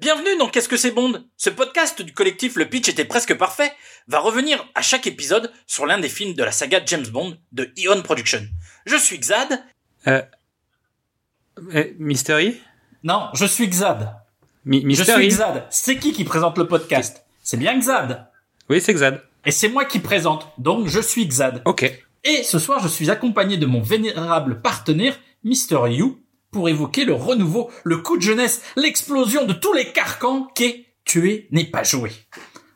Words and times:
Bienvenue 0.00 0.36
dans 0.38 0.48
Qu'est-ce 0.48 0.68
que 0.68 0.76
c'est 0.76 0.92
Bond 0.92 1.24
Ce 1.36 1.50
podcast 1.50 2.02
du 2.02 2.12
collectif 2.12 2.54
Le 2.54 2.66
Pitch 2.66 2.88
était 2.88 3.04
presque 3.04 3.34
parfait 3.34 3.72
va 4.06 4.20
revenir 4.20 4.64
à 4.76 4.80
chaque 4.80 5.08
épisode 5.08 5.52
sur 5.66 5.86
l'un 5.86 5.98
des 5.98 6.08
films 6.08 6.34
de 6.34 6.44
la 6.44 6.52
saga 6.52 6.80
James 6.86 7.08
Bond 7.08 7.36
de 7.50 7.72
Eon 7.76 8.00
Production. 8.02 8.46
Je 8.86 8.94
suis 8.94 9.18
Xad. 9.18 9.60
Euh... 10.06 10.22
euh 11.74 11.84
Mystery? 11.98 12.60
Non, 13.02 13.28
je 13.34 13.44
suis 13.44 13.68
Xad. 13.68 14.14
Mystery 14.64 14.94
Je 14.94 15.02
suis 15.02 15.28
Xad. 15.28 15.66
C'est 15.70 15.96
qui 15.96 16.12
qui 16.12 16.22
présente 16.22 16.58
le 16.58 16.68
podcast? 16.68 17.24
C'est 17.42 17.56
bien 17.56 17.76
Xad. 17.76 18.28
Oui, 18.70 18.80
c'est 18.80 18.94
Xad. 18.94 19.20
Et 19.46 19.50
c'est 19.50 19.68
moi 19.68 19.84
qui 19.84 19.98
présente, 19.98 20.46
donc 20.58 20.86
je 20.86 21.00
suis 21.00 21.26
Xad. 21.26 21.60
Ok. 21.64 21.92
Et 22.22 22.44
ce 22.44 22.60
soir, 22.60 22.78
je 22.80 22.88
suis 22.88 23.10
accompagné 23.10 23.56
de 23.56 23.66
mon 23.66 23.82
vénérable 23.82 24.62
partenaire, 24.62 25.18
Mr. 25.42 25.90
You, 25.90 26.20
pour 26.50 26.68
évoquer 26.68 27.04
le 27.04 27.14
renouveau, 27.14 27.70
le 27.84 27.98
coup 27.98 28.16
de 28.16 28.22
jeunesse, 28.22 28.62
l'explosion 28.76 29.44
de 29.44 29.52
tous 29.52 29.72
les 29.72 29.92
carcans 29.92 30.48
qu'est 30.54 30.86
Tuer 31.04 31.48
n'est 31.50 31.64
pas 31.64 31.84
joué. 31.84 32.12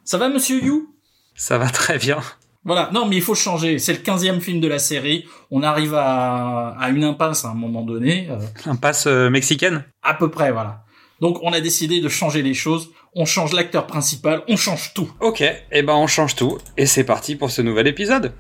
Ça 0.05 0.19
va, 0.19 0.29
monsieur 0.29 0.63
You 0.63 0.95
Ça 1.35 1.59
va 1.59 1.69
très 1.69 1.99
bien. 1.99 2.21
Voilà, 2.65 2.91
non 2.93 3.07
mais 3.07 3.17
il 3.17 3.23
faut 3.23 3.35
changer. 3.35 3.79
C'est 3.79 3.93
le 3.93 3.99
quinzième 3.99 4.41
film 4.41 4.61
de 4.61 4.69
la 4.69 4.79
série. 4.79 5.27
On 5.51 5.63
arrive 5.63 5.95
à, 5.95 6.77
à 6.79 6.91
une 6.91 7.05
impasse 7.05 7.45
à 7.45 7.49
un 7.49 7.55
moment 7.55 7.83
donné. 7.83 8.29
Euh, 8.31 8.39
impasse 8.67 9.07
euh, 9.07 9.31
mexicaine? 9.31 9.85
À 10.03 10.15
peu 10.15 10.31
près, 10.31 10.53
voilà. 10.53 10.85
Donc 11.21 11.39
on 11.43 11.53
a 11.53 11.61
décidé 11.61 12.01
de 12.01 12.09
changer 12.09 12.43
les 12.43 12.55
choses. 12.55 12.91
On 13.15 13.25
change 13.25 13.53
l'acteur 13.53 13.87
principal, 13.87 14.43
on 14.49 14.57
change 14.57 14.95
tout. 14.95 15.11
Ok, 15.21 15.41
et 15.41 15.57
eh 15.73 15.83
ben 15.83 15.95
on 15.95 16.07
change 16.07 16.37
tout. 16.37 16.59
Et 16.77 16.87
c'est 16.87 17.05
parti 17.05 17.37
pour 17.37 17.51
ce 17.51 17.63
nouvel 17.63 17.87
épisode. 17.87 18.33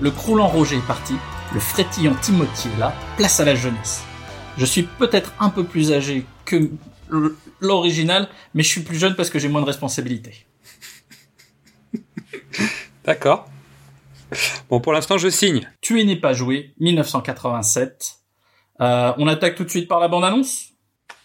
Le 0.00 0.10
croulant 0.10 0.46
Roger 0.46 0.76
est 0.76 0.86
parti, 0.86 1.14
le 1.52 1.60
frétillant 1.60 2.14
Timothy 2.14 2.68
est 2.76 2.78
là, 2.78 2.94
place 3.16 3.40
à 3.40 3.44
la 3.44 3.54
jeunesse. 3.54 4.02
Je 4.56 4.64
suis 4.64 4.82
peut-être 4.82 5.32
un 5.40 5.50
peu 5.50 5.64
plus 5.64 5.92
âgé 5.92 6.24
que 6.44 6.70
l'original, 7.60 8.28
mais 8.54 8.62
je 8.62 8.68
suis 8.68 8.82
plus 8.82 8.98
jeune 8.98 9.14
parce 9.16 9.30
que 9.30 9.38
j'ai 9.38 9.48
moins 9.48 9.60
de 9.60 9.66
responsabilités. 9.66 10.46
D'accord. 13.04 13.48
Bon, 14.68 14.80
pour 14.80 14.92
l'instant, 14.92 15.16
je 15.16 15.28
signe. 15.28 15.68
Tuer 15.80 16.04
n'est 16.04 16.20
pas 16.20 16.32
joué, 16.32 16.74
1987. 16.80 18.18
Euh, 18.80 19.12
on 19.18 19.26
attaque 19.26 19.54
tout 19.54 19.64
de 19.64 19.70
suite 19.70 19.88
par 19.88 20.00
la 20.00 20.08
bande-annonce 20.08 20.68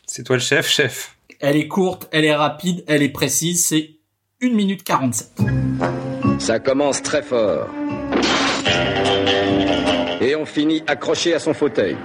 C'est 0.07 0.23
toi 0.23 0.37
le 0.37 0.41
chef, 0.41 0.67
chef. 0.67 1.17
Elle 1.39 1.57
est 1.57 1.67
courte, 1.67 2.07
elle 2.11 2.25
est 2.25 2.35
rapide, 2.35 2.83
elle 2.87 3.03
est 3.03 3.09
précise, 3.09 3.65
c'est 3.67 3.97
1 4.41 4.49
minute 4.49 4.83
47. 4.83 5.41
Ça 6.39 6.59
commence 6.59 7.01
très 7.01 7.21
fort. 7.21 7.67
Et 10.21 10.35
on 10.35 10.45
finit 10.45 10.83
accroché 10.87 11.33
à 11.33 11.39
son 11.39 11.53
fauteuil. 11.53 11.97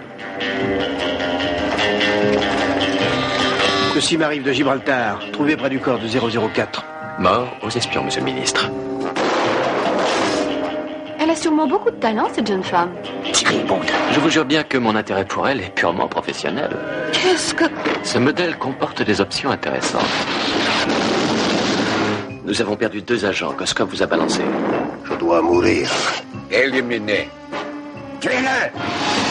Ceci 3.94 4.16
m'arrive 4.16 4.44
de 4.44 4.52
Gibraltar, 4.52 5.20
trouvé 5.32 5.56
près 5.56 5.70
du 5.70 5.80
corps 5.80 5.98
de 5.98 6.06
004. 6.06 6.84
Mort 7.18 7.48
aux 7.62 7.70
espions, 7.70 8.04
monsieur 8.04 8.20
le 8.20 8.26
ministre. 8.26 8.70
Elle 11.20 11.30
a 11.30 11.36
sûrement 11.36 11.66
beaucoup 11.66 11.90
de 11.90 11.96
talent, 11.96 12.28
cette 12.32 12.46
jeune 12.46 12.62
femme. 12.62 12.90
Thierry 13.32 13.58
Bond. 13.64 13.80
Je 14.12 14.20
vous 14.20 14.30
jure 14.30 14.44
bien 14.44 14.62
que 14.62 14.78
mon 14.78 14.94
intérêt 14.94 15.24
pour 15.24 15.48
elle 15.48 15.60
est 15.60 15.74
purement 15.74 16.06
professionnel. 16.06 16.70
Qu'est-ce 17.12 17.54
que... 17.54 17.64
Ce 18.04 18.18
modèle 18.18 18.56
comporte 18.56 19.02
des 19.02 19.20
options 19.20 19.50
intéressantes. 19.50 20.02
Nous 22.48 22.62
avons 22.62 22.76
perdu 22.76 23.02
deux 23.02 23.26
agents 23.26 23.52
que 23.52 23.66
Scott 23.66 23.90
vous 23.90 24.02
a 24.02 24.06
balancés. 24.06 24.40
Je 25.04 25.14
dois 25.16 25.42
mourir. 25.42 25.90
Éliminé. 26.50 27.28
Tuez-le 28.20 29.27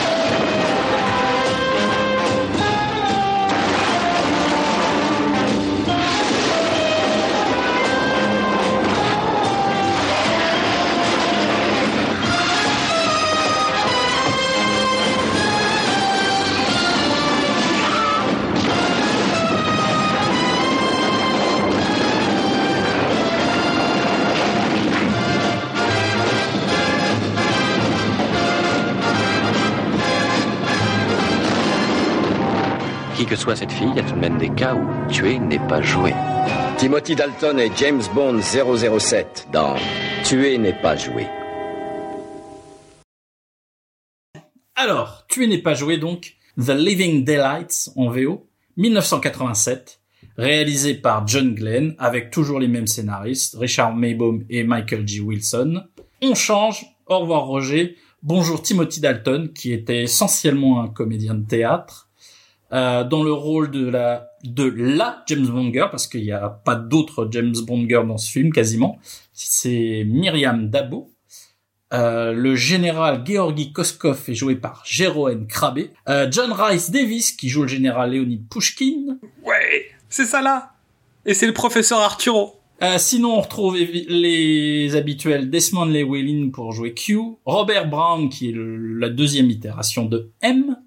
Cette 33.55 33.71
fille, 33.71 33.93
elle 33.95 34.15
mène 34.17 34.37
des 34.37 34.49
cas 34.49 34.75
où 34.75 35.11
tuer 35.11 35.39
n'est 35.39 35.65
pas 35.67 35.81
joué. 35.81 36.13
Timothy 36.77 37.15
Dalton 37.15 37.57
et 37.57 37.71
James 37.77 38.03
Bond 38.13 38.39
007 38.41 39.47
dans 39.53 39.75
Tuer 40.25 40.57
n'est 40.57 40.79
pas 40.79 40.97
joué. 40.97 41.25
Alors, 44.75 45.25
Tuer 45.27 45.47
n'est 45.47 45.61
pas 45.61 45.73
joué 45.73 45.97
donc, 45.97 46.35
The 46.57 46.71
Living 46.71 47.23
Daylights 47.23 47.89
en 47.95 48.09
VO, 48.09 48.47
1987, 48.75 50.01
réalisé 50.37 50.93
par 50.95 51.25
John 51.25 51.55
Glenn 51.55 51.95
avec 51.97 52.31
toujours 52.31 52.59
les 52.59 52.67
mêmes 52.67 52.87
scénaristes, 52.87 53.55
Richard 53.57 53.95
Maybaum 53.95 54.43
et 54.49 54.63
Michael 54.65 55.07
G. 55.07 55.21
Wilson. 55.21 55.83
On 56.21 56.35
change, 56.35 56.85
au 57.07 57.19
revoir 57.19 57.45
Roger, 57.45 57.95
bonjour 58.21 58.61
Timothy 58.61 58.99
Dalton 58.99 59.51
qui 59.53 59.71
était 59.71 60.03
essentiellement 60.03 60.81
un 60.81 60.89
comédien 60.89 61.33
de 61.33 61.47
théâtre, 61.47 62.06
euh, 62.73 63.03
dans 63.03 63.23
le 63.23 63.31
rôle 63.31 63.71
de 63.71 63.87
la 63.87 64.29
de 64.43 64.63
la 64.63 65.23
James 65.27 65.47
Bond 65.47 65.71
girl 65.71 65.89
parce 65.89 66.07
qu'il 66.07 66.23
n'y 66.23 66.31
a 66.31 66.49
pas 66.49 66.75
d'autre 66.75 67.27
James 67.31 67.55
Bond 67.65 67.87
girl 67.87 68.07
dans 68.07 68.17
ce 68.17 68.31
film 68.31 68.51
quasiment. 68.51 68.99
C'est 69.33 70.03
Myriam 70.05 70.69
Dabo. 70.69 71.11
Euh, 71.93 72.33
le 72.33 72.55
général 72.55 73.23
Georgi 73.25 73.71
Koskov 73.71 74.21
est 74.27 74.35
joué 74.35 74.55
par 74.55 74.83
Jeroen 74.85 75.47
Krabbe. 75.47 75.87
Euh, 76.09 76.27
John 76.29 76.51
Rice 76.51 76.91
Davis 76.91 77.31
qui 77.31 77.47
joue 77.47 77.61
le 77.61 77.67
général 77.67 78.13
Leonid 78.13 78.45
Pushkin. 78.49 79.17
Ouais, 79.43 79.87
c'est 80.09 80.25
ça 80.25 80.41
là. 80.41 80.73
Et 81.25 81.33
c'est 81.33 81.47
le 81.47 81.53
professeur 81.53 81.99
Arturo. 81.99 82.57
Euh, 82.83 82.97
sinon, 82.99 83.37
on 83.37 83.41
retrouve 83.41 83.75
les 83.75 84.95
habituels 84.95 85.49
Desmond 85.49 85.85
Llewellyn 85.85 86.51
pour 86.51 86.73
jouer 86.73 86.93
Q, 86.93 87.19
Robert 87.45 87.89
Brown 87.89 88.29
qui 88.29 88.49
est 88.49 88.53
la 88.55 89.09
deuxième 89.09 89.49
itération 89.49 90.05
de 90.05 90.31
M, 90.41 90.77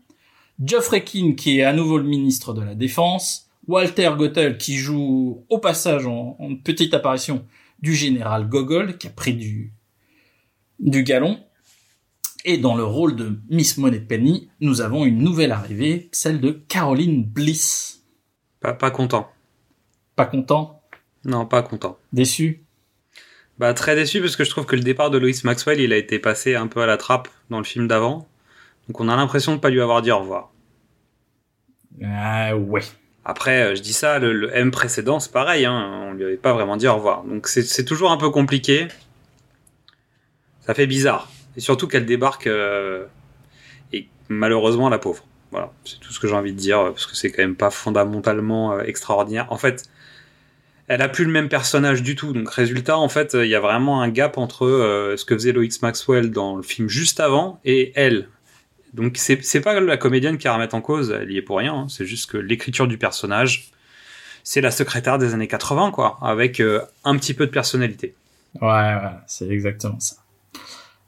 Geoffrey 0.63 1.05
Keane 1.05 1.37
qui 1.37 1.59
est 1.59 1.65
à 1.65 1.73
nouveau 1.73 1.99
le 1.99 2.05
ministre 2.05 2.53
de 2.53 2.61
la 2.61 2.75
Défense, 2.75 3.49
Walter 3.67 4.11
Gottel 4.17 4.59
qui 4.59 4.77
joue 4.77 5.45
au 5.49 5.59
passage 5.59 6.07
en, 6.07 6.37
petite 6.63 6.93
apparition 6.93 7.47
du 7.81 7.95
général 7.95 8.49
Gogol 8.49 8.99
qui 8.99 9.07
a 9.07 9.11
pris 9.11 9.35
du 9.35 9.73
du 10.79 11.03
galon. 11.03 11.39
Et 12.45 12.57
dans 12.57 12.75
le 12.75 12.85
rôle 12.85 13.17
de 13.17 13.39
Miss 13.51 13.77
Moneypenny, 13.77 14.49
nous 14.61 14.81
avons 14.81 15.05
une 15.05 15.19
nouvelle 15.19 15.53
arrivée, 15.53 16.09
celle 16.11 16.41
de 16.41 16.53
Caroline 16.69 17.23
Bliss. 17.23 18.03
Pas, 18.61 18.73
pas 18.73 18.91
content. 18.91 19.31
Pas 20.17 20.25
content? 20.25 20.83
Non, 21.25 21.45
pas 21.45 21.63
content. 21.63 21.99
Déçu? 22.15 22.65
Bah 23.59 23.75
très 23.75 23.95
déçu 23.95 24.21
parce 24.21 24.37
que 24.37 24.45
je 24.45 24.49
trouve 24.49 24.65
que 24.65 24.77
le 24.77 24.83
départ 24.83 25.11
de 25.11 25.19
Lois 25.19 25.33
Maxwell, 25.45 25.81
il 25.81 25.93
a 25.93 25.99
été 25.99 26.19
passé 26.19 26.55
un 26.55 26.67
peu 26.67 26.81
à 26.81 26.87
la 26.87 26.97
trappe 26.97 27.29
dans 27.51 27.59
le 27.59 27.65
film 27.65 27.87
d'avant. 27.87 28.27
Donc 28.89 29.01
on 29.01 29.09
a 29.09 29.17
l'impression 29.17 29.55
de 29.55 29.61
pas 29.61 29.69
lui 29.69 29.83
avoir 29.83 30.01
dit 30.01 30.11
au 30.11 30.19
revoir. 30.19 30.50
Ah 32.03 32.57
ouais. 32.57 32.83
Après, 33.25 33.63
euh, 33.63 33.75
je 33.75 33.83
dis 33.83 33.93
ça, 33.93 34.19
le, 34.19 34.55
M 34.57 34.71
précédent, 34.71 35.21
c'est 35.21 35.33
pareil, 35.33 35.67
hein, 35.67 36.09
on 36.09 36.13
lui 36.15 36.25
avait 36.25 36.37
pas 36.37 36.53
vraiment 36.53 36.77
dit 36.77 36.89
au 36.89 36.95
revoir. 36.95 37.25
Donc 37.25 37.49
c'est 37.49 37.85
toujours 37.85 38.11
un 38.11 38.17
peu 38.17 38.31
compliqué. 38.31 38.89
Ça 40.61 40.75
fait 40.75 40.87
bizarre. 40.87 41.31
Et 41.57 41.61
surtout 41.61 41.89
qu'elle 41.89 42.07
débarque, 42.07 42.47
euh, 42.47 43.05
et 43.93 44.09
malheureusement, 44.29 44.89
la 44.89 44.99
pauvre. 44.99 45.25
Voilà, 45.51 45.73
c'est 45.85 45.99
tout 46.01 46.13
ce 46.13 46.21
que 46.21 46.29
j'ai 46.29 46.35
envie 46.35 46.53
de 46.53 46.59
dire, 46.59 46.85
parce 46.85 47.07
que 47.07 47.17
c'est 47.17 47.31
quand 47.31 47.43
même 47.43 47.57
pas 47.57 47.71
fondamentalement 47.71 48.73
euh, 48.73 48.83
extraordinaire. 48.83 49.47
En 49.51 49.59
fait, 49.59 49.85
elle 50.87 51.03
a 51.03 51.09
plus 51.09 51.25
le 51.25 51.33
même 51.33 51.49
personnage 51.49 52.03
du 52.03 52.15
tout. 52.17 52.33
Donc 52.33 52.49
résultat, 52.51 52.97
en 52.97 53.09
fait, 53.09 53.35
il 53.35 53.49
y 53.49 53.55
a 53.55 53.61
vraiment 53.61 54.01
un 54.01 54.09
gap 54.09 54.39
entre 54.39 54.67
ce 55.17 55.25
que 55.25 55.35
faisait 55.35 55.53
Lois 55.53 55.67
Maxwell 55.83 56.31
dans 56.31 56.57
le 56.57 56.63
film 56.63 56.89
juste 56.89 57.21
avant 57.21 57.61
et 57.65 57.93
elle. 57.95 58.29
Donc 58.95 59.17
c'est 59.17 59.61
pas 59.61 59.79
la 59.81 59.97
comédienne 59.97 60.39
qui 60.39 60.49
a 60.49 60.53
à 60.53 60.55
remettre 60.55 60.75
en 60.75 60.81
cause, 60.81 61.11
elle 61.11 61.31
y 61.31 61.37
est 61.37 61.43
pour 61.43 61.59
rien, 61.59 61.75
hein. 61.75 61.87
c'est 61.89 62.07
juste 62.07 62.31
que 62.31 62.37
l'écriture 62.37 62.89
du 62.89 62.99
personnage 62.99 63.71
c'est 64.43 64.61
la 64.61 64.71
secrétaire 64.71 65.19
des 65.19 65.35
années 65.35 65.49
80, 65.49 65.91
quoi, 65.91 66.19
avec 66.23 66.61
euh, 66.61 66.83
un 67.05 67.17
petit 67.17 67.35
peu 67.35 67.47
de 67.47 67.51
personnalité. 67.51 68.15
Ouais, 68.61 68.69
ouais, 68.69 69.17
c'est 69.27 69.49
exactement 69.49 70.01
ça. 70.01 70.17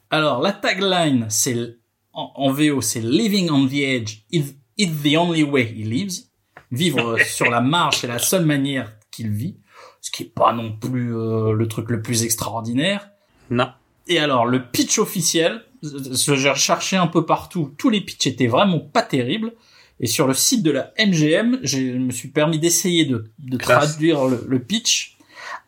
Alors, 0.09 0.41
la 0.41 0.51
tagline, 0.51 1.25
c'est 1.29 1.77
en, 2.13 2.31
en 2.35 2.51
VO, 2.51 2.81
c'est 2.81 3.01
Living 3.01 3.49
on 3.49 3.67
the 3.67 3.73
edge, 3.73 4.23
it's, 4.31 4.53
it's 4.77 5.01
the 5.03 5.17
only 5.17 5.43
way 5.43 5.63
he 5.63 5.83
lives. 5.83 6.23
Vivre 6.71 7.17
sur 7.25 7.49
la 7.49 7.61
marge, 7.61 7.97
c'est 7.97 8.07
la 8.07 8.19
seule 8.19 8.45
manière 8.45 8.93
qu'il 9.11 9.29
vit. 9.29 9.57
Ce 10.01 10.11
qui 10.11 10.23
est 10.23 10.33
pas 10.33 10.53
non 10.53 10.73
plus 10.73 11.15
euh, 11.15 11.53
le 11.53 11.67
truc 11.67 11.89
le 11.89 12.01
plus 12.01 12.23
extraordinaire. 12.23 13.09
Non. 13.49 13.69
Et 14.07 14.19
alors, 14.19 14.45
le 14.45 14.69
pitch 14.69 14.99
officiel, 14.99 15.61
je- 15.81 16.35
j'ai 16.35 16.49
recherché 16.49 16.97
un 16.97 17.07
peu 17.07 17.25
partout, 17.25 17.73
tous 17.77 17.89
les 17.89 18.01
pitchs 18.01 18.27
étaient 18.27 18.47
vraiment 18.47 18.79
pas 18.79 19.01
terribles. 19.03 19.53
Et 19.99 20.07
sur 20.07 20.27
le 20.27 20.33
site 20.33 20.63
de 20.63 20.71
la 20.71 20.91
MGM, 20.97 21.59
je 21.63 21.77
me 21.79 22.11
suis 22.11 22.27
permis 22.29 22.59
d'essayer 22.59 23.05
de, 23.05 23.31
traduire 23.57 24.25
le, 24.25 24.43
le 24.47 24.59
pitch. 24.59 25.17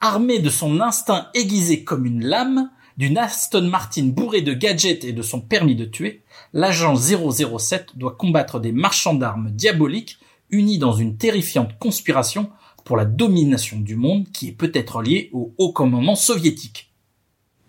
Armé 0.01 0.39
de 0.39 0.49
son 0.49 0.81
instinct 0.81 1.27
aiguisé 1.33 1.83
comme 1.83 2.05
une 2.05 2.25
lame, 2.25 2.69
d'une 2.97 3.17
Aston 3.17 3.63
Martin 3.63 4.05
bourrée 4.05 4.41
de 4.41 4.53
gadgets 4.53 5.03
et 5.03 5.13
de 5.13 5.21
son 5.21 5.41
permis 5.41 5.75
de 5.75 5.85
tuer, 5.85 6.23
l'agent 6.53 6.95
007 6.95 7.89
doit 7.95 8.15
combattre 8.15 8.59
des 8.59 8.71
marchands 8.71 9.13
d'armes 9.13 9.51
diaboliques 9.51 10.17
unis 10.49 10.77
dans 10.79 10.93
une 10.93 11.17
terrifiante 11.17 11.77
conspiration 11.79 12.49
pour 12.83 12.97
la 12.97 13.05
domination 13.05 13.79
du 13.79 13.95
monde 13.95 14.25
qui 14.31 14.49
est 14.49 14.53
peut-être 14.53 15.01
liée 15.01 15.29
au 15.33 15.53
haut 15.57 15.71
commandement 15.73 16.15
soviétique. 16.15 16.84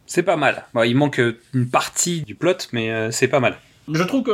C'est 0.07 0.23
pas 0.23 0.37
mal. 0.37 0.65
Bon, 0.75 0.83
il 0.83 0.97
manque 0.97 1.21
euh, 1.21 1.39
une 1.55 1.69
partie 1.69 2.23
du 2.23 2.35
plot, 2.35 2.57
mais 2.73 2.91
euh, 2.91 3.11
c'est 3.11 3.29
pas 3.29 3.41
mal. 3.41 3.57
Je 3.93 4.03
trouve 4.03 4.23
que 4.25 4.33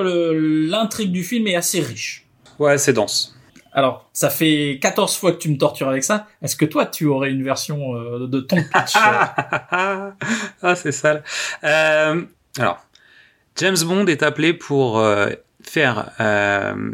l'intrigue 0.69 1.13
du 1.13 1.23
film 1.23 1.47
est 1.47 1.57
assez 1.57 1.81
riche. 1.81 2.27
Ouais, 2.59 2.79
c'est 2.79 2.93
dense. 2.93 3.35
Alors, 3.75 4.11
ça 4.13 4.29
fait 4.29 4.79
14 4.83 5.17
fois 5.17 5.33
que 5.33 5.39
tu 5.39 5.49
me 5.49 5.57
tortures 5.57 5.89
avec 5.89 6.05
ça. 6.05 6.27
Est-ce 6.43 6.57
que 6.57 6.67
toi, 6.67 6.85
tu 6.85 7.07
aurais 7.07 7.31
une 7.31 7.43
version 7.43 7.97
euh, 7.97 8.27
de 8.27 8.41
ton 8.41 8.57
pitch 8.63 8.97
euh, 8.97 10.11
ah, 10.63 10.75
c'est 10.77 10.93
sale. 10.93 11.25
Euh, 11.65 12.23
alors, 12.59 12.85
James 13.57 13.77
Bond 13.85 14.07
est 14.07 14.23
appelé 14.23 14.53
pour 14.53 15.03
faire 15.63 16.11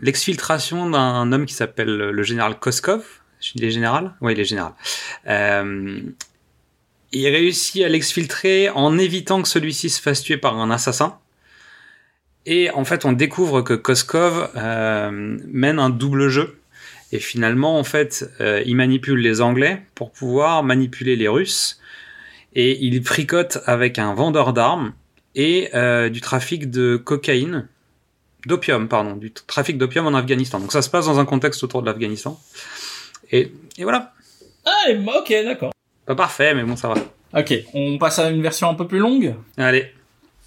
l'exfiltration 0.02 0.90
d'un 0.90 1.32
homme 1.32 1.46
qui 1.46 1.54
s'appelle 1.54 1.96
le 1.96 2.22
général 2.22 2.58
Koskov. 2.58 3.04
Il 3.54 3.64
est 3.64 3.70
général 3.70 4.12
Oui, 4.20 4.32
il 4.32 4.40
est 4.40 4.44
général. 4.44 4.72
Il 7.12 7.26
réussit 7.28 7.82
à 7.82 7.88
l'exfiltrer 7.88 8.68
en 8.70 8.98
évitant 8.98 9.40
que 9.42 9.48
celui-ci 9.48 9.88
se 9.88 10.00
fasse 10.00 10.22
tuer 10.22 10.36
par 10.36 10.58
un 10.58 10.70
assassin. 10.70 11.18
Et 12.44 12.70
en 12.70 12.84
fait, 12.84 13.04
on 13.04 13.12
découvre 13.12 13.62
que 13.62 13.74
Koskov 13.74 14.50
euh, 14.56 15.10
mène 15.46 15.78
un 15.78 15.90
double 15.90 16.28
jeu. 16.28 16.60
Et 17.12 17.18
finalement, 17.18 17.78
en 17.78 17.84
fait, 17.84 18.30
euh, 18.40 18.62
il 18.66 18.76
manipule 18.76 19.20
les 19.20 19.40
Anglais 19.40 19.82
pour 19.94 20.12
pouvoir 20.12 20.62
manipuler 20.62 21.16
les 21.16 21.28
Russes. 21.28 21.80
Et 22.54 22.84
il 22.84 23.02
fricote 23.02 23.58
avec 23.66 23.98
un 23.98 24.14
vendeur 24.14 24.52
d'armes 24.52 24.92
et 25.34 25.70
euh, 25.74 26.08
du 26.08 26.20
trafic 26.20 26.70
de 26.70 26.96
cocaïne, 26.96 27.68
d'opium, 28.46 28.88
pardon, 28.88 29.16
du 29.16 29.32
trafic 29.32 29.78
d'opium 29.78 30.06
en 30.06 30.14
Afghanistan. 30.14 30.58
Donc 30.58 30.72
ça 30.72 30.82
se 30.82 30.90
passe 30.90 31.06
dans 31.06 31.18
un 31.18 31.24
contexte 31.24 31.62
autour 31.62 31.82
de 31.82 31.86
l'Afghanistan. 31.86 32.38
Et, 33.30 33.52
et 33.76 33.84
voilà. 33.84 34.12
Ah, 34.64 34.90
ok, 35.18 35.32
d'accord. 35.44 35.72
Pas 36.08 36.14
parfait, 36.14 36.54
mais 36.54 36.64
bon, 36.64 36.74
ça 36.74 36.88
va. 36.88 36.94
Ok, 37.38 37.52
on 37.74 37.98
passe 37.98 38.18
à 38.18 38.30
une 38.30 38.40
version 38.40 38.70
un 38.70 38.74
peu 38.74 38.86
plus 38.86 38.98
longue. 38.98 39.34
Allez. 39.58 39.92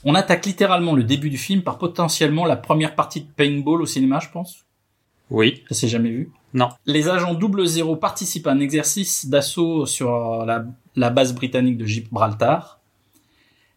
On 0.03 0.15
attaque 0.15 0.47
littéralement 0.47 0.95
le 0.95 1.03
début 1.03 1.29
du 1.29 1.37
film 1.37 1.61
par 1.61 1.77
potentiellement 1.77 2.45
la 2.45 2.55
première 2.55 2.95
partie 2.95 3.21
de 3.21 3.27
Paintball 3.27 3.79
au 3.79 3.85
cinéma, 3.85 4.17
je 4.19 4.29
pense. 4.29 4.65
Oui. 5.29 5.61
Ça 5.69 5.75
s'est 5.75 5.87
jamais 5.87 6.09
vu. 6.09 6.31
Non. 6.55 6.69
Les 6.87 7.09
agents 7.09 7.35
double 7.35 7.67
zéro 7.67 7.95
participent 7.95 8.47
à 8.47 8.53
un 8.53 8.59
exercice 8.59 9.27
d'assaut 9.27 9.85
sur 9.85 10.09
la, 10.47 10.65
la 10.95 11.11
base 11.11 11.35
britannique 11.35 11.77
de 11.77 11.85
Gibraltar. 11.85 12.79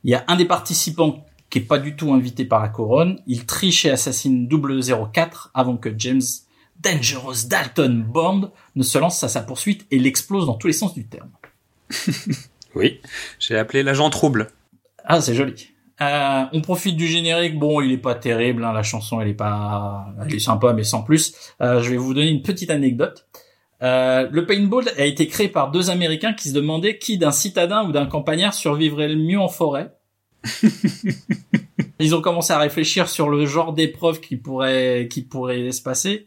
Il 0.05 0.11
y 0.11 0.15
a 0.15 0.25
un 0.27 0.37
des 0.37 0.47
participants 0.47 1.27
qui 1.51 1.59
est 1.59 1.69
pas 1.69 1.79
du 1.79 1.97
tout 1.97 2.15
invité 2.15 2.47
par 2.47 2.63
la 2.63 2.71
couronne. 2.71 3.21
Il 3.27 3.45
triche 3.45 3.85
et 3.85 3.91
assassine 3.91 4.49
004 4.49 5.51
avant 5.53 5.77
que 5.77 5.91
James 5.99 6.23
Dangerous 6.81 7.47
Dalton 7.47 8.03
Bond 8.09 8.53
ne 8.75 8.83
se 8.83 8.97
lance 8.97 9.23
à 9.23 9.29
sa 9.29 9.43
poursuite 9.43 9.87
et 9.91 9.99
l'explose 9.99 10.47
dans 10.47 10.55
tous 10.55 10.69
les 10.69 10.73
sens 10.73 10.95
du 10.95 11.07
terme. 11.07 11.29
Oui. 12.75 13.01
J'ai 13.39 13.57
appelé 13.57 13.83
l'agent 13.83 14.11
trouble. 14.11 14.49
Ah, 15.05 15.21
c'est 15.21 15.35
joli. 15.35 15.69
Euh, 16.01 16.45
on 16.53 16.61
profite 16.61 16.97
du 16.97 17.07
générique. 17.07 17.59
Bon, 17.59 17.81
il 17.81 17.93
est 17.93 17.99
pas 17.99 18.15
terrible. 18.15 18.65
hein, 18.65 18.73
la 18.73 18.83
chanson, 18.83 19.21
elle 19.21 19.29
est 19.29 19.35
pas, 19.35 20.07
elle 20.25 20.35
est 20.35 20.41
sympa, 20.41 20.73
mais 20.73 20.85
sans 20.85 21.03
plus. 21.03 21.35
Euh, 21.61 21.81
je 21.83 21.91
vais 21.91 21.97
vous 21.97 22.15
donner 22.15 22.31
une 22.31 22.43
petite 22.43 22.71
anecdote. 22.71 23.27
Euh, 23.83 24.29
le 24.31 24.47
paintball 24.47 24.89
a 24.97 25.05
été 25.05 25.27
créé 25.27 25.49
par 25.49 25.71
deux 25.71 25.91
Américains 25.91 26.33
qui 26.33 26.49
se 26.49 26.55
demandaient 26.55 26.99
qui 26.99 27.19
d'un 27.19 27.33
citadin 27.33 27.85
ou 27.85 27.93
d'un 27.93 28.07
campagnard 28.07 28.55
survivrait 28.55 29.09
le 29.09 29.17
mieux 29.17 29.39
en 29.39 29.49
forêt. 29.49 29.93
ils 32.01 32.15
ont 32.15 32.21
commencé 32.21 32.53
à 32.53 32.59
réfléchir 32.59 33.09
sur 33.09 33.29
le 33.29 33.47
genre 33.47 33.73
d'épreuve 33.73 34.21
qui 34.21 34.37
pourrait, 34.37 35.09
qui 35.11 35.23
pourrait 35.23 35.71
se 35.71 35.83
passer. 35.83 36.27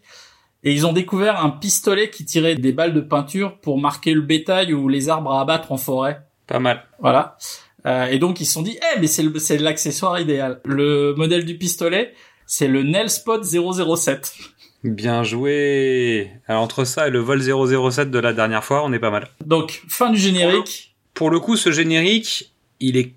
Et 0.63 0.74
ils 0.74 0.86
ont 0.88 0.94
découvert 0.94 1.44
un 1.44 1.50
pistolet 1.50 2.09
qui 2.09 2.25
tirait 2.25 2.56
des 2.56 2.71
balles 2.71 2.94
de 2.94 3.01
peinture 3.01 3.57
pour 3.59 3.80
marquer 3.80 4.13
le 4.13 4.21
bétail 4.21 4.74
ou 4.74 4.89
les 4.89 5.07
arbres 5.09 5.31
à 5.31 5.42
abattre 5.42 5.71
en 5.71 5.77
forêt. 5.77 6.21
Pas 6.48 6.59
mal. 6.59 6.83
Voilà. 7.00 7.38
Euh, 7.86 8.06
et 8.07 8.18
donc 8.19 8.42
ils 8.42 8.45
se 8.45 8.54
sont 8.54 8.63
dit, 8.63 8.77
eh 8.95 9.00
mais 9.00 9.07
c'est 9.07 9.24
le- 9.24 9.63
l'accessoire 9.63 10.19
idéal. 10.19 10.59
Le 10.65 11.13
modèle 11.15 11.45
du 11.45 11.57
pistolet, 11.57 12.13
c'est 12.45 12.68
le 12.68 12.83
Nelspot 12.83 13.44
007. 13.44 14.33
Bien 14.83 15.24
joué. 15.24 16.31
Alors, 16.48 16.62
entre 16.63 16.86
ça 16.86 17.07
et 17.07 17.12
le 17.12 17.19
vol 17.19 17.42
007 17.42 18.09
de 18.12 18.19
la 18.19 18.33
dernière 18.33 18.63
fois, 18.63 18.83
on 18.86 18.92
est 18.94 19.00
pas 19.00 19.09
mal. 19.12 19.27
Donc 19.45 19.83
fin 19.88 20.09
du 20.09 20.18
générique. 20.19 20.95
Pour 21.13 21.30
le 21.30 21.39
coup, 21.39 21.56
ce 21.56 21.71
générique, 21.71 22.54
il 22.80 22.98
est 22.98 23.13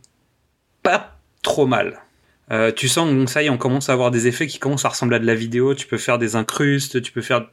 pas 0.82 1.16
trop 1.42 1.66
mal. 1.66 2.00
Euh, 2.50 2.72
tu 2.72 2.88
sens 2.88 3.08
que 3.10 3.30
ça 3.30 3.42
y 3.42 3.46
est, 3.46 3.50
on 3.50 3.58
commence 3.58 3.88
à 3.88 3.92
avoir 3.92 4.10
des 4.10 4.26
effets 4.26 4.46
qui 4.46 4.58
commencent 4.58 4.84
à 4.84 4.88
ressembler 4.88 5.16
à 5.16 5.18
de 5.20 5.26
la 5.26 5.34
vidéo. 5.34 5.74
Tu 5.74 5.86
peux 5.86 5.98
faire 5.98 6.18
des 6.18 6.36
incrustes, 6.36 7.00
tu 7.02 7.12
peux 7.12 7.22
faire. 7.22 7.46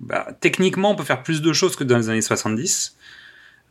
Bah, 0.00 0.28
techniquement, 0.40 0.90
on 0.92 0.96
peut 0.96 1.04
faire 1.04 1.22
plus 1.22 1.42
de 1.42 1.52
choses 1.52 1.76
que 1.76 1.84
dans 1.84 1.98
les 1.98 2.08
années 2.08 2.22
70. 2.22 2.96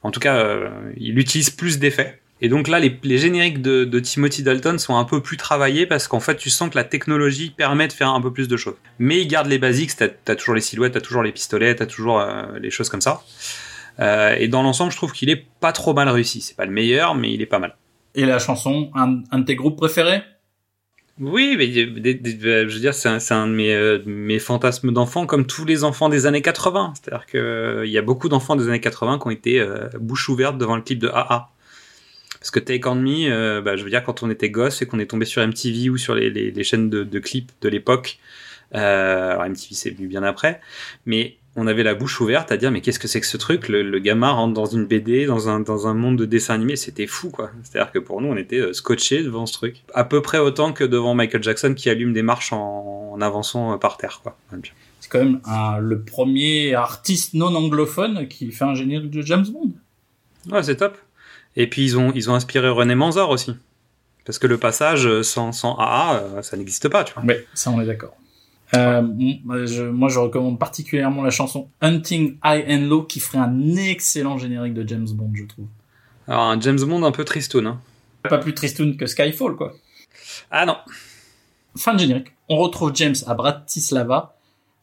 En 0.03 0.11
tout 0.11 0.19
cas, 0.19 0.37
euh, 0.37 0.69
il 0.95 1.19
utilise 1.19 1.49
plus 1.49 1.79
d'effets. 1.79 2.21
Et 2.41 2.47
donc 2.47 2.69
là, 2.69 2.79
les, 2.79 3.17
génériques 3.17 3.61
de, 3.61 3.99
Timothy 3.99 4.43
Dalton 4.43 4.79
sont 4.79 4.95
un 4.95 5.03
peu 5.03 5.21
plus 5.21 5.35
travaillés 5.35 5.85
parce 5.85 6.07
qu'en 6.07 6.21
fait, 6.21 6.37
tu 6.37 6.49
sens 6.49 6.69
que 6.69 6.75
la 6.77 6.85
technologie 6.85 7.49
permet 7.49 7.89
de 7.89 7.91
faire 7.91 8.09
un 8.11 8.21
peu 8.21 8.31
plus 8.31 8.47
de 8.47 8.55
choses. 8.55 8.75
Mais 8.97 9.19
il 9.19 9.27
garde 9.27 9.47
les 9.47 9.57
basiques, 9.57 9.91
t'as 9.97 10.07
as 10.25 10.35
toujours 10.37 10.55
les 10.55 10.61
silhouettes, 10.61 10.93
t'as 10.93 11.01
toujours 11.01 11.21
les 11.21 11.33
pistolets, 11.33 11.75
t'as 11.75 11.85
toujours 11.85 12.21
euh, 12.21 12.57
les 12.61 12.71
choses 12.71 12.87
comme 12.87 13.01
ça. 13.01 13.23
Et 14.37 14.47
dans 14.47 14.63
l'ensemble, 14.63 14.93
je 14.93 14.95
trouve 14.95 15.11
qu'il 15.11 15.29
est 15.29 15.45
pas 15.59 15.73
trop 15.73 15.93
mal 15.93 16.07
réussi. 16.07 16.39
C'est 16.39 16.55
pas 16.55 16.63
le 16.63 16.71
meilleur, 16.71 17.15
mais 17.15 17.33
il 17.33 17.41
est 17.41 17.45
pas 17.45 17.59
mal. 17.59 17.75
Et 18.15 18.25
la 18.25 18.39
chanson, 18.39 18.89
un, 18.95 19.21
un 19.31 19.39
de 19.39 19.43
tes 19.43 19.57
groupes 19.57 19.75
préférés? 19.75 20.23
Oui, 21.19 21.55
mais 21.57 21.67
des- 21.67 22.19
je 22.69 22.73
veux 22.73 22.79
dire, 22.79 22.93
c'est 22.93 23.09
un, 23.09 23.19
un 23.31 23.47
de 23.47 23.53
mes, 23.53 23.73
euh, 23.73 23.99
mes 24.05 24.39
fantasmes 24.39 24.93
d'enfant, 24.93 25.25
comme 25.25 25.45
tous 25.45 25.65
les 25.65 25.83
enfants 25.83 26.07
des 26.07 26.25
années 26.25 26.41
80. 26.41 26.93
C'est-à-dire 26.95 27.25
que 27.25 27.37
euh, 27.37 27.85
y 27.85 27.97
a 27.97 28.01
beaucoup 28.01 28.29
d'enfants 28.29 28.55
des 28.55 28.69
années 28.69 28.79
80 28.79 29.19
qui 29.19 29.27
ont 29.27 29.31
été 29.31 29.59
euh, 29.59 29.89
bouche 29.99 30.29
ouverte 30.29 30.57
devant 30.57 30.77
le 30.77 30.81
clip 30.81 30.99
de 30.99 31.09
AA. 31.09 31.49
Parce 32.39 32.51
que 32.51 32.59
Take 32.59 32.87
On 32.87 32.95
Me, 32.95 33.29
euh, 33.29 33.61
bah, 33.61 33.75
je 33.75 33.83
veux 33.83 33.89
dire, 33.89 34.03
quand 34.03 34.23
on 34.23 34.29
était 34.29 34.49
gosse 34.49 34.81
et 34.81 34.85
qu'on 34.85 34.99
est 34.99 35.07
tombé 35.07 35.25
sur 35.25 35.41
MTV 35.41 35.89
ou 35.89 35.97
sur 35.97 36.15
les, 36.15 36.63
chaînes 36.63 36.89
de, 36.89 37.19
clips 37.19 37.51
de 37.61 37.67
l'époque, 37.67 38.17
euh, 38.75 39.31
alors 39.31 39.43
MTV 39.45 39.75
c'est 39.75 39.89
venu 39.89 40.07
bien 40.07 40.23
après, 40.23 40.61
mais 41.05 41.38
on 41.55 41.67
avait 41.67 41.83
la 41.83 41.95
bouche 41.95 42.21
ouverte 42.21 42.51
à 42.51 42.57
dire 42.57 42.71
mais 42.71 42.79
qu'est-ce 42.81 42.99
que 42.99 43.07
c'est 43.07 43.19
que 43.19 43.27
ce 43.27 43.35
truc? 43.37 43.67
Le, 43.69 43.81
le 43.83 43.99
gamin 43.99 44.29
rentre 44.31 44.53
dans 44.53 44.65
une 44.65 44.85
BD, 44.85 45.25
dans 45.25 45.49
un, 45.49 45.59
dans 45.59 45.87
un 45.87 45.93
monde 45.93 46.17
de 46.17 46.25
dessin 46.25 46.53
animé, 46.53 46.75
c'était 46.75 47.07
fou 47.07 47.29
quoi. 47.31 47.51
C'est-à-dire 47.63 47.91
que 47.91 47.99
pour 47.99 48.21
nous 48.21 48.27
on 48.29 48.37
était 48.37 48.59
euh, 48.59 48.73
scotchés 48.73 49.23
devant 49.23 49.45
ce 49.45 49.53
truc. 49.53 49.77
À 49.93 50.03
peu 50.03 50.21
près 50.21 50.37
autant 50.37 50.73
que 50.73 50.83
devant 50.83 51.15
Michael 51.15 51.43
Jackson 51.43 51.73
qui 51.75 51.89
allume 51.89 52.13
des 52.13 52.21
marches 52.21 52.53
en, 52.53 53.11
en 53.13 53.21
avançant 53.21 53.73
euh, 53.73 53.77
par 53.77 53.97
terre 53.97 54.19
quoi. 54.23 54.37
C'est 55.01 55.09
quand 55.09 55.19
même 55.19 55.39
un- 55.45 55.79
le 55.79 56.01
premier 56.01 56.73
artiste 56.75 57.33
non 57.33 57.53
anglophone 57.55 58.27
qui 58.27 58.51
fait 58.51 58.65
un 58.65 58.75
générique 58.75 59.11
de 59.11 59.21
James 59.21 59.45
Bond. 59.51 59.71
Ouais 60.51 60.63
c'est 60.63 60.77
top. 60.77 60.97
Et 61.55 61.67
puis 61.67 61.83
ils 61.83 61.97
ont, 61.97 62.11
ils 62.15 62.29
ont 62.29 62.35
inspiré 62.35 62.69
René 62.69 62.95
Manzor 62.95 63.29
aussi. 63.31 63.55
Parce 64.25 64.37
que 64.37 64.45
le 64.45 64.57
passage 64.59 65.07
euh, 65.07 65.23
sans, 65.23 65.51
sans 65.51 65.75
AA, 65.79 66.43
ça 66.43 66.55
n'existe 66.55 66.87
pas, 66.89 67.03
tu 67.03 67.13
vois. 67.15 67.23
Ouais, 67.23 67.47
ça 67.55 67.71
on 67.71 67.81
est 67.81 67.85
d'accord. 67.87 68.15
Euh, 68.75 69.01
moi, 69.01 69.65
je, 69.65 69.83
moi, 69.83 70.09
je 70.09 70.19
recommande 70.19 70.59
particulièrement 70.59 71.23
la 71.23 71.31
chanson 71.31 71.69
Hunting 71.81 72.37
High 72.43 72.65
and 72.69 72.87
Low 72.87 73.03
qui 73.03 73.19
ferait 73.19 73.39
un 73.39 73.75
excellent 73.75 74.37
générique 74.37 74.73
de 74.73 74.87
James 74.87 75.07
Bond, 75.09 75.31
je 75.33 75.45
trouve. 75.45 75.65
Alors 76.27 76.43
un 76.43 76.59
James 76.59 76.79
Bond 76.79 77.03
un 77.03 77.11
peu 77.11 77.25
tristoun. 77.25 77.65
Hein. 77.65 77.81
Pas 78.29 78.37
plus 78.37 78.53
tristoun 78.53 78.95
que 78.95 79.07
Skyfall, 79.07 79.55
quoi. 79.55 79.73
Ah 80.51 80.65
non. 80.65 80.77
Fin 81.75 81.93
de 81.93 81.99
générique. 81.99 82.33
On 82.47 82.57
retrouve 82.57 82.91
James 82.93 83.15
à 83.25 83.33
Bratislava, 83.33 84.35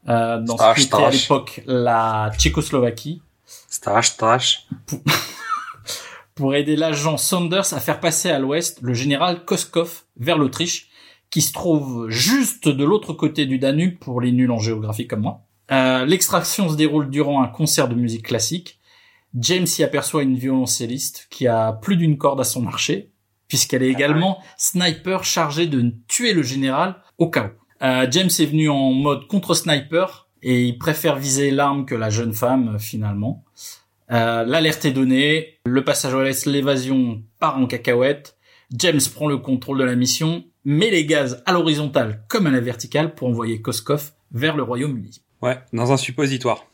euh, 0.08 0.40
dans 0.40 0.56
ce 0.56 0.74
qui 0.74 0.86
était 0.86 0.94
à 0.94 1.10
l'époque 1.10 1.62
la 1.66 2.32
Tchécoslovaquie, 2.36 3.22
Stache, 3.46 4.10
stache. 4.10 4.66
pour 6.34 6.54
aider 6.54 6.76
l'agent 6.76 7.16
Saunders 7.16 7.72
à 7.72 7.80
faire 7.80 8.00
passer 8.00 8.30
à 8.30 8.38
l'ouest 8.38 8.78
le 8.82 8.92
général 8.92 9.44
Koskov 9.44 10.02
vers 10.18 10.36
l'Autriche, 10.36 10.88
qui 11.30 11.42
se 11.42 11.52
trouve 11.52 12.08
juste 12.08 12.68
de 12.68 12.84
l'autre 12.84 13.12
côté 13.12 13.46
du 13.46 13.58
Danube 13.58 13.98
pour 13.98 14.20
les 14.20 14.32
nuls 14.32 14.50
en 14.50 14.58
géographie 14.58 15.06
comme 15.06 15.20
moi. 15.20 15.42
Euh, 15.70 16.04
L'extraction 16.04 16.68
se 16.68 16.76
déroule 16.76 17.10
durant 17.10 17.42
un 17.42 17.48
concert 17.48 17.88
de 17.88 17.94
musique 17.94 18.26
classique. 18.26 18.78
James 19.34 19.66
y 19.78 19.82
aperçoit 19.82 20.22
une 20.22 20.36
violoncelliste 20.36 21.26
qui 21.30 21.46
a 21.46 21.72
plus 21.72 21.96
d'une 21.96 22.16
corde 22.16 22.40
à 22.40 22.44
son 22.44 22.66
archer, 22.66 23.12
puisqu'elle 23.48 23.82
est 23.82 23.90
également 23.90 24.38
sniper 24.56 25.24
chargée 25.24 25.66
de 25.66 25.92
tuer 26.08 26.32
le 26.32 26.42
général 26.42 26.96
au 27.18 27.28
cas 27.28 27.48
où. 27.48 27.84
Euh, 27.84 28.06
James 28.10 28.30
est 28.38 28.46
venu 28.46 28.70
en 28.70 28.92
mode 28.92 29.26
contre-sniper 29.26 30.28
et 30.42 30.64
il 30.64 30.78
préfère 30.78 31.16
viser 31.16 31.50
l'arme 31.50 31.84
que 31.84 31.94
la 31.94 32.08
jeune 32.08 32.32
femme 32.32 32.78
finalement. 32.78 33.44
Euh, 34.10 34.44
L'alerte 34.44 34.84
est 34.84 34.92
donnée, 34.92 35.58
le 35.66 35.84
passage 35.84 36.14
à 36.14 36.22
l'est, 36.22 36.46
l'évasion 36.46 37.22
part 37.38 37.58
en 37.58 37.66
cacahuète. 37.66 38.36
James 38.72 39.00
prend 39.14 39.28
le 39.28 39.36
contrôle 39.38 39.78
de 39.78 39.84
la 39.84 39.94
mission, 39.94 40.44
met 40.66 40.90
les 40.90 41.06
gaz 41.06 41.42
à 41.46 41.52
l'horizontale 41.52 42.22
comme 42.28 42.46
à 42.48 42.50
la 42.50 42.60
verticale 42.60 43.14
pour 43.14 43.28
envoyer 43.28 43.62
Koskov 43.62 44.10
vers 44.32 44.56
le 44.56 44.64
Royaume-Uni. 44.64 45.22
Ouais, 45.40 45.58
dans 45.72 45.92
un 45.92 45.96
suppositoire. 45.96 46.66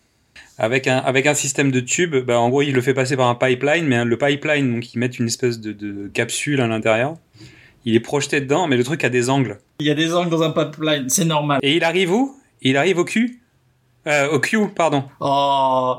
Avec 0.56 0.86
un, 0.86 0.96
avec 0.96 1.26
un 1.26 1.34
système 1.34 1.70
de 1.70 1.80
tube, 1.80 2.16
bah, 2.16 2.40
en 2.40 2.48
gros, 2.48 2.62
il 2.62 2.72
le 2.72 2.80
fait 2.80 2.94
passer 2.94 3.16
par 3.16 3.28
un 3.28 3.34
pipeline, 3.34 3.86
mais 3.86 4.02
le 4.04 4.16
pipeline, 4.16 4.72
donc 4.72 4.94
ils 4.94 4.98
mettent 4.98 5.18
une 5.18 5.26
espèce 5.26 5.60
de, 5.60 5.72
de 5.72 6.08
capsule 6.08 6.62
à 6.62 6.66
l'intérieur. 6.66 7.16
Il 7.84 7.94
est 7.94 8.00
projeté 8.00 8.40
dedans, 8.40 8.66
mais 8.66 8.78
le 8.78 8.84
truc 8.84 9.04
a 9.04 9.10
des 9.10 9.28
angles. 9.28 9.58
Il 9.80 9.86
y 9.86 9.90
a 9.90 9.94
des 9.94 10.14
angles 10.14 10.30
dans 10.30 10.42
un 10.42 10.50
pipeline, 10.50 11.08
c'est 11.10 11.26
normal. 11.26 11.58
Et 11.62 11.76
il 11.76 11.84
arrive 11.84 12.12
où? 12.12 12.38
Il 12.62 12.78
arrive 12.78 12.98
au 12.98 13.04
cul 13.04 13.40
euh, 14.06 14.30
Au 14.30 14.40
Q, 14.40 14.68
pardon. 14.74 15.04
Oh, 15.20 15.98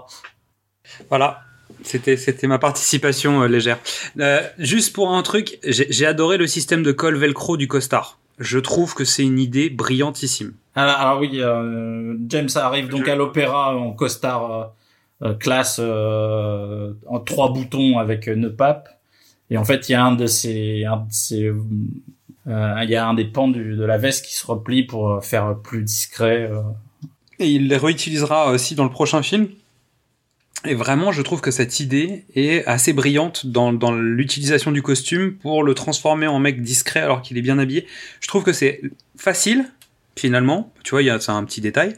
Voilà. 1.10 1.42
C'était 1.84 2.18
c'était 2.18 2.48
ma 2.48 2.60
participation 2.60 3.42
euh, 3.44 3.48
légère. 3.48 3.80
Euh, 4.20 4.42
juste 4.58 4.94
pour 4.94 5.14
un 5.14 5.22
truc, 5.24 5.60
j'ai 5.64 5.88
j'ai 5.90 6.06
adoré 6.06 6.38
le 6.38 6.48
système 6.48 6.84
de 6.84 6.92
colle 6.92 7.18
velcro 7.18 7.58
du 7.58 7.68
costard. 7.68 8.20
Je 8.40 8.58
trouve 8.60 8.96
que 8.96 9.06
c'est 9.06 9.24
une 9.24 9.38
idée 9.40 9.70
brillantissime. 9.70 10.54
Alors, 10.76 10.96
alors 10.96 11.20
oui, 11.20 11.30
euh, 11.36 12.16
James 12.30 12.50
arrive 12.56 12.88
donc 12.90 13.08
à 13.08 13.16
l'opéra 13.16 13.76
en 13.76 13.92
costard 13.92 14.74
euh, 15.22 15.28
euh, 15.30 15.34
classe 15.36 15.78
euh, 15.80 16.94
en 17.08 17.20
trois 17.20 17.52
boutons 17.54 18.00
avec 18.00 18.28
nœud 18.28 18.54
pape. 18.56 18.90
Et 19.52 19.58
en 19.58 19.66
fait, 19.66 19.88
il 19.88 19.92
y 19.92 19.96
a 19.96 20.04
un 20.04 20.14
de 20.16 20.26
ces, 20.26 20.84
un 20.86 20.98
de 20.98 21.04
ces, 21.12 21.44
euh, 22.48 22.76
il 22.82 22.90
y 22.90 22.96
a 22.96 23.08
un 23.08 23.14
des 23.14 23.26
pans 23.26 23.48
du- 23.48 23.76
de 23.76 23.86
la 23.86 23.98
veste 23.98 24.26
qui 24.26 24.34
se 24.36 24.48
replie 24.48 24.84
pour 24.84 25.24
faire 25.24 25.56
plus 25.64 25.84
discret. 25.84 26.50
euh. 26.52 26.62
Et 27.40 27.50
il 27.50 27.68
les 27.68 27.78
réutilisera 27.78 28.50
aussi 28.52 28.74
dans 28.74 28.84
le 28.86 28.90
prochain 28.90 29.22
film. 29.22 29.48
Et 30.66 30.76
vraiment, 30.76 31.12
je 31.12 31.22
trouve 31.22 31.42
que 31.42 31.52
cette 31.52 31.82
idée 31.82 32.24
est 32.36 32.66
assez 32.66 32.94
brillante 32.94 33.46
dans, 33.46 33.72
l'utilisation 33.92 34.72
du 34.72 34.82
costume 34.82 35.36
pour 35.36 35.64
le 35.64 35.74
transformer 35.74 36.28
en 36.28 36.40
mec 36.40 36.62
discret 36.62 37.02
alors 37.02 37.22
qu'il 37.22 37.38
est 37.38 37.42
bien 37.42 37.60
habillé. 37.60 37.86
Je 38.22 38.28
trouve 38.30 38.44
que 38.44 38.54
c'est 38.54 38.82
facile, 39.18 39.66
finalement. 40.16 40.72
Tu 40.84 40.92
vois, 40.92 41.20
c'est 41.20 41.32
un 41.32 41.44
petit 41.44 41.60
détail. 41.60 41.98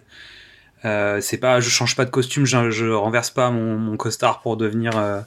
Euh, 0.83 1.21
c'est 1.21 1.37
pas, 1.37 1.59
je 1.59 1.69
change 1.69 1.95
pas 1.95 2.05
de 2.05 2.09
costume, 2.09 2.45
je, 2.45 2.91
renverse 2.91 3.29
pas 3.29 3.51
mon, 3.51 3.95
costard 3.97 4.41
pour 4.41 4.57
devenir 4.57 4.97
euh, 4.97 5.21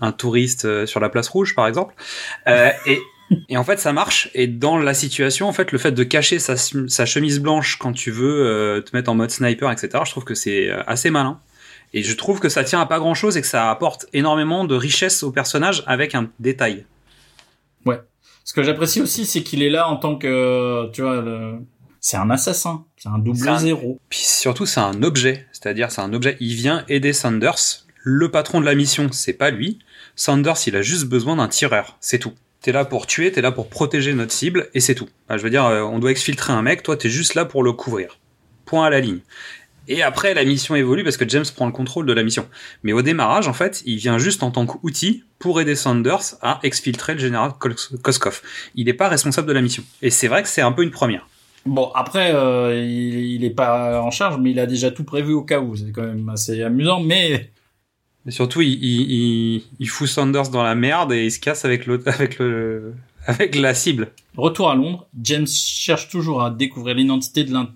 un 0.00 0.12
touriste 0.12 0.64
euh, 0.64 0.86
sur 0.86 1.00
la 1.00 1.10
place 1.10 1.28
rouge, 1.28 1.54
par 1.54 1.66
exemple. 1.66 1.94
Euh, 2.48 2.70
et, 2.86 3.56
en 3.58 3.64
fait, 3.64 3.78
ça 3.78 3.92
marche. 3.92 4.30
Et 4.32 4.46
dans 4.46 4.78
la 4.78 4.94
situation, 4.94 5.48
en 5.48 5.52
fait, 5.52 5.70
le 5.70 5.78
fait 5.78 5.92
de 5.92 6.02
cacher 6.02 6.38
sa, 6.38 6.56
chemise 7.06 7.40
blanche 7.40 7.76
quand 7.76 7.92
tu 7.92 8.10
veux 8.10 8.82
te 8.84 8.96
mettre 8.96 9.10
en 9.10 9.14
mode 9.14 9.30
sniper, 9.30 9.70
etc., 9.70 10.02
je 10.04 10.10
trouve 10.10 10.24
que 10.24 10.34
c'est 10.34 10.70
assez 10.86 11.10
malin. 11.10 11.38
Et 11.92 12.02
je 12.02 12.14
trouve 12.14 12.38
que 12.40 12.48
ça 12.48 12.62
tient 12.64 12.80
à 12.80 12.86
pas 12.86 12.98
grand 12.98 13.14
chose 13.14 13.36
et 13.36 13.40
que 13.40 13.46
ça 13.46 13.70
apporte 13.70 14.06
énormément 14.12 14.64
de 14.64 14.74
richesse 14.74 15.22
au 15.22 15.32
personnage 15.32 15.82
avec 15.86 16.14
un 16.14 16.28
détail. 16.38 16.84
Ce 18.42 18.54
que 18.54 18.62
j'apprécie 18.62 19.00
aussi, 19.00 19.26
c'est 19.26 19.42
qu'il 19.42 19.62
est 19.62 19.70
là 19.70 19.86
en 19.88 19.96
tant 19.96 20.16
que, 20.16 20.90
tu 20.92 21.02
vois, 21.02 21.20
le- 21.20 21.58
c'est 22.00 22.16
un 22.16 22.30
assassin, 22.30 22.84
c'est 22.96 23.08
un 23.10 23.18
double 23.18 23.46
un- 23.48 23.58
zéro. 23.58 24.00
Puis 24.08 24.20
surtout, 24.20 24.66
c'est 24.66 24.80
un 24.80 25.02
objet. 25.04 25.46
C'est-à-dire, 25.52 25.92
c'est 25.92 26.00
un 26.00 26.12
objet. 26.14 26.36
Il 26.40 26.54
vient 26.54 26.84
aider 26.88 27.12
Sanders. 27.12 27.84
Le 28.02 28.30
patron 28.30 28.60
de 28.60 28.64
la 28.66 28.74
mission, 28.74 29.08
c'est 29.12 29.34
pas 29.34 29.50
lui. 29.50 29.78
Sanders, 30.16 30.56
il 30.66 30.74
a 30.74 30.82
juste 30.82 31.04
besoin 31.04 31.36
d'un 31.36 31.48
tireur. 31.48 31.96
C'est 32.00 32.18
tout. 32.18 32.32
T'es 32.62 32.72
là 32.72 32.84
pour 32.84 33.06
tuer, 33.06 33.30
t'es 33.30 33.42
là 33.42 33.52
pour 33.52 33.68
protéger 33.68 34.14
notre 34.14 34.32
cible, 34.32 34.68
et 34.74 34.80
c'est 34.80 34.94
tout. 34.94 35.08
Je 35.28 35.36
veux 35.36 35.50
dire, 35.50 35.66
euh, 35.66 35.82
on 35.82 35.98
doit 35.98 36.10
exfiltrer 36.10 36.52
un 36.52 36.62
mec, 36.62 36.82
toi, 36.82 36.96
t'es 36.96 37.10
juste 37.10 37.34
là 37.34 37.44
pour 37.44 37.62
le 37.62 37.72
couvrir. 37.72 38.18
Point 38.64 38.86
à 38.86 38.90
la 38.90 39.00
ligne. 39.00 39.20
Et 39.88 40.02
après, 40.02 40.34
la 40.34 40.44
mission 40.44 40.74
évolue 40.76 41.02
parce 41.04 41.16
que 41.16 41.28
James 41.28 41.44
prend 41.54 41.66
le 41.66 41.72
contrôle 41.72 42.06
de 42.06 42.12
la 42.12 42.22
mission. 42.22 42.46
Mais 42.82 42.92
au 42.92 43.02
démarrage, 43.02 43.48
en 43.48 43.52
fait, 43.52 43.82
il 43.86 43.96
vient 43.96 44.18
juste 44.18 44.42
en 44.42 44.50
tant 44.50 44.66
qu'outil 44.66 45.24
pour 45.38 45.60
aider 45.60 45.74
Sanders 45.74 46.36
à 46.42 46.60
exfiltrer 46.62 47.14
le 47.14 47.18
général 47.20 47.52
Kos- 47.58 47.96
Koskov. 48.00 48.42
Il 48.76 48.86
n'est 48.86 48.94
pas 48.94 49.08
responsable 49.08 49.48
de 49.48 49.52
la 49.52 49.62
mission. 49.62 49.82
Et 50.02 50.10
c'est 50.10 50.28
vrai 50.28 50.42
que 50.42 50.48
c'est 50.48 50.60
un 50.62 50.72
peu 50.72 50.82
une 50.82 50.90
première. 50.92 51.26
Bon, 51.66 51.90
après, 51.94 52.32
euh, 52.34 52.74
il, 52.82 53.34
il 53.34 53.44
est 53.44 53.50
pas 53.50 54.00
en 54.00 54.10
charge, 54.10 54.38
mais 54.40 54.50
il 54.52 54.60
a 54.60 54.66
déjà 54.66 54.90
tout 54.90 55.04
prévu 55.04 55.32
au 55.32 55.42
cas 55.42 55.60
où. 55.60 55.74
C'est 55.76 55.90
quand 55.92 56.02
même 56.06 56.28
assez 56.28 56.62
amusant, 56.62 57.00
mais 57.00 57.50
Mais 58.24 58.32
surtout, 58.32 58.62
il, 58.62 58.72
il, 58.82 59.10
il, 59.10 59.62
il 59.78 59.88
fout 59.88 60.08
Sanders 60.08 60.48
dans 60.50 60.62
la 60.62 60.74
merde 60.74 61.12
et 61.12 61.24
il 61.26 61.32
se 61.32 61.40
casse 61.40 61.64
avec 61.64 61.86
avec 62.06 62.38
le, 62.38 62.94
avec 63.26 63.56
la 63.56 63.74
cible. 63.74 64.12
Retour 64.36 64.70
à 64.70 64.74
Londres, 64.74 65.06
James 65.22 65.46
cherche 65.46 66.08
toujours 66.08 66.42
à 66.42 66.50
découvrir 66.50 66.94
l'identité 66.94 67.44
de 67.44 67.52
l'in- 67.52 67.70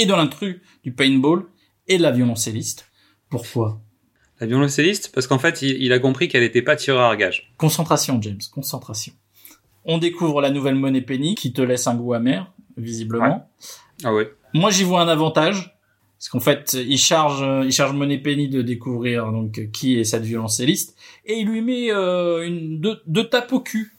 et 0.00 0.06
de 0.06 0.12
l'intrus 0.14 0.60
du 0.84 0.92
paintball 0.92 1.44
et 1.86 1.98
de 1.98 2.02
la 2.02 2.10
violoncelliste. 2.10 2.86
Pourquoi? 3.30 3.80
La 4.40 4.46
violoncelliste, 4.46 5.10
parce 5.12 5.26
qu'en 5.26 5.38
fait, 5.38 5.62
il, 5.62 5.82
il 5.82 5.92
a 5.92 5.98
compris 5.98 6.28
qu'elle 6.28 6.42
n'était 6.42 6.62
pas 6.62 6.76
tireur 6.76 7.10
à 7.10 7.16
gage. 7.16 7.52
Concentration, 7.56 8.20
James, 8.22 8.40
concentration. 8.52 9.12
On 9.84 9.98
découvre 9.98 10.40
la 10.40 10.50
nouvelle 10.50 10.76
monnaie 10.76 11.00
penny 11.00 11.34
qui 11.34 11.52
te 11.52 11.60
laisse 11.60 11.86
un 11.86 11.94
goût 11.94 12.14
amer, 12.14 12.52
visiblement. 12.76 13.50
Ah 14.04 14.14
ouais. 14.14 14.32
Moi, 14.54 14.70
j'y 14.70 14.84
vois 14.84 15.02
un 15.02 15.08
avantage. 15.08 15.74
Parce 16.18 16.30
qu'en 16.30 16.40
fait, 16.40 16.74
il 16.74 16.98
charge, 16.98 17.44
il 17.64 17.70
charge 17.70 17.92
Money 17.92 18.18
Penny 18.18 18.48
de 18.48 18.60
découvrir 18.60 19.30
donc 19.30 19.70
qui 19.72 20.00
est 20.00 20.02
cette 20.02 20.24
violoncelliste 20.24 20.96
et 21.24 21.34
il 21.34 21.46
lui 21.46 21.60
met 21.60 21.92
euh, 21.92 22.44
une 22.44 22.80
deux, 22.80 23.00
deux 23.06 23.28
tapes 23.28 23.52
au 23.52 23.60
cul. 23.60 23.92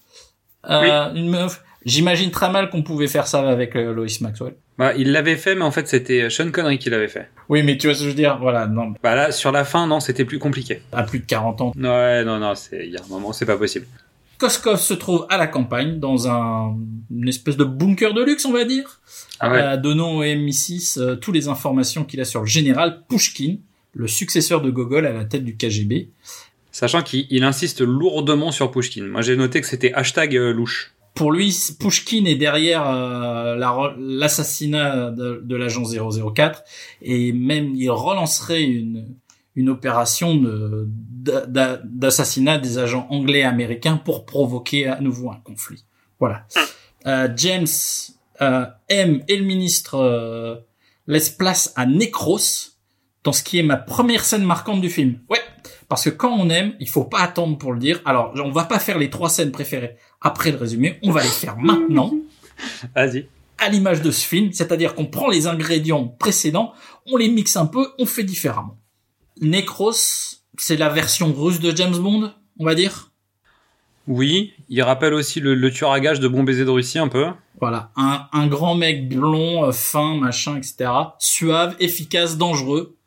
Euh, 0.70 1.13
Une 1.13 1.29
meuf. 1.29 1.63
J'imagine 1.89 2.31
très 2.31 2.51
mal 2.51 2.69
qu'on 2.69 2.84
pouvait 2.84 3.08
faire 3.08 3.27
ça 3.27 3.48
avec 3.50 3.75
euh, 3.75 3.93
Lois 3.93 4.05
Maxwell. 4.22 4.53
Bah, 4.77 4.93
il 4.98 5.12
l'avait 5.12 5.36
fait, 5.36 5.55
mais 5.55 5.63
en 5.63 5.72
fait, 5.72 5.88
c'était 5.88 6.29
Sean 6.29 6.51
Connery 6.51 6.77
qui 6.79 6.89
l'avait 6.89 7.08
fait. 7.08 7.29
Oui, 7.50 7.63
mais 7.63 7.77
tu 7.77 7.88
vois 7.88 7.93
ce 7.96 8.00
que 8.00 8.05
je 8.05 8.10
veux 8.10 8.15
dire? 8.15 8.38
Voilà, 8.39 8.67
non, 8.67 8.93
Bah 9.03 9.15
là, 9.15 9.31
sur 9.31 9.51
la 9.51 9.65
fin, 9.65 9.88
non, 9.88 10.00
c'était 10.00 10.25
plus 10.25 10.39
compliqué. 10.39 10.81
à 10.91 11.03
plus 11.03 11.19
de 11.19 11.25
40 11.25 11.62
ans. 11.62 11.72
Ouais, 11.75 12.24
non, 12.24 12.39
non, 12.39 12.53
il 12.74 12.89
y 12.91 12.98
a 12.98 13.01
un 13.03 13.08
moment, 13.10 13.34
c'est 13.34 13.46
pas 13.46 13.58
possible. 13.58 13.86
Koskov 14.38 14.79
se 14.79 14.93
trouve 14.93 15.25
à 15.29 15.38
la 15.38 15.48
campagne 15.48 16.00
dans 16.00 16.29
un 16.29 16.77
une 17.12 17.27
espèce 17.27 17.58
de 17.58 17.65
bunker 17.65 18.13
de 18.13 18.24
luxe, 18.24 18.46
on 18.46 18.53
va 18.53 18.63
dire. 18.63 19.01
Ah 19.41 19.51
ouais. 19.51 19.62
euh, 19.62 19.77
donnant 19.77 20.12
au 20.13 20.24
MI6 20.24 20.98
euh, 21.00 21.15
toutes 21.17 21.36
les 21.36 21.50
informations 21.50 22.05
qu'il 22.05 22.22
a 22.22 22.25
sur 22.25 22.39
le 22.41 22.46
général 22.46 23.01
Pushkin, 23.10 23.58
le 23.93 24.08
successeur 24.08 24.62
de 24.62 24.69
Gogol 24.69 25.05
à 25.05 25.12
la 25.12 25.25
tête 25.25 25.43
du 25.43 25.58
KGB. 25.58 26.10
Sachant 26.72 27.01
qu'il 27.01 27.25
il 27.29 27.43
insiste 27.43 27.81
lourdement 27.81 28.51
sur 28.51 28.72
Pushkin. 28.72 29.03
Moi, 29.08 29.22
j'ai 29.24 29.36
noté 29.36 29.60
que 29.60 29.67
c'était 29.67 29.91
hashtag 29.93 30.38
euh, 30.38 30.53
louche. 30.53 30.93
Pour 31.20 31.34
lui, 31.34 31.54
Pushkin 31.78 32.24
est 32.24 32.38
derrière 32.38 32.88
euh, 32.88 33.58
l'assassinat 33.98 35.12
de, 35.12 35.56
l'agent 35.58 35.84
004 35.84 36.64
et 37.02 37.34
même 37.34 37.76
il 37.76 37.92
relancerait 37.92 38.64
une, 38.64 39.18
opération 39.68 40.42
d'assassinat 41.26 42.58
des 42.58 42.78
agents 42.78 43.06
anglais 43.10 43.40
et 43.40 43.44
américains 43.44 43.98
pour 43.98 44.26
provoquer 44.26 44.88
à 44.88 45.02
nouveau 45.02 45.30
un 45.30 45.42
conflit. 45.44 45.84
Voilà. 46.22 46.46
Euh, 47.06 47.28
James 47.36 47.68
euh, 48.42 48.66
M 48.88 49.22
et 49.28 49.36
le 49.36 49.44
ministre 49.44 49.96
euh, 49.96 50.56
laissent 51.06 51.32
place 51.32 51.74
à 51.76 51.86
Necros 51.86 52.40
dans 53.26 53.34
ce 53.34 53.44
qui 53.44 53.60
est 53.60 53.64
ma 53.64 53.76
première 53.76 54.24
scène 54.24 54.46
marquante 54.46 54.80
du 54.80 54.90
film. 54.90 55.20
Ouais, 55.30 55.42
parce 55.90 56.06
que 56.06 56.12
quand 56.12 56.32
on 56.32 56.50
aime, 56.50 56.76
il 56.80 56.88
faut 56.88 57.04
pas 57.04 57.20
attendre 57.20 57.58
pour 57.58 57.74
le 57.74 57.80
dire. 57.80 58.02
Alors, 58.06 58.32
on 58.38 58.52
va 58.52 58.64
pas 58.64 58.80
faire 58.80 58.98
les 58.98 59.10
trois 59.10 59.30
scènes 59.30 59.52
préférées 59.52 59.98
après 60.22 60.52
le 60.52 60.58
résumé, 60.58 61.00
on 61.04 61.12
va 61.12 61.24
les 61.24 61.30
faire 61.30 61.58
maintenant 61.58 62.14
Vas-y. 62.96 63.28
à 63.58 63.70
l'image 63.70 64.02
de 64.02 64.12
ce 64.12 64.26
film, 64.26 64.52
c'est-à-dire 64.52 64.96
qu'on 64.96 65.06
prend 65.06 65.30
les 65.30 65.48
ingrédients 65.48 66.06
précédents, 66.08 66.74
on 67.12 67.18
les 67.18 67.30
mixe 67.30 67.56
un 67.56 67.66
peu, 67.66 67.88
on 68.00 68.06
fait 68.06 68.24
différemment. 68.24 68.78
Necros, 69.42 69.94
c'est 70.58 70.78
la 70.78 70.90
version 70.90 71.34
russe 71.34 71.60
de 71.60 71.76
James 71.76 71.98
Bond, 71.98 72.34
on 72.60 72.66
va 72.66 72.76
dire? 72.76 73.12
Oui, 74.08 74.54
il 74.70 74.82
rappelle 74.82 75.14
aussi 75.14 75.40
le, 75.40 75.54
le 75.56 75.72
tueur 75.72 75.92
à 75.92 76.00
gage 76.00 76.20
de 76.20 76.28
Bon 76.28 76.44
baiser 76.44 76.66
de 76.66 76.70
Russie 76.70 76.98
un 77.00 77.08
peu. 77.08 77.28
Voilà, 77.62 77.92
un, 77.96 78.28
un 78.34 78.48
grand 78.48 78.74
mec 78.76 79.08
blond, 79.08 79.66
euh, 79.66 79.72
fin, 79.72 80.16
machin, 80.16 80.58
etc. 80.58 80.90
Suave, 81.20 81.76
efficace, 81.80 82.38
dangereux. 82.38 82.98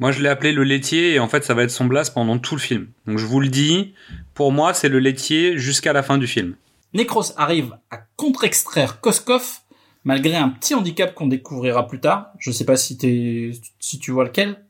Moi, 0.00 0.12
je 0.12 0.22
l'ai 0.22 0.30
appelé 0.30 0.52
le 0.52 0.64
laitier 0.64 1.14
et 1.14 1.18
en 1.20 1.28
fait, 1.28 1.44
ça 1.44 1.52
va 1.52 1.62
être 1.62 1.70
son 1.70 1.84
blast 1.84 2.14
pendant 2.14 2.38
tout 2.38 2.54
le 2.54 2.60
film. 2.60 2.88
Donc, 3.06 3.18
je 3.18 3.26
vous 3.26 3.38
le 3.38 3.48
dis, 3.48 3.94
pour 4.34 4.50
moi, 4.50 4.72
c'est 4.72 4.88
le 4.88 4.98
laitier 4.98 5.58
jusqu'à 5.58 5.92
la 5.92 6.02
fin 6.02 6.16
du 6.16 6.26
film. 6.26 6.56
Necros 6.94 7.34
arrive 7.36 7.76
à 7.90 7.98
contre-extraire 8.16 9.00
Koskov, 9.00 9.58
malgré 10.04 10.36
un 10.36 10.48
petit 10.48 10.74
handicap 10.74 11.14
qu'on 11.14 11.26
découvrira 11.26 11.86
plus 11.86 12.00
tard. 12.00 12.32
Je 12.38 12.50
sais 12.50 12.64
pas 12.64 12.76
si, 12.76 12.96
tu 12.98 14.10
vois 14.10 14.24
lequel. 14.24 14.64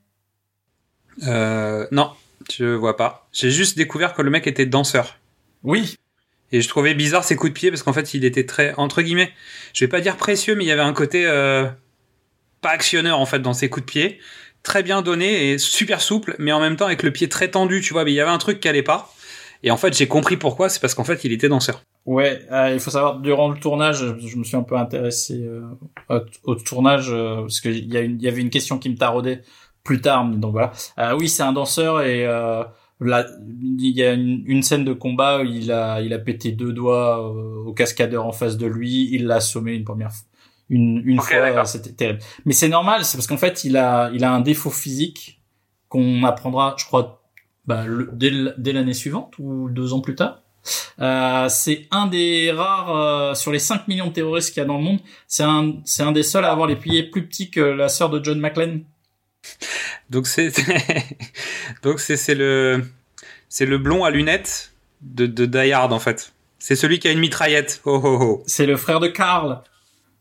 Euh, 1.26 1.87
non, 1.92 2.10
je 2.52 2.64
vois 2.64 2.96
pas. 2.96 3.28
J'ai 3.32 3.52
juste 3.52 3.76
découvert 3.78 4.14
que 4.14 4.22
le 4.22 4.30
mec 4.30 4.49
était 4.49 4.66
danseur. 4.66 5.16
Oui, 5.62 5.96
Et 6.50 6.60
je 6.60 6.68
trouvais 6.68 6.94
bizarre 6.94 7.22
ses 7.22 7.37
coups 7.37 7.52
de 7.52 7.58
pied 7.58 7.70
parce 7.70 7.84
qu'en 7.84 7.92
fait, 7.92 8.14
il 8.14 8.25
était 8.25 8.46
très, 8.46 8.75
entre 8.75 9.02
guillemets, 9.02 9.32
je 9.75 9.84
vais 9.84 9.88
pas 9.88 10.00
dire 10.00 10.16
précieux, 10.16 10.56
mais 10.56 10.64
il 10.64 10.68
y 10.68 10.72
avait 10.72 10.80
un 10.82 10.92
côté, 10.92 11.26
euh, 11.26 11.68
pas 12.60 12.70
actionneur 12.70 13.20
en 13.20 13.26
fait 13.26 13.40
dans 13.40 13.52
ses 13.52 13.68
coups 13.68 13.87
de 13.87 13.90
pied, 13.90 14.18
très 14.62 14.83
bien 14.83 15.02
donné 15.02 15.50
et 15.50 15.59
super 15.59 16.00
souple, 16.00 16.37
mais 16.38 16.52
en 16.52 16.61
même 16.61 16.76
temps 16.76 16.87
avec 16.87 17.02
le 17.02 17.12
pied 17.12 17.29
très 17.29 17.49
tendu, 17.49 17.81
tu 17.81 17.93
vois. 17.93 18.05
Mais 18.05 18.12
il 18.12 18.17
y 18.17 18.21
avait 18.21 18.31
un 18.31 18.38
truc 18.38 18.61
qui 18.61 18.69
allait 18.69 18.83
pas. 18.83 19.12
Et 19.62 19.71
en 19.71 19.76
fait, 19.76 19.97
j'ai 19.97 20.09
compris 20.09 20.37
pourquoi. 20.37 20.69
C'est 20.69 20.81
parce 20.81 20.95
qu'en 20.95 21.05
fait, 21.05 21.25
il 21.25 21.33
était 21.33 21.49
danseur. 21.49 21.83
Ouais, 22.07 22.47
euh, 22.50 22.71
il 22.73 22.81
faut 22.81 22.90
savoir 22.90 23.21
durant 23.21 23.50
le 23.50 23.59
tournage, 23.59 24.17
je 24.19 24.37
me 24.37 24.45
suis 24.45 24.57
un 24.57 24.62
peu 24.62 24.76
intéressé 24.76 25.43
euh, 25.43 25.62
au, 26.45 26.55
tournage 26.55 27.09
euh, 27.11 27.43
parce 27.43 27.61
qu'il 27.61 27.93
y, 27.93 28.26
avait 28.26 28.40
une 28.40 28.49
question 28.49 28.79
qui 28.79 28.88
me 28.88 28.97
taraudait 28.97 29.43
plus 29.85 30.00
tard. 30.00 30.26
Donc 30.29 30.52
voilà. 30.52 30.73
Oui, 31.17 31.29
c'est 31.29 31.43
un 31.43 31.52
danseur 31.52 32.00
et 32.00 32.23
il 33.02 33.97
y 33.97 34.02
a 34.02 34.12
une, 34.12 34.62
scène 34.62 34.85
de 34.85 34.95
combat 34.95 35.40
où 35.40 35.45
il 35.45 35.71
a 35.73 36.00
il 36.00 36.12
a 36.14 36.19
pété 36.19 36.52
deux 36.52 36.73
doigts 36.73 37.21
au 37.21 37.73
cascadeur 37.75 38.26
en 38.26 38.33
face 38.33 38.57
de 38.57 38.67
lui. 38.67 39.11
Il 39.12 39.26
l'a 39.26 39.37
assommé 39.37 39.75
une 39.75 39.85
première 39.85 40.12
fois. 40.12 40.26
Une, 40.71 41.03
une 41.05 41.17
fois, 41.21 41.65
c'était 41.67 41.93
terrible. 41.93 42.21
Mais 42.47 42.53
c'est 42.55 42.69
normal, 42.69 43.05
c'est 43.05 43.17
parce 43.19 43.27
qu'en 43.27 43.37
fait, 43.37 43.65
il 43.65 43.77
a 43.77 44.11
il 44.15 44.25
a 44.25 44.33
un 44.33 44.41
défaut 44.41 44.71
physique 44.71 45.43
qu'on 45.89 46.23
apprendra, 46.25 46.77
je 46.79 46.85
crois, 46.85 47.23
bah, 47.67 47.85
le- 47.87 48.11
dès 48.12 48.73
l'année 48.73 48.95
suivante 48.95 49.35
ou 49.39 49.69
deux 49.69 49.93
ans 49.93 50.00
plus 50.00 50.15
tard. 50.15 50.43
Euh, 51.00 51.49
c'est 51.49 51.89
un 51.91 52.07
des 52.07 52.53
rares 52.53 52.95
euh, 52.95 53.35
sur 53.35 53.50
les 53.50 53.59
5 53.59 53.89
millions 53.89 54.07
de 54.09 54.12
terroristes 54.12 54.50
qu'il 54.53 54.61
y 54.61 54.65
a 54.65 54.67
dans 54.67 54.77
le 54.77 54.85
monde. 54.85 55.00
C'est 55.27 55.43
un, 55.43 55.73
c'est 55.85 56.03
un 56.03 56.12
des 56.12 56.23
seuls 56.23 56.45
à 56.45 56.53
avoir 56.53 56.69
les 56.69 56.77
pieds 56.77 57.03
plus 57.03 57.27
petits 57.27 57.50
que 57.50 57.61
la 57.61 57.89
sœur 57.89 58.11
de 58.11 58.23
John 58.23 58.39
McClane. 58.39 58.85
Donc 60.11 60.27
c'est 60.27 60.53
donc 61.83 61.99
c'est 62.00 62.17
c'est 62.17 62.35
le 62.35 62.85
c'est 63.49 63.67
le 63.67 63.79
blond 63.79 64.05
à 64.05 64.11
lunettes 64.11 64.73
de 65.00 65.27
de 65.27 65.47
Die 65.47 65.73
Hard 65.73 65.93
en 65.93 65.99
fait. 65.99 66.33
C'est 66.59 66.77
celui 66.77 66.99
qui 66.99 67.09
a 67.09 67.12
une 67.12 67.21
mitraillette. 67.21 67.81
Oh 67.87 68.00
oh 68.05 68.19
oh. 68.21 68.43
C'est 68.47 68.67
le 68.67 68.77
frère 68.77 69.00
de 69.00 69.09
Carl. 69.09 69.62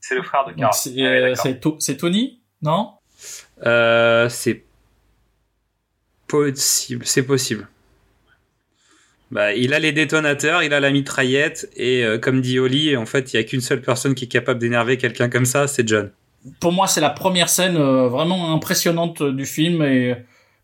C'est 0.10 0.16
le 0.16 0.24
frère 0.24 0.44
de 0.48 0.60
Donc, 0.60 0.74
C'est 0.74 1.00
euh, 1.04 1.36
c'est 1.36 1.60
To- 1.60 1.76
c'est 1.78 1.98
Tony, 1.98 2.40
non? 2.64 2.94
Euh, 3.64 4.28
c'est 4.28 4.64
possible, 6.28 7.06
c'est 7.06 7.22
possible. 7.22 7.68
Bah, 9.30 9.54
il 9.54 9.76
a 9.76 9.80
les 9.80 9.92
détonateurs, 9.92 10.64
il 10.64 10.74
a 10.74 10.80
la 10.80 10.90
mitraillette, 10.90 11.70
et 11.76 12.04
euh, 12.04 12.18
comme 12.18 12.42
dit 12.42 12.58
Oli, 12.58 12.98
en 12.98 13.06
fait, 13.06 13.32
il 13.32 13.36
y 13.38 13.40
a 13.40 13.44
qu'une 13.44 13.62
seule 13.62 13.84
personne 13.84 14.16
qui 14.16 14.26
est 14.26 14.30
capable 14.30 14.60
d'énerver 14.60 14.98
quelqu'un 14.98 15.30
comme 15.30 15.46
ça, 15.46 15.68
c'est 15.68 15.88
John. 15.88 16.10
Pour 16.60 16.72
moi, 16.72 16.88
c'est 16.88 17.02
la 17.02 17.12
première 17.12 17.50
scène 17.50 17.78
euh, 17.78 18.08
vraiment 18.08 18.52
impressionnante 18.52 19.22
du 19.22 19.46
film 19.46 19.84
et 19.84 20.16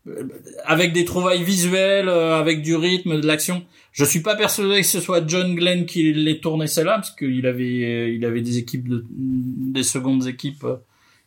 euh, 0.08 0.24
avec 0.64 0.92
des 0.92 1.04
trouvailles 1.04 1.44
visuelles, 1.44 2.08
euh, 2.08 2.36
avec 2.36 2.62
du 2.62 2.74
rythme, 2.74 3.20
de 3.20 3.26
l'action. 3.28 3.64
Je 3.96 4.04
suis 4.04 4.20
pas 4.20 4.36
persuadé 4.36 4.82
que 4.82 4.86
ce 4.86 5.00
soit 5.00 5.26
John 5.26 5.54
Glenn 5.54 5.86
qui 5.86 6.12
l'ait 6.12 6.38
tourné 6.38 6.66
celle-là 6.66 6.96
parce 6.96 7.12
qu'il 7.12 7.46
avait 7.46 7.64
euh, 7.64 8.10
il 8.10 8.26
avait 8.26 8.42
des 8.42 8.58
équipes 8.58 8.86
de 8.86 9.06
des 9.08 9.82
secondes 9.82 10.26
équipes 10.26 10.64
euh, 10.64 10.76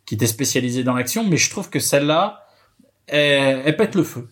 qui 0.06 0.14
étaient 0.14 0.28
spécialisées 0.28 0.84
dans 0.84 0.94
l'action, 0.94 1.26
mais 1.26 1.38
je 1.38 1.50
trouve 1.50 1.72
que 1.72 1.80
celle-là 1.80 2.46
elle, 3.08 3.76
pète 3.76 3.96
le 3.96 4.04
feu. 4.04 4.28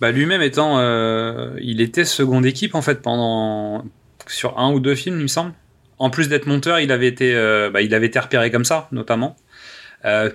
Bah, 0.00 0.12
lui-même 0.12 0.40
étant, 0.40 0.78
euh, 0.78 1.58
il 1.60 1.80
était 1.80 2.04
seconde 2.04 2.46
équipe 2.46 2.76
en 2.76 2.82
fait 2.82 3.02
pendant 3.02 3.84
sur 4.28 4.56
un 4.56 4.72
ou 4.72 4.78
deux 4.78 4.94
films, 4.94 5.18
il 5.18 5.22
me 5.22 5.28
semble. 5.28 5.52
En 5.98 6.10
plus 6.10 6.28
d'être 6.28 6.46
monteur, 6.46 6.78
il 6.78 6.92
avait 6.92 7.08
été, 7.08 7.34
bah, 7.72 7.82
il 7.82 7.92
avait 7.92 8.06
été 8.06 8.20
repéré 8.20 8.52
comme 8.52 8.64
ça, 8.64 8.88
notamment. 8.92 9.36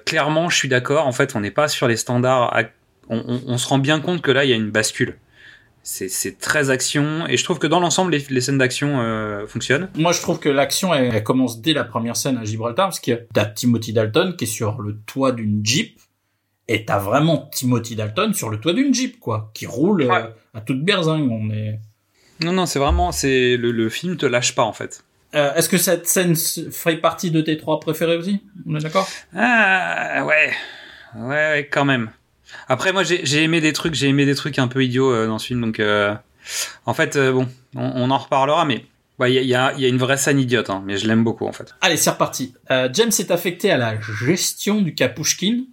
Clairement, 0.05 0.49
je 0.49 0.57
suis 0.57 0.69
d'accord. 0.69 1.07
En 1.07 1.11
fait, 1.11 1.35
on 1.35 1.39
n'est 1.39 1.51
pas 1.51 1.67
sur 1.69 1.87
les 1.87 1.95
standards. 1.97 2.53
on 3.09 3.57
se 3.57 3.67
rend 3.67 3.77
bien 3.77 3.99
compte 4.01 4.21
que 4.21 4.31
là, 4.31 4.43
il 4.43 4.49
y 4.49 4.53
a 4.53 4.57
une 4.57 4.71
bascule. 4.71 5.17
C'est 5.91 6.37
très 6.37 6.69
action, 6.69 7.25
et 7.27 7.35
je 7.35 7.43
trouve 7.43 7.57
que 7.57 7.65
dans 7.67 7.79
l'ensemble, 7.79 8.11
les, 8.11 8.23
les 8.29 8.41
scènes 8.41 8.59
d'action 8.59 9.01
euh, 9.01 9.47
fonctionnent. 9.47 9.89
Moi, 9.95 10.11
je 10.11 10.21
trouve 10.21 10.39
que 10.39 10.47
l'action 10.47 10.93
elle, 10.93 11.13
elle 11.13 11.23
commence 11.23 11.61
dès 11.61 11.73
la 11.73 11.83
première 11.83 12.15
scène 12.15 12.37
à 12.37 12.43
Gibraltar 12.45 12.87
parce 12.87 12.99
qu'il 12.99 13.25
y 13.35 13.39
a 13.39 13.45
Timothy 13.45 13.91
Dalton 13.91 14.35
qui 14.37 14.43
est 14.43 14.47
sur 14.47 14.81
le 14.81 14.97
toit 15.07 15.31
d'une 15.31 15.65
Jeep 15.65 15.99
et 16.67 16.85
t'as 16.85 16.99
vraiment 16.99 17.49
Timothy 17.51 17.95
Dalton 17.95 18.33
sur 18.33 18.49
le 18.49 18.59
toit 18.59 18.73
d'une 18.73 18.93
Jeep 18.93 19.19
quoi, 19.19 19.49
qui 19.55 19.65
roule 19.65 20.03
euh, 20.03 20.27
à 20.53 20.61
toute 20.61 20.85
berzingue. 20.85 21.29
On 21.31 21.49
est 21.49 21.79
Non, 22.43 22.53
non, 22.53 22.65
c'est 22.67 22.79
vraiment, 22.79 23.11
c'est 23.11 23.57
le, 23.57 23.71
le 23.71 23.89
film 23.89 24.15
te 24.15 24.27
lâche 24.27 24.53
pas 24.53 24.63
en 24.63 24.73
fait. 24.73 25.03
Euh, 25.33 25.53
Est-ce 25.55 25.69
que 25.69 25.77
cette 25.77 26.07
scène 26.07 26.35
ferait 26.35 26.97
partie 26.97 27.31
de 27.31 27.41
tes 27.41 27.57
trois 27.57 27.79
préférés 27.79 28.15
aussi? 28.15 28.43
On 28.67 28.75
est 28.75 28.83
d'accord? 28.83 29.07
Ah 29.35 30.23
ouais, 30.25 30.51
ouais, 31.15 31.27
ouais, 31.27 31.69
quand 31.71 31.85
même. 31.85 32.11
Après, 32.67 32.91
moi, 32.93 33.03
j'ai 33.03 33.43
aimé 33.43 33.61
des 33.61 33.73
trucs, 33.73 33.93
j'ai 33.95 34.07
aimé 34.07 34.25
des 34.25 34.35
trucs 34.35 34.59
un 34.59 34.67
peu 34.67 34.83
idiots 34.83 35.11
euh, 35.11 35.27
dans 35.27 35.39
ce 35.39 35.47
film, 35.47 35.61
donc 35.61 35.79
euh, 35.79 36.13
en 36.85 36.93
fait, 36.93 37.15
euh, 37.15 37.31
bon, 37.31 37.47
on, 37.75 37.91
on 37.95 38.11
en 38.11 38.17
reparlera, 38.17 38.65
mais 38.65 38.85
ouais, 39.19 39.31
il 39.31 39.35
y 39.35 39.39
a, 39.39 39.41
il 39.41 39.47
y, 39.49 39.55
a, 39.55 39.73
il 39.75 39.81
y 39.81 39.85
a 39.85 39.89
une 39.89 39.97
vraie 39.97 40.17
scène 40.17 40.39
idiote, 40.39 40.69
hein, 40.69 40.83
mais 40.85 40.97
je 40.97 41.07
l'aime 41.07 41.23
beaucoup 41.23 41.47
en 41.47 41.51
fait. 41.51 41.73
Allez, 41.81 41.97
c'est 41.97 42.09
reparti. 42.11 42.53
James 42.69 43.11
est 43.17 43.31
affecté 43.31 43.71
à 43.71 43.77
la 43.77 43.95
gestion 43.99 44.81
du 44.81 44.93
cas 44.95 45.09
Pushkin 45.09 45.63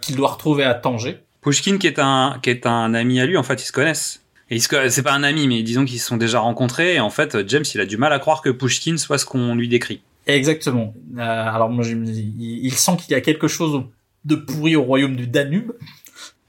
qu'il 0.00 0.16
doit 0.16 0.30
retrouver 0.30 0.64
à 0.64 0.74
Tanger. 0.74 1.20
Pushkin, 1.42 1.78
qui 1.78 1.86
est 1.86 1.98
un, 1.98 2.38
qui 2.42 2.50
est 2.50 2.66
un 2.66 2.94
ami 2.94 3.20
à 3.20 3.26
lui, 3.26 3.36
en 3.36 3.42
fait, 3.42 3.62
ils 3.62 3.66
se 3.66 3.72
connaissent. 3.72 4.22
Et 4.50 4.56
ils 4.56 4.62
se 4.62 4.68
co- 4.68 4.88
c'est 4.88 5.02
pas 5.02 5.12
un 5.12 5.22
ami, 5.22 5.46
mais 5.46 5.62
disons 5.62 5.84
qu'ils 5.84 6.00
se 6.00 6.06
sont 6.06 6.16
déjà 6.16 6.38
rencontrés. 6.40 6.94
Et 6.94 7.00
en 7.00 7.10
fait, 7.10 7.48
James, 7.48 7.64
il 7.74 7.80
a 7.80 7.86
du 7.86 7.96
mal 7.96 8.12
à 8.12 8.18
croire 8.18 8.42
que 8.42 8.50
Pushkin 8.50 8.96
soit 8.96 9.18
ce 9.18 9.24
qu'on 9.26 9.54
lui 9.54 9.68
décrit. 9.68 10.02
Exactement. 10.26 10.94
Alors 11.18 11.68
moi, 11.70 11.84
je 11.84 11.94
me 11.94 12.06
dis, 12.06 12.32
il, 12.38 12.66
il 12.66 12.72
sent 12.72 12.92
qu'il 12.98 13.10
y 13.12 13.14
a 13.14 13.20
quelque 13.20 13.46
chose 13.48 13.82
de 14.24 14.36
pourri 14.36 14.76
au 14.76 14.82
royaume 14.82 15.16
du 15.16 15.26
Danube. 15.26 15.72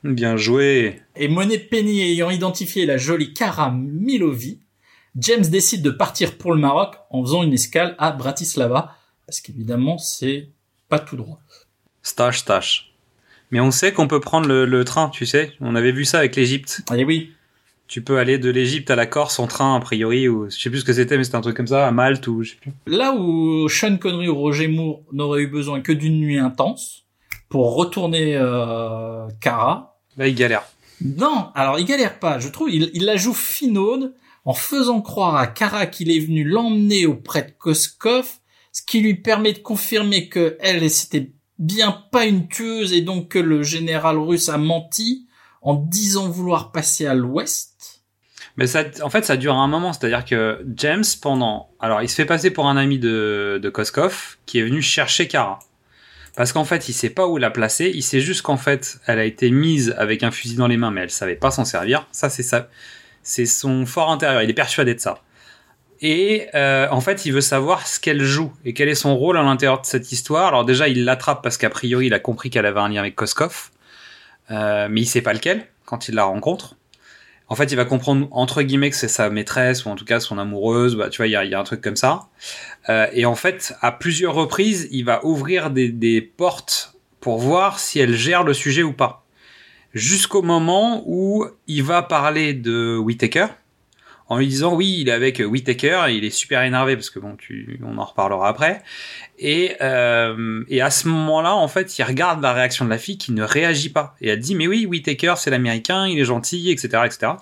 Bien 0.03 0.37
joué. 0.37 1.01
Et 1.15 1.27
Monet 1.27 1.57
Penny 1.57 2.01
ayant 2.01 2.29
identifié 2.29 2.85
la 2.85 2.97
jolie 2.97 3.33
Cara 3.33 3.71
Milovi, 3.71 4.59
James 5.17 5.45
décide 5.45 5.81
de 5.81 5.89
partir 5.89 6.37
pour 6.37 6.53
le 6.53 6.59
Maroc 6.59 6.95
en 7.09 7.23
faisant 7.23 7.43
une 7.43 7.53
escale 7.53 7.95
à 7.97 8.11
Bratislava, 8.11 8.95
parce 9.25 9.41
qu'évidemment, 9.41 9.97
c'est 9.97 10.49
pas 10.89 10.99
tout 10.99 11.15
droit. 11.15 11.39
Stache, 12.03 12.39
stache. 12.39 12.93
Mais 13.51 13.59
on 13.59 13.71
sait 13.71 13.93
qu'on 13.93 14.07
peut 14.07 14.19
prendre 14.19 14.47
le, 14.47 14.65
le 14.65 14.83
train, 14.83 15.09
tu 15.09 15.25
sais. 15.25 15.53
On 15.61 15.75
avait 15.75 15.91
vu 15.91 16.05
ça 16.05 16.19
avec 16.19 16.35
l'Égypte. 16.35 16.81
Allez, 16.89 17.03
oui. 17.03 17.31
Tu 17.87 18.01
peux 18.01 18.17
aller 18.17 18.37
de 18.37 18.49
l'Égypte 18.49 18.89
à 18.89 18.95
la 18.95 19.05
Corse 19.05 19.39
en 19.39 19.47
train, 19.47 19.75
a 19.75 19.79
priori, 19.79 20.27
ou 20.27 20.49
je 20.49 20.59
sais 20.59 20.69
plus 20.69 20.79
ce 20.79 20.85
que 20.85 20.93
c'était, 20.93 21.17
mais 21.17 21.23
c'était 21.23 21.37
un 21.37 21.41
truc 21.41 21.55
comme 21.55 21.67
ça, 21.67 21.87
à 21.87 21.91
Malte 21.91 22.27
ou 22.27 22.43
je 22.43 22.51
sais 22.51 22.55
plus. 22.57 22.73
Là 22.87 23.13
où 23.13 23.69
Sean 23.69 23.97
Connery 23.97 24.27
ou 24.27 24.35
Roger 24.35 24.67
Moore 24.67 25.01
n'auraient 25.13 25.43
eu 25.43 25.47
besoin 25.47 25.81
que 25.81 25.91
d'une 25.91 26.19
nuit 26.19 26.39
intense 26.39 27.04
pour 27.55 27.75
retourner 27.75 28.35
euh, 28.35 29.29
Cara, 29.39 29.95
Là, 30.17 30.27
il 30.27 30.35
galère. 30.35 30.63
non, 30.99 31.51
alors 31.55 31.79
il 31.79 31.85
galère 31.85 32.19
pas, 32.19 32.37
je 32.37 32.49
trouve, 32.49 32.69
il, 32.69 32.91
il 32.93 33.05
la 33.05 33.15
joue 33.15 33.33
finaude 33.33 34.13
en 34.43 34.53
faisant 34.53 34.99
croire 34.99 35.37
à 35.37 35.47
Cara 35.47 35.85
qu'il 35.85 36.11
est 36.11 36.19
venu 36.19 36.43
l'emmener 36.43 37.05
auprès 37.05 37.43
de 37.43 37.51
Koskov, 37.57 38.27
ce 38.73 38.81
qui 38.81 38.99
lui 38.99 39.15
permet 39.15 39.53
de 39.53 39.59
confirmer 39.59 40.27
que 40.27 40.57
elle, 40.59 40.89
c'était 40.89 41.31
bien 41.57 41.97
pas 42.11 42.25
une 42.25 42.49
tueuse 42.49 42.91
et 42.91 42.99
donc 42.99 43.29
que 43.29 43.39
le 43.39 43.63
général 43.63 44.17
russe 44.17 44.49
a 44.49 44.57
menti 44.57 45.25
en 45.61 45.75
disant 45.75 46.27
vouloir 46.27 46.73
passer 46.73 47.05
à 47.07 47.13
l'ouest. 47.13 48.03
Mais 48.57 48.67
ça, 48.67 48.83
en 49.01 49.09
fait, 49.09 49.23
ça 49.23 49.37
dure 49.37 49.55
un 49.55 49.69
moment. 49.69 49.93
C'est-à-dire 49.93 50.25
que 50.25 50.61
James, 50.75 51.05
pendant, 51.21 51.69
alors, 51.79 52.01
il 52.01 52.09
se 52.09 52.15
fait 52.15 52.25
passer 52.25 52.51
pour 52.51 52.67
un 52.67 52.75
ami 52.75 52.99
de, 52.99 53.61
de 53.63 53.69
Koskov, 53.69 54.35
qui 54.45 54.59
est 54.59 54.63
venu 54.63 54.81
chercher 54.81 55.29
Kara. 55.29 55.59
Parce 56.35 56.51
qu'en 56.51 56.65
fait, 56.65 56.89
il 56.89 56.93
sait 56.93 57.09
pas 57.09 57.27
où 57.27 57.37
la 57.37 57.49
placer. 57.49 57.91
Il 57.93 58.03
sait 58.03 58.19
juste 58.19 58.41
qu'en 58.41 58.57
fait, 58.57 58.99
elle 59.07 59.19
a 59.19 59.25
été 59.25 59.51
mise 59.51 59.95
avec 59.97 60.23
un 60.23 60.31
fusil 60.31 60.55
dans 60.55 60.67
les 60.67 60.77
mains, 60.77 60.91
mais 60.91 61.01
elle 61.01 61.09
savait 61.09 61.35
pas 61.35 61.51
s'en 61.51 61.65
servir. 61.65 62.07
Ça, 62.11 62.29
c'est 62.29 62.43
ça. 62.43 62.69
C'est 63.23 63.45
son 63.45 63.85
fort 63.85 64.11
intérieur. 64.11 64.41
Il 64.41 64.49
est 64.49 64.53
persuadé 64.53 64.93
de 64.93 64.99
ça. 64.99 65.21
Et 66.01 66.47
euh, 66.53 66.87
en 66.91 67.01
fait, 67.01 67.25
il 67.25 67.31
veut 67.31 67.41
savoir 67.41 67.87
ce 67.87 67.99
qu'elle 67.99 68.21
joue 68.21 68.51
et 68.65 68.73
quel 68.73 68.89
est 68.89 68.95
son 68.95 69.15
rôle 69.15 69.37
à 69.37 69.43
l'intérieur 69.43 69.81
de 69.81 69.85
cette 69.85 70.11
histoire. 70.11 70.47
Alors 70.47 70.65
déjà, 70.65 70.87
il 70.87 71.05
l'attrape 71.05 71.41
parce 71.41 71.57
qu'a 71.57 71.69
priori, 71.69 72.07
il 72.07 72.13
a 72.13 72.19
compris 72.19 72.49
qu'elle 72.49 72.65
avait 72.65 72.79
un 72.79 72.89
lien 72.89 72.99
avec 72.99 73.15
Koskov, 73.15 73.71
euh, 74.51 74.87
mais 74.89 75.01
il 75.01 75.05
sait 75.05 75.21
pas 75.21 75.33
lequel 75.33 75.65
quand 75.85 76.09
il 76.09 76.15
la 76.15 76.25
rencontre. 76.25 76.75
En 77.47 77.55
fait, 77.55 77.71
il 77.71 77.75
va 77.75 77.85
comprendre 77.85 78.27
entre 78.31 78.63
guillemets 78.63 78.89
que 78.89 78.95
c'est 78.95 79.07
sa 79.07 79.29
maîtresse 79.29 79.85
ou 79.85 79.89
en 79.89 79.95
tout 79.95 80.05
cas 80.05 80.19
son 80.19 80.37
amoureuse. 80.37 80.95
Bah, 80.95 81.09
tu 81.09 81.17
vois, 81.17 81.27
il 81.27 81.29
y 81.29 81.49
y 81.49 81.53
a 81.53 81.59
un 81.59 81.63
truc 81.63 81.81
comme 81.81 81.95
ça. 81.95 82.27
Euh, 82.89 83.07
et 83.13 83.25
en 83.25 83.35
fait, 83.35 83.75
à 83.81 83.91
plusieurs 83.91 84.33
reprises, 84.33 84.87
il 84.91 85.05
va 85.05 85.23
ouvrir 85.25 85.69
des, 85.69 85.89
des 85.89 86.21
portes 86.21 86.95
pour 87.19 87.37
voir 87.39 87.79
si 87.79 87.99
elle 87.99 88.15
gère 88.15 88.43
le 88.43 88.53
sujet 88.53 88.83
ou 88.83 88.93
pas. 88.93 89.25
Jusqu'au 89.93 90.41
moment 90.41 91.03
où 91.05 91.45
il 91.67 91.83
va 91.83 92.01
parler 92.01 92.53
de 92.53 92.97
Whittaker 92.97 93.47
en 94.27 94.37
lui 94.37 94.47
disant 94.47 94.73
oui, 94.73 94.97
il 95.01 95.09
est 95.09 95.11
avec 95.11 95.39
Whittaker, 95.45 96.05
et 96.09 96.13
il 96.15 96.25
est 96.25 96.29
super 96.31 96.63
énervé 96.63 96.95
parce 96.95 97.09
que 97.09 97.19
bon, 97.19 97.35
tu, 97.37 97.79
on 97.85 97.97
en 97.97 98.05
reparlera 98.05 98.47
après. 98.49 98.81
Et, 99.37 99.75
euh, 99.81 100.63
et 100.67 100.81
à 100.81 100.89
ce 100.89 101.07
moment-là, 101.09 101.53
en 101.55 101.67
fait, 101.67 101.97
il 101.99 102.03
regarde 102.03 102.41
la 102.41 102.53
réaction 102.53 102.85
de 102.85 102.89
la 102.89 102.97
fille 102.97 103.17
qui 103.17 103.31
ne 103.33 103.43
réagit 103.43 103.89
pas. 103.89 104.15
Et 104.21 104.29
elle 104.29 104.39
dit 104.39 104.55
mais 104.55 104.67
oui, 104.67 104.85
Whittaker, 104.85 105.35
c'est 105.37 105.51
l'américain, 105.51 106.07
il 106.07 106.17
est 106.19 106.25
gentil, 106.25 106.71
etc., 106.71 107.03
etc. 107.05 107.33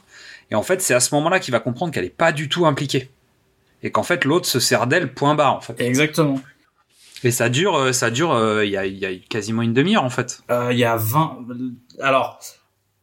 Et 0.51 0.55
en 0.55 0.63
fait, 0.63 0.81
c'est 0.81 0.93
à 0.93 0.99
ce 0.99 1.15
moment-là 1.15 1.39
qu'il 1.39 1.51
va 1.51 1.59
comprendre 1.59 1.91
qu'elle 1.93 2.05
est 2.05 2.09
pas 2.09 2.31
du 2.31 2.49
tout 2.49 2.65
impliquée. 2.65 3.09
Et 3.81 3.91
qu'en 3.91 4.03
fait, 4.03 4.23
l'autre 4.25 4.45
se 4.45 4.59
sert 4.59 4.87
d'elle, 4.87 5.13
point 5.13 5.35
barre, 5.35 5.55
en 5.55 5.61
fait. 5.61 5.79
Exactement. 5.81 6.39
Et 7.25 7.31
ça 7.31 7.47
dure, 7.49 7.75
euh, 7.75 7.91
ça 7.93 8.11
dure, 8.11 8.31
euh, 8.33 8.65
il 8.65 8.71
y, 8.71 8.77
a, 8.77 8.85
il 8.85 8.97
y 8.97 9.05
a 9.05 9.11
quasiment 9.29 9.61
une 9.61 9.73
demi-heure, 9.73 10.03
en 10.03 10.09
fait. 10.09 10.41
Euh, 10.51 10.69
Il 10.71 10.77
y 10.77 10.83
a 10.85 10.95
20... 10.97 11.39
Alors, 12.01 12.39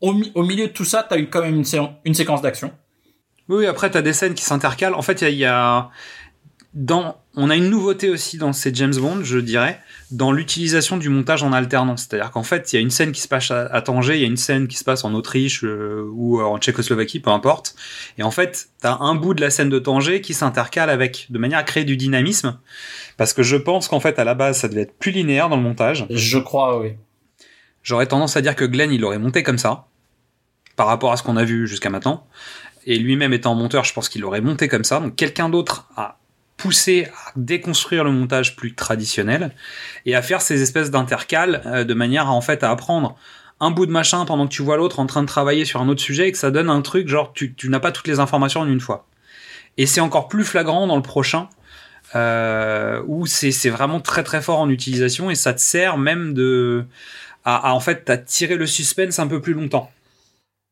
au, 0.00 0.12
mi- 0.12 0.32
au 0.34 0.42
milieu 0.42 0.66
de 0.68 0.72
tout 0.72 0.84
ça, 0.84 1.06
t'as 1.08 1.18
eu 1.18 1.28
quand 1.28 1.40
même 1.42 1.54
une, 1.56 1.64
sé- 1.64 1.80
une 2.04 2.14
séquence 2.14 2.40
d'action. 2.42 2.72
Oui, 3.50 3.66
après, 3.66 3.90
t'as 3.90 4.00
des 4.02 4.12
scènes 4.12 4.34
qui 4.34 4.44
s'intercalent. 4.44 4.94
En 4.96 5.02
fait, 5.02 5.20
il 5.20 5.24
y 5.24 5.26
a, 5.26 5.30
il 5.30 5.38
y 5.38 5.44
a- 5.44 5.90
dans, 6.72 7.16
on 7.34 7.50
a 7.50 7.56
une 7.56 7.68
nouveauté 7.68 8.08
aussi 8.10 8.38
dans 8.38 8.52
ces 8.52 8.72
James 8.74 8.94
Bond, 8.94 9.24
je 9.24 9.38
dirais, 9.38 9.80
dans 10.12 10.30
l'utilisation 10.30 10.98
du 10.98 11.08
montage 11.08 11.42
en 11.42 11.52
alternance. 11.52 12.06
C'est-à-dire 12.08 12.30
qu'en 12.30 12.44
fait, 12.44 12.72
il 12.72 12.76
y 12.76 12.78
a 12.78 12.80
une 12.82 12.90
scène 12.90 13.10
qui 13.10 13.20
se 13.20 13.26
passe 13.26 13.50
à, 13.50 13.62
à 13.66 13.82
Tanger, 13.82 14.14
il 14.14 14.20
y 14.20 14.24
a 14.24 14.28
une 14.28 14.36
scène 14.36 14.68
qui 14.68 14.76
se 14.76 14.84
passe 14.84 15.02
en 15.04 15.12
Autriche 15.14 15.64
euh, 15.64 16.08
ou 16.12 16.40
en 16.40 16.58
Tchécoslovaquie, 16.58 17.18
peu 17.18 17.30
importe. 17.30 17.74
Et 18.18 18.22
en 18.22 18.30
fait, 18.30 18.68
t'as 18.80 18.98
un 19.00 19.16
bout 19.16 19.34
de 19.34 19.40
la 19.40 19.50
scène 19.50 19.68
de 19.68 19.80
Tanger 19.80 20.20
qui 20.20 20.32
s'intercale 20.32 20.90
avec, 20.90 21.26
de 21.30 21.38
manière 21.40 21.58
à 21.58 21.64
créer 21.64 21.84
du 21.84 21.96
dynamisme. 21.96 22.56
Parce 23.16 23.32
que 23.32 23.42
je 23.42 23.56
pense 23.56 23.88
qu'en 23.88 23.98
fait, 23.98 24.20
à 24.20 24.24
la 24.24 24.34
base, 24.34 24.58
ça 24.58 24.68
devait 24.68 24.82
être 24.82 24.96
plus 24.96 25.10
linéaire 25.10 25.48
dans 25.48 25.56
le 25.56 25.62
montage. 25.62 26.06
Je 26.08 26.38
crois, 26.38 26.78
oui. 26.80 26.92
J'aurais 27.82 28.06
tendance 28.06 28.36
à 28.36 28.42
dire 28.42 28.54
que 28.54 28.64
Glenn, 28.64 28.92
il 28.92 29.04
aurait 29.04 29.18
monté 29.18 29.42
comme 29.42 29.58
ça, 29.58 29.88
par 30.76 30.86
rapport 30.86 31.10
à 31.12 31.16
ce 31.16 31.24
qu'on 31.24 31.36
a 31.36 31.44
vu 31.44 31.66
jusqu'à 31.66 31.90
maintenant. 31.90 32.28
Et 32.86 32.98
lui-même 32.98 33.32
étant 33.32 33.54
monteur, 33.54 33.84
je 33.84 33.92
pense 33.92 34.08
qu'il 34.08 34.24
aurait 34.24 34.40
monté 34.40 34.68
comme 34.68 34.84
ça. 34.84 35.00
Donc 35.00 35.16
quelqu'un 35.16 35.48
d'autre 35.48 35.88
a 35.96 36.18
poussé 36.56 37.08
à 37.26 37.32
déconstruire 37.36 38.04
le 38.04 38.12
montage 38.12 38.54
plus 38.54 38.74
traditionnel 38.74 39.52
et 40.04 40.14
à 40.14 40.22
faire 40.22 40.42
ces 40.42 40.60
espèces 40.62 40.90
d'intercales 40.90 41.62
euh, 41.66 41.84
de 41.84 41.94
manière 41.94 42.26
à 42.26 42.32
en 42.32 42.40
fait 42.40 42.62
à 42.62 42.70
apprendre 42.70 43.16
un 43.60 43.70
bout 43.70 43.86
de 43.86 43.90
machin 43.90 44.24
pendant 44.24 44.46
que 44.46 44.52
tu 44.52 44.62
vois 44.62 44.76
l'autre 44.76 45.00
en 45.00 45.06
train 45.06 45.22
de 45.22 45.26
travailler 45.26 45.64
sur 45.64 45.80
un 45.80 45.88
autre 45.88 46.02
sujet 46.02 46.28
et 46.28 46.32
que 46.32 46.38
ça 46.38 46.50
donne 46.50 46.68
un 46.68 46.82
truc 46.82 47.08
genre 47.08 47.32
tu, 47.32 47.54
n'as 47.64 47.80
pas 47.80 47.92
toutes 47.92 48.08
les 48.08 48.20
informations 48.20 48.60
en 48.60 48.66
une 48.66 48.80
fois. 48.80 49.06
Et 49.78 49.86
c'est 49.86 50.00
encore 50.00 50.28
plus 50.28 50.44
flagrant 50.44 50.86
dans 50.86 50.96
le 50.96 51.02
prochain 51.02 51.48
euh, 52.14 53.02
où 53.06 53.26
c'est 53.26 53.52
c'est 53.52 53.70
vraiment 53.70 54.00
très 54.00 54.22
très 54.22 54.42
fort 54.42 54.58
en 54.58 54.68
utilisation 54.68 55.30
et 55.30 55.34
ça 55.34 55.54
te 55.54 55.60
sert 55.60 55.96
même 55.96 56.34
de 56.34 56.84
à, 57.44 57.70
à 57.70 57.72
en 57.72 57.80
fait 57.80 58.10
à 58.10 58.18
tirer 58.18 58.56
le 58.56 58.66
suspense 58.66 59.18
un 59.18 59.26
peu 59.26 59.40
plus 59.40 59.54
longtemps. 59.54 59.90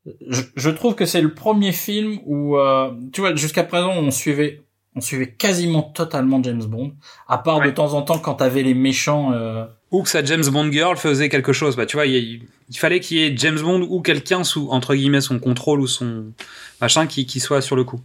Je, 0.05 0.41
je 0.55 0.69
trouve 0.69 0.95
que 0.95 1.05
c'est 1.05 1.21
le 1.21 1.33
premier 1.33 1.71
film 1.71 2.19
où, 2.25 2.57
euh, 2.57 2.91
tu 3.11 3.21
vois, 3.21 3.35
jusqu'à 3.35 3.63
présent, 3.63 3.91
on 3.91 4.11
suivait, 4.11 4.63
on 4.95 5.01
suivait 5.01 5.31
quasiment 5.31 5.83
totalement 5.83 6.41
James 6.41 6.63
Bond, 6.63 6.93
à 7.27 7.37
part 7.37 7.61
de 7.61 7.69
temps 7.69 7.93
en 7.93 8.01
temps 8.01 8.19
quand 8.19 8.35
t'avais 8.35 8.63
les 8.63 8.73
méchants. 8.73 9.33
Euh... 9.33 9.65
ou 9.91 10.03
que 10.03 10.09
sa 10.09 10.23
James 10.23 10.45
Bond 10.51 10.71
girl 10.71 10.97
faisait 10.97 11.29
quelque 11.29 11.53
chose. 11.53 11.75
Bah, 11.75 11.85
tu 11.85 11.97
vois, 11.97 12.05
il, 12.05 12.41
il 12.69 12.77
fallait 12.77 12.99
qu'il 12.99 13.17
y 13.17 13.23
ait 13.23 13.35
James 13.35 13.59
Bond 13.59 13.81
ou 13.81 14.01
quelqu'un 14.01 14.43
sous, 14.43 14.69
entre 14.69 14.95
guillemets, 14.95 15.21
son 15.21 15.37
contrôle 15.39 15.81
ou 15.81 15.87
son 15.87 16.31
machin 16.81 17.05
qui, 17.05 17.25
qui 17.25 17.39
soit 17.39 17.61
sur 17.61 17.75
le 17.75 17.83
coup. 17.83 17.99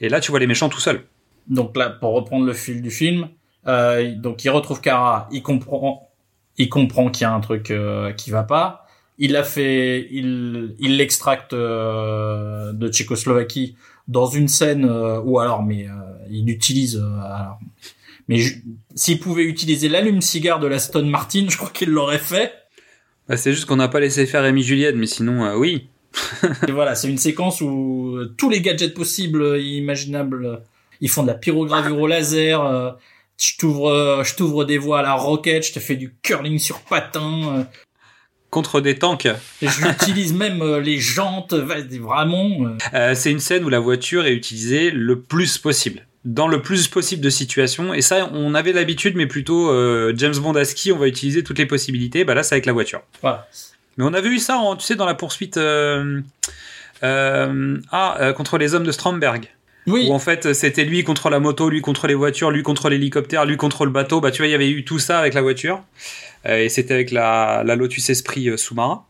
Et 0.00 0.08
là, 0.08 0.20
tu 0.20 0.30
vois 0.30 0.40
les 0.40 0.46
méchants 0.46 0.68
tout 0.68 0.80
seuls. 0.80 1.04
Donc 1.46 1.76
là, 1.76 1.90
pour 1.90 2.14
reprendre 2.14 2.46
le 2.46 2.54
fil 2.54 2.80
du 2.80 2.90
film, 2.90 3.28
euh, 3.66 4.14
donc 4.16 4.44
il 4.44 4.48
retrouve 4.50 4.80
Kara, 4.80 5.28
il 5.30 5.42
comprend, 5.42 6.08
il 6.56 6.68
comprend 6.68 7.10
qu'il 7.10 7.22
y 7.22 7.24
a 7.26 7.32
un 7.32 7.40
truc 7.40 7.70
euh, 7.70 8.12
qui 8.12 8.30
va 8.30 8.44
pas. 8.44 8.83
Il 9.18 9.36
a 9.36 9.44
fait, 9.44 10.08
il, 10.10 10.74
il 10.80 10.96
l'extracte 10.96 11.52
euh, 11.52 12.72
de 12.72 12.88
Tchécoslovaquie 12.88 13.76
dans 14.08 14.26
une 14.26 14.48
scène 14.48 14.84
euh, 14.84 15.20
ou 15.20 15.38
alors, 15.38 15.62
mais 15.62 15.86
euh, 15.86 15.92
il 16.30 16.50
utilise, 16.50 16.96
euh, 16.96 17.20
alors, 17.22 17.58
mais 18.26 18.40
s'il 18.94 19.20
pouvait 19.20 19.44
utiliser 19.44 19.88
l'allume-cigare 19.88 20.58
de 20.58 20.66
l'Aston 20.66 21.04
Martin, 21.04 21.46
je 21.48 21.56
crois 21.56 21.70
qu'il 21.70 21.90
l'aurait 21.90 22.18
fait. 22.18 22.52
Bah, 23.28 23.36
c'est 23.36 23.52
juste 23.52 23.66
qu'on 23.66 23.76
n'a 23.76 23.88
pas 23.88 24.00
laissé 24.00 24.26
faire 24.26 24.42
Amy 24.42 24.62
Juliette, 24.62 24.96
mais 24.96 25.06
sinon, 25.06 25.44
euh, 25.44 25.56
oui. 25.56 25.86
Et 26.66 26.72
voilà, 26.72 26.94
c'est 26.94 27.08
une 27.08 27.18
séquence 27.18 27.60
où 27.60 28.16
euh, 28.16 28.34
tous 28.36 28.50
les 28.50 28.60
gadgets 28.60 28.94
possibles, 28.94 29.42
euh, 29.42 29.60
imaginables, 29.60 30.62
ils 31.00 31.08
font 31.08 31.22
de 31.22 31.28
la 31.28 31.34
pyrogravure 31.34 32.00
au 32.00 32.06
laser. 32.06 32.60
euh, 32.62 32.90
je 33.40 33.56
t'ouvre, 33.58 34.22
je 34.24 34.34
t'ouvre 34.36 34.64
des 34.64 34.78
voies 34.78 35.00
à 35.00 35.02
la 35.02 35.14
roquette, 35.14 35.66
je 35.66 35.72
te 35.72 35.80
fais 35.80 35.96
du 35.96 36.14
curling 36.22 36.58
sur 36.58 36.80
patin. 36.80 37.66
Contre 38.54 38.80
des 38.80 38.94
tanks. 38.94 39.26
et 39.26 39.66
j'utilise 39.68 40.32
même 40.44 40.62
euh, 40.62 40.78
les 40.80 40.98
jantes, 41.00 41.52
vraiment. 41.54 42.48
euh, 42.66 42.78
Euh, 42.94 43.14
c'est 43.16 43.32
une 43.32 43.40
scène 43.40 43.64
où 43.64 43.68
la 43.68 43.80
voiture 43.80 44.24
est 44.26 44.32
utilisée 44.32 44.92
le 44.92 45.18
plus 45.18 45.58
possible. 45.58 46.06
Dans 46.24 46.46
le 46.46 46.62
plus 46.62 46.86
possible 46.86 47.20
de 47.20 47.30
situations. 47.30 47.92
Et 47.92 48.00
ça, 48.00 48.30
on 48.32 48.54
avait 48.54 48.72
l'habitude, 48.72 49.16
mais 49.16 49.26
plutôt 49.26 49.70
euh, 49.70 50.12
James 50.16 50.36
Bond 50.36 50.54
à 50.54 50.64
ski, 50.64 50.92
on 50.92 50.98
va 50.98 51.08
utiliser 51.08 51.42
toutes 51.42 51.58
les 51.58 51.66
possibilités. 51.66 52.24
Bah 52.24 52.34
là, 52.34 52.42
c'est 52.44 52.54
avec 52.54 52.64
la 52.66 52.72
voiture. 52.72 53.02
voilà. 53.20 53.46
Mais 53.98 54.04
on 54.04 54.14
avait 54.14 54.28
eu 54.28 54.38
ça, 54.38 54.56
en- 54.58 54.76
tu 54.76 54.84
sais, 54.86 54.94
dans 54.94 55.04
la 55.06 55.14
poursuite 55.14 55.58
ah, 57.02 58.32
contre 58.36 58.58
les 58.58 58.74
hommes 58.74 58.84
de 58.84 58.92
Stromberg. 58.92 59.48
Oui, 59.86 60.06
Où 60.08 60.14
en 60.14 60.18
fait, 60.18 60.54
c'était 60.54 60.84
lui 60.84 61.04
contre 61.04 61.28
la 61.28 61.40
moto, 61.40 61.68
lui 61.68 61.82
contre 61.82 62.06
les 62.06 62.14
voitures, 62.14 62.50
lui 62.50 62.62
contre 62.62 62.88
l'hélicoptère, 62.88 63.44
lui 63.44 63.58
contre 63.58 63.84
le 63.84 63.90
bateau. 63.90 64.20
Bah, 64.22 64.30
tu 64.30 64.38
vois, 64.38 64.46
il 64.46 64.50
y 64.52 64.54
avait 64.54 64.70
eu 64.70 64.82
tout 64.84 64.98
ça 64.98 65.18
avec 65.18 65.34
la 65.34 65.42
voiture. 65.42 65.82
Euh, 66.46 66.64
et 66.64 66.68
c'était 66.68 66.94
avec 66.94 67.10
la, 67.10 67.62
la 67.64 67.76
Lotus 67.76 68.10
Esprit 68.10 68.48
euh, 68.48 68.56
sous-marin. 68.56 69.04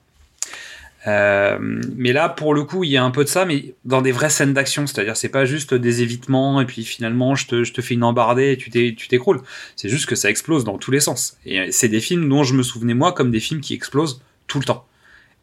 Euh, 1.07 1.59
mais 1.61 2.13
là, 2.15 2.31
pour 2.31 2.55
le 2.55 2.63
coup, 2.65 2.83
il 2.83 2.91
y 2.91 2.97
a 2.97 3.05
un 3.05 3.11
peu 3.11 3.25
de 3.25 3.29
ça, 3.29 3.45
mais 3.45 3.75
dans 3.85 4.01
des 4.01 4.13
vraies 4.13 4.31
scènes 4.31 4.55
d'action. 4.55 4.87
C'est-à-dire, 4.87 5.17
c'est 5.17 5.29
pas 5.29 5.45
juste 5.45 5.75
des 5.75 6.01
évitements 6.03 6.61
et 6.63 6.65
puis 6.65 6.85
finalement, 6.85 7.35
je 7.35 7.47
te, 7.47 7.65
je 7.65 7.73
te 7.75 7.83
fais 7.83 7.95
une 7.95 8.05
embardée 8.05 8.53
et 8.53 8.57
tu 8.57 8.71
t'é- 8.71 8.95
tu 8.95 9.09
t'écroules. 9.09 9.43
C'est 9.77 9.91
juste 9.91 10.07
que 10.07 10.15
ça 10.15 10.31
explose 10.31 10.65
dans 10.65 10.79
tous 10.79 10.91
les 10.91 11.01
sens. 11.01 11.37
Et 11.45 11.61
euh, 11.61 11.67
c'est 11.71 11.89
des 11.89 12.01
films 12.01 12.29
dont 12.29 12.43
je 12.43 12.55
me 12.55 12.63
souvenais, 12.63 12.95
moi, 12.95 13.13
comme 13.13 13.31
des 13.31 13.41
films 13.41 13.61
qui 13.61 13.75
explosent 13.75 14.23
tout 14.47 14.59
le 14.59 14.65
temps. 14.65 14.87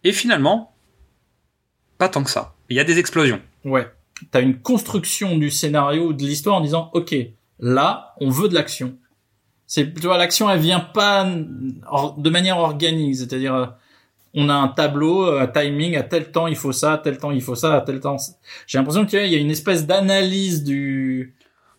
Et 0.03 0.13
finalement, 0.13 0.73
pas 1.99 2.09
tant 2.09 2.23
que 2.23 2.31
ça. 2.31 2.55
Il 2.69 2.75
y 2.75 2.79
a 2.79 2.83
des 2.83 2.97
explosions. 2.97 3.41
ouais. 3.65 3.87
T'as 4.29 4.41
une 4.41 4.59
construction 4.59 5.35
du 5.39 5.49
scénario, 5.49 6.13
de 6.13 6.21
l'histoire 6.21 6.57
en 6.57 6.61
disant, 6.61 6.91
ok, 6.93 7.15
là, 7.59 8.13
on 8.19 8.29
veut 8.29 8.49
de 8.49 8.53
l'action. 8.53 8.95
C'est, 9.73 9.93
tu 9.93 10.01
vois, 10.01 10.17
l'action, 10.17 10.49
elle 10.49 10.59
vient 10.59 10.81
pas 10.81 11.25
or- 11.89 12.17
de 12.17 12.29
manière 12.29 12.57
organique, 12.57 13.15
c'est-à-dire, 13.15 13.55
euh, 13.55 13.65
on 14.33 14.49
a 14.49 14.53
un 14.53 14.67
tableau, 14.67 15.25
euh, 15.25 15.39
un 15.43 15.47
timing, 15.47 15.95
à 15.95 16.03
tel 16.03 16.29
temps 16.29 16.47
il 16.47 16.57
faut 16.57 16.73
ça, 16.73 16.95
à 16.95 16.97
tel 16.97 17.17
temps 17.17 17.31
il 17.31 17.41
faut 17.41 17.55
ça, 17.55 17.75
à 17.77 17.79
tel 17.79 18.01
temps. 18.01 18.17
J'ai 18.67 18.77
l'impression 18.79 19.05
qu'il 19.05 19.19
y 19.19 19.21
a- 19.21 19.25
il 19.25 19.31
y 19.31 19.35
a 19.35 19.39
une 19.39 19.49
espèce 19.49 19.87
d'analyse 19.87 20.65
du. 20.65 21.33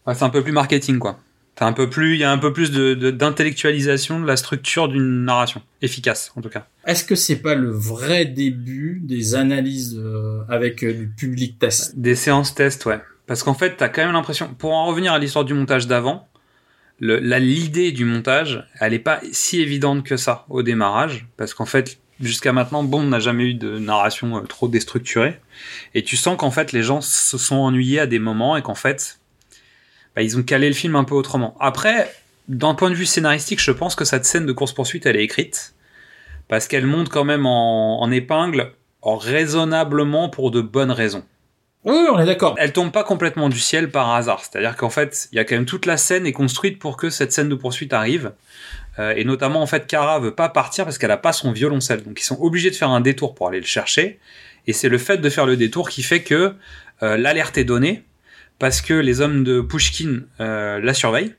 Ouais, 0.06 0.14
c'est 0.14 0.24
un 0.24 0.30
peu 0.30 0.42
plus 0.42 0.52
marketing, 0.52 0.98
quoi. 0.98 1.18
T'as 1.54 1.66
un 1.66 1.74
peu 1.74 1.90
plus, 1.90 2.14
il 2.14 2.20
y 2.20 2.24
a 2.24 2.32
un 2.32 2.38
peu 2.38 2.54
plus 2.54 2.70
de, 2.70 2.94
d'intellectualisation 3.10 4.20
de 4.20 4.26
la 4.26 4.38
structure 4.38 4.88
d'une 4.88 5.26
narration. 5.26 5.60
Efficace, 5.82 6.32
en 6.34 6.40
tout 6.40 6.48
cas. 6.48 6.64
Est-ce 6.86 7.04
que 7.04 7.14
c'est 7.14 7.42
pas 7.42 7.54
le 7.54 7.68
vrai 7.70 8.24
début 8.24 9.02
des 9.04 9.34
analyses 9.34 10.00
euh, 10.02 10.40
avec 10.48 10.82
euh, 10.82 10.94
du 10.94 11.08
public 11.08 11.58
test? 11.58 11.98
Des 11.98 12.14
séances 12.14 12.54
test, 12.54 12.86
ouais. 12.86 13.00
Parce 13.26 13.42
qu'en 13.42 13.52
fait, 13.52 13.76
t'as 13.76 13.90
quand 13.90 14.02
même 14.02 14.12
l'impression, 14.12 14.48
pour 14.58 14.72
en 14.72 14.86
revenir 14.86 15.12
à 15.12 15.18
l'histoire 15.18 15.44
du 15.44 15.52
montage 15.52 15.86
d'avant, 15.86 16.26
l'idée 17.02 17.92
du 17.92 18.04
montage, 18.04 18.66
elle 18.80 18.94
est 18.94 18.98
pas 18.98 19.20
si 19.32 19.60
évidente 19.60 20.04
que 20.04 20.16
ça 20.16 20.46
au 20.48 20.62
démarrage. 20.62 21.26
Parce 21.36 21.52
qu'en 21.54 21.66
fait, 21.66 21.98
jusqu'à 22.20 22.52
maintenant, 22.52 22.84
Bond 22.84 23.04
n'a 23.04 23.18
jamais 23.18 23.44
eu 23.44 23.54
de 23.54 23.78
narration 23.78 24.38
euh, 24.38 24.40
trop 24.42 24.68
déstructurée. 24.68 25.40
Et 25.94 26.02
tu 26.02 26.16
sens 26.16 26.36
qu'en 26.38 26.50
fait, 26.50 26.72
les 26.72 26.82
gens 26.82 27.00
se 27.00 27.38
sont 27.38 27.56
ennuyés 27.56 28.00
à 28.00 28.06
des 28.06 28.18
moments 28.18 28.56
et 28.56 28.62
qu'en 28.62 28.74
fait, 28.74 29.18
bah, 30.14 30.22
ils 30.22 30.38
ont 30.38 30.42
calé 30.42 30.68
le 30.68 30.74
film 30.74 30.96
un 30.96 31.04
peu 31.04 31.14
autrement. 31.14 31.56
Après, 31.60 32.12
d'un 32.48 32.74
point 32.74 32.90
de 32.90 32.94
vue 32.94 33.06
scénaristique, 33.06 33.60
je 33.60 33.72
pense 33.72 33.94
que 33.94 34.04
cette 34.04 34.24
scène 34.24 34.46
de 34.46 34.52
course-poursuite, 34.52 35.06
elle 35.06 35.16
est 35.16 35.24
écrite. 35.24 35.74
Parce 36.48 36.68
qu'elle 36.68 36.86
monte 36.86 37.08
quand 37.08 37.24
même 37.24 37.46
en, 37.46 38.00
en 38.00 38.10
épingle, 38.10 38.72
en 39.00 39.16
raisonnablement 39.16 40.28
pour 40.28 40.50
de 40.50 40.60
bonnes 40.60 40.90
raisons. 40.90 41.24
Oui, 41.84 41.98
on 42.12 42.18
est 42.18 42.26
d'accord. 42.26 42.54
Elle 42.58 42.72
tombe 42.72 42.92
pas 42.92 43.02
complètement 43.02 43.48
du 43.48 43.58
ciel 43.58 43.90
par 43.90 44.14
hasard. 44.14 44.40
C'est-à-dire 44.44 44.76
qu'en 44.76 44.90
fait, 44.90 45.28
il 45.32 45.36
y 45.36 45.38
a 45.38 45.44
quand 45.44 45.56
même 45.56 45.66
toute 45.66 45.86
la 45.86 45.96
scène 45.96 46.26
est 46.26 46.32
construite 46.32 46.78
pour 46.78 46.96
que 46.96 47.10
cette 47.10 47.32
scène 47.32 47.48
de 47.48 47.54
poursuite 47.56 47.92
arrive. 47.92 48.32
Euh, 48.98 49.14
et 49.16 49.24
notamment, 49.24 49.62
en 49.62 49.66
fait, 49.66 49.86
Kara 49.86 50.20
veut 50.20 50.34
pas 50.34 50.48
partir 50.48 50.84
parce 50.84 50.98
qu'elle 50.98 51.10
a 51.10 51.16
pas 51.16 51.32
son 51.32 51.50
violoncelle. 51.50 52.04
Donc, 52.04 52.20
ils 52.20 52.24
sont 52.24 52.38
obligés 52.40 52.70
de 52.70 52.76
faire 52.76 52.90
un 52.90 53.00
détour 53.00 53.34
pour 53.34 53.48
aller 53.48 53.60
le 53.60 53.66
chercher. 53.66 54.20
Et 54.68 54.72
c'est 54.72 54.88
le 54.88 54.98
fait 54.98 55.18
de 55.18 55.28
faire 55.28 55.46
le 55.46 55.56
détour 55.56 55.88
qui 55.88 56.04
fait 56.04 56.22
que 56.22 56.54
euh, 57.02 57.16
l'alerte 57.16 57.58
est 57.58 57.64
donnée 57.64 58.04
parce 58.60 58.80
que 58.80 58.94
les 58.94 59.20
hommes 59.20 59.42
de 59.42 59.60
Pushkin 59.60 60.20
euh, 60.40 60.78
la 60.80 60.94
surveillent. 60.94 61.34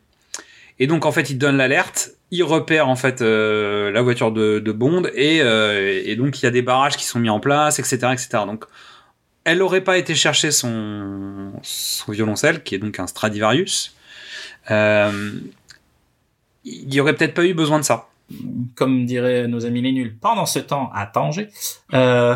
Et 0.80 0.88
donc, 0.88 1.06
en 1.06 1.14
fait, 1.14 1.30
ils 1.30 1.38
donnent 1.38 1.56
l'alerte. 1.56 2.12
Ils 2.32 2.44
repèrent, 2.44 2.90
en 2.90 2.96
fait, 2.96 3.22
euh, 3.22 3.92
la 3.92 4.02
voiture 4.02 4.34
de, 4.34 4.60
de 4.60 4.72
Bond. 4.74 5.04
Et, 5.14 5.42
euh, 5.42 6.02
et 6.04 6.16
donc, 6.16 6.42
il 6.42 6.46
y 6.46 6.48
a 6.48 6.52
des 6.52 6.62
barrages 6.62 6.98
qui 6.98 7.06
sont 7.06 7.20
mis 7.20 7.30
en 7.30 7.40
place, 7.40 7.80
etc., 7.80 7.96
etc. 8.12 8.28
Donc, 8.46 8.66
elle 9.44 9.62
aurait 9.62 9.84
pas 9.84 9.98
été 9.98 10.16
chercher 10.16 10.52
son, 10.52 11.54
son 11.62 12.12
violoncelle, 12.12 12.64
qui 12.64 12.76
est 12.76 12.80
donc 12.80 13.00
un 13.00 13.08
Stradivarius. 13.08 13.96
Euh, 14.72 15.32
il 16.64 16.94
y 16.94 17.02
aurait 17.02 17.16
peut-être 17.16 17.34
pas 17.34 17.46
eu 17.46 17.54
besoin 17.54 17.80
de 17.80 17.84
ça. 17.84 18.08
Comme 18.76 19.06
diraient 19.06 19.48
nos 19.48 19.66
amis 19.66 19.82
les 19.82 19.92
nuls. 19.92 20.16
Pendant 20.20 20.46
ce 20.46 20.60
temps, 20.60 20.90
à 20.94 21.06
Tanger, 21.06 21.50
euh, 21.94 22.36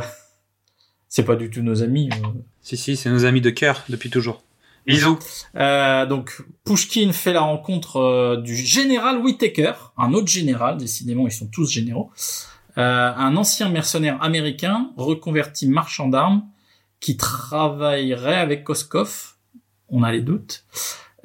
c'est 1.08 1.24
pas 1.24 1.36
du 1.36 1.50
tout 1.50 1.62
nos 1.62 1.82
amis. 1.82 2.10
euh. 2.12 2.28
Si, 2.62 2.76
si, 2.76 2.98
c'est 2.98 3.10
nos 3.10 3.24
amis 3.26 3.42
de 3.42 3.50
cœur 3.50 3.84
depuis 3.88 4.10
toujours. 4.10 4.44
Bisous. 4.86 5.20
Euh, 5.56 6.06
donc, 6.06 6.42
Pushkin 6.64 7.12
fait 7.12 7.34
la 7.34 7.42
rencontre 7.42 7.98
euh, 7.98 8.38
du 8.38 8.56
général 8.56 9.18
Whittaker, 9.18 9.74
un 9.98 10.14
autre 10.14 10.28
général, 10.28 10.78
décidément 10.78 11.28
ils 11.28 11.32
sont 11.32 11.48
tous 11.48 11.70
généraux, 11.70 12.10
euh, 12.78 13.12
un 13.16 13.36
ancien 13.36 13.70
mercenaire 13.70 14.22
américain 14.22 14.92
reconverti 14.96 15.68
marchand 15.68 16.08
d'armes 16.08 16.44
qui 17.00 17.18
travaillerait 17.18 18.36
avec 18.36 18.64
Koskov. 18.64 19.36
On 19.90 20.04
a 20.04 20.12
les 20.12 20.22
doutes. 20.22 20.66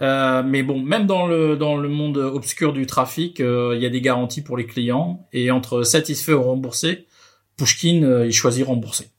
Euh, 0.00 0.42
mais 0.42 0.62
bon, 0.62 0.80
même 0.80 1.06
dans 1.06 1.26
le 1.26 1.56
dans 1.56 1.76
le 1.76 1.88
monde 1.88 2.16
obscur 2.16 2.72
du 2.72 2.86
trafic, 2.86 3.40
euh, 3.40 3.74
il 3.76 3.82
y 3.82 3.86
a 3.86 3.90
des 3.90 4.00
garanties 4.00 4.42
pour 4.42 4.56
les 4.56 4.66
clients 4.66 5.26
et 5.32 5.50
entre 5.50 5.82
satisfait 5.82 6.32
ou 6.32 6.42
remboursé, 6.42 7.06
Pushkin 7.56 8.24
il 8.24 8.32
choisit 8.32 8.66
remboursé. 8.66 9.10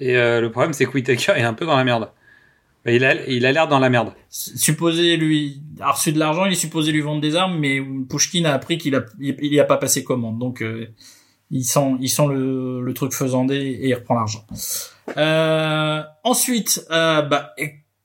Et 0.00 0.16
euh, 0.16 0.40
le 0.40 0.48
problème, 0.52 0.72
c'est 0.72 0.84
que 0.84 0.92
Whittaker 0.92 1.32
est 1.32 1.42
un 1.42 1.54
peu 1.54 1.66
dans 1.66 1.76
la 1.76 1.82
merde. 1.82 2.10
Il 2.86 3.04
a, 3.04 3.26
il 3.26 3.44
a 3.44 3.50
l'air 3.50 3.66
dans 3.66 3.80
la 3.80 3.90
merde. 3.90 4.12
supposé 4.30 5.16
lui 5.16 5.60
a 5.80 5.90
reçu 5.90 6.12
de 6.12 6.20
l'argent, 6.20 6.46
il 6.46 6.52
est 6.52 6.54
supposé 6.54 6.92
lui 6.92 7.00
vendre 7.00 7.20
des 7.20 7.34
armes, 7.34 7.58
mais 7.58 7.82
Pushkin 8.08 8.44
a 8.44 8.52
appris 8.52 8.78
qu'il 8.78 8.94
a 8.94 9.04
il 9.18 9.36
il 9.42 9.52
y 9.52 9.58
a 9.58 9.64
pas 9.64 9.76
passé 9.76 10.04
commande, 10.04 10.38
donc 10.38 10.64
euh, 11.52 11.56
il 11.56 11.64
sent 11.64 11.96
il 12.00 12.08
sent 12.08 12.26
le, 12.28 12.80
le 12.82 12.94
truc 12.94 13.12
faisandé 13.12 13.56
et 13.56 13.88
il 13.88 13.94
reprend 13.94 14.14
l'argent. 14.14 14.46
Euh, 15.16 16.02
ensuite, 16.24 16.84
euh, 16.90 17.22
bah 17.22 17.54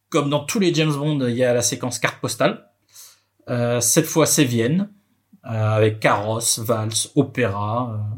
comme 0.10 0.30
dans 0.30 0.44
tous 0.46 0.60
les 0.60 0.74
James 0.74 0.94
Bond, 0.94 1.26
il 1.28 1.36
y 1.36 1.44
a 1.44 1.54
la 1.54 1.62
séquence 1.62 2.00
carte 2.00 2.20
postale. 2.22 2.68
Euh, 3.50 3.82
cette 3.82 4.06
fois, 4.06 4.26
c'est 4.26 4.46
Vienne 4.46 4.90
euh, 5.46 5.50
avec 5.50 6.00
carrosse, 6.00 6.60
valse, 6.60 7.12
opéra. 7.16 7.92
euh. 7.94 8.16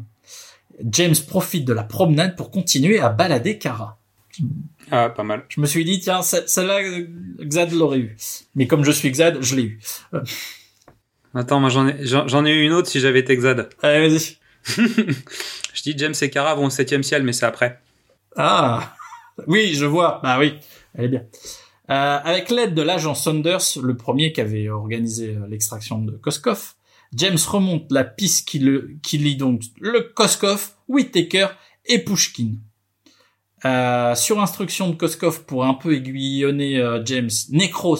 James 0.90 1.14
profite 1.26 1.64
de 1.64 1.72
la 1.72 1.82
promenade 1.84 2.36
pour 2.36 2.50
continuer 2.50 3.00
à 3.00 3.08
balader 3.08 3.58
Kara. 3.58 3.98
Ah, 4.90 5.08
pas 5.08 5.22
mal. 5.24 5.44
Je 5.48 5.60
me 5.62 5.66
suis 5.66 5.84
dit, 5.86 5.98
tiens, 5.98 6.20
ce- 6.22 6.46
celle-là, 6.46 6.78
Xad 7.40 7.72
l'aurait 7.72 7.98
eu. 7.98 8.16
Mais 8.54 8.66
comme 8.66 8.84
je 8.84 8.90
suis 8.92 9.10
Xad, 9.10 9.42
je 9.42 9.56
l'ai 9.56 9.62
eu. 9.62 9.80
Attends, 11.34 11.60
moi 11.60 11.70
j'en 11.70 11.88
ai, 11.88 11.96
j'en 12.04 12.44
ai 12.44 12.50
eu 12.52 12.64
une 12.66 12.72
autre 12.72 12.88
si 12.88 13.00
j'avais 13.00 13.20
été 13.20 13.34
Xad. 13.36 13.68
Allez, 13.82 14.08
vas-y. 14.08 14.36
Je 14.76 15.82
dis 15.82 15.94
James 15.96 16.14
et 16.20 16.30
Kara 16.30 16.54
vont 16.54 16.66
au 16.66 16.70
septième 16.70 17.02
ciel, 17.02 17.22
mais 17.22 17.32
c'est 17.32 17.46
après. 17.46 17.80
Ah 18.36 18.94
Oui, 19.46 19.74
je 19.74 19.86
vois. 19.86 20.20
Bah 20.22 20.38
oui, 20.38 20.54
bien. 20.94 21.22
Euh, 21.88 22.18
avec 22.24 22.50
l'aide 22.50 22.74
de 22.74 22.82
l'agent 22.82 23.14
Saunders, 23.14 23.62
le 23.80 23.96
premier 23.96 24.32
qui 24.32 24.40
avait 24.40 24.68
organisé 24.68 25.36
euh, 25.36 25.46
l'extraction 25.48 26.00
de 26.00 26.12
Koskov, 26.12 26.74
James 27.14 27.38
remonte 27.46 27.92
la 27.92 28.02
piste 28.02 28.48
qui, 28.48 28.58
le, 28.58 28.96
qui 29.02 29.18
lie 29.18 29.36
donc 29.36 29.62
le 29.80 30.00
Koskov, 30.00 30.70
Whittaker 30.88 31.48
et 31.84 32.00
Pushkin. 32.00 32.54
Euh, 33.64 34.14
sur 34.16 34.40
instruction 34.40 34.90
de 34.90 34.96
Koskov 34.96 35.44
pour 35.44 35.64
un 35.64 35.74
peu 35.74 35.94
aiguillonner 35.94 37.00
James, 37.04 37.30
Necros 37.50 37.98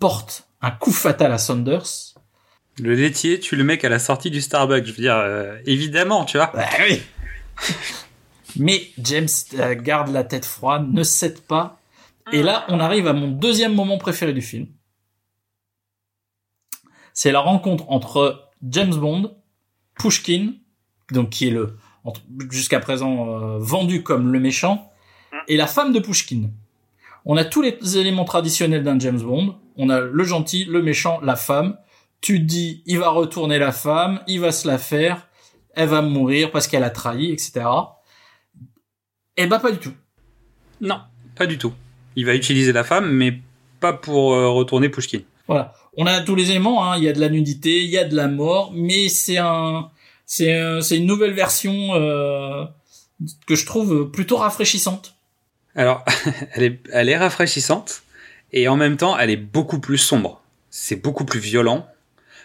porte 0.00 0.48
un 0.60 0.72
coup 0.72 0.92
fatal 0.92 1.32
à 1.32 1.38
Saunders. 1.38 2.11
Le 2.78 2.94
laitier 2.94 3.38
tue 3.38 3.56
le 3.56 3.64
mec 3.64 3.84
à 3.84 3.88
la 3.88 3.98
sortie 3.98 4.30
du 4.30 4.40
Starbucks. 4.40 4.86
Je 4.86 4.92
veux 4.92 5.02
dire, 5.02 5.16
euh, 5.16 5.58
évidemment, 5.66 6.24
tu 6.24 6.38
vois. 6.38 6.50
Bah 6.54 6.66
oui. 6.80 7.02
Mais 8.56 8.88
James 8.98 9.28
euh, 9.54 9.74
garde 9.74 10.08
la 10.08 10.24
tête 10.24 10.44
froide, 10.44 10.88
ne 10.90 11.02
cède 11.02 11.40
pas. 11.40 11.80
Et 12.32 12.42
là, 12.42 12.64
on 12.68 12.80
arrive 12.80 13.06
à 13.06 13.12
mon 13.12 13.28
deuxième 13.28 13.74
moment 13.74 13.98
préféré 13.98 14.32
du 14.32 14.42
film. 14.42 14.66
C'est 17.12 17.32
la 17.32 17.40
rencontre 17.40 17.90
entre 17.90 18.50
James 18.62 18.94
Bond, 18.94 19.36
Pushkin, 19.94 20.54
donc 21.10 21.30
qui 21.30 21.48
est 21.48 21.50
le 21.50 21.76
jusqu'à 22.50 22.80
présent 22.80 23.28
euh, 23.28 23.58
vendu 23.58 24.02
comme 24.02 24.32
le 24.32 24.40
méchant, 24.40 24.90
et 25.46 25.56
la 25.56 25.66
femme 25.66 25.92
de 25.92 26.00
Pushkin. 26.00 26.50
On 27.24 27.36
a 27.36 27.44
tous 27.44 27.62
les 27.62 27.98
éléments 27.98 28.24
traditionnels 28.24 28.82
d'un 28.82 28.98
James 28.98 29.20
Bond. 29.20 29.56
On 29.76 29.88
a 29.88 30.00
le 30.00 30.24
gentil, 30.24 30.64
le 30.64 30.82
méchant, 30.82 31.20
la 31.20 31.36
femme. 31.36 31.76
Tu 32.22 32.38
te 32.38 32.44
dis, 32.44 32.82
il 32.86 32.98
va 32.98 33.10
retourner 33.10 33.58
la 33.58 33.72
femme, 33.72 34.20
il 34.26 34.40
va 34.40 34.52
se 34.52 34.66
la 34.66 34.78
faire, 34.78 35.28
elle 35.74 35.88
va 35.88 36.00
mourir 36.02 36.50
parce 36.50 36.66
qu'elle 36.68 36.84
a 36.84 36.90
trahi, 36.90 37.30
etc. 37.32 37.66
Eh 39.36 39.46
ben 39.46 39.58
pas 39.58 39.72
du 39.72 39.78
tout. 39.78 39.92
Non, 40.80 41.00
pas 41.36 41.46
du 41.46 41.58
tout. 41.58 41.72
Il 42.16 42.26
va 42.26 42.34
utiliser 42.34 42.72
la 42.72 42.84
femme, 42.84 43.10
mais 43.10 43.38
pas 43.80 43.92
pour 43.92 44.34
euh, 44.34 44.48
retourner 44.50 44.88
Pushkin. 44.88 45.20
Voilà. 45.48 45.74
On 45.96 46.06
a 46.06 46.20
tous 46.20 46.34
les 46.34 46.50
éléments. 46.50 46.84
Hein. 46.90 46.96
Il 46.98 47.04
y 47.04 47.08
a 47.08 47.12
de 47.12 47.20
la 47.20 47.28
nudité, 47.28 47.82
il 47.82 47.90
y 47.90 47.98
a 47.98 48.04
de 48.04 48.14
la 48.14 48.28
mort, 48.28 48.72
mais 48.74 49.08
c'est 49.08 49.38
un, 49.38 49.90
c'est, 50.26 50.54
un- 50.58 50.80
c'est 50.80 50.96
une 50.98 51.06
nouvelle 51.06 51.32
version 51.32 51.94
euh, 51.94 52.64
que 53.46 53.54
je 53.54 53.66
trouve 53.66 54.10
plutôt 54.10 54.36
rafraîchissante. 54.36 55.14
Alors, 55.74 56.04
elle 56.52 56.62
est, 56.62 56.80
elle 56.92 57.08
est 57.08 57.16
rafraîchissante 57.16 58.02
et 58.52 58.68
en 58.68 58.76
même 58.76 58.96
temps, 58.96 59.18
elle 59.18 59.30
est 59.30 59.36
beaucoup 59.36 59.80
plus 59.80 59.98
sombre. 59.98 60.40
C'est 60.70 60.96
beaucoup 61.02 61.24
plus 61.24 61.40
violent 61.40 61.86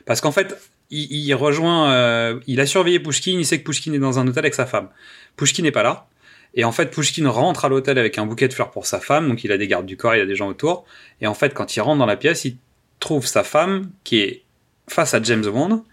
parce 0.08 0.22
qu'en 0.22 0.32
fait, 0.32 0.58
il, 0.89 1.34
rejoint, 1.36 1.91
euh, 1.91 2.39
il 2.48 2.62
a 2.62 2.65
surveillé 2.65 3.00
Pushkin, 3.00 3.34
il 3.34 3.46
sait 3.46 3.60
que 3.60 3.65
Pushkin 3.65 3.91
est 3.91 4.00
dans 4.00 4.20
un 4.20 4.28
hôtel 4.28 4.46
avec 4.46 4.56
sa 4.56 4.65
femme. 4.65 4.89
Pushkin 5.36 5.63
n'est 5.63 5.72
pas 5.72 5.84
là. 5.84 6.08
Et 6.54 6.63
en 6.63 6.72
fait, 6.72 6.89
Pushkin 6.89 7.30
rentre 7.30 7.65
à 7.65 7.70
l'hôtel 7.70 8.00
avec 8.00 8.17
un 8.17 8.26
bouquet 8.26 8.48
de 8.48 8.54
fleurs 8.54 8.72
pour 8.72 8.88
sa 8.88 9.02
femme, 9.02 9.28
donc 9.28 9.43
il 9.43 9.52
a 9.52 9.58
des 9.58 9.67
gardes 9.67 9.86
du 9.86 9.98
corps, 9.98 10.15
il 10.15 10.22
a 10.22 10.26
des 10.26 10.36
gens 10.36 10.48
autour. 10.48 10.86
Et 11.20 11.28
en 11.28 11.34
fait, 11.34 11.54
quand 11.54 11.76
il 11.76 11.82
rentre 11.82 12.00
dans 12.00 12.06
la 12.06 12.15
pièce, 12.15 12.46
il 12.46 12.58
trouve 13.00 13.28
sa 13.28 13.43
femme 13.43 13.91
qui 14.06 14.20
est 14.20 14.43
face 14.88 15.13
à 15.13 15.22
James 15.22 15.46
Bond, 15.46 15.84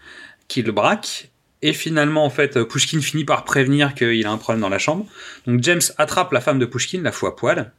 qui 0.46 0.62
le 0.62 0.70
braque. 0.70 1.30
Et 1.60 1.72
finalement, 1.72 2.24
en 2.24 2.30
fait, 2.30 2.62
Pushkin 2.62 3.00
finit 3.00 3.24
par 3.24 3.44
prévenir 3.44 3.94
qu'il 3.94 4.24
a 4.26 4.30
un 4.30 4.38
problème 4.38 4.60
dans 4.60 4.68
la 4.68 4.78
chambre. 4.78 5.06
Donc 5.48 5.60
James 5.62 5.82
attrape 5.98 6.30
la 6.30 6.40
femme 6.40 6.60
de 6.60 6.66
Pushkin, 6.66 7.02
la 7.02 7.10
fout 7.10 7.28
à 7.28 7.32
poil. 7.32 7.72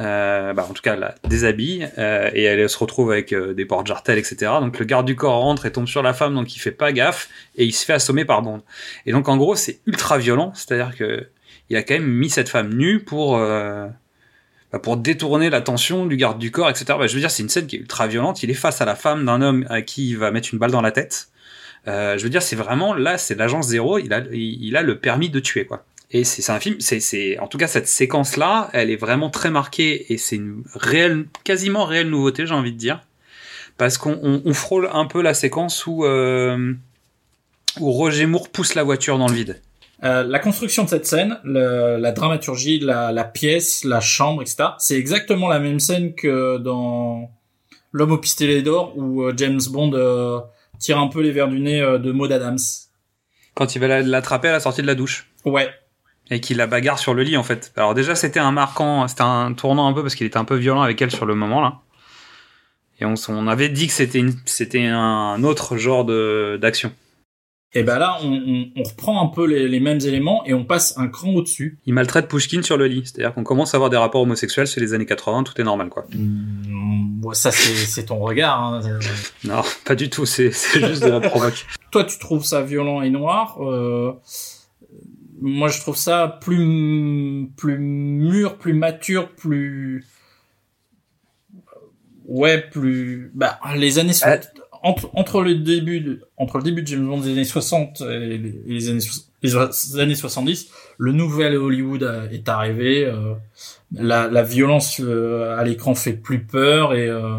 Euh, 0.00 0.52
bah, 0.52 0.66
en 0.68 0.72
tout 0.74 0.82
cas, 0.82 0.96
la 0.96 1.14
déshabille 1.26 1.88
euh, 1.98 2.30
et 2.34 2.42
elle 2.42 2.68
se 2.68 2.78
retrouve 2.78 3.12
avec 3.12 3.32
euh, 3.32 3.54
des 3.54 3.64
portes 3.64 3.86
jartelles, 3.86 4.18
etc. 4.18 4.52
Donc 4.60 4.78
le 4.78 4.84
garde 4.84 5.06
du 5.06 5.16
corps 5.16 5.40
rentre 5.40 5.64
et 5.66 5.72
tombe 5.72 5.86
sur 5.86 6.02
la 6.02 6.12
femme, 6.12 6.34
donc 6.34 6.54
il 6.54 6.58
fait 6.58 6.70
pas 6.70 6.92
gaffe 6.92 7.30
et 7.56 7.64
il 7.64 7.72
se 7.72 7.84
fait 7.84 7.94
assommer 7.94 8.24
par 8.24 8.42
Bond. 8.42 8.62
Et 9.06 9.12
donc 9.12 9.28
en 9.28 9.36
gros, 9.36 9.54
c'est 9.54 9.80
ultra 9.86 10.18
violent, 10.18 10.52
c'est-à-dire 10.54 10.94
que 10.96 11.28
il 11.70 11.76
a 11.76 11.82
quand 11.82 11.94
même 11.94 12.06
mis 12.06 12.30
cette 12.30 12.48
femme 12.48 12.74
nue 12.74 13.00
pour 13.00 13.38
bah, 13.38 14.80
détourner 14.98 15.50
l'attention 15.50 16.06
du 16.06 16.16
garde 16.16 16.38
du 16.38 16.50
corps, 16.50 16.70
etc. 16.70 16.84
Bah, 16.98 17.06
je 17.06 17.14
veux 17.14 17.20
dire, 17.20 17.30
c'est 17.30 17.42
une 17.42 17.48
scène 17.48 17.66
qui 17.66 17.76
est 17.76 17.80
ultra 17.80 18.06
violente. 18.06 18.42
Il 18.42 18.50
est 18.50 18.54
face 18.54 18.80
à 18.80 18.84
la 18.84 18.94
femme 18.94 19.24
d'un 19.24 19.42
homme 19.42 19.66
à 19.68 19.82
qui 19.82 20.10
il 20.10 20.18
va 20.18 20.30
mettre 20.30 20.50
une 20.52 20.58
balle 20.58 20.70
dans 20.70 20.82
la 20.82 20.92
tête. 20.92 21.28
Je 21.86 22.22
veux 22.22 22.28
dire, 22.28 22.42
c'est 22.42 22.56
vraiment 22.56 22.94
là, 22.94 23.18
c'est 23.18 23.34
l'agence 23.34 23.68
zéro. 23.68 23.98
Il 23.98 24.12
a 24.12 24.82
le 24.82 24.98
permis 24.98 25.30
de 25.30 25.40
tuer, 25.40 25.64
quoi. 25.64 25.84
Et 26.12 26.22
c'est 26.24 26.50
un 26.52 26.60
film, 26.60 26.76
c'est, 26.78 27.00
c'est, 27.00 27.38
en 27.40 27.48
tout 27.48 27.58
cas, 27.58 27.66
cette 27.66 27.88
séquence-là, 27.88 28.70
elle 28.72 28.90
est 28.90 28.96
vraiment 28.96 29.28
très 29.28 29.50
marquée 29.50 30.12
et 30.12 30.18
c'est 30.18 30.36
une 30.36 30.62
réelle, 30.74 31.26
quasiment 31.42 31.84
réelle 31.84 32.08
nouveauté, 32.10 32.46
j'ai 32.46 32.54
envie 32.54 32.72
de 32.72 32.78
dire. 32.78 33.00
Parce 33.76 33.98
qu'on 33.98 34.18
on, 34.22 34.40
on 34.44 34.54
frôle 34.54 34.88
un 34.92 35.06
peu 35.06 35.20
la 35.20 35.34
séquence 35.34 35.84
où, 35.86 36.04
euh, 36.04 36.72
où 37.80 37.90
Roger 37.90 38.26
Moore 38.26 38.48
pousse 38.50 38.74
la 38.74 38.84
voiture 38.84 39.18
dans 39.18 39.26
le 39.28 39.34
vide. 39.34 39.60
Euh, 40.04 40.22
la 40.22 40.38
construction 40.38 40.84
de 40.84 40.88
cette 40.88 41.06
scène, 41.06 41.38
le- 41.42 41.96
la 41.98 42.12
dramaturgie, 42.12 42.78
la, 42.78 43.10
la 43.12 43.24
pièce, 43.24 43.82
la 43.84 44.00
chambre, 44.00 44.42
etc. 44.42 44.64
C'est 44.78 44.96
exactement 44.96 45.48
la 45.48 45.58
même 45.58 45.80
scène 45.80 46.14
que 46.14 46.58
dans 46.58 47.30
L'homme 47.92 48.12
au 48.12 48.18
pistolet 48.18 48.60
d'or 48.60 48.92
où 48.96 49.22
euh, 49.22 49.32
James 49.38 49.60
Bond 49.70 49.92
euh, 49.94 50.38
tire 50.78 50.98
un 50.98 51.08
peu 51.08 51.22
les 51.22 51.30
verres 51.32 51.48
du 51.48 51.60
nez 51.60 51.80
euh, 51.80 51.96
de 51.98 52.12
Maud 52.12 52.30
Adams. 52.30 52.58
Quand 53.54 53.74
il 53.74 53.78
va 53.78 53.88
la- 53.88 54.02
l'attraper 54.02 54.48
à 54.48 54.52
la 54.52 54.60
sortie 54.60 54.82
de 54.82 54.86
la 54.86 54.94
douche. 54.94 55.30
Ouais. 55.46 55.70
Et 56.30 56.40
qu'il 56.40 56.56
la 56.56 56.66
bagarre 56.66 56.98
sur 56.98 57.14
le 57.14 57.22
lit, 57.22 57.36
en 57.36 57.42
fait. 57.42 57.72
Alors 57.76 57.94
déjà, 57.94 58.14
c'était 58.14 58.40
un 58.40 58.50
marquant, 58.50 59.06
c'était 59.06 59.22
un 59.22 59.52
tournant 59.52 59.88
un 59.88 59.92
peu 59.92 60.02
parce 60.02 60.14
qu'il 60.14 60.26
était 60.26 60.38
un 60.38 60.44
peu 60.44 60.56
violent 60.56 60.82
avec 60.82 61.00
elle 61.00 61.10
sur 61.10 61.26
le 61.26 61.34
moment, 61.34 61.60
là. 61.60 61.80
Et 62.98 63.04
on, 63.04 63.46
avait 63.46 63.68
dit 63.68 63.88
que 63.88 63.92
c'était 63.92 64.86
un 64.86 65.44
autre 65.44 65.76
genre 65.76 66.06
de, 66.06 66.58
d'action. 66.60 66.92
Et 67.76 67.82
ben 67.82 67.98
là, 67.98 68.16
on, 68.22 68.32
on, 68.32 68.70
on 68.74 68.82
reprend 68.84 69.22
un 69.22 69.26
peu 69.26 69.44
les, 69.44 69.68
les 69.68 69.80
mêmes 69.80 70.00
éléments 70.00 70.42
et 70.46 70.54
on 70.54 70.64
passe 70.64 70.96
un 70.96 71.08
cran 71.08 71.28
au-dessus. 71.34 71.78
Il 71.84 71.92
maltraite 71.92 72.26
Pushkin 72.26 72.62
sur 72.62 72.78
le 72.78 72.86
lit. 72.86 73.02
C'est-à-dire 73.04 73.34
qu'on 73.34 73.44
commence 73.44 73.74
à 73.74 73.76
avoir 73.76 73.90
des 73.90 73.98
rapports 73.98 74.22
homosexuels, 74.22 74.66
c'est 74.66 74.80
les 74.80 74.94
années 74.94 75.04
80, 75.04 75.42
tout 75.42 75.60
est 75.60 75.64
normal, 75.64 75.90
quoi. 75.90 76.06
Mm, 76.10 77.20
bon, 77.20 77.34
ça 77.34 77.50
c'est 77.50 78.06
ton 78.06 78.18
regard. 78.18 78.62
Hein. 78.62 78.80
Non, 79.44 79.60
pas 79.84 79.94
du 79.94 80.08
tout, 80.08 80.24
c'est, 80.24 80.52
c'est 80.52 80.80
juste 80.86 81.02
de 81.02 81.10
la 81.10 81.20
provoque. 81.20 81.66
Toi, 81.90 82.04
tu 82.04 82.18
trouves 82.18 82.44
ça 82.44 82.62
violent 82.62 83.02
et 83.02 83.10
noir. 83.10 83.58
Euh, 83.60 84.12
moi, 85.40 85.68
je 85.68 85.80
trouve 85.80 85.96
ça 85.96 86.38
plus 86.40 87.48
plus 87.56 87.78
mûr, 87.78 88.56
plus 88.58 88.72
mature, 88.72 89.28
plus 89.30 90.04
ouais, 92.26 92.60
plus 92.70 93.30
bah 93.34 93.58
les 93.76 93.98
années 93.98 94.12
Ah. 94.22 94.38
entre 94.82 95.10
entre 95.14 95.42
le 95.42 95.54
début 95.56 96.00
de, 96.00 96.20
entre 96.36 96.58
le 96.58 96.62
début 96.64 96.82
de 96.82 96.86
James 96.88 97.06
Bond 97.06 97.20
des 97.20 97.30
années 97.32 97.44
60 97.44 98.00
et 98.02 98.18
les, 98.38 98.48
et 98.66 98.72
les 98.72 98.88
années 98.88 99.00
les 99.42 99.98
années 100.00 100.14
70, 100.14 100.70
le 100.98 101.12
nouvel 101.12 101.56
Hollywood 101.56 102.02
a- 102.02 102.24
est 102.32 102.48
arrivé. 102.48 103.04
euh, 103.04 103.34
la, 103.92 104.26
la 104.28 104.42
violence 104.42 105.00
euh, 105.00 105.56
à 105.56 105.62
l'écran 105.62 105.94
fait 105.94 106.12
plus 106.14 106.40
peur 106.42 106.92
et 106.94 107.08
euh, 107.08 107.38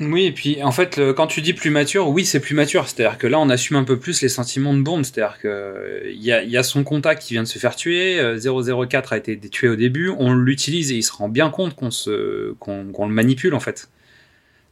Oui, 0.00 0.26
et 0.26 0.32
puis 0.32 0.62
en 0.62 0.72
fait, 0.72 1.00
quand 1.16 1.26
tu 1.26 1.40
dis 1.40 1.52
plus 1.52 1.70
mature, 1.70 2.08
oui, 2.08 2.24
c'est 2.24 2.40
plus 2.40 2.54
mature. 2.54 2.88
C'est-à-dire 2.88 3.18
que 3.18 3.26
là, 3.26 3.38
on 3.38 3.48
assume 3.48 3.76
un 3.76 3.84
peu 3.84 3.98
plus 3.98 4.22
les 4.22 4.28
sentiments 4.28 4.74
de 4.74 4.82
Bond. 4.82 5.02
C'est-à-dire 5.04 5.38
que 5.40 5.48
euh, 5.48 6.10
il 6.12 6.22
y 6.22 6.32
a, 6.32 6.42
y 6.42 6.56
a 6.56 6.62
son 6.62 6.84
contact 6.84 7.22
qui 7.22 7.34
vient 7.34 7.42
de 7.42 7.48
se 7.48 7.58
faire 7.58 7.76
tuer. 7.76 8.18
euh, 8.18 8.86
004 8.86 9.12
a 9.12 9.16
été 9.16 9.38
tué 9.38 9.68
au 9.68 9.76
début. 9.76 10.10
On 10.18 10.34
l'utilise 10.34 10.92
et 10.92 10.96
il 10.96 11.02
se 11.02 11.12
rend 11.12 11.28
bien 11.28 11.50
compte 11.50 11.74
qu'on 11.74 11.90
se, 11.90 12.52
qu'on 12.54 13.06
le 13.06 13.14
manipule 13.14 13.54
en 13.54 13.60
fait. 13.60 13.88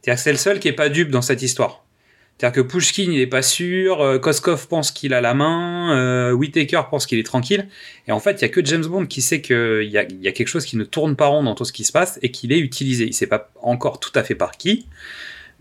C'est-à-dire 0.01 0.17
que 0.19 0.23
c'est 0.23 0.31
le 0.31 0.37
seul 0.37 0.59
qui 0.59 0.67
est 0.67 0.73
pas 0.73 0.89
dupe 0.89 1.09
dans 1.09 1.21
cette 1.21 1.41
histoire. 1.41 1.82
C'est-à-dire 2.43 2.61
que 2.61 2.67
Pushkin, 2.67 3.09
il 3.09 3.21
est 3.21 3.27
pas 3.27 3.41
sûr. 3.41 4.01
euh, 4.01 4.19
Koskov 4.19 4.67
pense 4.67 4.91
qu'il 4.91 5.13
a 5.13 5.21
la 5.21 5.33
main. 5.33 5.95
Euh, 5.95 6.33
Whittaker 6.33 6.81
pense 6.91 7.05
qu'il 7.05 7.17
est 7.17 7.23
tranquille. 7.23 7.69
Et 8.05 8.11
en 8.11 8.19
fait, 8.19 8.33
il 8.33 8.41
y 8.41 8.43
a 8.43 8.49
que 8.49 8.65
James 8.65 8.85
Bond 8.85 9.05
qui 9.05 9.21
sait 9.21 9.39
qu'il 9.39 9.87
y 9.89 9.97
a, 9.97 10.05
y 10.11 10.27
a 10.27 10.31
quelque 10.33 10.49
chose 10.49 10.65
qui 10.65 10.75
ne 10.75 10.83
tourne 10.83 11.15
pas 11.15 11.27
rond 11.27 11.43
dans 11.43 11.55
tout 11.55 11.63
ce 11.63 11.71
qui 11.71 11.85
se 11.85 11.93
passe 11.93 12.19
et 12.21 12.31
qu'il 12.31 12.51
est 12.51 12.59
utilisé. 12.59 13.05
Il 13.05 13.13
sait 13.13 13.27
pas 13.27 13.49
encore 13.61 14.01
tout 14.01 14.11
à 14.15 14.23
fait 14.23 14.35
par 14.35 14.51
qui 14.57 14.87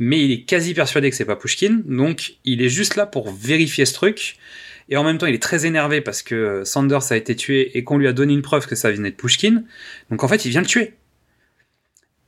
mais 0.00 0.24
il 0.24 0.32
est 0.32 0.40
quasi 0.42 0.74
persuadé 0.74 1.10
que 1.10 1.14
c'est 1.14 1.26
pas 1.26 1.36
Pushkin, 1.36 1.82
donc 1.84 2.38
il 2.44 2.62
est 2.62 2.70
juste 2.70 2.96
là 2.96 3.06
pour 3.06 3.30
vérifier 3.30 3.84
ce 3.84 3.92
truc. 3.92 4.38
Et 4.88 4.96
en 4.96 5.04
même 5.04 5.18
temps, 5.18 5.26
il 5.26 5.34
est 5.34 5.42
très 5.42 5.66
énervé 5.66 6.00
parce 6.00 6.22
que 6.22 6.62
Sanders 6.64 7.12
a 7.12 7.16
été 7.16 7.36
tué 7.36 7.78
et 7.78 7.84
qu'on 7.84 7.98
lui 7.98 8.08
a 8.08 8.12
donné 8.12 8.32
une 8.32 8.42
preuve 8.42 8.66
que 8.66 8.74
ça 8.74 8.90
venait 8.90 9.10
de 9.10 9.16
Pushkin. 9.16 9.62
Donc 10.10 10.24
en 10.24 10.28
fait, 10.28 10.44
il 10.44 10.50
vient 10.50 10.62
le 10.62 10.66
tuer. 10.66 10.94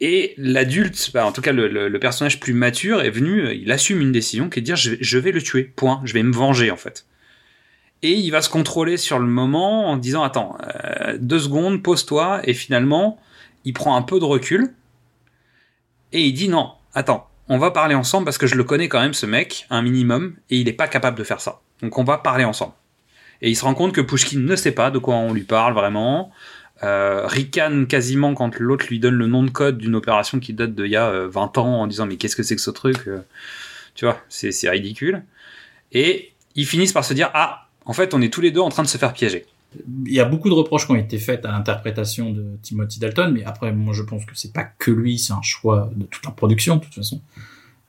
Et 0.07 0.35
l'adulte, 0.37 1.13
en 1.15 1.33
tout 1.33 1.41
cas 1.41 1.53
le, 1.53 1.99
personnage 1.99 2.39
plus 2.39 2.53
mature, 2.53 3.01
est 3.01 3.09
venu, 3.09 3.41
euh, 3.41 3.55
il 3.55 3.73
assume 3.73 4.03
une 4.03 4.13
décision 4.13 4.51
qui 4.51 4.59
est 4.59 4.61
de 4.61 4.67
dire 4.67 4.77
je 4.77 5.19
vais, 5.19 5.33
le 5.33 5.41
tuer, 5.41 5.65
point, 5.65 6.03
je 6.05 6.13
vais 6.13 6.23
me 6.23 6.31
venger 6.31 6.71
en 6.71 6.77
fait. 6.77 7.07
Et 8.03 8.13
il 8.13 8.29
va 8.29 8.43
se 8.43 8.51
contrôler 8.51 8.99
sur 8.99 9.19
le 9.19 9.25
moment 9.25 9.89
en 9.89 9.97
disant 9.97 10.23
attends, 10.23 10.59
euh, 10.63 11.17
deux 11.19 11.39
secondes, 11.39 11.83
pose-toi, 11.83 12.43
et 12.45 12.53
finalement, 12.53 13.19
il 13.65 13.73
prend 13.73 13.97
un 13.97 14.03
peu 14.03 14.21
de 14.21 14.27
recul, 14.27 14.75
et 16.13 16.21
il 16.21 16.35
dit 16.35 16.51
non, 16.51 16.73
attends, 16.93 17.31
on 17.49 17.57
va 17.57 17.71
parler 17.71 17.95
ensemble 17.95 18.27
parce 18.27 18.37
que 18.37 18.47
je 18.47 18.57
le 18.57 18.65
connais 18.65 18.89
quand 18.89 19.01
même 19.01 19.15
ce 19.15 19.25
mec, 19.25 19.67
un 19.71 19.81
minimum, 19.81 20.37
et 20.51 20.59
il 20.59 20.69
est 20.69 20.75
pas 20.75 20.87
capable 20.87 21.17
de 21.17 21.25
faire 21.25 21.41
ça. 21.41 21.63
Donc 21.81 21.97
on 21.97 22.05
va 22.05 22.19
parler 22.19 22.45
ensemble. 22.45 22.75
Et 23.41 23.49
il 23.49 23.57
se 23.57 23.65
rend 23.65 23.73
compte 23.73 23.95
que 23.95 24.03
Pushkin 24.03 24.41
ne 24.41 24.55
sait 24.55 24.73
pas 24.73 24.91
de 24.91 24.99
quoi 24.99 25.15
on 25.15 25.33
lui 25.33 25.45
parle 25.45 25.73
vraiment, 25.73 26.31
euh, 26.83 27.27
ricane 27.27 27.87
quasiment 27.87 28.35
quand 28.35 28.59
l'autre 28.59 28.87
lui 28.89 28.99
donne 28.99 29.15
le 29.15 29.27
nom 29.27 29.43
de 29.43 29.51
code 29.51 29.79
d'une 29.79 29.95
opération 29.95 30.41
qui 30.41 30.53
date 30.53 30.75
d'il 30.75 30.87
y 30.87 30.97
a 30.97 31.09
euh, 31.09 31.29
20 31.29 31.59
ans 31.59 31.83
en 31.83 31.87
disant 31.87 32.07
mais 32.07 32.17
qu'est-ce 32.17 32.37
que 32.37 32.43
c'est 32.43 32.57
que 32.57 32.63
ce 32.63 32.71
truc 32.71 33.07
euh, 33.07 33.21
Tu 33.95 34.05
vois, 34.05 34.19
c'est 34.29 34.69
ridicule. 34.69 35.23
Et 35.93 36.33
ils 36.57 36.67
finissent 36.67 36.93
par 36.93 37.05
se 37.05 37.15
dire 37.15 37.31
ah, 37.35 37.69
en 37.85 37.93
fait 37.93 38.15
on 38.15 38.21
est 38.21 38.33
tous 38.33 38.41
les 38.41 38.51
deux 38.51 38.61
en 38.61 38.71
train 38.71 38.83
de 38.83 38.89
se 38.89 38.99
faire 38.99 39.13
piéger. 39.13 39.47
Il 40.07 40.13
y 40.13 40.21
a 40.21 40.25
beaucoup 40.25 40.49
de 40.49 40.55
reproches 40.55 40.87
qui 40.87 40.93
ont 40.93 40.97
été 40.97 41.19
faits 41.19 41.45
à 41.45 41.51
l'interprétation 41.51 42.31
de 42.31 42.59
Timothy 42.63 43.01
Dalton, 43.01 43.33
mais 43.33 43.45
après, 43.45 43.73
moi, 43.73 43.93
je 43.93 44.03
pense 44.03 44.25
que 44.25 44.31
c'est 44.35 44.53
pas 44.53 44.63
que 44.63 44.93
lui, 44.93 45.19
c'est 45.19 45.33
un 45.33 45.43
choix 45.43 45.91
de 45.97 46.05
toute 46.05 46.25
la 46.25 46.31
production, 46.31 46.77
de 46.77 46.85
toute 46.85 46.95
façon. 46.95 47.21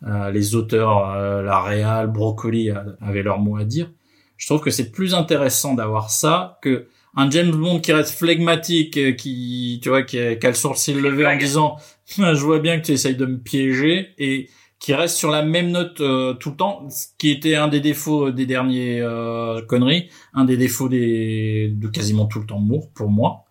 Euh, 0.05 0.29
les 0.31 0.55
auteurs, 0.55 1.09
euh, 1.09 1.41
la 1.41 1.61
Réal, 1.61 2.07
Broccoli 2.07 2.69
euh, 2.69 2.75
avaient 3.01 3.23
leur 3.23 3.39
mot 3.39 3.57
à 3.57 3.63
dire. 3.63 3.89
Je 4.37 4.45
trouve 4.47 4.61
que 4.61 4.69
c'est 4.69 4.91
plus 4.91 5.15
intéressant 5.15 5.73
d'avoir 5.73 6.11
ça 6.11 6.59
que 6.61 6.87
un 7.15 7.29
James 7.29 7.51
Bond 7.51 7.79
qui 7.79 7.93
reste 7.93 8.17
flegmatique, 8.17 8.97
euh, 8.97 9.11
qui, 9.13 9.79
tu 9.81 9.89
vois, 9.89 10.03
qui 10.03 10.19
a, 10.19 10.35
qui 10.35 10.45
a 10.45 10.49
le 10.49 10.55
sourcil 10.55 10.99
levé 10.99 11.25
en 11.25 11.37
disant, 11.37 11.77
je 12.07 12.43
vois 12.43 12.59
bien 12.59 12.79
que 12.79 12.85
tu 12.85 12.91
essayes 12.91 13.15
de 13.15 13.25
me 13.25 13.37
piéger, 13.37 14.13
et 14.17 14.49
qui 14.79 14.93
reste 14.93 15.15
sur 15.15 15.31
la 15.31 15.41
même 15.41 15.71
note 15.71 16.01
euh, 16.01 16.33
tout 16.33 16.51
le 16.51 16.55
temps, 16.57 16.87
ce 16.89 17.07
qui 17.17 17.31
était 17.31 17.55
un 17.55 17.67
des 17.67 17.79
défauts 17.79 18.31
des 18.31 18.45
derniers 18.45 19.01
euh, 19.01 19.61
conneries, 19.65 20.09
un 20.33 20.45
des 20.45 20.57
défauts 20.57 20.89
des 20.89 21.73
de 21.73 21.87
quasiment 21.87 22.25
tout 22.25 22.39
le 22.39 22.45
temps 22.45 22.59
Moore 22.59 22.89
pour 22.93 23.09
moi. 23.09 23.45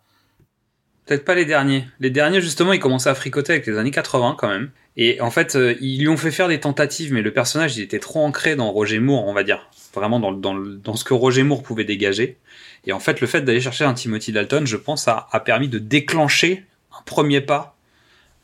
Peut-être 1.06 1.24
pas 1.24 1.34
les 1.34 1.44
derniers. 1.44 1.84
Les 2.00 2.10
derniers, 2.10 2.40
justement, 2.40 2.72
ils 2.72 2.78
commençaient 2.78 3.10
à 3.10 3.14
fricoter 3.14 3.52
avec 3.52 3.66
les 3.66 3.76
années 3.76 3.90
80 3.90 4.36
quand 4.38 4.48
même. 4.48 4.70
Et 4.96 5.20
en 5.20 5.30
fait, 5.30 5.56
euh, 5.56 5.74
ils 5.80 6.00
lui 6.00 6.08
ont 6.08 6.16
fait 6.16 6.30
faire 6.30 6.48
des 6.48 6.60
tentatives, 6.60 7.12
mais 7.12 7.22
le 7.22 7.32
personnage, 7.32 7.78
était 7.78 7.98
trop 7.98 8.24
ancré 8.24 8.54
dans 8.54 8.70
Roger 8.70 9.00
Moore, 9.00 9.26
on 9.26 9.34
va 9.34 9.42
dire. 9.42 9.68
Vraiment 9.92 10.20
dans, 10.20 10.32
dans, 10.32 10.54
dans 10.54 10.94
ce 10.94 11.04
que 11.04 11.14
Roger 11.14 11.42
Moore 11.42 11.62
pouvait 11.62 11.84
dégager. 11.84 12.38
Et 12.86 12.92
en 12.92 13.00
fait, 13.00 13.20
le 13.20 13.26
fait 13.26 13.42
d'aller 13.42 13.60
chercher 13.60 13.84
un 13.84 13.94
Timothy 13.94 14.32
Dalton, 14.32 14.66
je 14.66 14.76
pense, 14.76 15.08
a, 15.08 15.28
a 15.32 15.40
permis 15.40 15.68
de 15.68 15.78
déclencher 15.78 16.64
un 16.96 17.02
premier 17.02 17.40
pas 17.40 17.76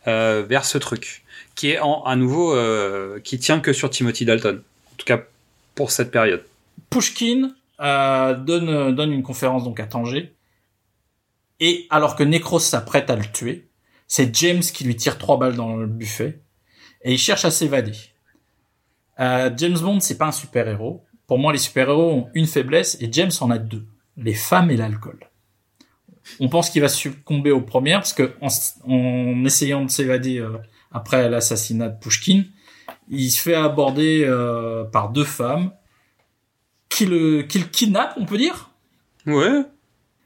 euh, 0.09 0.45
vers 0.49 0.65
ce 0.65 0.79
truc. 0.79 1.23
Qui 1.55 1.71
est 1.71 1.79
en, 1.79 2.03
à 2.05 2.17
nouveau, 2.17 2.55
euh, 2.55 3.21
qui 3.21 3.39
tient 3.39 3.61
que 3.61 3.73
sur 3.73 3.91
Timothy 3.91 4.25
Dalton. 4.25 4.63
En 4.93 4.95
tout 4.97 5.07
cas, 5.07 5.23
pour 5.75 5.91
cette 5.91 6.11
période. 6.11 6.45
Pushkin 6.89 7.53
donne 7.79 8.95
donne 8.95 9.13
une 9.13 9.23
conférence 9.23 9.65
donc 9.65 9.81
à 9.81 9.85
Tanger. 9.85 10.33
Et 11.61 11.87
alors 11.91 12.17
que 12.17 12.23
Necros 12.23 12.59
s'apprête 12.59 13.11
à 13.11 13.17
le 13.17 13.25
tuer, 13.25 13.67
c'est 14.11 14.35
James 14.35 14.61
qui 14.61 14.83
lui 14.83 14.97
tire 14.97 15.19
trois 15.19 15.39
balles 15.39 15.55
dans 15.55 15.77
le 15.77 15.87
buffet 15.87 16.43
et 17.03 17.13
il 17.13 17.19
cherche 17.19 17.45
à 17.45 17.53
s'évader. 17.53 17.97
Euh, 19.21 19.51
James 19.57 19.79
Bond, 19.79 20.01
c'est 20.01 20.19
pas 20.19 20.27
un 20.27 20.33
super-héros. 20.33 21.05
Pour 21.29 21.39
moi, 21.39 21.53
les 21.53 21.61
super-héros 21.61 22.11
ont 22.11 22.29
une 22.35 22.47
faiblesse 22.47 22.99
et 23.01 23.09
James 23.13 23.31
en 23.41 23.53
a 23.53 23.59
deux 23.59 23.87
les 24.17 24.35
femmes 24.35 24.69
et 24.73 24.77
l'alcool. 24.77 25.31
On 26.41 26.49
pense 26.49 26.71
qu'il 26.71 26.83
va 26.83 26.89
succomber 26.89 27.53
aux 27.53 27.61
premières 27.61 28.01
parce 28.01 28.13
que 28.13 28.35
en 28.41 29.45
essayant 29.45 29.85
de 29.85 29.91
s'évader 29.91 30.39
euh, 30.39 30.59
après 30.91 31.29
l'assassinat 31.29 31.89
de 31.89 31.99
Pushkin, 31.99 32.43
il 33.09 33.31
se 33.31 33.41
fait 33.41 33.55
aborder 33.55 34.25
euh, 34.25 34.83
par 34.83 35.11
deux 35.11 35.25
femmes 35.25 35.71
qui 36.89 37.07
le, 37.07 37.43
qui 37.45 37.61
le 37.61 37.67
kidnappent, 37.67 38.15
on 38.17 38.27
peut 38.27 38.39
dire? 38.39 38.73
Ouais. 39.25 39.63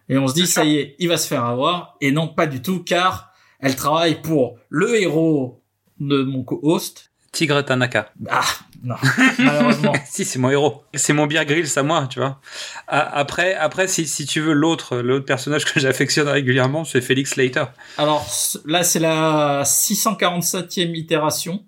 Et 0.09 0.17
on 0.17 0.27
se 0.27 0.35
dit, 0.35 0.47
ça 0.47 0.65
y 0.65 0.77
est, 0.77 0.97
il 0.99 1.09
va 1.09 1.19
se 1.19 1.29
faire 1.29 1.45
avoir. 1.45 1.97
Et 2.01 2.13
non, 2.13 2.29
pas 2.29 2.47
du 2.47 2.63
tout, 2.63 2.83
car 2.83 3.34
elle 3.65 3.77
travaille 3.77 4.21
pour 4.21 4.59
le 4.69 5.01
héros 5.01 5.63
de 5.99 6.23
mon 6.23 6.45
co-host. 6.45 7.11
Tigre 7.33 7.65
Tanaka. 7.65 8.13
Ah, 8.29 8.45
non, 8.85 8.95
malheureusement. 9.39 9.93
si, 10.07 10.25
c'est 10.25 10.39
mon 10.39 10.51
héros. 10.51 10.85
C'est 10.93 11.15
mon 11.15 11.27
Bear 11.27 11.47
Grylls 11.47 11.71
à 11.77 11.83
moi, 11.83 12.07
tu 12.09 12.21
vois. 12.21 12.41
Après, 12.87 13.55
après 13.55 13.89
si, 13.89 14.07
si 14.07 14.27
tu 14.27 14.41
veux 14.41 14.53
l'autre, 14.53 14.99
l'autre 14.99 15.25
personnage 15.25 15.65
que 15.65 15.81
j'affectionne 15.81 16.29
régulièrement, 16.29 16.85
c'est 16.85 17.01
Felix 17.01 17.31
Slater. 17.31 17.65
Alors 17.97 18.27
là, 18.67 18.85
c'est 18.85 19.01
la 19.01 19.63
647e 19.65 20.95
itération. 20.95 21.65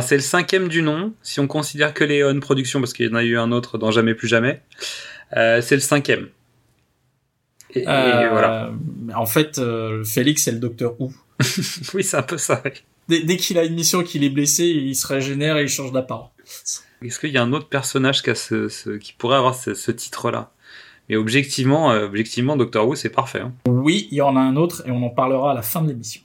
C'est 0.00 0.16
le 0.16 0.22
cinquième 0.22 0.68
du 0.68 0.80
nom, 0.80 1.12
si 1.22 1.38
on 1.40 1.46
considère 1.46 1.92
que 1.92 2.04
les 2.04 2.24
On 2.24 2.40
Productions, 2.40 2.80
parce 2.80 2.94
qu'il 2.94 3.06
y 3.06 3.10
en 3.10 3.14
a 3.14 3.22
eu 3.22 3.36
un 3.36 3.52
autre 3.52 3.76
dans 3.76 3.90
Jamais 3.90 4.14
plus 4.14 4.28
jamais. 4.28 4.62
Euh, 5.36 5.60
c'est 5.60 5.74
le 5.74 5.82
cinquième. 5.82 6.28
Et, 7.74 7.80
et 7.82 7.88
Euh, 7.88 8.28
voilà. 8.30 8.72
En 9.14 9.26
fait, 9.26 9.58
euh, 9.58 10.04
Félix, 10.04 10.44
c'est 10.44 10.52
le 10.52 10.58
docteur 10.58 11.00
Who. 11.00 11.12
Oui, 11.94 12.04
c'est 12.04 12.16
un 12.16 12.22
peu 12.22 12.38
ça. 12.38 12.62
Dès, 13.08 13.22
dès 13.22 13.36
qu'il 13.36 13.58
a 13.58 13.64
une 13.64 13.74
mission, 13.74 14.02
qu'il 14.02 14.22
est 14.24 14.28
blessé, 14.30 14.64
il 14.66 14.94
se 14.94 15.06
régénère 15.06 15.56
et 15.58 15.62
il 15.64 15.68
change 15.68 15.92
d'apparence. 15.92 16.30
Est-ce 17.02 17.18
qu'il 17.18 17.30
y 17.30 17.38
a 17.38 17.42
un 17.42 17.52
autre 17.52 17.68
personnage 17.68 18.22
qui, 18.22 18.30
a 18.30 18.34
ce, 18.34 18.68
ce- 18.68 18.90
qui 18.96 19.12
pourrait 19.12 19.36
avoir 19.36 19.54
ce, 19.54 19.74
ce 19.74 19.90
titre-là? 19.90 20.52
Mais 21.08 21.16
objectivement, 21.16 21.90
euh, 21.90 22.06
objectivement, 22.06 22.56
Doctor 22.56 22.86
Who, 22.86 22.94
c'est 22.94 23.10
parfait. 23.10 23.40
hein. 23.40 23.52
Oui, 23.66 24.06
il 24.12 24.18
y 24.18 24.22
en 24.22 24.36
a 24.36 24.40
un 24.40 24.54
autre 24.56 24.84
et 24.86 24.90
on 24.92 25.02
en 25.04 25.10
parlera 25.10 25.50
à 25.50 25.54
la 25.54 25.62
fin 25.62 25.82
de 25.82 25.88
l'émission. 25.88 26.20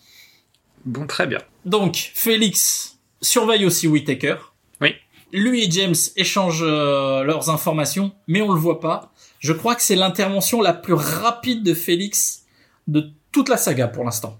Bon, 0.85 1.07
très 1.07 1.25
bien. 1.25 1.39
Donc, 1.65 2.11
Félix 2.13 2.99
surveille 3.21 3.65
aussi 3.65 3.87
Whittaker. 3.87 4.35
Oui. 4.79 4.93
Lui 5.33 5.63
et 5.65 5.71
James 5.71 5.95
échangent 6.15 6.61
euh, 6.63 7.23
leurs 7.23 7.49
informations, 7.49 8.13
mais 8.27 8.41
on 8.41 8.53
le 8.53 8.59
voit 8.59 8.79
pas. 8.79 9.11
Je 9.39 9.53
crois 9.53 9.75
que 9.75 9.81
c'est 9.81 9.95
l'intervention 9.95 10.61
la 10.61 10.73
plus 10.73 10.93
rapide 10.93 11.63
de 11.63 11.73
Félix 11.73 12.43
de 12.87 13.09
toute 13.31 13.49
la 13.49 13.57
saga 13.57 13.87
pour 13.87 14.03
l'instant. 14.03 14.39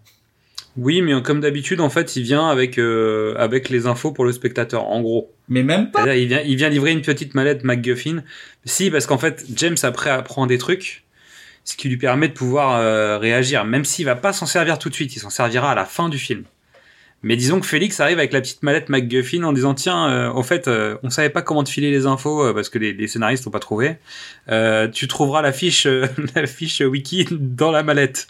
Oui, 0.78 1.02
mais 1.02 1.20
comme 1.24 1.42
d'habitude, 1.42 1.82
en 1.82 1.90
fait, 1.90 2.16
il 2.16 2.24
vient 2.24 2.50
avec, 2.50 2.78
euh, 2.78 3.34
avec 3.38 3.70
les 3.70 3.88
infos 3.88 4.12
pour 4.12 4.26
le 4.26 4.32
spectateur, 4.32 4.86
en 4.86 5.02
gros. 5.02 5.34
Mais 5.50 5.64
même 5.64 5.90
pas. 5.90 6.04
C'est-à-dire, 6.04 6.22
il 6.22 6.28
vient, 6.28 6.42
il 6.42 6.56
vient 6.56 6.70
livrer 6.70 6.92
une 6.92 7.02
petite 7.02 7.34
mallette 7.34 7.64
MacGuffin. 7.64 8.24
Si, 8.64 8.92
parce 8.92 9.08
qu'en 9.08 9.18
fait, 9.18 9.44
James 9.56 9.78
après 9.82 10.12
apprend 10.12 10.46
des 10.46 10.60
trucs, 10.60 11.04
ce 11.64 11.76
qui 11.76 11.90
lui 11.90 11.98
permet 11.98 12.28
de 12.28 12.34
pouvoir 12.34 12.80
euh, 12.80 13.18
réagir, 13.18 13.66
même 13.66 13.86
s'il 13.86 14.06
va 14.06 14.16
pas 14.16 14.34
s'en 14.34 14.46
servir 14.46 14.78
tout 14.78 14.90
de 14.90 14.94
suite, 14.94 15.16
il 15.16 15.20
s'en 15.20 15.32
servira 15.32 15.72
à 15.72 15.76
la 15.76 15.86
fin 15.86 16.10
du 16.10 16.20
film. 16.20 16.44
Mais 17.24 17.36
disons 17.36 17.60
que 17.60 17.66
Félix 17.66 18.00
arrive 18.00 18.20
avec 18.20 18.32
la 18.32 18.42
petite 18.42 18.62
mallette 18.62 18.90
MacGuffin 18.90 19.44
en 19.44 19.52
disant 19.52 19.74
tiens, 19.74 20.10
euh, 20.10 20.30
en 20.30 20.44
fait, 20.44 20.68
euh, 20.68 20.98
on 21.02 21.10
savait 21.10 21.32
pas 21.32 21.42
comment 21.42 21.64
te 21.64 21.70
filer 21.70 21.90
les 21.90 22.06
infos 22.06 22.44
euh, 22.44 22.54
parce 22.54 22.70
que 22.70 22.78
les, 22.78 23.08
scénaristes 23.08 23.46
n'ont 23.46 23.52
pas 23.52 23.60
trouvé. 23.60 23.96
Euh, 24.50 24.88
tu 24.88 25.08
trouveras 25.08 25.42
la 25.42 25.52
fiche, 25.52 25.88
euh, 25.88 26.08
wiki 26.86 27.26
dans 27.32 27.72
la 27.72 27.82
mallette. 27.82 28.28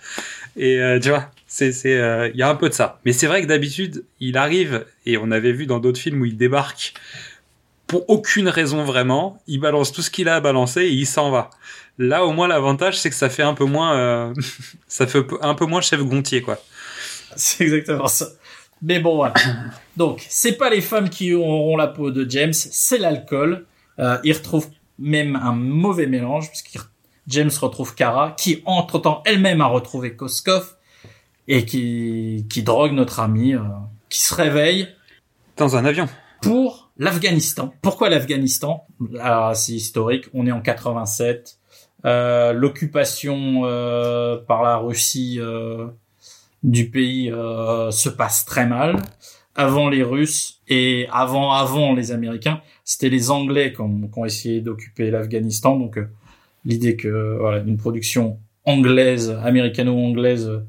Et 0.55 0.79
tu 1.03 1.09
vois, 1.09 1.29
c'est 1.45 1.71
c'est 1.71 1.91
il 2.33 2.39
y 2.39 2.41
a 2.41 2.49
un 2.49 2.55
peu 2.55 2.69
de 2.69 2.73
ça. 2.73 2.99
Mais 3.05 3.11
c'est 3.11 3.27
vrai 3.27 3.43
que 3.43 3.47
d'habitude, 3.47 4.05
il 4.19 4.37
arrive 4.37 4.85
et 5.05 5.17
on 5.17 5.29
avait 5.29 5.51
vu 5.51 5.67
dans 5.67 5.77
d'autres 5.77 5.99
films 5.99 6.21
où 6.21 6.25
il 6.25 6.35
débarque 6.35 6.95
pour 7.85 8.09
aucune 8.09 8.49
raison 8.49 8.83
vraiment, 8.83 9.39
il 9.45 9.59
balance 9.59 9.91
tout 9.91 10.01
ce 10.01 10.09
qu'il 10.09 10.29
a 10.29 10.35
à 10.35 10.39
balancer 10.39 10.81
et 10.81 10.91
il 10.91 11.05
s'en 11.05 11.29
va. 11.29 11.51
Là, 11.99 12.25
au 12.25 12.31
moins, 12.31 12.47
l'avantage, 12.47 12.99
c'est 12.99 13.11
que 13.11 13.15
ça 13.15 13.29
fait 13.29 13.43
un 13.43 13.53
peu 13.53 13.65
moins, 13.65 14.33
ça 14.87 15.05
fait 15.05 15.23
un 15.41 15.53
peu 15.53 15.65
moins 15.65 15.81
chef 15.81 16.01
Gontier, 16.01 16.41
quoi. 16.41 16.59
C'est 17.35 17.63
exactement 17.63 18.07
ça. 18.07 18.29
Mais 18.81 18.99
bon, 18.99 19.15
voilà. 19.15 19.33
Donc, 19.97 20.25
c'est 20.29 20.53
pas 20.57 20.69
les 20.69 20.81
femmes 20.81 21.09
qui 21.09 21.33
auront 21.33 21.77
la 21.77 21.87
peau 21.87 22.11
de 22.11 22.29
James, 22.29 22.53
c'est 22.53 22.97
l'alcool. 22.97 23.65
Euh, 23.99 24.17
il 24.23 24.33
retrouve 24.33 24.67
même 24.99 25.35
un 25.35 25.53
mauvais 25.53 26.07
mélange, 26.07 26.49
puisque 26.49 26.77
James 27.27 27.51
retrouve 27.61 27.95
Kara, 27.95 28.35
qui 28.37 28.61
entre-temps 28.65 29.21
elle-même 29.25 29.61
a 29.61 29.67
retrouvé 29.67 30.15
Koskov, 30.15 30.75
et 31.47 31.65
qui, 31.65 32.45
qui 32.49 32.63
drogue 32.63 32.91
notre 32.93 33.19
ami, 33.19 33.53
euh, 33.55 33.61
qui 34.09 34.21
se 34.21 34.33
réveille 34.33 34.87
Dans 35.57 35.75
un 35.75 35.85
avion. 35.85 36.07
pour 36.41 36.91
l'Afghanistan. 36.97 37.73
Pourquoi 37.81 38.09
l'Afghanistan? 38.09 38.85
Ah, 39.19 39.53
C'est 39.55 39.73
historique, 39.73 40.25
on 40.33 40.45
est 40.45 40.51
en 40.51 40.61
87. 40.61 41.57
Euh, 42.05 42.53
L'occupation 42.53 43.61
euh, 43.65 44.37
par 44.37 44.61
la 44.63 44.77
Russie 44.77 45.37
euh, 45.39 45.87
du 46.63 46.89
pays 46.89 47.31
euh, 47.31 47.91
se 47.91 48.09
passe 48.09 48.45
très 48.45 48.65
mal. 48.65 49.01
Avant 49.55 49.89
les 49.89 50.03
Russes 50.03 50.61
et 50.67 51.07
avant 51.11 51.51
avant 51.51 51.95
les 51.95 52.11
Américains, 52.11 52.61
c'était 52.83 53.09
les 53.09 53.31
Anglais 53.31 53.73
qui 53.73 53.81
ont, 53.81 54.07
qui 54.07 54.19
essayé 54.25 54.61
d'occuper 54.61 55.09
l'Afghanistan. 55.09 55.77
Donc 55.77 55.97
euh, 55.97 56.07
l'idée 56.63 56.95
que 56.95 57.37
voilà, 57.39 57.59
une 57.59 57.77
production 57.77 58.39
anglaise, 58.65 59.31
américano-anglaise, 59.43 60.61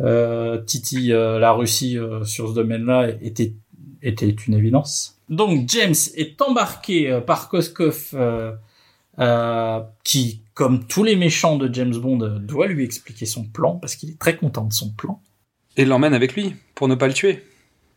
euh, 0.00 0.58
titille 0.62 1.12
euh, 1.12 1.38
la 1.38 1.52
Russie 1.52 1.98
euh, 1.98 2.24
sur 2.24 2.48
ce 2.48 2.54
domaine-là 2.54 3.08
était 3.20 3.54
était 4.02 4.30
une 4.30 4.54
évidence. 4.54 5.18
Donc 5.28 5.68
James 5.68 5.94
est 6.16 6.40
embarqué 6.40 7.20
par 7.26 7.50
Koskov, 7.50 8.14
qui, 10.04 10.42
comme 10.60 10.84
tous 10.86 11.04
les 11.04 11.16
méchants 11.16 11.56
de 11.56 11.72
James 11.72 11.96
Bond, 11.96 12.20
euh, 12.20 12.38
doit 12.38 12.66
lui 12.66 12.84
expliquer 12.84 13.24
son 13.24 13.44
plan 13.44 13.76
parce 13.76 13.96
qu'il 13.96 14.10
est 14.10 14.18
très 14.18 14.36
content 14.36 14.66
de 14.66 14.74
son 14.74 14.90
plan. 14.90 15.22
Et 15.78 15.86
l'emmène 15.86 16.12
avec 16.12 16.34
lui 16.34 16.54
pour 16.74 16.86
ne 16.86 16.94
pas 16.94 17.06
le 17.08 17.14
tuer. 17.14 17.42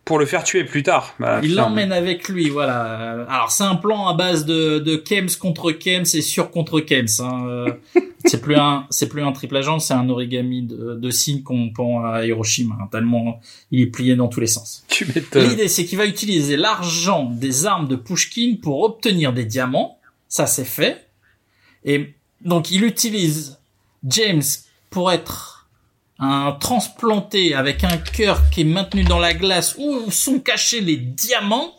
Pour 0.05 0.18
le 0.18 0.26
faire 0.26 0.45
tuer 0.45 0.64
plus 0.64 0.82
tard. 0.82 1.14
Bah, 1.20 1.41
Il 1.43 1.55
l'emmène 1.55 1.91
avec 1.91 2.30
lui, 2.30 2.47
voilà. 2.47 3.26
Alors 3.28 3.51
c'est 3.51 3.66
un 3.66 3.76
plan 3.76 4.07
à 4.07 4.14
base 4.14 4.45
de, 4.45 4.80
de 4.80 4.95
Kems 4.95 5.36
contre 5.41 5.74
Kems 5.74 6.05
et 6.14 6.22
sur 6.22 6.51
contre 6.51 6.80
Kems. 6.80 7.20
Hein. 7.20 7.45
Euh, 7.49 7.74
c'est 8.24 8.39
plus 8.39 8.55
un, 8.55 8.88
c'est 8.89 9.09
plus 9.09 9.22
un 9.22 9.34
triple 9.34 9.57
agent, 9.57 9.80
c'est 9.80 9.93
un 9.93 10.07
origami 10.07 10.64
de, 10.64 10.95
de 10.95 11.09
signes 11.11 11.43
qu'on 11.43 11.70
pend 11.70 12.05
à 12.05 12.26
Hiroshima. 12.26 12.78
hein, 12.82 12.88
tellement 12.93 13.41
il 13.72 13.82
est 13.82 13.88
plié 13.88 14.16
dans 14.16 14.30
tous 14.30 14.39
les 14.39 14.47
sens. 14.47 14.86
Tu 14.88 15.05
m'étonnes. 15.05 15.49
L'idée 15.49 15.68
c'est 15.68 15.84
qu'il 15.84 15.97
va 15.97 16.05
utiliser 16.05 16.55
l'argent 16.55 17.26
des 17.30 17.66
armes 17.66 17.89
de 17.89 17.97
Pushkin 17.97 18.55
pour 18.61 18.84
obtenir 18.84 19.34
des 19.34 19.43
diamants. 19.43 19.99
Ça 20.30 20.45
c'est 20.47 20.64
fait. 20.64 21.09
Et 21.84 22.14
donc 22.44 22.72
il 22.72 22.84
utilise 22.84 23.60
James 24.04 24.44
pour 24.89 25.12
être 25.12 25.70
un 26.20 26.52
transplanté 26.54 27.54
avec 27.54 27.84
un 27.84 27.98
cœur 27.98 28.50
qui 28.50 28.62
est 28.62 28.66
maintenu 28.66 29.04
dans 29.04 29.20
la 29.20 29.34
glace 29.34 29.76
où 29.78 30.12
sont 30.12 30.39
cachés 30.39 30.82
les 30.82 30.98
diamants 30.98 31.74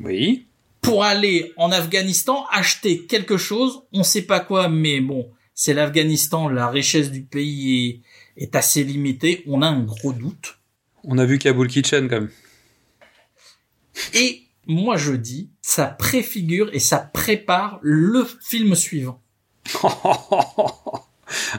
Oui. 0.00 0.46
pour 0.80 1.04
aller 1.04 1.52
en 1.56 1.70
Afghanistan 1.70 2.44
acheter 2.50 3.06
quelque 3.06 3.36
chose, 3.36 3.82
on 3.92 4.02
sait 4.02 4.22
pas 4.22 4.40
quoi, 4.40 4.68
mais 4.68 5.00
bon, 5.00 5.30
c'est 5.54 5.74
l'Afghanistan, 5.74 6.48
la 6.48 6.68
richesse 6.68 7.10
du 7.12 7.22
pays 7.22 8.02
est, 8.36 8.42
est 8.44 8.56
assez 8.56 8.82
limitée, 8.82 9.44
on 9.46 9.62
a 9.62 9.68
un 9.68 9.80
gros 9.80 10.12
doute. 10.12 10.58
On 11.04 11.18
a 11.18 11.24
vu 11.24 11.38
Kabul 11.38 11.68
Kitchen 11.68 12.08
quand 12.08 12.20
même. 12.22 12.30
Et 14.14 14.42
moi 14.66 14.96
je 14.96 15.12
dis, 15.12 15.50
ça 15.60 15.86
préfigure 15.86 16.70
et 16.72 16.80
ça 16.80 16.98
prépare 16.98 17.78
le 17.82 18.26
film 18.44 18.74
suivant. 18.74 19.21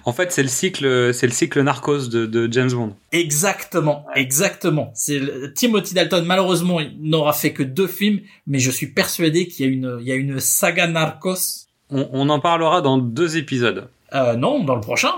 en 0.05 0.13
fait, 0.13 0.31
c'est 0.31 0.43
le 0.43 0.49
cycle, 0.49 1.13
c'est 1.13 1.27
le 1.27 1.33
cycle 1.33 1.61
Narcos 1.61 2.07
de, 2.07 2.25
de 2.25 2.51
James 2.51 2.71
Bond. 2.71 2.95
Exactement, 3.11 4.05
exactement. 4.15 4.91
C'est 4.93 5.19
le- 5.19 5.53
Timothy 5.53 5.93
Dalton. 5.93 6.23
Malheureusement, 6.25 6.79
il 6.79 6.95
n'aura 7.01 7.33
fait 7.33 7.53
que 7.53 7.63
deux 7.63 7.87
films, 7.87 8.21
mais 8.47 8.59
je 8.59 8.71
suis 8.71 8.87
persuadé 8.87 9.47
qu'il 9.47 9.65
y 9.65 9.69
a 9.69 9.71
une, 9.71 9.97
il 10.01 10.07
y 10.07 10.11
a 10.11 10.15
une 10.15 10.39
saga 10.39 10.87
Narcos. 10.87 11.65
On, 11.89 12.07
on 12.11 12.29
en 12.29 12.39
parlera 12.39 12.81
dans 12.81 12.97
deux 12.97 13.37
épisodes. 13.37 13.87
Euh, 14.13 14.35
non, 14.35 14.63
dans 14.63 14.75
le 14.75 14.81
prochain. 14.81 15.13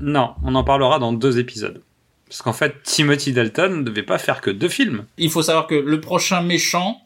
Non, 0.00 0.32
on 0.44 0.54
en 0.54 0.64
parlera 0.64 0.98
dans 0.98 1.12
deux 1.12 1.38
épisodes. 1.38 1.82
Parce 2.26 2.42
qu'en 2.42 2.52
fait, 2.52 2.82
Timothy 2.84 3.32
Dalton 3.32 3.78
ne 3.78 3.82
devait 3.82 4.02
pas 4.04 4.18
faire 4.18 4.40
que 4.40 4.50
deux 4.50 4.68
films. 4.68 5.04
Il 5.18 5.30
faut 5.30 5.42
savoir 5.42 5.66
que 5.66 5.74
le 5.74 6.00
prochain 6.00 6.42
méchant 6.42 6.96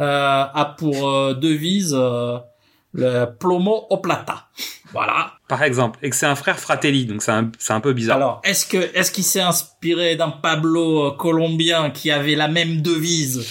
euh, 0.00 0.44
a 0.52 0.74
pour 0.78 1.08
euh, 1.08 1.34
devise 1.34 1.94
euh, 1.98 2.38
le 2.92 3.26
plomo 3.26 3.86
o 3.90 3.98
plata. 3.98 4.48
Voilà. 4.92 5.32
Par 5.48 5.62
exemple, 5.62 5.98
et 6.02 6.10
que 6.10 6.16
c'est 6.16 6.26
un 6.26 6.34
frère 6.34 6.58
Fratelli, 6.58 7.06
donc 7.06 7.22
c'est 7.22 7.32
un, 7.32 7.50
c'est 7.58 7.72
un 7.72 7.80
peu 7.80 7.92
bizarre. 7.92 8.16
Alors, 8.16 8.40
est-ce 8.44 8.66
que 8.66 8.76
est-ce 8.96 9.12
qu'il 9.12 9.24
s'est 9.24 9.40
inspiré 9.40 10.16
d'un 10.16 10.30
Pablo 10.30 11.06
euh, 11.06 11.10
colombien 11.12 11.90
qui 11.90 12.10
avait 12.10 12.34
la 12.34 12.48
même 12.48 12.80
devise? 12.80 13.46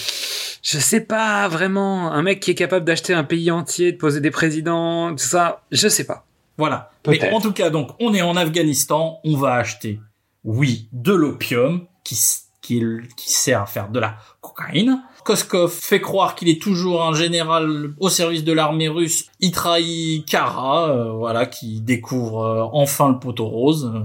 Je 0.62 0.78
sais 0.78 1.00
pas 1.00 1.48
vraiment, 1.48 2.12
un 2.12 2.22
mec 2.22 2.40
qui 2.40 2.50
est 2.50 2.56
capable 2.56 2.84
d'acheter 2.84 3.14
un 3.14 3.24
pays 3.24 3.50
entier, 3.50 3.92
de 3.92 3.96
poser 3.96 4.20
des 4.20 4.30
présidents, 4.30 5.10
tout 5.10 5.18
ça, 5.18 5.62
je 5.70 5.88
sais 5.88 6.04
pas. 6.04 6.26
Voilà. 6.58 6.90
Mais 7.06 7.32
en 7.32 7.40
tout 7.40 7.52
cas, 7.52 7.70
donc, 7.70 7.90
on 8.00 8.12
est 8.12 8.22
en 8.22 8.36
Afghanistan, 8.36 9.20
on 9.24 9.36
va 9.36 9.54
acheter, 9.54 10.00
oui, 10.44 10.88
de 10.92 11.12
l'opium 11.12 11.86
qui 12.04 12.16
qui, 12.60 12.82
qui 13.16 13.32
sert 13.32 13.62
à 13.62 13.66
faire 13.66 13.88
de 13.88 13.98
la 13.98 14.16
cocaïne. 14.42 15.02
Koskov 15.32 15.70
fait 15.70 16.00
croire 16.00 16.34
qu'il 16.34 16.48
est 16.48 16.60
toujours 16.62 17.04
un 17.04 17.12
général 17.14 17.90
au 18.00 18.08
service 18.08 18.44
de 18.44 18.52
l'armée 18.54 18.88
russe. 18.88 19.26
Il 19.40 19.50
trahit 19.52 20.24
Kara, 20.26 20.88
euh, 20.88 21.12
voilà, 21.12 21.44
qui 21.44 21.82
découvre 21.82 22.40
euh, 22.44 22.64
enfin 22.72 23.10
le 23.10 23.18
poteau 23.18 23.44
rose, 23.46 23.92
euh, 23.94 24.00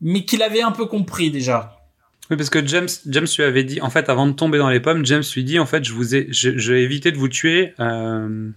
mais 0.00 0.24
qu'il 0.24 0.40
avait 0.40 0.62
un 0.62 0.70
peu 0.70 0.86
compris 0.86 1.32
déjà. 1.32 1.78
Oui, 2.30 2.36
parce 2.36 2.48
que 2.48 2.64
James, 2.64 2.86
James 3.08 3.26
lui 3.36 3.42
avait 3.44 3.64
dit, 3.64 3.80
en 3.80 3.90
fait, 3.90 4.08
avant 4.08 4.28
de 4.28 4.32
tomber 4.32 4.58
dans 4.58 4.70
les 4.70 4.78
pommes, 4.78 5.04
James 5.04 5.24
lui 5.34 5.42
dit, 5.42 5.58
en 5.58 5.66
fait, 5.66 5.82
je 5.84 5.92
vous 5.92 6.14
ai, 6.14 6.28
je- 6.30 6.56
j'ai 6.56 6.80
évité 6.84 7.10
de 7.10 7.16
vous 7.18 7.28
tuer. 7.28 7.74
euh, 7.80 8.48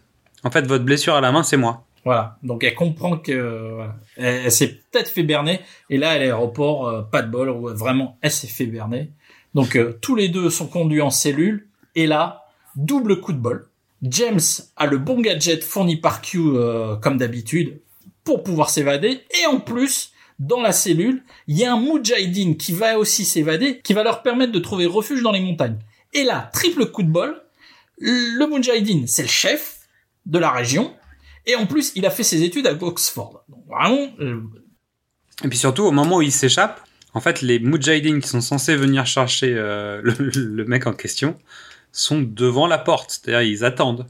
en 0.44 0.52
fait, 0.52 0.68
votre 0.68 0.84
blessure 0.84 1.16
à 1.16 1.22
la 1.22 1.32
main, 1.32 1.42
c'est 1.42 1.58
moi. 1.58 1.86
Voilà. 2.06 2.38
Donc 2.44 2.64
elle 2.64 2.76
comprend 2.76 3.18
que 3.18 3.72
voilà. 3.74 3.96
elle, 4.18 4.42
elle 4.46 4.52
s'est 4.52 4.80
peut-être 4.92 5.10
fait 5.10 5.24
berner. 5.24 5.60
Et 5.90 5.98
là, 5.98 6.12
à 6.12 6.20
l'aéroport, 6.20 6.88
euh, 6.88 7.02
pas 7.02 7.24
de 7.24 7.32
bol, 7.32 7.50
vraiment, 7.76 8.20
elle 8.22 8.30
s'est 8.30 8.46
fait 8.46 8.68
berner. 8.68 9.10
Donc 9.56 9.76
euh, 9.76 9.98
tous 10.04 10.16
les 10.16 10.30
deux 10.30 10.52
sont 10.52 10.68
conduits 10.68 11.02
en 11.02 11.10
cellule. 11.10 11.66
Et 11.96 12.08
là, 12.08 12.46
double 12.76 13.22
coup 13.22 13.34
de 13.34 13.38
bol. 13.38 13.68
James 14.02 14.42
a 14.76 14.86
le 14.86 14.98
bon 14.98 15.20
gadget 15.22 15.64
fourni 15.64 15.98
par 15.98 16.22
Q 16.22 16.40
euh, 16.40 16.96
comme 16.98 17.18
d'habitude 17.18 17.82
pour 18.24 18.44
pouvoir 18.44 18.70
s'évader. 18.70 19.22
Et 19.42 19.46
en 19.48 19.60
plus, 19.60 20.12
dans 20.40 20.62
la 20.62 20.72
cellule, 20.72 21.24
il 21.48 21.58
y 21.58 21.66
a 21.66 21.74
un 21.74 21.80
Mujahideen 21.80 22.58
qui 22.58 22.74
va 22.74 23.00
aussi 23.00 23.26
s'évader, 23.26 23.80
qui 23.84 23.94
va 23.94 24.04
leur 24.04 24.22
permettre 24.22 24.52
de 24.52 24.60
trouver 24.60 24.86
refuge 24.86 25.22
dans 25.22 25.32
les 25.32 25.40
montagnes. 25.40 25.80
Et 26.14 26.24
là, 26.24 26.50
triple 26.54 26.86
coup 26.88 27.04
de 27.04 27.10
bol. 27.10 27.42
Le 27.98 28.46
Mujahideen, 28.46 29.08
c'est 29.08 29.24
le 29.24 29.30
chef 29.30 29.80
de 30.26 30.40
la 30.40 30.52
région. 30.52 30.94
Et 31.46 31.56
en 31.56 31.66
plus, 31.66 31.92
il 31.96 32.06
a 32.06 32.10
fait 32.10 32.24
ses 32.24 32.44
études 32.44 32.68
à 32.68 32.74
Oxford. 32.74 33.44
Vraiment, 33.70 34.10
euh, 34.20 34.42
Et 35.44 35.48
puis 35.48 35.58
surtout, 35.58 35.84
au 35.84 35.92
moment 35.92 36.18
où 36.18 36.22
il 36.22 36.32
s'échappe, 36.32 36.82
en 37.14 37.22
fait, 37.22 37.42
les 37.42 37.60
Mujahideen 37.60 38.20
qui 38.20 38.28
sont 38.28 38.42
censés 38.42 38.76
venir 38.76 39.06
chercher 39.06 39.54
euh, 39.56 40.02
le 40.04 40.66
mec 40.66 40.86
en 40.86 40.94
question 40.94 41.38
sont 41.98 42.22
devant 42.22 42.68
la 42.68 42.78
porte. 42.78 43.12
C'est-à-dire, 43.12 43.42
ils 43.42 43.64
attendent. 43.64 44.08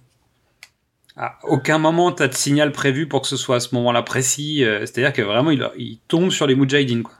À 1.17 1.37
aucun 1.43 1.77
moment, 1.77 2.11
t'as 2.11 2.27
de 2.27 2.33
signal 2.33 2.71
prévu 2.71 3.07
pour 3.07 3.21
que 3.21 3.27
ce 3.27 3.37
soit 3.37 3.55
à 3.57 3.59
ce 3.61 3.73
moment-là 3.75 4.01
précis. 4.01 4.63
euh, 4.65 4.81
C'est-à-dire 4.81 5.13
que 5.13 5.21
vraiment, 5.21 5.51
il, 5.51 5.65
il 5.77 5.99
tombe 6.07 6.29
sur 6.29 6.45
les 6.47 6.55
Mujahideen, 6.55 7.03
quoi. 7.03 7.13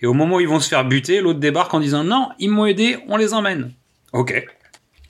Et 0.00 0.06
au 0.06 0.14
moment 0.14 0.36
où 0.36 0.40
ils 0.40 0.48
vont 0.48 0.60
se 0.60 0.68
faire 0.68 0.84
buter, 0.84 1.20
l'autre 1.20 1.38
débarque 1.40 1.72
en 1.74 1.80
disant 1.80 2.02
non, 2.04 2.28
ils 2.38 2.50
m'ont 2.50 2.66
aidé, 2.66 2.98
on 3.08 3.16
les 3.16 3.34
emmène. 3.34 3.72
Ok. 4.12 4.44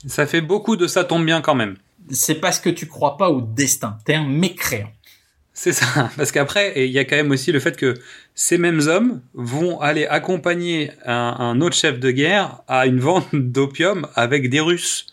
Ça 0.05 0.25
fait 0.27 0.41
beaucoup 0.41 0.75
de 0.75 0.85
ça 0.87 1.03
tombe 1.03 1.25
bien 1.25 1.41
quand 1.41 1.55
même. 1.55 1.77
c'est 2.09 2.35
parce 2.35 2.59
que 2.59 2.69
tu 2.69 2.87
crois 2.87 3.17
pas 3.17 3.29
au 3.29 3.41
destin. 3.41 3.97
T'es 4.05 4.15
un 4.15 4.27
mécréant. 4.27 4.91
C'est 5.53 5.73
ça, 5.73 6.09
parce 6.17 6.31
qu'après, 6.31 6.71
et 6.77 6.85
il 6.85 6.91
y 6.91 6.99
a 6.99 7.05
quand 7.05 7.15
même 7.15 7.31
aussi 7.31 7.51
le 7.51 7.59
fait 7.59 7.77
que 7.77 7.95
ces 8.35 8.57
mêmes 8.57 8.81
hommes 8.87 9.21
vont 9.33 9.79
aller 9.79 10.05
accompagner 10.07 10.91
un, 11.05 11.35
un 11.39 11.61
autre 11.61 11.75
chef 11.75 11.99
de 11.99 12.11
guerre 12.11 12.61
à 12.67 12.87
une 12.87 12.99
vente 12.99 13.27
d'opium 13.33 14.07
avec 14.15 14.49
des 14.49 14.59
Russes 14.59 15.07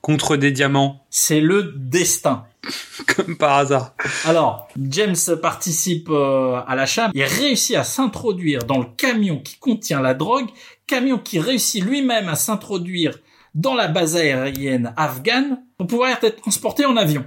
contre 0.00 0.36
des 0.36 0.52
diamants, 0.52 1.06
C'est 1.08 1.40
le 1.40 1.72
destin. 1.76 2.44
comme 3.16 3.36
par 3.36 3.58
hasard. 3.58 3.94
Alors, 4.24 4.68
James 4.78 5.16
participe 5.40 6.08
euh, 6.10 6.60
à 6.66 6.74
l'achat. 6.76 7.10
Il 7.14 7.24
réussit 7.24 7.76
à 7.76 7.84
s'introduire 7.84 8.64
dans 8.64 8.78
le 8.78 8.86
camion 8.96 9.38
qui 9.38 9.56
contient 9.56 10.00
la 10.00 10.14
drogue. 10.14 10.48
Camion 10.86 11.18
qui 11.18 11.40
réussit 11.40 11.82
lui-même 11.82 12.28
à 12.28 12.34
s'introduire 12.34 13.18
dans 13.54 13.74
la 13.74 13.88
base 13.88 14.16
aérienne 14.16 14.92
afghane 14.96 15.62
pour 15.78 15.86
pouvoir 15.86 16.10
être 16.10 16.36
transporté 16.36 16.84
en 16.84 16.96
avion. 16.96 17.24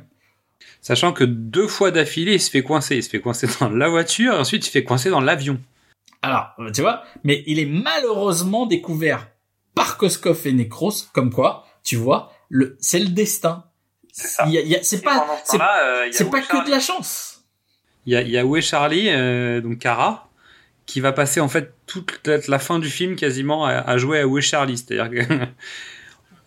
Sachant 0.88 1.12
que 1.12 1.26
deux 1.26 1.68
fois 1.68 1.92
d'affilée, 1.92 2.36
il 2.36 2.40
se 2.42 2.50
fait 2.50 2.64
coincer. 2.64 2.96
Il 2.96 3.04
se 3.04 3.10
fait 3.10 3.20
coincer 3.20 3.46
dans 3.60 3.68
la 3.68 3.90
voiture 3.90 4.36
et 4.36 4.38
ensuite 4.38 4.64
il 4.64 4.68
se 4.68 4.72
fait 4.72 4.86
coincer 4.86 5.10
dans 5.10 5.20
l'avion. 5.20 5.60
Alors, 6.22 6.52
euh, 6.60 6.72
tu 6.72 6.80
vois, 6.80 7.04
mais 7.26 7.44
il 7.46 7.60
est 7.60 7.66
malheureusement 7.66 8.66
découvert 8.66 9.28
par 9.76 9.98
Koskov 9.98 10.48
et 10.48 10.54
Necros, 10.54 10.94
comme 11.12 11.34
quoi, 11.34 11.66
tu 11.84 11.98
vois, 11.98 12.32
le, 12.48 12.78
c'est 12.80 13.00
le 13.00 13.10
destin. 13.10 13.66
C'est 14.14 14.30
ça. 14.30 14.46
Il 14.48 14.54
y 14.54 14.58
a- 14.58 14.62
il 14.62 14.68
y 14.70 14.76
a- 14.78 14.82
c'est 14.82 15.02
pas, 15.02 15.28
c'est, 15.44 15.58
c'est 16.14 16.30
pas 16.30 16.40
que 16.42 16.66
de 16.66 16.72
la 16.72 16.80
chance. 16.80 17.44
Il 18.06 18.14
y 18.14 18.16
a, 18.16 18.22
il 18.22 18.30
y 18.30 18.38
a 18.38 18.46
Où 18.46 18.56
est 18.56 18.62
Charlie, 18.62 19.10
euh, 19.10 19.60
donc 19.60 19.80
Kara, 19.80 20.30
qui 20.86 21.02
va 21.02 21.12
passer 21.12 21.42
en 21.42 21.50
fait 21.50 21.74
toute 21.86 22.22
la, 22.26 22.38
la 22.48 22.60
fin 22.60 22.80
du 22.80 22.90
film 22.90 23.18
quasiment 23.18 23.66
à, 23.66 23.74
à 23.74 23.98
jouer 23.98 24.22
à 24.22 24.26
Où 24.28 24.38
est 24.38 24.42
Charlie. 24.42 24.78
C'est-à-dire 24.78 25.10
que 25.28 25.34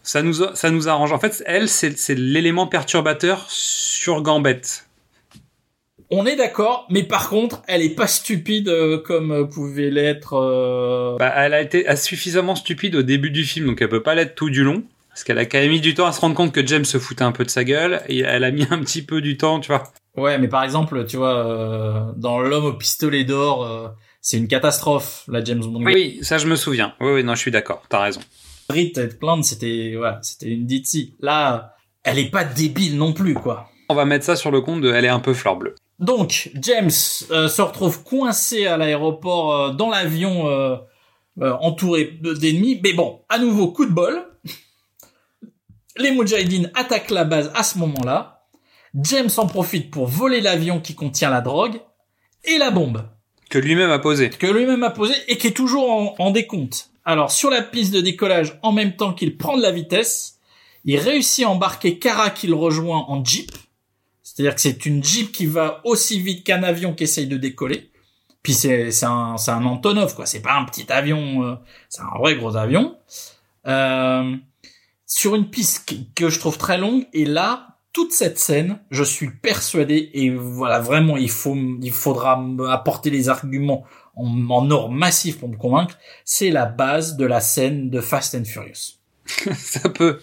ça 0.02 0.22
nous, 0.22 0.42
a- 0.42 0.54
ça 0.54 0.70
nous 0.70 0.88
arrange. 0.88 1.12
En 1.12 1.18
fait, 1.18 1.42
elle, 1.46 1.68
c'est 1.68 1.96
c'est 1.98 2.14
l'élément 2.14 2.66
perturbateur 2.66 3.46
sur 3.48 4.22
Gambette. 4.22 4.86
On 6.12 6.26
est 6.26 6.34
d'accord, 6.34 6.86
mais 6.90 7.04
par 7.04 7.28
contre, 7.28 7.62
elle 7.68 7.82
est 7.82 7.94
pas 7.94 8.08
stupide 8.08 8.68
euh, 8.68 8.98
comme 8.98 9.48
pouvait 9.48 9.90
l'être. 9.90 10.34
euh, 10.34 11.16
Bah, 11.18 11.32
elle 11.36 11.54
a 11.54 11.60
été 11.60 11.84
suffisamment 11.96 12.56
stupide 12.56 12.96
au 12.96 13.02
début 13.02 13.30
du 13.30 13.44
film, 13.44 13.66
donc 13.66 13.80
elle 13.80 13.88
peut 13.88 14.02
pas 14.02 14.14
l'être 14.16 14.34
tout 14.34 14.50
du 14.50 14.64
long. 14.64 14.82
Parce 15.10 15.24
qu'elle 15.24 15.38
a 15.38 15.44
quand 15.44 15.58
même 15.58 15.70
mis 15.70 15.80
du 15.80 15.94
temps 15.94 16.06
à 16.06 16.12
se 16.12 16.20
rendre 16.20 16.34
compte 16.34 16.52
que 16.52 16.64
James 16.66 16.84
se 16.84 16.98
foutait 16.98 17.22
un 17.24 17.32
peu 17.32 17.44
de 17.44 17.50
sa 17.50 17.62
gueule, 17.64 18.00
et 18.08 18.20
elle 18.20 18.42
a 18.44 18.50
mis 18.50 18.66
un 18.70 18.78
petit 18.80 19.02
peu 19.02 19.20
du 19.20 19.36
temps, 19.36 19.60
tu 19.60 19.68
vois. 19.68 19.84
Ouais, 20.16 20.38
mais 20.38 20.48
par 20.48 20.64
exemple, 20.64 21.04
tu 21.06 21.16
vois, 21.16 21.36
euh, 21.46 22.12
dans 22.16 22.40
L'homme 22.40 22.64
au 22.64 22.72
pistolet 22.72 23.24
d'or, 23.24 23.64
euh, 23.64 23.88
c'est 24.20 24.36
une 24.38 24.48
catastrophe, 24.48 25.24
la 25.28 25.44
James 25.44 25.60
Bond. 25.64 25.84
Oui, 25.84 26.18
ça 26.22 26.38
je 26.38 26.46
me 26.46 26.56
souviens. 26.56 26.94
Oui, 27.00 27.12
oui, 27.12 27.24
non, 27.24 27.34
je 27.36 27.40
suis 27.40 27.50
d'accord, 27.52 27.82
t'as 27.88 28.00
raison. 28.02 28.20
Brit 28.70 28.92
plainte, 29.18 29.44
c'était, 29.44 29.94
voilà, 29.96 30.18
c'était 30.22 30.48
une 30.48 30.66
ditzy. 30.66 31.16
Là, 31.20 31.74
elle 32.04 32.18
est 32.18 32.30
pas 32.30 32.44
débile 32.44 32.96
non 32.96 33.12
plus, 33.12 33.34
quoi. 33.34 33.68
On 33.88 33.94
va 33.94 34.04
mettre 34.04 34.24
ça 34.24 34.36
sur 34.36 34.50
le 34.50 34.60
compte 34.60 34.80
de 34.80 34.92
elle 34.92 35.04
est 35.04 35.08
un 35.08 35.20
peu 35.20 35.34
fleur 35.34 35.56
bleue. 35.56 35.74
Donc, 35.98 36.50
James 36.54 36.90
euh, 37.30 37.48
se 37.48 37.60
retrouve 37.62 38.02
coincé 38.04 38.66
à 38.66 38.76
l'aéroport 38.76 39.52
euh, 39.54 39.70
dans 39.72 39.90
l'avion 39.90 40.48
euh, 40.48 40.76
entouré 41.40 42.18
de- 42.22 42.32
d'ennemis. 42.34 42.80
Mais 42.84 42.92
bon, 42.92 43.20
à 43.28 43.38
nouveau, 43.38 43.72
coup 43.72 43.84
de 43.86 43.92
bol. 43.92 44.22
Les 45.96 46.12
Mujahideen 46.12 46.70
attaquent 46.74 47.10
la 47.10 47.24
base 47.24 47.50
à 47.54 47.62
ce 47.62 47.78
moment-là. 47.78 48.44
James 48.94 49.28
en 49.36 49.46
profite 49.46 49.90
pour 49.90 50.06
voler 50.06 50.40
l'avion 50.40 50.80
qui 50.80 50.94
contient 50.94 51.30
la 51.30 51.40
drogue 51.40 51.80
et 52.44 52.58
la 52.58 52.70
bombe 52.70 53.02
Que 53.50 53.58
lui-même 53.58 53.90
a 53.90 53.98
posé. 53.98 54.30
que 54.30 54.46
lui-même 54.46 54.82
a 54.82 54.90
posée 54.90 55.14
et 55.28 55.36
qui 55.36 55.48
est 55.48 55.52
toujours 55.56 55.90
en, 55.90 56.14
en 56.18 56.30
décompte. 56.30 56.90
Alors 57.10 57.32
sur 57.32 57.50
la 57.50 57.60
piste 57.60 57.92
de 57.92 58.00
décollage, 58.00 58.56
en 58.62 58.70
même 58.70 58.94
temps 58.94 59.12
qu'il 59.12 59.36
prend 59.36 59.56
de 59.56 59.62
la 59.62 59.72
vitesse, 59.72 60.38
il 60.84 60.96
réussit 60.96 61.44
à 61.44 61.48
embarquer 61.50 61.98
Kara 61.98 62.30
qui 62.30 62.46
le 62.46 62.54
rejoint 62.54 63.04
en 63.08 63.24
Jeep. 63.24 63.50
C'est-à-dire 64.22 64.54
que 64.54 64.60
c'est 64.60 64.86
une 64.86 65.02
Jeep 65.02 65.32
qui 65.32 65.46
va 65.46 65.80
aussi 65.82 66.20
vite 66.20 66.44
qu'un 66.44 66.62
avion 66.62 66.94
qui 66.94 67.02
essaye 67.02 67.26
de 67.26 67.36
décoller. 67.36 67.90
Puis 68.44 68.52
c'est 68.52 69.04
un 69.04 69.34
un 69.44 69.64
Antonov 69.64 70.14
quoi, 70.14 70.24
c'est 70.24 70.40
pas 70.40 70.54
un 70.54 70.64
petit 70.64 70.90
avion, 70.90 71.42
euh, 71.42 71.56
c'est 71.88 72.02
un 72.02 72.16
vrai 72.16 72.36
gros 72.36 72.54
avion. 72.54 72.96
Euh, 73.66 74.36
sur 75.04 75.34
une 75.34 75.50
piste 75.50 75.92
que 76.14 76.30
je 76.30 76.38
trouve 76.38 76.58
très 76.58 76.78
longue 76.78 77.08
et 77.12 77.24
là 77.24 77.78
toute 77.92 78.12
cette 78.12 78.38
scène, 78.38 78.78
je 78.92 79.02
suis 79.02 79.30
persuadé 79.30 80.10
et 80.14 80.30
voilà 80.30 80.78
vraiment 80.78 81.16
il 81.16 81.28
faut 81.28 81.56
il 81.56 81.90
faudra 81.90 82.40
apporter 82.68 83.10
les 83.10 83.28
arguments 83.28 83.84
en, 84.20 84.70
or 84.70 84.90
massif 84.90 85.38
pour 85.38 85.48
me 85.48 85.56
convaincre, 85.56 85.98
c'est 86.24 86.50
la 86.50 86.66
base 86.66 87.16
de 87.16 87.24
la 87.24 87.40
scène 87.40 87.90
de 87.90 88.00
Fast 88.00 88.34
and 88.34 88.44
Furious. 88.44 88.98
ça 89.56 89.88
peut. 89.88 90.20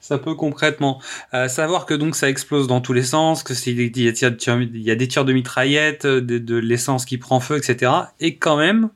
Ça 0.00 0.18
peut 0.18 0.34
concrètement. 0.34 1.00
Euh, 1.32 1.48
savoir 1.48 1.86
que 1.86 1.94
donc 1.94 2.14
ça 2.14 2.28
explose 2.28 2.66
dans 2.66 2.82
tous 2.82 2.92
les 2.92 3.02
sens, 3.02 3.42
que 3.42 3.54
il 3.66 3.98
y 3.98 4.90
a, 4.90 4.94
des 4.96 5.08
tirs 5.08 5.24
de 5.24 5.32
mitraillette, 5.32 6.04
euh, 6.04 6.20
de, 6.20 6.56
l'essence 6.56 7.06
qui 7.06 7.16
prend 7.16 7.40
feu, 7.40 7.56
etc. 7.56 7.90
Et 8.20 8.36
quand 8.36 8.58
même, 8.58 8.90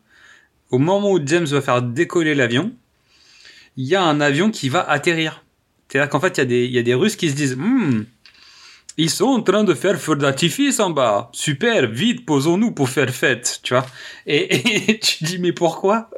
au 0.71 0.77
moment 0.77 1.11
où 1.11 1.19
James 1.25 1.47
va 1.47 1.63
faire 1.63 1.81
décoller 1.81 2.35
l'avion, 2.35 2.73
il 3.79 3.87
y 3.87 3.95
a 3.95 4.03
un 4.03 4.21
avion 4.21 4.51
qui 4.51 4.69
va 4.69 4.87
atterrir. 4.87 5.45
C'est-à-dire 5.89 6.11
qu'en 6.11 6.21
fait, 6.21 6.37
il 6.37 6.41
y, 6.41 6.43
a 6.43 6.45
des, 6.45 6.65
il 6.67 6.73
y 6.73 6.79
a 6.79 6.83
des 6.83 6.93
Russes 6.93 7.17
qui 7.17 7.31
se 7.31 7.35
disent 7.35 7.57
Hmm, 7.57 8.03
ils 8.99 9.11
sont 9.11 9.27
en 9.27 9.43
train 9.43 9.63
de 9.63 9.75
faire 9.75 9.99
feu 9.99 10.17
d'artifice 10.17 10.81
en 10.81 10.91
bas. 10.91 11.31
Super, 11.33 11.87
vite, 11.87 12.27
posons-nous 12.27 12.73
pour 12.73 12.91
faire 12.91 13.15
fête, 13.15 13.61
tu 13.63 13.73
vois. 13.73 13.87
Et, 14.27 14.99
tu 15.03 15.23
dis, 15.23 15.39
mais 15.39 15.53
pourquoi? 15.53 16.11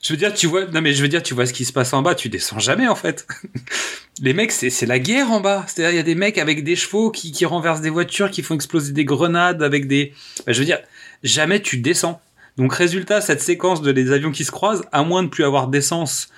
Je 0.00 0.12
veux 0.12 0.16
dire, 0.16 0.32
tu 0.32 0.46
vois, 0.46 0.66
non 0.66 0.80
mais 0.80 0.92
je 0.92 1.02
veux 1.02 1.08
dire, 1.08 1.22
tu 1.22 1.34
vois 1.34 1.46
ce 1.46 1.52
qui 1.52 1.64
se 1.64 1.72
passe 1.72 1.92
en 1.92 2.00
bas, 2.00 2.14
tu 2.14 2.28
descends 2.28 2.60
jamais 2.60 2.86
en 2.86 2.94
fait. 2.94 3.26
Les 4.20 4.34
mecs, 4.34 4.52
c'est 4.52 4.86
la 4.86 5.00
guerre 5.00 5.32
en 5.32 5.40
bas. 5.40 5.64
C'est-à-dire, 5.66 5.94
il 5.94 5.96
y 5.96 6.00
a 6.00 6.04
des 6.04 6.14
mecs 6.14 6.38
avec 6.38 6.62
des 6.62 6.76
chevaux 6.76 7.10
qui, 7.10 7.32
qui 7.32 7.44
renversent 7.44 7.80
des 7.80 7.90
voitures, 7.90 8.30
qui 8.30 8.42
font 8.42 8.54
exploser 8.54 8.92
des 8.92 9.04
grenades 9.04 9.62
avec 9.62 9.88
des. 9.88 10.12
Bah, 10.46 10.52
je 10.52 10.60
veux 10.60 10.64
dire, 10.64 10.78
jamais 11.24 11.60
tu 11.60 11.78
descends. 11.78 12.20
Donc 12.56 12.72
résultat, 12.72 13.20
cette 13.20 13.40
séquence 13.40 13.82
de 13.82 13.90
les 13.90 14.12
avions 14.12 14.30
qui 14.30 14.44
se 14.44 14.52
croisent, 14.52 14.84
à 14.92 15.02
moins 15.02 15.24
de 15.24 15.28
plus 15.28 15.44
avoir 15.44 15.66
d'essence 15.66 16.28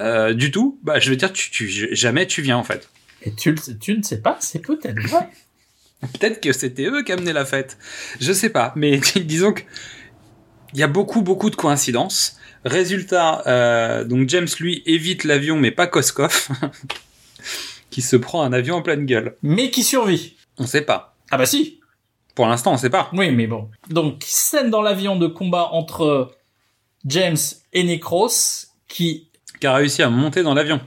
euh, 0.00 0.32
du 0.32 0.50
tout, 0.50 0.78
bah 0.82 0.98
je 0.98 1.10
veux 1.10 1.16
dire, 1.16 1.32
tu, 1.32 1.50
tu, 1.50 1.94
jamais 1.94 2.26
tu 2.26 2.40
viens 2.40 2.56
en 2.56 2.64
fait. 2.64 2.88
Et 3.26 3.32
tu, 3.32 3.52
ne 3.52 4.02
sais 4.02 4.22
pas, 4.22 4.38
c'est 4.40 4.60
peut-être 4.60 5.00
vrai. 5.08 5.28
Peut-être 6.00 6.40
que 6.40 6.52
c'était 6.52 6.84
eux 6.84 7.02
qui 7.02 7.10
amenaient 7.10 7.32
la 7.32 7.44
fête. 7.44 7.76
Je 8.20 8.32
sais 8.32 8.50
pas, 8.50 8.72
mais 8.76 9.00
disons 9.16 9.52
que 9.52 9.62
il 10.72 10.78
y 10.78 10.82
a 10.82 10.88
beaucoup 10.88 11.22
beaucoup 11.22 11.50
de 11.50 11.56
coïncidences. 11.56 12.36
Résultat, 12.64 13.42
euh, 13.46 14.04
donc 14.04 14.28
James 14.28 14.48
lui 14.60 14.82
évite 14.86 15.24
l'avion, 15.24 15.56
mais 15.56 15.70
pas 15.70 15.86
Koskov, 15.86 16.48
qui 17.90 18.02
se 18.02 18.16
prend 18.16 18.42
un 18.42 18.52
avion 18.52 18.76
en 18.76 18.82
pleine 18.82 19.06
gueule. 19.06 19.36
Mais 19.42 19.70
qui 19.70 19.82
survit? 19.82 20.36
On 20.58 20.66
sait 20.66 20.82
pas. 20.82 21.16
Ah 21.30 21.38
bah 21.38 21.46
si. 21.46 21.80
Pour 22.34 22.46
l'instant, 22.46 22.74
on 22.74 22.76
sait 22.76 22.90
pas. 22.90 23.08
Oui, 23.12 23.30
mais 23.30 23.46
bon. 23.46 23.70
Donc, 23.88 24.22
scène 24.26 24.70
dans 24.70 24.82
l'avion 24.82 25.16
de 25.16 25.26
combat 25.26 25.70
entre 25.72 26.36
James 27.06 27.36
et 27.72 27.82
Necros, 27.82 28.28
qui, 28.86 29.30
Qui 29.58 29.66
a 29.66 29.74
réussi 29.74 30.02
à 30.02 30.10
monter 30.10 30.42
dans 30.42 30.54
l'avion. 30.54 30.80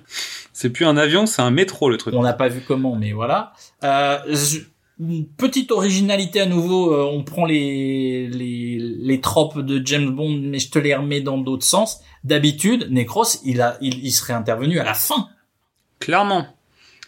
C'est 0.61 0.71
plus 0.71 0.85
un 0.85 0.97
avion, 0.97 1.25
c'est 1.25 1.41
un 1.41 1.51
métro 1.51 1.89
le 1.89 1.95
truc. 1.95 2.13
on 2.13 2.21
n'a 2.21 2.33
pas 2.33 2.49
vu 2.49 2.61
comment, 2.67 2.93
mais 2.93 3.13
voilà. 3.13 3.53
Euh, 3.85 4.17
une 4.99 5.25
petite 5.25 5.71
originalité 5.71 6.41
à 6.41 6.47
nouveau, 6.47 6.93
euh, 6.93 7.09
on 7.09 7.23
prend 7.23 7.45
les, 7.45 8.27
les, 8.27 8.77
les 8.77 9.21
tropes 9.21 9.59
de 9.59 9.81
James 9.85 10.09
Bond, 10.09 10.37
mais 10.43 10.59
je 10.59 10.69
te 10.69 10.77
les 10.77 10.93
remets 10.93 11.21
dans 11.21 11.37
d'autres 11.37 11.63
sens. 11.63 12.01
D'habitude, 12.25 12.89
Necros, 12.91 13.23
il 13.45 13.61
a, 13.61 13.77
il, 13.79 14.03
il 14.03 14.11
serait 14.11 14.33
intervenu 14.33 14.79
à 14.79 14.83
la 14.83 14.93
fin. 14.93 15.29
Clairement. 16.01 16.45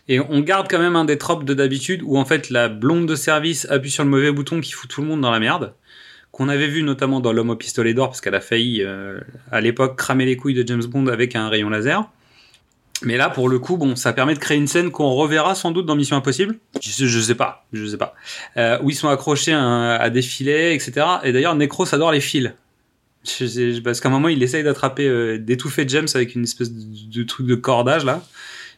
Et 0.08 0.22
on 0.22 0.39
garde 0.39 0.70
quand 0.70 0.80
même 0.80 0.95
un 0.95 1.04
des 1.04 1.18
tropes 1.18 1.43
de 1.43 1.54
d'habitude 1.54 2.04
où 2.06 2.18
en 2.18 2.24
fait 2.24 2.52
la 2.52 2.70
blonde 2.70 3.06
de 3.06 3.16
service 3.16 3.68
appuie 3.70 3.91
sur 3.91 4.06
le 4.06 4.10
mauvais 4.10 4.32
bouton 4.32 4.62
qui 4.62 4.72
fout 4.72 4.89
tout 4.89 5.02
le 5.02 5.08
monde 5.08 5.20
dans 5.20 5.32
la 5.32 5.41
merde. 5.41 5.74
Qu'on 6.32 6.47
avait 6.47 6.70
vu 6.70 6.84
notamment 6.84 7.20
dans 7.20 7.34
L'homme 7.34 7.49
au 7.49 7.58
pistolet 7.58 7.93
d'or 7.93 8.08
parce 8.08 8.22
qu'elle 8.22 8.36
a 8.36 8.39
failli 8.39 8.82
euh, 8.82 9.20
à 9.52 9.60
l'époque 9.60 9.97
cramer 9.97 10.24
les 10.24 10.38
couilles 10.38 10.54
de 10.54 10.66
James 10.66 10.86
Bond 10.86 11.08
avec 11.08 11.36
un 11.36 11.49
rayon 11.49 11.70
laser. 11.70 12.10
Mais 13.04 13.18
là, 13.18 13.30
pour 13.30 13.49
le 13.49 13.60
coup, 13.60 13.78
bon, 13.78 13.95
ça 13.95 14.14
permet 14.14 14.34
de 14.34 14.39
créer 14.39 14.58
une 14.58 14.68
scène 14.68 14.91
qu'on 14.91 15.12
reverra 15.14 15.56
sans 15.56 15.72
doute 15.72 15.86
dans 15.86 15.95
Mission 15.95 16.18
Impossible. 16.18 16.58
Je 16.82 16.89
sais, 16.89 17.08
je 17.08 17.20
sais 17.20 17.36
pas, 17.36 17.66
je 17.74 17.86
sais 17.86 17.97
pas. 17.97 18.14
Euh, 18.58 18.78
où 18.84 18.89
ils 18.89 18.95
sont 18.95 19.10
accrochés 19.10 19.54
à, 19.54 20.10
des 20.10 20.22
filets, 20.22 20.76
etc. 20.76 21.06
Et 21.24 21.32
d'ailleurs, 21.32 21.56
Necros 21.56 21.93
adore 21.93 22.12
les 22.12 22.22
fils. 22.22 22.52
Je 23.24 23.80
parce 23.80 24.02
qu'à 24.02 24.10
un 24.10 24.12
moment, 24.12 24.30
il 24.30 24.41
essaye 24.41 24.64
d'attraper, 24.64 25.08
euh, 25.08 25.38
d'étouffer 25.38 25.86
James 25.88 26.08
avec 26.14 26.36
une 26.36 26.43
espèce 26.43 26.72
de, 26.72 27.24
truc 27.24 27.45
de 27.45 27.56
cordage 27.56 28.04
là. 28.04 28.22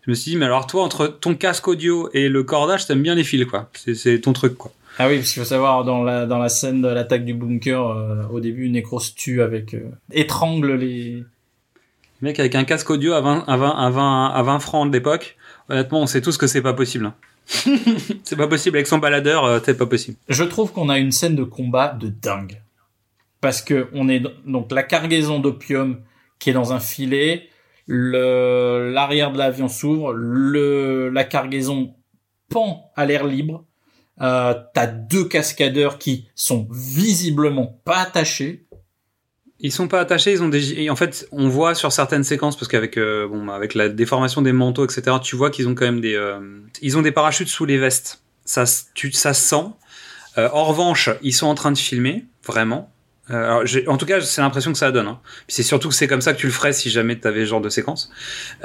Je 0.05 0.11
me 0.11 0.15
suis 0.15 0.31
dit, 0.31 0.37
mais 0.37 0.45
alors 0.45 0.67
toi, 0.67 0.83
entre 0.83 1.07
ton 1.07 1.33
casque 1.33 1.65
audio 1.69 2.09
et 2.13 2.27
le 2.27 2.43
cordage, 2.43 2.85
t'aimes 2.85 3.01
bien 3.01 3.15
les 3.15 3.23
fils, 3.23 3.45
quoi. 3.45 3.69
C'est- 3.73 4.19
ton 4.19 4.33
truc, 4.33 4.55
quoi. 4.57 4.73
Ah 4.99 5.07
oui, 5.07 5.17
parce 5.17 5.31
qu'il 5.31 5.41
faut 5.41 5.47
savoir, 5.47 5.85
dans 5.85 6.03
la, 6.03 6.25
dans 6.25 6.39
la 6.39 6.49
scène 6.49 6.81
de 6.81 6.89
l'attaque 6.89 7.23
du 7.23 7.33
bunker, 7.33 7.87
euh, 7.87 8.23
au 8.29 8.41
début, 8.41 8.69
Necros 8.69 8.99
tue 9.15 9.41
avec, 9.41 9.77
étrangle 10.11 10.73
les, 10.73 11.23
Mec 12.23 12.39
avec 12.39 12.55
un 12.55 12.63
casque 12.63 12.89
audio 12.89 13.11
à 13.11 13.19
20, 13.19 13.43
à 13.49 13.57
20, 13.57 13.69
à 13.69 13.89
20, 13.89 14.27
à 14.27 14.43
20 14.43 14.59
francs 14.59 14.87
de 14.87 14.93
l'époque, 14.93 15.35
honnêtement, 15.67 15.99
on 15.99 16.07
sait 16.07 16.21
tous 16.21 16.37
que 16.37 16.47
c'est 16.47 16.61
pas 16.61 16.71
possible. 16.71 17.07
hein. 17.07 17.15
c'est 18.23 18.37
pas 18.37 18.47
possible. 18.47 18.77
Avec 18.77 18.87
son 18.87 18.99
baladeur, 18.99 19.43
euh, 19.43 19.59
c'est 19.61 19.77
pas 19.77 19.87
possible. 19.87 20.15
Je 20.29 20.45
trouve 20.45 20.71
qu'on 20.71 20.87
a 20.87 20.99
une 20.99 21.11
scène 21.11 21.35
de 21.35 21.43
combat 21.43 21.89
de 21.89 22.07
dingue. 22.07 22.61
Parce 23.41 23.61
que 23.61 23.89
on 23.91 24.07
est, 24.07 24.23
donc 24.45 24.71
la 24.71 24.83
cargaison 24.83 25.41
d'opium 25.41 25.99
qui 26.39 26.49
est 26.49 26.53
dans 26.53 26.71
un 26.71 26.79
filet, 26.79 27.49
le, 27.87 28.89
l'arrière 28.93 29.33
de 29.33 29.37
l'avion 29.37 29.67
s'ouvre, 29.67 30.13
la 30.13 31.23
cargaison 31.25 31.93
pend 32.47 32.89
à 32.95 33.05
l'air 33.05 33.27
libre, 33.27 33.65
euh, 34.21 34.53
t'as 34.73 34.87
deux 34.87 35.25
cascadeurs 35.25 35.97
qui 35.97 36.29
sont 36.35 36.69
visiblement 36.71 37.81
pas 37.83 37.97
attachés. 37.97 38.65
Ils 39.63 39.71
sont 39.71 39.87
pas 39.87 40.01
attachés, 40.01 40.33
ils 40.33 40.43
ont 40.43 40.49
des. 40.49 40.89
en 40.89 40.95
fait, 40.95 41.27
on 41.31 41.47
voit 41.47 41.73
sur 41.73 41.91
certaines 41.91 42.25
séquences, 42.25 42.57
parce 42.57 42.67
qu'avec 42.67 42.97
euh, 42.97 43.27
bon, 43.27 43.47
avec 43.49 43.73
la 43.73 43.89
déformation 43.89 44.41
des 44.41 44.51
manteaux, 44.51 44.85
etc., 44.85 45.17
tu 45.21 45.35
vois 45.35 45.49
qu'ils 45.49 45.67
ont 45.67 45.73
quand 45.73 45.85
même 45.85 46.01
des. 46.01 46.15
euh, 46.15 46.39
ils 46.81 46.97
ont 46.97 47.01
des 47.01 47.13
parachutes 47.13 47.47
sous 47.47 47.65
les 47.65 47.77
vestes. 47.77 48.21
Ça, 48.45 48.65
tu, 48.93 49.11
ça 49.13 49.33
se 49.33 49.41
sent. 49.41 49.65
Euh, 50.37 50.49
en 50.51 50.65
revanche, 50.65 51.09
ils 51.21 51.33
sont 51.33 51.47
en 51.47 51.55
train 51.55 51.71
de 51.71 51.77
filmer, 51.77 52.25
vraiment. 52.45 52.91
Euh, 53.29 53.61
alors, 53.61 53.93
en 53.93 53.97
tout 53.97 54.05
cas, 54.05 54.19
c'est 54.21 54.41
l'impression 54.41 54.71
que 54.71 54.77
ça 54.77 54.91
donne. 54.91 55.07
Hein. 55.07 55.19
C'est 55.47 55.63
surtout 55.63 55.89
que 55.89 55.95
c'est 55.95 56.07
comme 56.07 56.21
ça 56.21 56.33
que 56.33 56.39
tu 56.39 56.47
le 56.47 56.51
ferais 56.51 56.73
si 56.73 56.89
jamais 56.89 57.17
t'avais 57.17 57.41
ce 57.41 57.49
genre 57.51 57.61
de 57.61 57.69
séquence. 57.69 58.11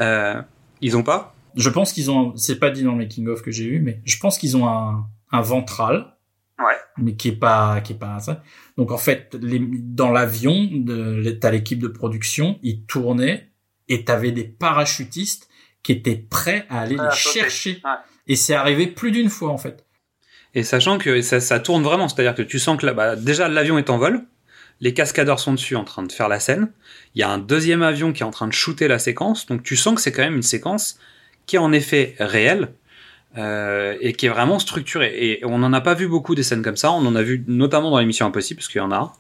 Euh, 0.01 0.41
ils 0.81 0.97
ont 0.97 1.03
pas. 1.03 1.35
Je 1.55 1.71
pense 1.71 1.93
qu'ils 1.93 2.11
ont, 2.11 2.35
c'est 2.37 2.59
pas 2.59 2.71
dit 2.71 2.83
dans 2.83 2.93
le 2.93 2.99
making 2.99 3.29
of 3.29 3.43
que 3.43 3.51
j'ai 3.51 3.65
eu, 3.65 3.81
mais 3.81 4.01
je 4.05 4.19
pense 4.19 4.39
qu'ils 4.39 4.57
ont 4.57 4.69
un, 4.69 5.07
un 5.33 5.41
ventral. 5.41 6.07
Ouais. 6.59 6.75
Mais 6.97 7.15
qui 7.15 7.29
est 7.29 7.37
pas, 7.37 7.81
qui 7.81 7.93
est 7.93 7.99
pas 7.99 8.19
ça. 8.21 8.43
Donc 8.77 8.91
en 8.91 8.99
fait, 8.99 9.37
les, 9.41 9.61
dans 9.61 10.11
l'avion, 10.11 10.69
de, 10.73 11.31
t'as 11.31 11.51
l'équipe 11.51 11.81
de 11.81 11.89
production, 11.89 12.59
ils 12.63 12.85
tournaient 12.85 13.51
et 13.89 14.05
t'avais 14.05 14.33
des 14.33 14.45
parachutistes 14.45 15.49
qui 15.83 15.93
étaient 15.93 16.17
prêts 16.17 16.67
à 16.69 16.81
aller 16.81 16.97
Ouais, 16.97 17.05
les 17.05 17.17
chercher. 17.17 17.81
Ouais. 17.85 17.91
Et 18.27 18.37
c'est 18.37 18.55
arrivé 18.55 18.89
plus 18.89 19.11
d'une 19.11 19.31
fois 19.31 19.51
en 19.51 19.59
fait. 19.59 19.87
Et 20.55 20.63
sachant 20.63 20.99
que 20.99 21.21
ça, 21.23 21.41
ça 21.41 21.61
tourne 21.61 21.83
vraiment, 21.83 22.09
c'est-à-dire 22.09 22.35
que 22.35 22.43
tu 22.43 22.59
sens 22.59 22.79
que 22.79 22.87
là, 22.87 22.93
bah, 22.93 23.17
déjà 23.17 23.49
l'avion 23.49 23.79
est 23.79 23.91
en 23.91 23.99
vol, 23.99 24.23
les 24.81 24.95
cascadeurs 24.95 25.41
sont 25.41 25.53
dessus 25.53 25.77
en 25.77 25.85
train 25.85 26.03
de 26.03 26.11
faire 26.11 26.29
la 26.29 26.41
scène, 26.41 26.73
il 27.15 27.21
y 27.21 27.23
a 27.23 27.31
un 27.31 27.39
deuxième 27.39 27.83
avion 27.83 28.13
qui 28.13 28.23
est 28.23 28.27
en 28.27 28.31
train 28.31 28.47
de 28.49 28.53
shooter 28.53 28.89
la 28.89 28.99
séquence, 28.99 29.47
donc 29.47 29.63
tu 29.63 29.77
sens 29.77 29.95
que 29.95 30.01
c'est 30.01 30.13
quand 30.13 30.23
même 30.23 30.37
une 30.37 30.43
séquence 30.43 30.99
qui 31.47 31.57
est 31.57 31.61
en 31.61 31.73
effet 31.73 32.15
réelle 32.19 32.73
euh, 33.37 33.97
et 34.01 34.15
qui 34.15 34.27
est 34.27 34.31
vraiment 34.31 34.59
structurée. 34.59 35.13
Et 35.17 35.45
on 35.45 35.59
n'en 35.59 35.73
a 35.73 35.81
pas 35.81 35.95
vu 35.95 36.09
beaucoup 36.09 36.35
des 36.35 36.43
scènes 36.43 36.63
comme 36.63 36.77
ça, 36.77 36.91
on 36.93 37.05
en 37.07 37.15
a 37.15 37.23
vu 37.23 37.45
notamment 37.47 37.91
dans 37.91 37.99
l'émission 37.99 38.27
Impossible, 38.27 38.59
parce 38.59 38.69
qu'il 38.69 38.79
y 38.79 38.85
en 38.85 38.91
a, 38.93 39.13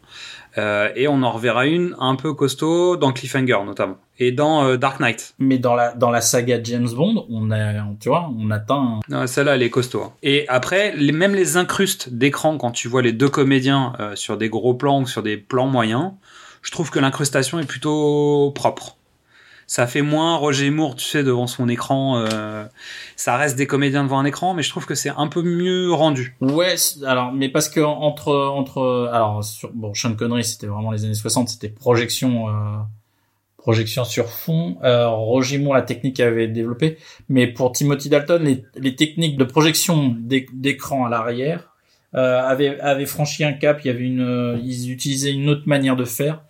euh, 0.57 0.89
et 0.97 1.07
on 1.09 1.23
en 1.23 1.31
reverra 1.31 1.67
une 1.67 1.95
un 2.01 2.17
peu 2.17 2.33
costaud 2.33 2.97
dans 2.97 3.13
Cliffhanger 3.13 3.59
notamment, 3.67 3.99
et 4.19 4.33
dans 4.33 4.65
euh, 4.65 4.77
Dark 4.77 4.99
Knight. 4.99 5.35
Mais 5.39 5.59
dans 5.59 5.75
la 5.75 5.93
dans 5.93 6.11
la 6.11 6.21
saga 6.21 6.59
James 6.63 6.89
Bond, 6.89 7.27
on 7.31 7.51
a, 7.51 7.85
tu 8.01 8.09
vois, 8.09 8.31
on 8.37 8.51
atteint. 8.51 9.01
Non, 9.09 9.27
celle-là, 9.27 9.57
elle 9.57 9.63
est 9.63 9.71
costaud. 9.71 10.03
hein. 10.03 10.13
Et 10.23 10.49
après, 10.49 10.95
les, 10.97 11.13
même 11.13 11.35
les 11.35 11.57
incrustes 11.57 12.13
d'écran, 12.13 12.57
quand 12.57 12.71
tu 12.71 12.89
vois 12.89 13.03
les 13.03 13.13
deux 13.13 13.29
comédiens 13.29 13.93
euh, 14.01 14.17
sur 14.17 14.37
des 14.39 14.49
gros 14.49 14.75
plans 14.75 15.03
ou 15.03 15.07
sur 15.07 15.23
des 15.23 15.37
plans 15.37 15.67
moyens, 15.67 16.13
je 16.63 16.71
trouve 16.73 16.91
que 16.91 16.99
l'incrustation 16.99 17.61
est 17.61 17.67
plutôt 17.67 18.51
propre. 18.55 18.97
Ça 19.71 19.87
fait 19.87 20.01
moins 20.01 20.37
Roger 20.37 20.71
Moore, 20.71 20.95
tu 20.97 21.05
sais, 21.05 21.23
devant 21.23 21.47
son 21.47 21.69
écran. 21.69 22.17
euh, 22.19 22.65
ça 23.17 23.37
reste 23.37 23.55
des 23.57 23.67
comédiens 23.67 24.03
devant 24.03 24.19
un 24.19 24.25
écran, 24.25 24.55
mais 24.55 24.63
je 24.63 24.71
trouve 24.71 24.87
que 24.87 24.95
c'est 24.95 25.11
un 25.11 25.27
peu 25.29 25.43
mieux 25.43 25.93
rendu. 25.93 26.35
Ouais, 26.41 26.75
alors, 27.07 27.33
mais 27.33 27.51
parce 27.51 27.69
que 27.69 27.81
entre 27.81 28.35
entre, 28.35 29.11
alors, 29.13 29.45
sur, 29.45 29.71
bon, 29.75 29.93
Sean 29.93 30.15
Connery, 30.15 30.43
c'était 30.43 30.69
vraiment 30.69 30.91
les 30.91 31.05
années 31.05 31.13
60, 31.13 31.51
c'était 31.51 31.69
projection, 31.69 32.49
euh, 32.49 32.53
projection 33.59 34.05
sur 34.05 34.31
fond. 34.31 34.79
Euh, 34.85 35.07
Roger 35.09 35.59
Moore, 35.59 35.75
la 35.75 35.83
technique 35.83 36.17
qu'il 36.17 36.25
avait 36.25 36.49
développée, 36.49 36.97
mais 37.29 37.47
pour 37.47 37.73
Timothy 37.73 38.09
Dalton, 38.09 38.43
les, 38.43 38.65
les 38.77 38.97
techniques 38.97 39.37
de 39.37 39.45
projection 39.45 40.17
d'é- 40.19 40.47
d'écran 40.55 41.05
à 41.05 41.11
l'arrière 41.11 41.75
euh, 42.15 42.41
avaient 42.41 42.81
avaient 42.81 43.05
franchi 43.05 43.45
un 43.45 43.53
cap. 43.53 43.81
Il 43.85 43.89
y 43.89 43.91
avait 43.91 44.05
une, 44.05 44.23
euh, 44.23 44.59
ils 44.65 44.91
utilisaient 44.91 45.33
une 45.33 45.51
autre 45.51 45.65
manière 45.67 45.95
de 45.97 46.05
faire. 46.07 46.41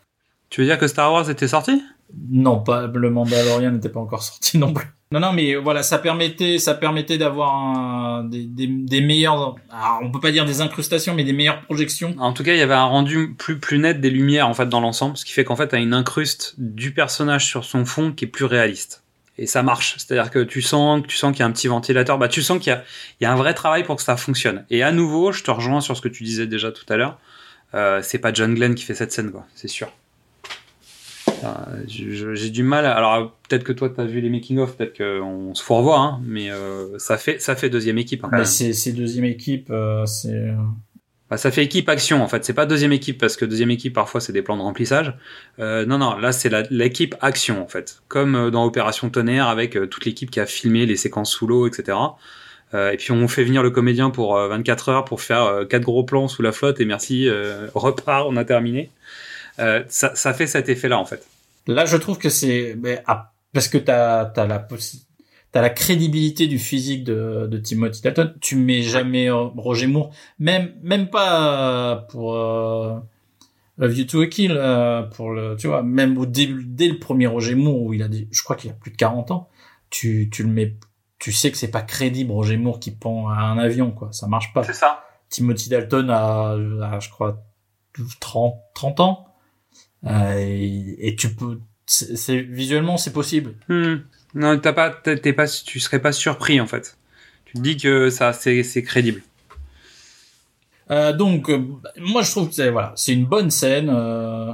Tu 0.51 0.61
veux 0.61 0.69
dire 0.69 0.79
que 0.79 0.87
Star 0.87 1.12
Wars 1.12 1.29
était 1.29 1.49
sorti? 1.49 1.83
Non, 2.31 2.61
pas 2.61 2.87
le 2.87 3.11
Mandalorian 3.11 3.71
n'était 3.71 3.89
pas 3.89 4.01
encore 4.01 4.23
sorti 4.23 4.59
non 4.59 4.73
plus. 4.73 4.87
Non, 5.11 5.21
non, 5.21 5.33
mais 5.33 5.55
voilà, 5.55 5.83
ça 5.83 5.99
permettait, 5.99 6.59
ça 6.59 6.75
permettait 6.75 7.17
d'avoir 7.17 8.25
des, 8.25 8.45
des, 8.45 8.67
des 8.67 9.01
meilleurs, 9.01 9.57
alors, 9.71 10.01
on 10.03 10.11
peut 10.11 10.21
pas 10.21 10.33
dire 10.33 10.45
des 10.45 10.61
incrustations, 10.61 11.15
mais 11.15 11.25
des 11.25 11.33
meilleures 11.33 11.63
projections. 11.63 12.15
En 12.19 12.35
tout 12.35 12.43
cas, 12.43 12.53
il 12.53 12.59
y 12.59 12.63
avait 12.63 12.75
un 12.75 12.85
rendu 12.85 13.35
plus, 13.39 13.59
plus 13.59 13.79
net 13.79 14.03
des 14.03 14.11
lumières 14.11 14.49
en 14.49 14.55
fait 14.55 14.69
dans 14.69 14.81
l'ensemble, 14.81 15.17
ce 15.17 15.25
qui 15.25 15.33
fait 15.33 15.45
qu'en 15.45 15.57
fait, 15.57 15.69
t'as 15.69 15.81
une 15.81 15.95
incruste 15.95 16.55
du 16.59 16.93
personnage 16.93 17.47
sur 17.47 17.65
son 17.65 17.87
fond 17.87 18.13
qui 18.13 18.27
est 18.27 18.29
plus 18.29 18.45
réaliste. 18.45 19.03
Et 19.39 19.47
ça 19.47 19.63
marche. 19.63 19.95
C'est-à-dire 19.99 20.31
que 20.31 20.41
tu 20.41 20.61
sens, 20.61 21.01
que 21.01 21.07
tu 21.07 21.17
sens 21.17 21.33
qu'il 21.33 21.41
y 21.41 21.43
a 21.43 21.47
un 21.47 21.53
petit 21.53 21.69
ventilateur. 21.69 22.19
Bah, 22.19 22.29
tu 22.29 22.43
sens 22.43 22.59
qu'il 22.59 22.73
y 22.73 22.75
a, 22.75 22.83
il 23.21 23.25
y 23.25 23.27
a 23.27 23.33
un 23.33 23.37
vrai 23.37 23.55
travail 23.55 23.85
pour 23.85 23.97
que 23.97 24.03
ça 24.03 24.17
fonctionne. 24.17 24.67
Et 24.69 24.83
à 24.83 24.91
nouveau, 24.93 25.33
je 25.33 25.45
te 25.45 25.51
rejoins 25.51 25.81
sur 25.81 25.97
ce 25.97 26.03
que 26.03 26.09
tu 26.09 26.25
disais 26.25 26.47
déjà 26.47 26.73
tout 26.73 26.85
à 26.89 26.97
l'heure. 26.97 27.19
Euh, 27.75 28.01
c'est 28.03 28.19
pas 28.19 28.33
John 28.33 28.55
Glenn 28.55 28.75
qui 28.75 28.85
fait 28.85 28.95
cette 28.95 29.13
scène, 29.13 29.31
quoi. 29.31 29.47
C'est 29.55 29.69
sûr. 29.69 29.93
Euh, 31.45 32.34
J'ai 32.34 32.51
du 32.51 32.62
mal. 32.62 32.84
à- 32.86 32.95
Alors 32.95 33.32
peut-être 33.49 33.64
que 33.64 33.72
toi 33.72 33.89
t'as 33.89 34.05
vu 34.05 34.20
les 34.20 34.30
making 34.30 34.59
of, 34.59 34.76
peut-être 34.76 34.97
qu'on 34.99 35.55
se 35.55 35.62
faut 35.62 35.76
revoir, 35.76 36.01
hein, 36.01 36.20
mais 36.24 36.51
euh, 36.51 36.99
ça 36.99 37.16
fait 37.18 37.41
ça 37.41 37.55
fait 37.57 37.70
deuxième 37.70 37.99
équipe. 37.99 38.24
hein, 38.24 38.28
même. 38.39 38.45
c'est, 38.45 38.93
deuxième 38.93 39.24
équipe, 39.24 39.68
euh, 39.70 40.05
c'est, 40.07 40.53
Bah, 41.30 41.36
ça 41.36 41.51
fait 41.51 41.62
équipe 41.62 41.89
action 41.91 42.22
en 42.22 42.28
fait. 42.28 42.45
C'est 42.45 42.55
pas 42.55 42.64
deuxième 42.66 42.93
équipe 42.93 43.18
parce 43.18 43.36
que 43.36 43.45
deuxième 43.45 43.70
équipe 43.70 43.93
parfois 43.95 44.20
c'est 44.20 44.32
des 44.32 44.41
plans 44.43 44.57
de 44.57 44.62
remplissage. 44.62 45.14
Euh, 45.59 45.84
non 45.84 45.99
non, 45.99 46.16
là 46.16 46.32
c'est 46.32 46.51
l'équipe 46.70 47.14
action 47.20 47.62
en 47.62 47.66
fait, 47.68 48.01
comme 48.09 48.34
euh, 48.34 48.51
dans 48.51 48.64
Opération 48.64 49.11
Tonnerre 49.11 49.47
avec 49.49 49.76
euh, 49.76 49.86
toute 49.86 50.05
l'équipe 50.07 50.30
qui 50.30 50.41
a 50.41 50.47
filmé 50.47 50.86
les 50.86 50.97
séquences 50.97 51.30
sous 51.30 51.47
l'eau, 51.47 51.66
etc. 51.66 51.99
Euh, 52.74 52.91
et 52.91 52.97
puis 52.99 53.12
on 53.12 53.28
fait 53.28 53.45
venir 53.45 53.62
le 53.62 53.70
comédien 53.70 54.11
pour 54.11 54.36
euh, 54.36 54.49
24 54.49 54.89
heures 54.91 55.05
pour 55.07 55.20
faire 55.22 55.43
euh, 55.45 55.64
quatre 55.64 55.84
gros 55.84 56.05
plans 56.05 56.28
sous 56.28 56.43
la 56.43 56.53
flotte 56.53 56.80
et 56.80 56.84
merci, 56.84 57.26
euh, 57.28 57.68
repart, 57.74 58.26
on 58.28 58.36
a 58.36 58.45
terminé. 58.45 58.91
Euh, 59.61 59.85
ça, 59.89 60.15
ça 60.15 60.33
fait 60.35 60.47
cet 60.47 60.69
effet-là 60.69 60.99
en 60.99 61.05
fait. 61.05 61.27
Là, 61.67 61.85
je 61.85 61.97
trouve 61.97 62.19
que 62.19 62.29
c'est 62.29 62.77
ah, 63.07 63.33
parce 63.53 63.69
que 63.69 63.79
t'as 63.79 64.25
t'as 64.27 64.47
la 64.47 64.59
possi- 64.59 65.05
t'as 65.53 65.61
la 65.61 65.71
crédibilité 65.71 66.47
du 66.47 66.59
physique 66.59 67.05
de, 67.05 67.47
de 67.51 67.59
Timothy 67.59 68.03
Dalton. 68.03 68.35
Tu 68.41 68.57
mets 68.57 68.83
jamais 68.83 69.29
euh, 69.31 69.35
Roger 69.57 69.87
Moore, 69.87 70.11
même 70.39 70.73
même 70.83 71.09
pas 71.11 71.93
euh, 71.93 71.97
pour 71.97 72.35
euh, 72.37 72.99
A 73.81 73.87
View 73.87 74.05
to 74.05 74.21
a 74.23 74.27
Kill, 74.27 74.53
euh, 74.57 75.03
pour 75.03 75.31
le 75.33 75.57
tu 75.57 75.67
vois 75.67 75.83
même 75.83 76.17
au 76.19 76.27
début 76.27 76.65
dès 76.65 76.89
le 76.89 76.99
premier 76.99 77.27
Roger 77.27 77.55
Moore 77.55 77.83
où 77.83 77.93
il 77.95 78.03
a 78.03 78.09
des, 78.09 78.29
je 78.31 78.43
crois 78.43 78.57
qu'il 78.57 78.71
a 78.71 78.75
plus 78.75 78.91
de 78.91 78.97
40 78.97 79.31
ans. 79.31 79.49
Tu 79.91 80.29
tu 80.31 80.43
le 80.43 80.49
mets, 80.51 80.75
tu 81.19 81.33
sais 81.33 81.51
que 81.51 81.57
c'est 81.59 81.71
pas 81.71 81.83
crédible 81.83 82.33
Roger 82.33 82.57
Moore 82.57 82.79
qui 82.81 82.91
pend 82.93 83.29
à 83.29 83.41
un 83.41 83.59
avion 83.59 83.91
quoi. 83.91 84.09
Ça 84.13 84.27
marche 84.27 84.53
pas. 84.53 84.63
ça. 84.65 85.05
Timothy 85.31 85.69
Dalton 85.69 86.09
a, 86.11 86.53
a, 86.53 86.99
je 87.01 87.11
crois 87.11 87.43
30 88.21 88.55
30 88.75 89.01
ans 89.01 89.28
et, 90.07 91.09
et 91.09 91.16
tu 91.16 91.34
peux 91.34 91.59
c'est 91.86 92.40
visuellement 92.42 92.96
c'est 92.99 93.12
possible 93.12 93.55
Hmm. 93.68 93.96
Non, 94.34 94.59
t'as 94.59 94.74
pas, 94.74 94.90
t'es 94.90 95.32
pas, 95.32 95.49
tu 95.49 95.80
serais 95.80 96.01
pas 96.01 96.12
surpris 96.12 96.61
en 96.61 96.66
fait. 96.66 96.99
Tu 97.46 97.55
te 97.55 97.61
dis 97.61 97.76
que 97.78 98.11
ça, 98.11 98.34
c'est 98.34 98.62
c'est 98.62 98.82
crédible. 98.82 99.22
Euh, 100.90 101.12
donc 101.14 101.49
euh, 101.49 101.62
moi 101.99 102.22
je 102.22 102.30
trouve 102.30 102.49
que 102.51 102.55
c'est 102.55 102.70
voilà 102.70 102.92
c'est 102.96 103.12
une 103.14 103.24
bonne 103.26 103.51
scène 103.51 103.90
euh, 103.90 104.53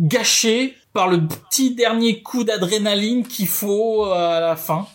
gâchée 0.00 0.74
par 0.92 1.08
le 1.08 1.26
petit 1.26 1.74
dernier 1.74 2.22
coup 2.22 2.44
d'adrénaline 2.44 3.26
qu'il 3.26 3.46
faut 3.48 4.06
euh, 4.06 4.12
à 4.14 4.40
la 4.40 4.56
fin 4.56 4.86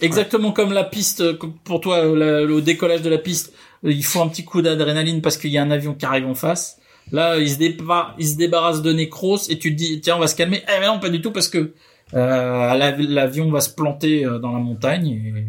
exactement 0.00 0.52
comme 0.52 0.72
la 0.72 0.84
piste 0.84 1.20
euh, 1.20 1.38
pour 1.64 1.80
toi 1.80 1.98
euh, 2.04 2.16
la- 2.16 2.44
le 2.44 2.62
décollage 2.62 3.02
de 3.02 3.10
la 3.10 3.18
piste 3.18 3.52
euh, 3.84 3.92
il 3.92 4.04
faut 4.04 4.20
un 4.22 4.28
petit 4.28 4.44
coup 4.44 4.62
d'adrénaline 4.62 5.20
parce 5.20 5.36
qu'il 5.36 5.50
y 5.50 5.58
a 5.58 5.62
un 5.62 5.70
avion 5.70 5.94
qui 5.94 6.06
arrive 6.06 6.26
en 6.26 6.34
face 6.34 6.78
là 7.12 7.36
il 7.38 7.48
se, 7.50 7.58
dépa- 7.58 8.14
il 8.18 8.26
se 8.26 8.36
débarrasse 8.36 8.82
de 8.82 8.92
Necros 8.92 9.38
et 9.48 9.58
tu 9.58 9.72
te 9.72 9.76
dis 9.78 10.00
tiens 10.00 10.16
on 10.16 10.20
va 10.20 10.26
se 10.26 10.36
calmer 10.36 10.62
eh 10.68 10.80
mais 10.80 10.86
non 10.86 10.98
pas 11.00 11.08
du 11.08 11.20
tout 11.20 11.30
parce 11.32 11.48
que 11.48 11.72
euh, 12.14 12.74
la- 12.74 12.96
l'avion 12.96 13.50
va 13.50 13.60
se 13.60 13.70
planter 13.70 14.24
euh, 14.24 14.38
dans 14.38 14.52
la 14.52 14.58
montagne 14.58 15.06
et... 15.08 15.44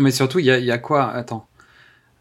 Mais 0.00 0.10
surtout, 0.10 0.38
il 0.38 0.44
y 0.44 0.50
a, 0.50 0.58
il 0.58 0.66
y 0.66 0.70
a 0.70 0.76
quoi? 0.76 1.10
Attends. 1.10 1.46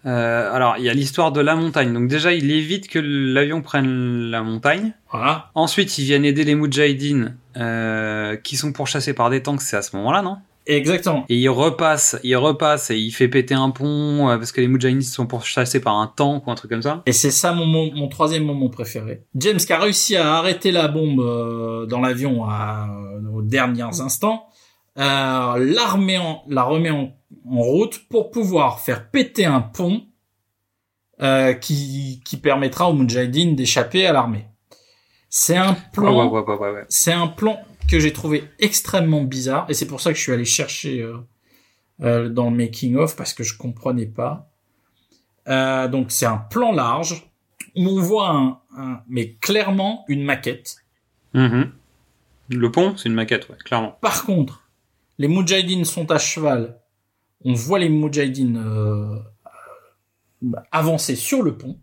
Euh, 0.05 0.53
alors, 0.53 0.75
il 0.77 0.85
y 0.85 0.89
a 0.89 0.93
l'histoire 0.93 1.33
de 1.33 1.41
la 1.41 1.53
montagne. 1.55 1.91
Donc 1.93 2.07
déjà, 2.07 2.31
il 2.33 2.49
évite 2.49 2.87
que 2.87 2.97
l'avion 2.97 3.61
prenne 3.61 4.29
la 4.31 4.41
montagne. 4.41 4.93
voilà 5.11 5.51
Ensuite, 5.53 5.97
ils 5.97 6.05
viennent 6.05 6.23
aider 6.23 6.45
les 6.45 6.55
Moudjahidines 6.55 7.35
euh, 7.57 8.37
qui 8.37 8.55
sont 8.55 8.71
pourchassés 8.71 9.13
par 9.13 9.29
des 9.29 9.43
tanks. 9.43 9.61
C'est 9.61 9.75
à 9.75 9.81
ce 9.81 9.95
moment-là, 9.97 10.21
non? 10.21 10.37
Exactement 10.67 11.25
Et 11.29 11.37
il 11.37 11.49
repasse, 11.49 12.17
il 12.23 12.35
repasse 12.35 12.89
et 12.91 12.97
il 12.97 13.11
fait 13.11 13.27
péter 13.27 13.53
un 13.55 13.69
pont 13.69 14.29
euh, 14.29 14.37
parce 14.37 14.51
que 14.51 14.61
les 14.61 14.67
Moudjahidines 14.67 15.01
sont 15.01 15.25
pourchassés 15.27 15.79
par 15.79 15.95
un 15.95 16.07
tank 16.07 16.45
ou 16.45 16.51
un 16.51 16.55
truc 16.55 16.71
comme 16.71 16.81
ça. 16.81 17.03
Et 17.05 17.13
c'est 17.13 17.31
ça 17.31 17.53
mon, 17.53 17.65
mo- 17.65 17.91
mon 17.95 18.07
troisième 18.07 18.43
moment 18.43 18.69
préféré. 18.69 19.23
James 19.35 19.57
qui 19.57 19.71
a 19.73 19.79
réussi 19.79 20.15
à 20.15 20.35
arrêter 20.35 20.71
la 20.71 20.87
bombe 20.87 21.19
euh, 21.19 21.85
dans 21.85 21.99
l'avion 22.01 22.45
à, 22.45 22.87
euh, 22.89 23.29
aux 23.31 23.41
derniers 23.41 24.01
instants, 24.01 24.47
euh, 24.97 25.01
la 25.01 25.85
remet 25.87 26.17
en, 26.17 26.43
la 26.49 26.63
remet 26.63 26.89
en, 26.89 27.11
en 27.49 27.61
route 27.61 27.99
pour 28.09 28.31
pouvoir 28.31 28.79
faire 28.79 29.09
péter 29.09 29.45
un 29.45 29.61
pont 29.61 30.01
euh, 31.21 31.53
qui, 31.53 32.21
qui 32.25 32.37
permettra 32.37 32.89
aux 32.89 32.93
Mujahideen 32.93 33.55
d'échapper 33.55 34.05
à 34.05 34.13
l'armée. 34.13 34.45
C'est 35.29 35.57
un 35.57 35.75
plan, 35.93 36.29
ouais, 36.31 36.41
ouais, 36.41 36.57
ouais. 36.71 36.85
c'est 36.89 37.11
un 37.11 37.27
plan 37.27 37.59
que 37.89 37.99
j'ai 37.99 38.13
trouvé 38.13 38.43
extrêmement 38.59 39.23
bizarre 39.23 39.65
et 39.69 39.73
c'est 39.73 39.87
pour 39.87 40.01
ça 40.01 40.11
que 40.11 40.17
je 40.17 40.23
suis 40.23 40.31
allé 40.33 40.45
chercher 40.45 41.01
euh, 41.01 41.17
euh, 42.01 42.29
dans 42.29 42.49
le 42.49 42.55
making 42.57 42.95
of 42.95 43.15
parce 43.15 43.33
que 43.33 43.43
je 43.43 43.57
comprenais 43.57 44.05
pas. 44.07 44.51
Euh, 45.47 45.87
donc 45.87 46.11
c'est 46.11 46.25
un 46.25 46.37
plan 46.37 46.71
large 46.73 47.25
où 47.75 47.87
on 47.87 48.01
voit 48.01 48.29
un, 48.29 48.59
un- 48.77 49.01
mais 49.07 49.33
clairement 49.35 50.03
une 50.07 50.23
maquette. 50.23 50.77
Mhm. 51.33 51.71
Le 52.49 52.71
pont, 52.71 52.95
c'est 52.97 53.09
une 53.09 53.15
maquette, 53.15 53.49
ouais, 53.49 53.57
clairement. 53.63 53.97
Par 54.01 54.25
contre, 54.25 54.63
les 55.17 55.27
Mujahideen 55.27 55.83
sont 55.85 56.11
à 56.11 56.17
cheval. 56.17 56.79
On 57.43 57.53
voit 57.53 57.79
les 57.79 57.89
Mujahideen 57.89 58.57
euh, 58.57 59.15
euh, 60.43 60.49
avancer 60.71 61.15
sur 61.15 61.43
le 61.43 61.57
pont. 61.57 61.77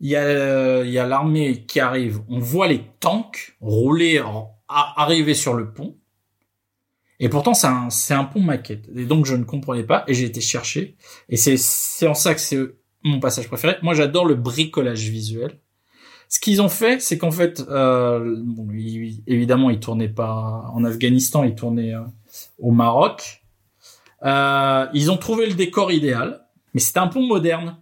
Il 0.00 0.08
y 0.10 0.16
a, 0.16 0.22
euh, 0.22 0.82
il 0.86 0.92
y 0.92 0.98
a 0.98 1.06
l'armée 1.06 1.64
qui 1.66 1.80
arrive. 1.80 2.20
On 2.28 2.38
voit 2.38 2.68
les 2.68 2.82
tanks 3.00 3.56
rouler, 3.60 4.20
en- 4.20 4.54
a- 4.68 5.00
arriver 5.02 5.34
sur 5.34 5.54
le 5.54 5.72
pont. 5.72 5.96
Et 7.20 7.28
pourtant, 7.28 7.54
c'est 7.54 7.66
un, 7.66 7.90
c'est 7.90 8.14
un 8.14 8.24
pont 8.24 8.40
maquette. 8.40 8.88
Et 8.94 9.04
donc, 9.04 9.26
je 9.26 9.34
ne 9.34 9.44
comprenais 9.44 9.82
pas. 9.82 10.04
Et 10.06 10.14
j'ai 10.14 10.24
été 10.26 10.40
chercher. 10.40 10.96
Et 11.28 11.36
c'est, 11.36 11.56
c'est 11.56 12.06
en 12.06 12.14
ça 12.14 12.34
que 12.34 12.40
c'est 12.40 12.58
mon 13.02 13.18
passage 13.20 13.48
préféré. 13.48 13.76
Moi, 13.82 13.94
j'adore 13.94 14.24
le 14.24 14.34
bricolage 14.34 15.08
visuel. 15.08 15.58
Ce 16.28 16.38
qu'ils 16.40 16.60
ont 16.60 16.68
fait, 16.68 17.00
c'est 17.00 17.16
qu'en 17.18 17.30
fait, 17.30 17.60
euh, 17.70 18.36
bon, 18.38 18.68
évidemment, 19.26 19.70
ils 19.70 19.80
tournaient 19.80 20.10
pas 20.10 20.70
en 20.72 20.84
Afghanistan, 20.84 21.42
ils 21.42 21.54
tournaient 21.54 21.94
euh, 21.94 22.02
au 22.58 22.70
Maroc. 22.70 23.42
Euh, 24.24 24.86
ils 24.92 25.10
ont 25.10 25.16
trouvé 25.16 25.46
le 25.46 25.54
décor 25.54 25.90
idéal, 25.90 26.46
mais 26.74 26.80
c'était 26.80 26.98
un 26.98 27.08
pont 27.08 27.26
moderne, 27.26 27.78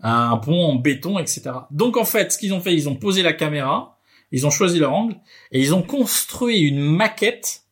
un 0.00 0.36
pont 0.38 0.64
en 0.64 0.74
béton, 0.74 1.18
etc. 1.20 1.42
Donc 1.70 1.96
en 1.96 2.04
fait, 2.04 2.32
ce 2.32 2.38
qu'ils 2.38 2.52
ont 2.52 2.60
fait, 2.60 2.74
ils 2.74 2.88
ont 2.88 2.96
posé 2.96 3.22
la 3.22 3.32
caméra, 3.32 3.91
ils 4.32 4.46
ont 4.46 4.50
choisi 4.50 4.78
leur 4.78 4.92
angle 4.92 5.14
et 5.52 5.60
ils 5.60 5.74
ont 5.74 5.82
construit 5.82 6.58
une 6.60 6.80
maquette 6.80 7.62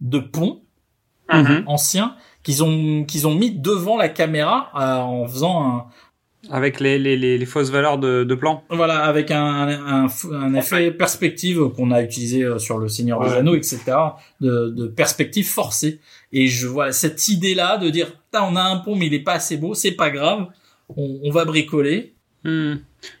de 0.00 0.18
pont 0.18 0.62
Mhm. 1.32 1.64
ancien 1.66 2.14
qu'ils 2.44 2.62
ont 2.62 3.04
qu'ils 3.04 3.26
ont 3.26 3.34
mis 3.34 3.50
devant 3.50 3.96
la 3.96 4.08
caméra 4.08 4.70
euh, 4.76 4.98
en 5.02 5.26
faisant 5.26 5.64
un, 5.66 5.86
Avec 6.52 6.78
les, 6.78 7.00
les, 7.00 7.16
les, 7.16 7.36
les 7.36 7.46
fausses 7.46 7.70
valeurs 7.70 7.98
de, 7.98 8.22
de 8.22 8.34
plan. 8.36 8.62
Voilà, 8.70 9.04
avec 9.04 9.32
un, 9.32 9.66
un, 9.68 10.06
un, 10.32 10.54
effet 10.54 10.92
perspective 10.92 11.70
qu'on 11.74 11.90
a 11.90 12.00
utilisé 12.02 12.44
euh, 12.44 12.58
sur 12.60 12.78
le 12.78 12.88
Seigneur 12.88 13.18
des 13.24 13.30
Ouais. 13.30 13.38
Anneaux, 13.38 13.56
etc., 13.56 13.80
de, 14.40 14.68
de 14.68 14.86
perspective 14.86 15.48
forcée. 15.48 15.98
Et 16.32 16.46
je 16.46 16.68
vois 16.68 16.92
cette 16.92 17.26
idée-là 17.26 17.78
de 17.78 17.90
dire, 17.90 18.12
on 18.34 18.54
a 18.54 18.62
un 18.62 18.76
pont, 18.76 18.94
mais 18.94 19.06
il 19.08 19.14
est 19.14 19.24
pas 19.24 19.32
assez 19.32 19.56
beau, 19.56 19.74
c'est 19.74 19.96
pas 19.96 20.10
grave, 20.10 20.46
on, 20.96 21.18
on 21.24 21.30
va 21.32 21.44
bricoler. 21.44 22.14
Hmm. 22.44 22.74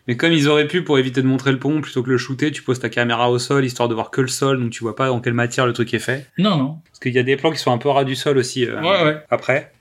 Mais 0.08 0.16
comme 0.16 0.32
ils 0.32 0.48
auraient 0.48 0.66
pu, 0.66 0.82
pour 0.82 0.98
éviter 0.98 1.22
de 1.22 1.26
montrer 1.26 1.52
le 1.52 1.58
pont, 1.58 1.80
plutôt 1.80 2.02
que 2.02 2.10
le 2.10 2.18
shooter, 2.18 2.50
tu 2.52 2.62
poses 2.62 2.78
ta 2.80 2.88
caméra 2.88 3.30
au 3.30 3.38
sol, 3.38 3.64
histoire 3.64 3.88
de 3.88 3.94
voir 3.94 4.10
que 4.10 4.20
le 4.20 4.28
sol, 4.28 4.60
donc 4.60 4.70
tu 4.70 4.82
vois 4.84 4.96
pas 4.96 5.08
dans 5.08 5.20
quelle 5.20 5.34
matière 5.34 5.66
le 5.66 5.72
truc 5.72 5.92
est 5.94 5.98
fait. 5.98 6.26
Non, 6.38 6.56
non. 6.56 6.78
Parce 6.86 6.98
qu'il 7.00 7.12
y 7.12 7.18
a 7.18 7.22
des 7.22 7.36
plans 7.36 7.50
qui 7.50 7.58
sont 7.58 7.72
un 7.72 7.78
peu 7.78 7.88
ras 7.88 8.04
du 8.04 8.16
sol 8.16 8.38
aussi 8.38 8.64
euh, 8.66 8.80
Ouais, 8.80 9.04
ouais. 9.04 9.22
après. 9.30 9.72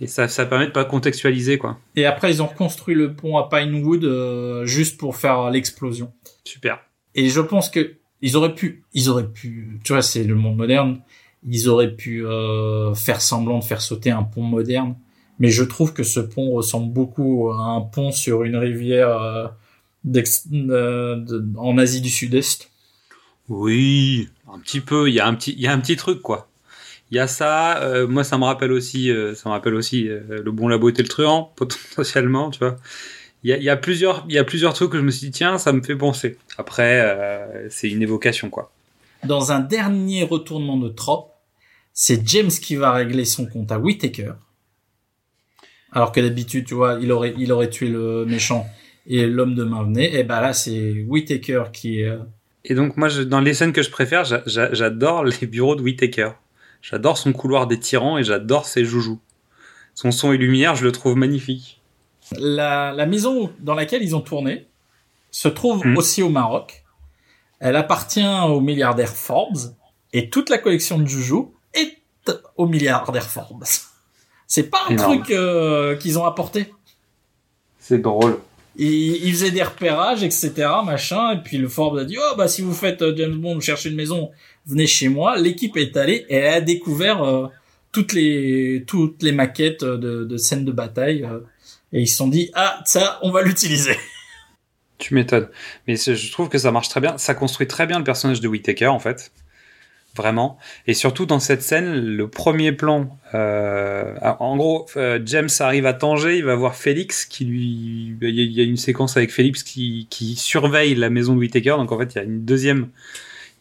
Et 0.00 0.06
ça, 0.06 0.28
ça 0.28 0.44
permet 0.44 0.66
de 0.66 0.72
pas 0.72 0.84
contextualiser, 0.84 1.56
quoi. 1.56 1.78
Et 1.96 2.04
après, 2.04 2.30
ils 2.30 2.42
ont 2.42 2.46
reconstruit 2.46 2.94
le 2.94 3.14
pont 3.14 3.38
à 3.38 3.48
Pinewood 3.48 4.04
euh, 4.04 4.66
juste 4.66 4.98
pour 4.98 5.16
faire 5.16 5.50
l'explosion. 5.50 6.12
Super. 6.44 6.80
Et 7.14 7.30
je 7.30 7.40
pense 7.40 7.70
que 7.70 7.94
ils 8.20 8.36
auraient 8.36 8.54
pu, 8.54 8.82
ils 8.92 9.08
auraient 9.08 9.28
pu, 9.28 9.80
tu 9.84 9.92
vois, 9.92 10.02
c'est 10.02 10.24
le 10.24 10.34
monde 10.34 10.56
moderne. 10.56 11.00
Ils 11.48 11.68
auraient 11.68 11.94
pu 11.94 12.26
euh, 12.26 12.94
faire 12.94 13.20
semblant 13.22 13.58
de 13.60 13.64
faire 13.64 13.80
sauter 13.80 14.10
un 14.10 14.22
pont 14.22 14.42
moderne, 14.42 14.96
mais 15.38 15.50
je 15.50 15.64
trouve 15.64 15.92
que 15.92 16.02
ce 16.02 16.20
pont 16.20 16.50
ressemble 16.52 16.92
beaucoup 16.92 17.50
à 17.50 17.62
un 17.64 17.80
pont 17.80 18.12
sur 18.12 18.44
une 18.44 18.56
rivière 18.56 19.08
euh, 19.10 19.46
euh, 20.52 21.16
de- 21.16 21.44
en 21.56 21.78
Asie 21.78 22.00
du 22.00 22.10
Sud-Est. 22.10 22.70
Oui, 23.48 24.28
un 24.52 24.58
petit 24.58 24.80
peu. 24.80 25.08
Il 25.08 25.14
y 25.14 25.20
a 25.20 25.26
un 25.26 25.34
petit, 25.34 25.52
il 25.52 25.60
y 25.60 25.66
a 25.66 25.72
un 25.72 25.80
petit 25.80 25.96
truc, 25.96 26.20
quoi. 26.22 26.48
Il 27.10 27.16
y 27.16 27.20
a 27.20 27.26
ça. 27.28 27.80
euh, 27.82 28.06
moi, 28.08 28.24
ça 28.24 28.38
me 28.38 28.44
rappelle 28.44 28.72
aussi, 28.72 29.10
euh, 29.10 29.34
ça 29.34 29.48
me 29.48 29.54
rappelle 29.54 29.74
aussi 29.74 30.08
euh, 30.08 30.42
le 30.44 30.50
bon, 30.52 30.66
la 30.68 30.78
beauté, 30.78 31.02
le 31.02 31.08
truand, 31.08 31.52
potentiellement, 31.56 32.50
tu 32.50 32.58
vois. 32.60 32.76
Il 33.44 33.50
y 33.50 33.52
a, 33.52 33.58
il 33.58 33.62
y 33.62 33.70
a 33.70 33.76
plusieurs, 33.76 34.24
il 34.28 34.34
y 34.34 34.38
a 34.38 34.44
plusieurs 34.44 34.72
trucs 34.74 34.90
que 34.90 34.98
je 34.98 35.02
me 35.02 35.10
suis 35.12 35.28
dit 35.28 35.32
tiens, 35.32 35.58
ça 35.58 35.72
me 35.72 35.82
fait 35.82 35.94
penser. 35.94 36.38
Après, 36.58 37.00
euh, 37.00 37.68
c'est 37.70 37.88
une 37.88 38.02
évocation 38.02 38.50
quoi. 38.50 38.72
Dans 39.24 39.52
un 39.52 39.60
dernier 39.60 40.24
retournement 40.24 40.76
de 40.78 40.88
trope, 40.88 41.30
c'est 41.92 42.26
James 42.28 42.50
qui 42.50 42.74
va 42.76 42.92
régler 42.92 43.24
son 43.24 43.46
compte 43.46 43.70
à 43.70 43.78
Whittaker. 43.78 44.32
Alors 45.96 46.12
que 46.12 46.20
d'habitude, 46.20 46.66
tu 46.66 46.74
vois, 46.74 46.98
il 47.00 47.10
aurait, 47.10 47.32
il 47.38 47.50
aurait 47.52 47.70
tué 47.70 47.88
le 47.88 48.26
méchant 48.26 48.66
et 49.06 49.26
l'homme 49.26 49.54
de 49.54 49.64
main 49.64 49.82
venait. 49.82 50.12
Et 50.14 50.24
ben 50.24 50.42
là, 50.42 50.52
c'est 50.52 51.04
Whittaker 51.08 51.64
qui 51.72 52.00
est... 52.02 52.08
euh, 52.08 52.18
Et 52.66 52.74
donc 52.74 52.98
moi, 52.98 53.08
je- 53.08 53.22
dans 53.22 53.40
les 53.40 53.54
scènes 53.54 53.72
que 53.72 53.80
je 53.82 53.88
préfère, 53.90 54.24
j'a- 54.24 54.42
j'a- 54.44 54.74
j'adore 54.74 55.24
les 55.24 55.46
bureaux 55.46 55.74
de 55.74 55.80
Whittaker. 55.82 56.32
J'adore 56.82 57.16
son 57.16 57.32
couloir 57.32 57.66
des 57.66 57.80
tyrans 57.80 58.18
et 58.18 58.24
j'adore 58.24 58.66
ses 58.66 58.84
joujoux. 58.84 59.20
Son 59.94 60.10
son 60.12 60.32
et 60.32 60.36
lumière, 60.36 60.74
je 60.76 60.84
le 60.84 60.92
trouve 60.92 61.16
magnifique. 61.16 61.80
La, 62.38 62.92
la 62.92 63.06
maison 63.06 63.50
dans 63.60 63.74
laquelle 63.74 64.02
ils 64.02 64.14
ont 64.14 64.20
tourné 64.20 64.66
se 65.30 65.48
trouve 65.48 65.86
Mhm. 65.86 65.96
aussi 65.96 66.22
au 66.22 66.28
Maroc. 66.28 66.84
Elle 67.58 67.76
appartient 67.76 68.26
au 68.48 68.60
milliardaire 68.60 69.08
Forbes 69.14 69.72
et 70.12 70.28
toute 70.28 70.50
la 70.50 70.58
collection 70.58 70.98
de 70.98 71.06
Juju 71.06 71.44
est 71.72 71.96
au 72.56 72.66
milliardaire 72.66 73.24
Forbes. 73.30 73.64
C'est 74.46 74.70
pas 74.70 74.78
un 74.88 74.92
Énorme. 74.92 75.22
truc 75.22 75.30
euh, 75.30 75.96
qu'ils 75.96 76.18
ont 76.18 76.24
apporté. 76.24 76.72
C'est 77.78 77.98
drôle. 77.98 78.38
Ils, 78.76 79.24
ils 79.24 79.32
faisaient 79.32 79.50
des 79.50 79.62
repérages, 79.62 80.22
etc., 80.22 80.52
machin, 80.84 81.32
et 81.32 81.42
puis 81.42 81.56
le 81.56 81.68
Forbes 81.68 81.98
a 81.98 82.04
dit, 82.04 82.16
oh, 82.18 82.34
bah, 82.36 82.46
si 82.46 82.62
vous 82.62 82.74
faites 82.74 83.02
euh, 83.02 83.14
James 83.16 83.34
Bond, 83.36 83.60
cherchez 83.60 83.88
une 83.88 83.96
maison, 83.96 84.30
venez 84.66 84.86
chez 84.86 85.08
moi. 85.08 85.36
L'équipe 85.36 85.76
est 85.76 85.96
allée 85.96 86.26
et 86.28 86.36
elle 86.36 86.54
a 86.54 86.60
découvert 86.60 87.22
euh, 87.22 87.46
toutes 87.92 88.12
les 88.12 88.84
toutes 88.86 89.22
les 89.22 89.32
maquettes 89.32 89.82
de, 89.84 90.24
de 90.24 90.36
scènes 90.36 90.64
de 90.64 90.72
bataille, 90.72 91.24
euh, 91.24 91.40
et 91.92 92.02
ils 92.02 92.06
se 92.08 92.16
sont 92.16 92.28
dit, 92.28 92.50
ah, 92.54 92.80
ça, 92.84 93.18
on 93.22 93.30
va 93.30 93.42
l'utiliser. 93.42 93.96
Tu 94.98 95.12
m'étonnes. 95.12 95.48
Mais 95.86 95.96
je 95.96 96.32
trouve 96.32 96.48
que 96.48 96.56
ça 96.56 96.72
marche 96.72 96.88
très 96.88 97.02
bien. 97.02 97.18
Ça 97.18 97.34
construit 97.34 97.66
très 97.66 97.86
bien 97.86 97.98
le 97.98 98.04
personnage 98.04 98.40
de 98.40 98.48
Whittaker, 98.48 98.86
en 98.86 98.98
fait. 98.98 99.30
Vraiment. 100.16 100.56
Et 100.86 100.94
surtout 100.94 101.26
dans 101.26 101.40
cette 101.40 101.60
scène, 101.62 101.92
le 101.94 102.28
premier 102.28 102.72
plan. 102.72 103.16
euh, 103.34 104.14
en 104.40 104.56
gros, 104.56 104.86
euh, 104.96 105.18
James 105.26 105.48
arrive 105.60 105.84
à 105.84 105.92
Tanger, 105.92 106.38
il 106.38 106.44
va 106.44 106.54
voir 106.54 106.74
Félix 106.74 107.26
qui 107.26 107.44
lui. 107.44 108.16
Il 108.22 108.28
y 108.34 108.40
a- 108.40 108.44
il 108.44 108.52
y 108.52 108.60
a 108.60 108.64
une 108.64 108.76
séquence 108.78 109.16
avec 109.16 109.30
Félix 109.30 109.62
qui, 109.62 110.06
surveille 110.36 110.94
la 110.94 111.10
maison 111.10 111.34
de 111.34 111.38
Whittaker. 111.40 111.76
Donc 111.76 111.92
en 111.92 111.98
fait, 111.98 112.14
il 112.14 112.16
y 112.16 112.20
a 112.20 112.24
une 112.24 112.44
deuxième. 112.44 112.88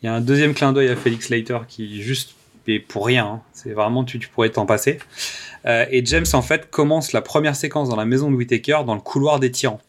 Il 0.02 0.06
y 0.06 0.10
a 0.10 0.14
un 0.14 0.22
deuxième 0.22 0.54
clin 0.54 0.72
d'œil 0.72 0.88
à 0.90 0.96
Félix 0.96 1.30
Leiter 1.30 1.58
qui 1.68 2.02
juste 2.02 2.36
est 2.68 2.80
pour 2.80 3.06
rien. 3.06 3.26
hein. 3.26 3.42
C'est 3.54 3.72
vraiment 3.74 4.04
tu, 4.04 4.18
tu 4.20 4.28
pourrais 4.30 4.50
t'en 4.50 4.66
passer. 4.66 5.00
Euh, 5.66 5.86
et 5.92 6.06
James 6.06 6.26
en 6.34 6.42
fait 6.42 6.70
commence 6.70 7.12
la 7.12 7.22
première 7.22 7.56
séquence 7.56 7.90
dans 7.90 7.96
la 7.96 8.06
maison 8.06 8.30
de 8.32 8.36
Whittaker 8.36 8.80
dans 8.86 8.96
le 8.96 9.02
couloir 9.02 9.40
des 9.40 9.52
tyrans 9.52 9.82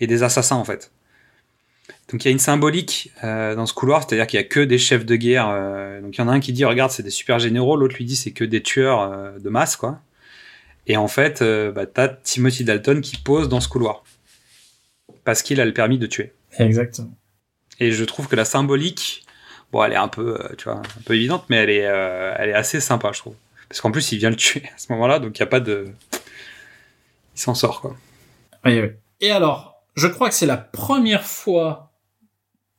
et 0.00 0.06
des 0.06 0.22
assassins 0.22 0.56
en 0.56 0.64
fait. 0.64 0.90
Donc 2.10 2.24
il 2.24 2.28
y 2.28 2.28
a 2.28 2.32
une 2.32 2.38
symbolique 2.38 3.12
euh, 3.22 3.54
dans 3.54 3.66
ce 3.66 3.74
couloir, 3.74 4.02
c'est-à-dire 4.02 4.26
qu'il 4.26 4.38
y 4.38 4.42
a 4.42 4.46
que 4.46 4.60
des 4.60 4.78
chefs 4.78 5.04
de 5.04 5.16
guerre. 5.16 5.48
euh, 5.50 6.00
donc 6.00 6.16
il 6.16 6.20
y 6.20 6.24
en 6.24 6.28
a 6.28 6.32
un 6.32 6.40
qui 6.40 6.52
dit 6.52 6.64
regarde 6.64 6.90
c'est 6.90 7.02
des 7.02 7.10
super 7.10 7.38
généraux, 7.38 7.76
l'autre 7.76 7.96
lui 7.96 8.04
dit 8.04 8.16
c'est 8.16 8.30
que 8.30 8.44
des 8.44 8.62
tueurs 8.62 9.02
euh, 9.02 9.38
de 9.38 9.48
masse 9.50 9.76
quoi. 9.76 10.00
Et 10.86 10.96
en 10.96 11.08
fait 11.08 11.42
bah, 11.42 11.86
t'as 11.86 12.08
Timothy 12.08 12.64
Dalton 12.64 13.02
qui 13.02 13.18
pose 13.18 13.48
dans 13.48 13.60
ce 13.60 13.68
couloir 13.68 14.04
parce 15.24 15.42
qu'il 15.42 15.60
a 15.60 15.66
le 15.66 15.74
permis 15.74 15.98
de 15.98 16.06
tuer. 16.06 16.32
Exactement. 16.58 17.10
Et 17.78 17.92
je 17.92 18.04
trouve 18.04 18.26
que 18.26 18.36
la 18.36 18.46
symbolique, 18.46 19.26
bon 19.70 19.84
elle 19.84 19.92
est 19.92 19.96
un 19.96 20.08
peu 20.08 20.38
tu 20.56 20.64
vois 20.64 20.78
un 20.78 21.02
peu 21.04 21.14
évidente, 21.14 21.44
mais 21.50 21.56
elle 21.56 21.70
est 21.70 21.80
elle 22.38 22.48
est 22.48 22.54
assez 22.54 22.80
sympa 22.80 23.10
je 23.12 23.18
trouve. 23.18 23.34
Parce 23.68 23.82
qu'en 23.82 23.90
plus 23.90 24.12
il 24.12 24.18
vient 24.18 24.30
le 24.30 24.36
tuer 24.36 24.62
à 24.74 24.78
ce 24.78 24.90
moment-là, 24.92 25.18
donc 25.18 25.36
il 25.36 25.40
y 25.40 25.42
a 25.42 25.46
pas 25.46 25.60
de 25.60 25.88
il 27.36 27.40
s'en 27.40 27.54
sort 27.54 27.82
quoi. 27.82 27.94
Oui, 28.64 28.80
oui. 28.80 28.88
Et 29.20 29.30
alors, 29.30 29.77
je 29.98 30.06
crois 30.08 30.28
que 30.28 30.34
c'est 30.34 30.46
la 30.46 30.56
première 30.56 31.24
fois 31.24 31.92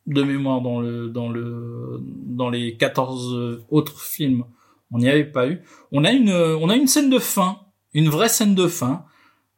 de 0.07 0.23
mémoire 0.23 0.61
dans 0.61 0.79
le 0.79 1.09
dans 1.09 1.29
le 1.29 1.99
dans 2.01 2.49
les 2.49 2.77
14 2.77 3.61
autres 3.69 4.01
films, 4.01 4.45
on 4.91 4.97
n'y 4.97 5.09
avait 5.09 5.23
pas 5.25 5.47
eu. 5.47 5.61
On 5.91 6.03
a 6.05 6.11
une 6.11 6.29
une 6.29 6.87
scène 6.87 7.09
de 7.09 7.19
fin, 7.19 7.59
une 7.93 8.09
vraie 8.09 8.29
scène 8.29 8.55
de 8.55 8.67
fin. 8.67 9.05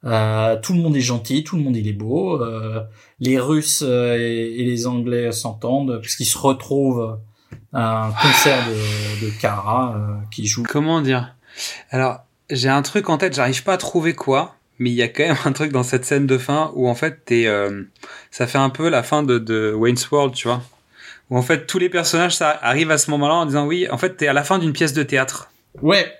Euh, 0.04 0.60
tout 0.60 0.74
le 0.74 0.80
monde 0.80 0.96
est 0.96 1.02
gentil, 1.02 1.44
tout 1.44 1.56
le 1.58 1.62
monde 1.64 1.76
il 1.78 1.88
est 1.88 1.94
beau. 1.94 2.42
euh, 2.42 2.82
les 3.20 3.38
Russes 3.40 3.84
euh, 3.86 4.18
et, 4.18 4.60
et 4.60 4.66
les 4.66 4.88
Anglais 4.88 5.32
s'entendent 5.32 6.00
puisqu'ils 6.02 6.26
se 6.26 6.40
retrouvent 6.40 7.20
à 7.72 8.08
un 8.08 8.12
concert 8.12 8.58
de, 8.68 9.26
de 9.26 9.32
Cara 9.40 9.96
euh, 9.96 10.16
qui 10.32 10.48
joue. 10.48 10.64
Comment 10.68 11.02
dire? 11.02 11.36
Alors, 11.92 12.22
j'ai 12.50 12.70
un 12.70 12.82
truc 12.82 13.10
en 13.10 13.18
tête, 13.18 13.36
j'arrive 13.36 13.64
pas 13.64 13.74
à 13.74 13.78
trouver 13.78 14.16
quoi, 14.16 14.56
mais 14.82 14.90
il 14.90 14.96
y 14.96 15.04
a 15.04 15.08
quand 15.08 15.24
même 15.24 15.38
un 15.46 15.52
truc 15.52 15.72
dans 15.72 15.84
cette 15.84 16.06
scène 16.06 16.26
de 16.26 16.40
fin 16.40 16.72
où 16.76 16.90
en 16.90 16.96
fait 16.96 17.24
t'es, 17.26 17.46
euh, 17.46 17.84
ça 18.32 18.48
fait 18.48 18.58
un 18.58 18.72
peu 18.72 18.90
la 18.90 19.04
fin 19.04 19.22
de, 19.22 19.38
de 19.38 19.72
Wayne's 19.74 20.10
World, 20.10 20.34
tu 20.34 20.48
vois, 20.48 20.64
où 21.30 21.38
en 21.38 21.44
fait 21.44 21.68
tous 21.68 21.78
les 21.78 21.88
personnages 21.88 22.36
ça 22.36 22.50
arrivent 22.62 22.90
à 22.90 22.98
ce 22.98 23.12
moment-là 23.12 23.36
en 23.36 23.46
disant 23.46 23.68
oui, 23.68 23.88
en 23.92 24.00
fait 24.00 24.18
t'es 24.18 24.28
à 24.28 24.34
la 24.34 24.44
fin 24.44 24.58
d'une 24.58 24.74
pièce 24.74 24.94
de 24.94 25.04
théâtre. 25.04 25.52
Ouais, 25.84 26.12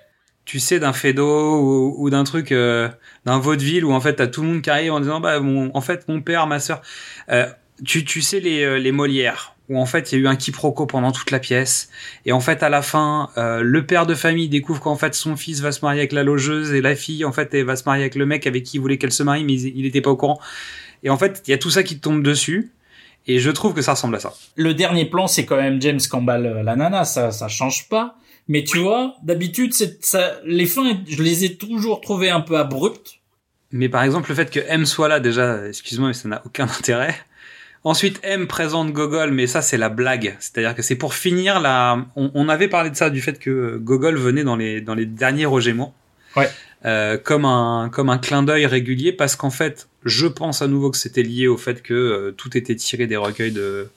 Tu 0.44 0.60
sais 0.60 0.78
d'un 0.78 0.92
Fedo 0.92 1.58
ou, 1.58 1.94
ou 1.98 2.08
d'un 2.08 2.22
truc, 2.22 2.52
euh, 2.52 2.88
d'un 3.24 3.38
vaudeville 3.38 3.84
où 3.84 3.92
en 3.92 4.00
fait 4.00 4.14
t'as 4.14 4.28
tout 4.28 4.42
le 4.42 4.48
monde 4.48 4.62
qui 4.62 4.70
arrive 4.70 4.92
en 4.92 5.00
disant 5.00 5.18
bah 5.18 5.40
mon, 5.40 5.70
en 5.74 5.80
fait 5.80 6.06
mon 6.08 6.20
père, 6.22 6.46
ma 6.46 6.60
sœur, 6.60 6.82
euh, 7.30 7.46
tu, 7.84 8.04
tu 8.04 8.22
sais 8.22 8.38
les, 8.38 8.62
euh, 8.62 8.78
les 8.78 8.92
Molières 8.92 9.51
où 9.68 9.78
en 9.78 9.86
fait 9.86 10.12
il 10.12 10.18
y 10.18 10.18
a 10.18 10.24
eu 10.24 10.26
un 10.26 10.36
quiproquo 10.36 10.86
pendant 10.86 11.12
toute 11.12 11.30
la 11.30 11.38
pièce. 11.38 11.88
Et 12.26 12.32
en 12.32 12.40
fait 12.40 12.62
à 12.62 12.68
la 12.68 12.82
fin 12.82 13.30
euh, 13.36 13.62
le 13.62 13.86
père 13.86 14.06
de 14.06 14.14
famille 14.14 14.48
découvre 14.48 14.80
qu'en 14.80 14.96
fait 14.96 15.14
son 15.14 15.36
fils 15.36 15.60
va 15.60 15.72
se 15.72 15.84
marier 15.84 16.00
avec 16.00 16.12
la 16.12 16.24
logeuse 16.24 16.72
et 16.72 16.80
la 16.80 16.94
fille 16.94 17.24
en 17.24 17.32
fait 17.32 17.54
elle 17.54 17.64
va 17.64 17.76
se 17.76 17.84
marier 17.84 18.02
avec 18.02 18.14
le 18.14 18.26
mec 18.26 18.46
avec 18.46 18.64
qui 18.64 18.76
il 18.76 18.80
voulait 18.80 18.98
qu'elle 18.98 19.12
se 19.12 19.22
marie 19.22 19.44
mais 19.44 19.54
il 19.54 19.76
il 19.76 19.86
était 19.86 20.00
pas 20.00 20.10
au 20.10 20.16
courant. 20.16 20.40
Et 21.02 21.10
en 21.10 21.18
fait 21.18 21.42
il 21.46 21.50
y 21.50 21.54
a 21.54 21.58
tout 21.58 21.70
ça 21.70 21.82
qui 21.82 21.98
tombe 21.98 22.22
dessus. 22.22 22.72
Et 23.26 23.38
je 23.38 23.50
trouve 23.50 23.72
que 23.72 23.82
ça 23.82 23.92
ressemble 23.92 24.16
à 24.16 24.18
ça. 24.20 24.34
Le 24.56 24.74
dernier 24.74 25.04
plan, 25.04 25.28
c'est 25.28 25.46
quand 25.46 25.56
même 25.56 25.80
James 25.80 26.00
emballe 26.10 26.46
euh, 26.46 26.62
la 26.64 26.74
nana, 26.74 27.04
ça, 27.04 27.30
ça 27.30 27.46
change 27.46 27.88
pas. 27.88 28.16
Mais 28.48 28.64
tu 28.64 28.78
vois, 28.78 29.14
d'habitude, 29.22 29.72
c'est, 29.72 30.04
ça, 30.04 30.40
les 30.44 30.66
fins, 30.66 31.00
je 31.06 31.22
les 31.22 31.44
ai 31.44 31.56
toujours 31.56 32.00
trouvées 32.00 32.30
un 32.30 32.40
peu 32.40 32.58
abruptes. 32.58 33.20
mais 33.70 33.88
par 33.88 34.02
exemple 34.02 34.28
le 34.28 34.34
fait 34.34 34.50
que 34.50 34.60
M 34.66 34.84
soit 34.84 35.08
là 35.08 35.20
déjà 35.20 35.66
excuse-moi 35.68 36.08
mais 36.08 36.14
ça 36.14 36.28
n'a 36.28 36.42
aucun 36.44 36.64
intérêt 36.78 37.14
Ensuite, 37.84 38.20
M 38.22 38.46
présente 38.46 38.92
Gogol, 38.92 39.32
mais 39.32 39.46
ça 39.48 39.60
c'est 39.60 39.76
la 39.76 39.88
blague. 39.88 40.36
C'est-à-dire 40.38 40.74
que 40.74 40.82
c'est 40.82 40.94
pour 40.94 41.14
finir 41.14 41.60
la. 41.60 42.06
On, 42.14 42.30
on 42.34 42.48
avait 42.48 42.68
parlé 42.68 42.90
de 42.90 42.96
ça, 42.96 43.10
du 43.10 43.20
fait 43.20 43.38
que 43.40 43.76
Gogol 43.78 44.16
venait 44.16 44.44
dans 44.44 44.54
les 44.56 44.80
dans 44.80 44.94
les 44.94 45.06
derniers 45.06 45.46
Roger 45.46 45.72
Moore. 45.72 45.92
Ouais. 46.36 46.48
Euh, 46.84 47.16
comme 47.18 47.44
un 47.44 47.88
comme 47.90 48.08
un 48.08 48.18
clin 48.18 48.42
d'œil 48.44 48.66
régulier, 48.66 49.12
parce 49.12 49.34
qu'en 49.36 49.50
fait, 49.50 49.88
je 50.04 50.26
pense 50.26 50.62
à 50.62 50.68
nouveau 50.68 50.90
que 50.90 50.96
c'était 50.96 51.22
lié 51.24 51.48
au 51.48 51.56
fait 51.56 51.82
que 51.82 51.94
euh, 51.94 52.30
tout 52.32 52.56
était 52.56 52.76
tiré 52.76 53.06
des 53.08 53.16
recueils 53.16 53.52
de 53.52 53.88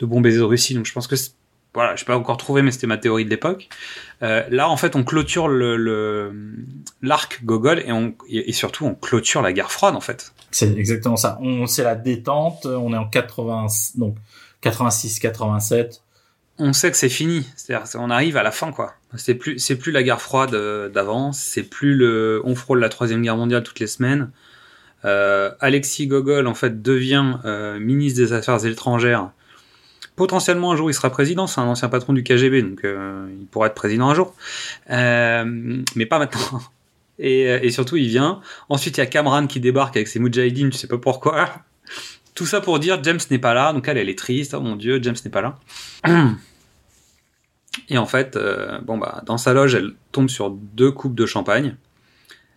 de 0.00 0.06
Bon 0.06 0.20
baiser 0.20 0.38
de 0.38 0.42
Russie. 0.42 0.74
Donc 0.74 0.86
je 0.86 0.92
pense 0.92 1.06
que 1.06 1.14
voilà, 1.74 1.96
je 1.96 2.04
pas 2.04 2.16
encore 2.16 2.36
trouvé, 2.36 2.60
mais 2.62 2.70
c'était 2.70 2.86
ma 2.88 2.98
théorie 2.98 3.24
de 3.24 3.30
l'époque. 3.30 3.68
Euh, 4.22 4.42
là, 4.50 4.68
en 4.68 4.76
fait, 4.76 4.94
on 4.96 5.04
clôture 5.04 5.48
le 5.48 5.76
le- 5.76 6.32
l'arc 7.02 7.40
Gogol 7.44 7.78
et 7.86 7.92
on 7.92 8.14
et, 8.28 8.50
et 8.50 8.52
surtout 8.52 8.84
on 8.84 8.94
clôture 8.94 9.42
la 9.42 9.52
guerre 9.52 9.70
froide 9.72 9.94
en 9.94 10.00
fait. 10.00 10.32
C'est 10.52 10.76
exactement 10.76 11.16
ça. 11.16 11.38
On, 11.40 11.66
c'est 11.66 11.82
la 11.82 11.94
détente, 11.94 12.66
on 12.66 12.92
est 12.92 12.96
en 12.96 13.08
80, 13.08 13.66
donc 13.96 14.16
86, 14.60 15.18
87. 15.18 16.02
on 16.58 16.72
sait 16.74 16.90
que 16.90 16.96
c'est 16.96 17.08
fini. 17.08 17.46
C'est-à-dire, 17.56 17.88
on 17.98 18.10
arrive 18.10 18.36
à 18.36 18.42
la 18.42 18.52
fin, 18.52 18.70
quoi. 18.70 18.94
C'est 19.16 19.34
plus, 19.34 19.56
la 19.90 20.02
guerre 20.02 20.20
froide 20.20 20.54
euh, 20.54 20.88
d'avant. 20.90 21.32
C'est 21.32 21.62
plus 21.62 21.94
le, 21.94 22.42
on 22.44 22.54
frôle 22.54 22.80
la 22.80 22.90
troisième 22.90 23.22
guerre 23.22 23.36
mondiale 23.36 23.62
toutes 23.62 23.80
les 23.80 23.86
semaines. 23.86 24.30
Euh, 25.06 25.50
Alexis 25.60 26.06
Gogol, 26.06 26.46
en 26.46 26.54
fait, 26.54 26.82
devient 26.82 27.38
euh, 27.46 27.80
ministre 27.80 28.20
des 28.20 28.32
Affaires 28.34 28.64
étrangères. 28.66 29.30
Potentiellement 30.16 30.72
un 30.72 30.76
jour, 30.76 30.90
il 30.90 30.94
sera 30.94 31.08
président. 31.08 31.46
C'est 31.46 31.62
un 31.62 31.66
ancien 31.66 31.88
patron 31.88 32.12
du 32.12 32.22
KGB, 32.22 32.62
donc 32.62 32.80
il 32.84 33.46
pourra 33.46 33.68
être 33.68 33.74
président 33.74 34.10
un 34.10 34.14
jour, 34.14 34.34
mais 34.90 36.06
pas 36.06 36.18
maintenant. 36.18 36.60
Et, 37.22 37.48
euh, 37.48 37.60
et 37.62 37.70
surtout, 37.70 37.96
il 37.96 38.08
vient. 38.08 38.40
Ensuite, 38.68 38.98
il 38.98 39.00
y 39.00 39.02
a 39.02 39.06
Kamran 39.06 39.46
qui 39.46 39.60
débarque 39.60 39.96
avec 39.96 40.08
ses 40.08 40.18
Mujahideen, 40.18 40.70
tu 40.70 40.76
sais 40.76 40.88
pas 40.88 40.98
pourquoi. 40.98 41.48
Tout 42.34 42.46
ça 42.46 42.60
pour 42.60 42.78
dire 42.78 43.02
James 43.04 43.20
n'est 43.30 43.38
pas 43.38 43.54
là, 43.54 43.72
donc 43.72 43.86
elle, 43.88 43.98
elle 43.98 44.08
est 44.08 44.18
triste. 44.18 44.54
Oh 44.54 44.60
mon 44.60 44.74
Dieu, 44.74 44.98
James 45.02 45.16
n'est 45.24 45.30
pas 45.30 45.42
là. 45.42 45.58
Et 47.88 47.96
en 47.96 48.06
fait, 48.06 48.36
euh, 48.36 48.78
bon 48.80 48.98
bah, 48.98 49.22
dans 49.24 49.38
sa 49.38 49.52
loge, 49.54 49.74
elle 49.74 49.92
tombe 50.10 50.28
sur 50.28 50.50
deux 50.50 50.90
coupes 50.90 51.14
de 51.14 51.26
champagne. 51.26 51.76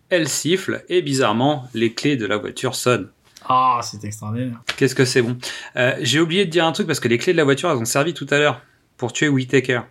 Elle 0.09 0.27
siffle 0.27 0.83
et 0.87 1.01
bizarrement, 1.01 1.67
les 1.73 1.93
clés 1.93 2.15
de 2.15 2.25
la 2.25 2.37
voiture 2.37 2.75
sonnent. 2.75 3.09
Ah, 3.47 3.79
c'est 3.83 4.03
extraordinaire. 4.03 4.61
Qu'est-ce 4.77 4.95
que 4.95 5.05
c'est 5.05 5.21
bon 5.21 5.37
Euh, 5.77 5.95
J'ai 6.01 6.19
oublié 6.19 6.45
de 6.45 6.49
dire 6.51 6.65
un 6.65 6.71
truc 6.71 6.87
parce 6.87 6.99
que 6.99 7.07
les 7.07 7.17
clés 7.17 7.33
de 7.33 7.37
la 7.37 7.43
voiture, 7.43 7.69
elles 7.69 7.77
ont 7.77 7.85
servi 7.85 8.13
tout 8.13 8.27
à 8.29 8.37
l'heure 8.39 8.61
pour 8.97 9.13
tuer 9.13 9.27
Whittaker. 9.29 9.81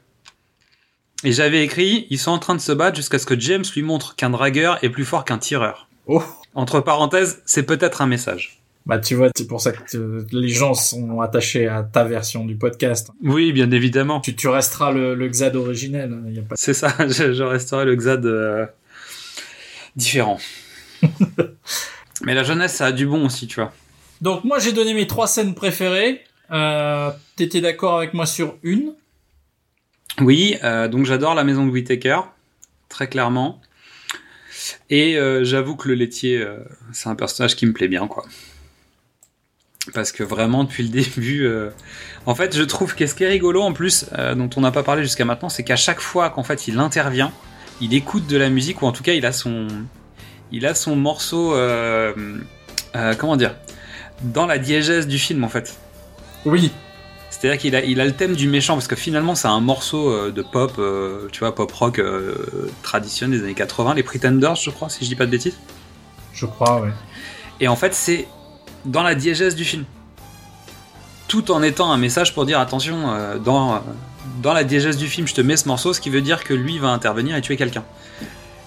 Et 1.24 1.32
j'avais 1.32 1.64
écrit, 1.64 2.06
ils 2.10 2.18
sont 2.18 2.30
en 2.30 2.38
train 2.38 2.54
de 2.54 2.60
se 2.60 2.72
battre 2.72 2.96
jusqu'à 2.96 3.18
ce 3.18 3.26
que 3.26 3.38
James 3.38 3.64
lui 3.74 3.82
montre 3.82 4.14
qu'un 4.14 4.30
dragueur 4.30 4.78
est 4.84 4.90
plus 4.90 5.04
fort 5.04 5.24
qu'un 5.24 5.38
tireur. 5.38 5.88
Oh. 6.06 6.22
Entre 6.54 6.80
parenthèses, 6.80 7.42
c'est 7.46 7.62
peut-être 7.64 8.02
un 8.02 8.06
message. 8.06 8.60
Bah, 8.86 8.98
tu 8.98 9.14
vois, 9.14 9.30
c'est 9.34 9.46
pour 9.46 9.62
ça 9.62 9.72
que 9.72 9.96
euh, 9.96 10.26
les 10.32 10.48
gens 10.48 10.74
sont 10.74 11.22
attachés 11.22 11.66
à 11.66 11.82
ta 11.82 12.04
version 12.04 12.44
du 12.44 12.54
podcast. 12.56 13.10
Oui, 13.22 13.52
bien 13.52 13.70
évidemment. 13.70 14.20
Tu, 14.20 14.36
tu 14.36 14.48
resteras 14.48 14.92
le, 14.92 15.14
le 15.14 15.26
Xad 15.28 15.56
originel. 15.56 16.12
hein, 16.12 16.30
Y 16.30 16.38
a 16.40 16.42
pas... 16.42 16.54
C'est 16.58 16.74
ça, 16.74 16.94
je, 17.08 17.32
je 17.32 17.42
resterai 17.42 17.86
le 17.86 17.96
Xad 17.96 18.26
euh, 18.26 18.66
différent. 19.96 20.38
Mais 22.22 22.34
la 22.34 22.42
jeunesse, 22.44 22.74
ça 22.74 22.86
a 22.86 22.92
du 22.92 23.06
bon 23.06 23.24
aussi, 23.26 23.46
tu 23.46 23.56
vois. 23.60 23.72
Donc 24.20 24.44
moi 24.44 24.58
j'ai 24.58 24.72
donné 24.72 24.92
mes 24.94 25.06
trois 25.06 25.26
scènes 25.26 25.54
préférées. 25.54 26.20
Euh, 26.50 27.10
T'étais 27.36 27.60
d'accord 27.60 27.96
avec 27.96 28.14
moi 28.14 28.26
sur 28.26 28.56
une 28.62 28.92
Oui, 30.20 30.56
euh, 30.62 30.88
donc 30.88 31.06
j'adore 31.06 31.34
la 31.34 31.44
maison 31.44 31.66
de 31.66 31.70
Whittaker, 31.70 32.20
très 32.88 33.08
clairement. 33.08 33.60
Et 34.90 35.16
euh, 35.16 35.44
j'avoue 35.44 35.76
que 35.76 35.88
le 35.88 35.94
laitier, 35.94 36.38
euh, 36.38 36.58
c'est 36.92 37.08
un 37.08 37.14
personnage 37.16 37.56
qui 37.56 37.66
me 37.66 37.72
plaît 37.72 37.88
bien, 37.88 38.06
quoi. 38.06 38.24
Parce 39.92 40.12
que 40.12 40.22
vraiment, 40.22 40.64
depuis 40.64 40.84
le 40.84 40.88
début... 41.02 41.44
euh, 41.44 41.70
En 42.26 42.34
fait, 42.34 42.56
je 42.56 42.62
trouve 42.62 42.94
que 42.94 43.06
ce 43.06 43.14
qui 43.14 43.24
est 43.24 43.28
rigolo, 43.28 43.60
en 43.62 43.72
plus, 43.72 44.06
euh, 44.16 44.34
dont 44.34 44.48
on 44.56 44.60
n'a 44.60 44.70
pas 44.70 44.82
parlé 44.82 45.02
jusqu'à 45.02 45.24
maintenant, 45.24 45.48
c'est 45.48 45.64
qu'à 45.64 45.76
chaque 45.76 46.00
fois 46.00 46.30
qu'en 46.30 46.44
fait 46.44 46.68
il 46.68 46.78
intervient, 46.78 47.32
il 47.80 47.92
écoute 47.94 48.26
de 48.26 48.36
la 48.36 48.48
musique, 48.50 48.82
ou 48.82 48.86
en 48.86 48.92
tout 48.92 49.02
cas 49.02 49.12
il 49.12 49.26
a 49.26 49.32
son... 49.32 49.66
Il 50.52 50.66
a 50.66 50.74
son 50.74 50.94
morceau... 50.94 51.56
comment 53.18 53.36
dire 53.36 53.56
Dans 54.22 54.46
la 54.46 54.58
diégèse 54.58 55.08
du 55.08 55.18
film, 55.18 55.42
en 55.42 55.48
fait. 55.48 55.74
Oui. 56.44 56.70
C'est-à-dire 57.44 57.60
qu'il 57.60 57.76
a, 57.76 57.84
il 57.84 58.00
a 58.00 58.06
le 58.06 58.12
thème 58.12 58.34
du 58.34 58.48
méchant, 58.48 58.72
parce 58.72 58.88
que 58.88 58.96
finalement 58.96 59.34
c'est 59.34 59.48
un 59.48 59.60
morceau 59.60 60.08
euh, 60.08 60.32
de 60.32 60.40
pop, 60.40 60.72
euh, 60.78 61.28
tu 61.30 61.40
vois, 61.40 61.54
pop 61.54 61.70
rock 61.72 61.98
euh, 61.98 62.70
traditionnel 62.82 63.38
des 63.38 63.44
années 63.44 63.54
80, 63.54 63.92
les 63.92 64.02
Pretenders, 64.02 64.54
je 64.54 64.70
crois, 64.70 64.88
si 64.88 65.04
je 65.04 65.10
dis 65.10 65.14
pas 65.14 65.26
de 65.26 65.30
bêtises. 65.30 65.58
Je 66.32 66.46
crois, 66.46 66.80
ouais. 66.80 66.88
Et 67.60 67.68
en 67.68 67.76
fait, 67.76 67.92
c'est 67.92 68.28
dans 68.86 69.02
la 69.02 69.14
diégèse 69.14 69.56
du 69.56 69.66
film. 69.66 69.84
Tout 71.28 71.50
en 71.50 71.62
étant 71.62 71.92
un 71.92 71.98
message 71.98 72.32
pour 72.32 72.46
dire 72.46 72.58
attention, 72.58 73.10
euh, 73.10 73.36
dans, 73.36 73.82
dans 74.40 74.54
la 74.54 74.64
diégèse 74.64 74.96
du 74.96 75.08
film, 75.08 75.28
je 75.28 75.34
te 75.34 75.42
mets 75.42 75.58
ce 75.58 75.68
morceau, 75.68 75.92
ce 75.92 76.00
qui 76.00 76.08
veut 76.08 76.22
dire 76.22 76.44
que 76.44 76.54
lui 76.54 76.78
va 76.78 76.88
intervenir 76.88 77.36
et 77.36 77.42
tuer 77.42 77.58
quelqu'un. 77.58 77.84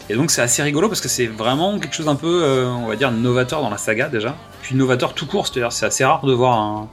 Et 0.10 0.16
donc 0.16 0.30
c'est 0.30 0.44
assez 0.44 0.62
rigolo 0.62 0.88
parce 0.88 1.02
que 1.02 1.10
c'est 1.10 1.26
vraiment 1.26 1.80
quelque 1.80 1.96
chose 1.96 2.06
d'un 2.06 2.16
peu, 2.16 2.44
euh, 2.44 2.68
on 2.68 2.86
va 2.86 2.96
dire, 2.96 3.10
novateur 3.10 3.62
dans 3.64 3.72
la 3.72 3.78
saga 3.78 4.08
déjà. 4.08 4.36
Puis 4.62 4.76
novateur 4.76 5.16
tout 5.16 5.26
court, 5.26 5.48
c'est-à-dire 5.48 5.72
c'est 5.72 5.88
assez 5.88 6.06
rare 6.06 6.24
de 6.24 6.34
voir 6.34 6.60
un, 6.60 6.90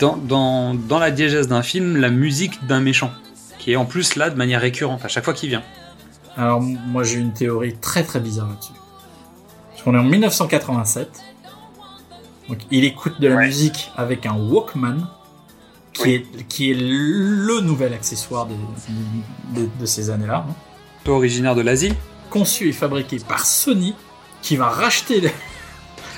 dans, 0.00 0.16
dans, 0.16 0.74
dans 0.74 0.98
la 0.98 1.10
diégèse 1.10 1.48
d'un 1.48 1.62
film 1.62 1.96
la 1.96 2.10
musique 2.10 2.66
d'un 2.66 2.80
méchant, 2.80 3.10
qui 3.58 3.72
est 3.72 3.76
en 3.76 3.84
plus 3.84 4.16
là 4.16 4.30
de 4.30 4.36
manière 4.36 4.60
récurrente 4.60 5.04
à 5.04 5.08
chaque 5.08 5.24
fois 5.24 5.34
qu'il 5.34 5.48
vient. 5.50 5.62
Alors 6.36 6.60
moi 6.60 7.04
j'ai 7.04 7.18
une 7.18 7.32
théorie 7.32 7.76
très 7.76 8.02
très 8.04 8.20
bizarre 8.20 8.48
là-dessus. 8.48 8.72
Parce 9.70 9.82
qu'on 9.82 9.94
est 9.94 9.98
en 9.98 10.04
1987. 10.04 11.08
Donc 12.48 12.58
il 12.70 12.84
écoute 12.84 13.20
de 13.20 13.28
la 13.28 13.36
Ouais. 13.36 13.46
musique 13.46 13.90
avec 13.96 14.26
un 14.26 14.34
Walkman, 14.34 15.06
qui, 15.92 16.10
est, 16.14 16.46
qui 16.48 16.70
est 16.72 16.74
le 16.78 17.60
nouvel 17.60 17.94
accessoire 17.94 18.46
de, 19.54 19.68
de 19.80 19.86
ces 19.86 20.10
années-là. 20.10 20.44
hein. 20.48 20.54
Toi 21.04 21.16
originaire 21.16 21.54
de 21.54 21.60
l'Asie, 21.62 21.92
Conçu 22.30 22.68
et 22.68 22.72
fabriqué 22.72 23.18
par 23.18 23.46
Sony, 23.46 23.94
qui 24.42 24.56
va 24.56 24.68
racheter 24.68 25.20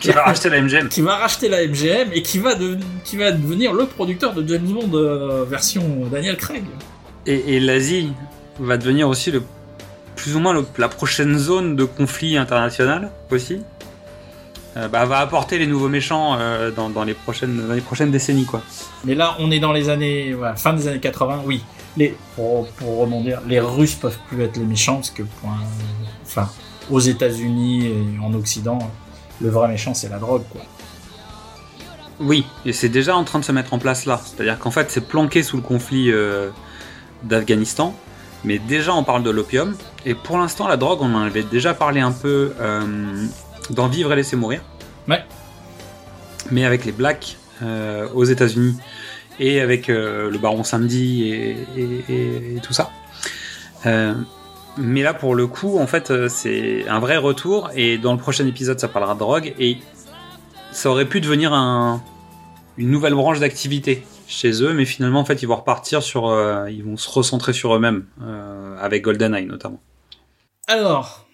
qui 0.00 0.10
va 0.10 0.22
racheter 0.24 0.48
la 0.50 0.60
MGM. 0.60 0.88
qui 0.88 1.00
va 1.00 1.16
racheter 1.16 1.48
la 1.48 1.66
MGM 1.66 2.10
et 2.12 2.22
qui 2.22 2.38
va, 2.38 2.54
de- 2.54 2.78
qui 3.04 3.16
va 3.16 3.32
devenir 3.32 3.72
le 3.72 3.86
producteur 3.86 4.34
de 4.34 4.46
James 4.46 4.66
Bond 4.66 4.90
euh, 4.94 5.44
version 5.48 5.82
Daniel 6.10 6.36
Craig. 6.36 6.64
Et, 7.26 7.56
et 7.56 7.60
l'Asie 7.60 8.12
va 8.58 8.76
devenir 8.76 9.08
aussi 9.08 9.30
le 9.30 9.42
plus 10.14 10.36
ou 10.36 10.40
moins 10.40 10.52
le- 10.54 10.66
la 10.78 10.88
prochaine 10.88 11.36
zone 11.38 11.76
de 11.76 11.84
conflit 11.84 12.36
international 12.36 13.10
aussi. 13.30 13.60
Euh, 14.76 14.88
bah, 14.88 15.06
va 15.06 15.18
apporter 15.20 15.58
les 15.58 15.66
nouveaux 15.66 15.88
méchants 15.88 16.36
euh, 16.38 16.70
dans, 16.70 16.90
dans 16.90 17.04
les 17.04 17.14
prochaines 17.14 17.66
dans 17.66 17.72
les 17.74 17.80
prochaines 17.80 18.10
décennies 18.10 18.44
quoi. 18.44 18.60
Mais 19.04 19.14
là, 19.14 19.34
on 19.38 19.50
est 19.50 19.58
dans 19.60 19.72
les 19.72 19.88
années, 19.88 20.34
voilà, 20.34 20.54
fin 20.56 20.74
des 20.74 20.86
années 20.88 21.00
80, 21.00 21.42
oui. 21.46 21.62
Les, 21.96 22.14
pour, 22.34 22.68
pour 22.72 22.98
rebondir, 22.98 23.40
les 23.48 23.58
Russes 23.58 23.94
peuvent 23.94 24.18
plus 24.28 24.42
être 24.42 24.58
les 24.58 24.64
méchants 24.64 24.96
parce 24.96 25.10
que, 25.10 25.22
un- 25.22 25.64
enfin, 26.26 26.50
aux 26.90 27.00
États-Unis 27.00 27.86
et 27.86 28.04
en 28.22 28.34
Occident, 28.34 28.78
le 29.40 29.48
vrai 29.50 29.68
méchant 29.68 29.94
c'est 29.94 30.08
la 30.08 30.18
drogue, 30.18 30.44
quoi. 30.50 30.62
Oui, 32.18 32.46
et 32.64 32.72
c'est 32.72 32.88
déjà 32.88 33.14
en 33.14 33.24
train 33.24 33.38
de 33.40 33.44
se 33.44 33.52
mettre 33.52 33.74
en 33.74 33.78
place 33.78 34.06
là. 34.06 34.18
C'est-à-dire 34.24 34.58
qu'en 34.58 34.70
fait 34.70 34.90
c'est 34.90 35.06
planqué 35.06 35.42
sous 35.42 35.56
le 35.56 35.62
conflit 35.62 36.10
euh, 36.10 36.48
d'Afghanistan, 37.22 37.94
mais 38.44 38.58
déjà 38.58 38.94
on 38.94 39.04
parle 39.04 39.22
de 39.22 39.30
l'opium. 39.30 39.76
Et 40.06 40.14
pour 40.14 40.38
l'instant 40.38 40.66
la 40.66 40.76
drogue 40.78 41.00
on 41.02 41.14
en 41.14 41.22
avait 41.22 41.42
déjà 41.42 41.74
parlé 41.74 42.00
un 42.00 42.12
peu 42.12 42.54
euh, 42.60 43.26
dans 43.70 43.88
Vivre 43.88 44.12
et 44.12 44.16
laisser 44.16 44.36
mourir. 44.36 44.60
Ouais. 45.08 45.22
mais 46.50 46.64
avec 46.64 46.84
les 46.84 46.92
blacks 46.92 47.36
euh, 47.62 48.08
aux 48.14 48.24
États-Unis 48.24 48.76
et 49.38 49.60
avec 49.60 49.88
le 49.88 50.36
baron 50.40 50.64
Samedi 50.64 51.24
et, 51.28 51.56
et- 51.76 52.04
et- 52.08 52.56
et 52.56 52.60
tout 52.62 52.72
ça. 52.72 52.90
Mais 54.78 55.02
là, 55.02 55.14
pour 55.14 55.34
le 55.34 55.46
coup, 55.46 55.78
en 55.78 55.86
fait, 55.86 56.10
euh, 56.10 56.28
c'est 56.28 56.86
un 56.88 56.98
vrai 56.98 57.16
retour 57.16 57.70
et 57.74 57.96
dans 57.96 58.12
le 58.12 58.18
prochain 58.18 58.46
épisode, 58.46 58.78
ça 58.78 58.88
parlera 58.88 59.14
de 59.14 59.18
drogue 59.18 59.54
et 59.58 59.78
ça 60.70 60.90
aurait 60.90 61.08
pu 61.08 61.20
devenir 61.20 61.54
un, 61.54 62.02
une 62.76 62.90
nouvelle 62.90 63.14
branche 63.14 63.40
d'activité 63.40 64.04
chez 64.28 64.62
eux, 64.62 64.74
mais 64.74 64.84
finalement, 64.84 65.20
en 65.20 65.24
fait, 65.24 65.42
ils 65.42 65.46
vont 65.46 65.56
repartir 65.56 66.02
sur, 66.02 66.28
euh, 66.28 66.70
ils 66.70 66.84
vont 66.84 66.96
se 66.96 67.08
recentrer 67.08 67.54
sur 67.54 67.74
eux-mêmes 67.74 68.04
euh, 68.20 68.76
avec 68.78 69.02
GoldenEye 69.02 69.46
notamment. 69.46 69.80
Alors, 70.66 71.26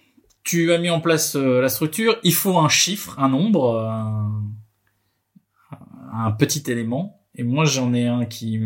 tu 0.45 0.73
as 0.73 0.79
mis 0.79 0.91
en 0.91 1.01
place 1.01 1.35
la 1.35 1.69
structure, 1.69 2.19
il 2.23 2.35
faut 2.35 2.59
un 2.59 2.69
chiffre, 2.69 3.19
un 3.19 3.29
nombre, 3.29 3.81
un, 3.81 4.43
un 6.13 6.31
petit 6.33 6.71
élément. 6.71 7.21
Et 7.35 7.43
moi, 7.43 7.65
j'en 7.65 7.95
ai 7.95 8.07
un 8.07 8.25
qui, 8.27 8.61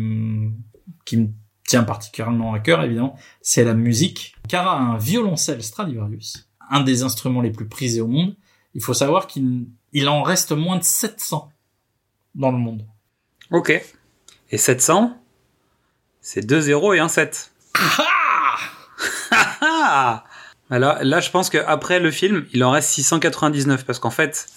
qui 1.05 1.17
me 1.17 1.27
tient 1.67 1.83
particulièrement 1.83 2.55
à 2.55 2.59
cœur, 2.59 2.81
évidemment, 2.83 3.15
c'est 3.41 3.63
la 3.63 3.75
musique. 3.75 4.35
Car 4.49 4.81
un 4.81 4.97
violoncelle 4.97 5.61
Stradivarius, 5.61 6.49
un 6.71 6.81
des 6.81 7.03
instruments 7.03 7.41
les 7.41 7.51
plus 7.51 7.67
prisés 7.67 8.01
au 8.01 8.07
monde, 8.07 8.35
il 8.73 8.81
faut 8.81 8.95
savoir 8.95 9.27
qu'il 9.27 9.67
il 9.93 10.09
en 10.09 10.23
reste 10.23 10.51
moins 10.51 10.77
de 10.77 10.83
700 10.83 11.49
dans 12.35 12.51
le 12.51 12.57
monde. 12.57 12.85
Ok. 13.51 13.71
Et 14.49 14.57
700, 14.57 15.17
c'est 16.21 16.45
2 16.45 16.61
0 16.61 16.93
et 16.93 16.99
un 16.99 17.07
7. 17.07 17.53
Ah 19.61 20.23
Alors 20.69 20.97
là, 21.01 21.19
je 21.19 21.29
pense 21.29 21.49
qu'après 21.49 21.99
le 21.99 22.11
film, 22.11 22.45
il 22.53 22.63
en 22.63 22.71
reste 22.71 22.89
699 22.89 23.85
parce 23.85 23.99
qu'en 23.99 24.09
fait, 24.09 24.47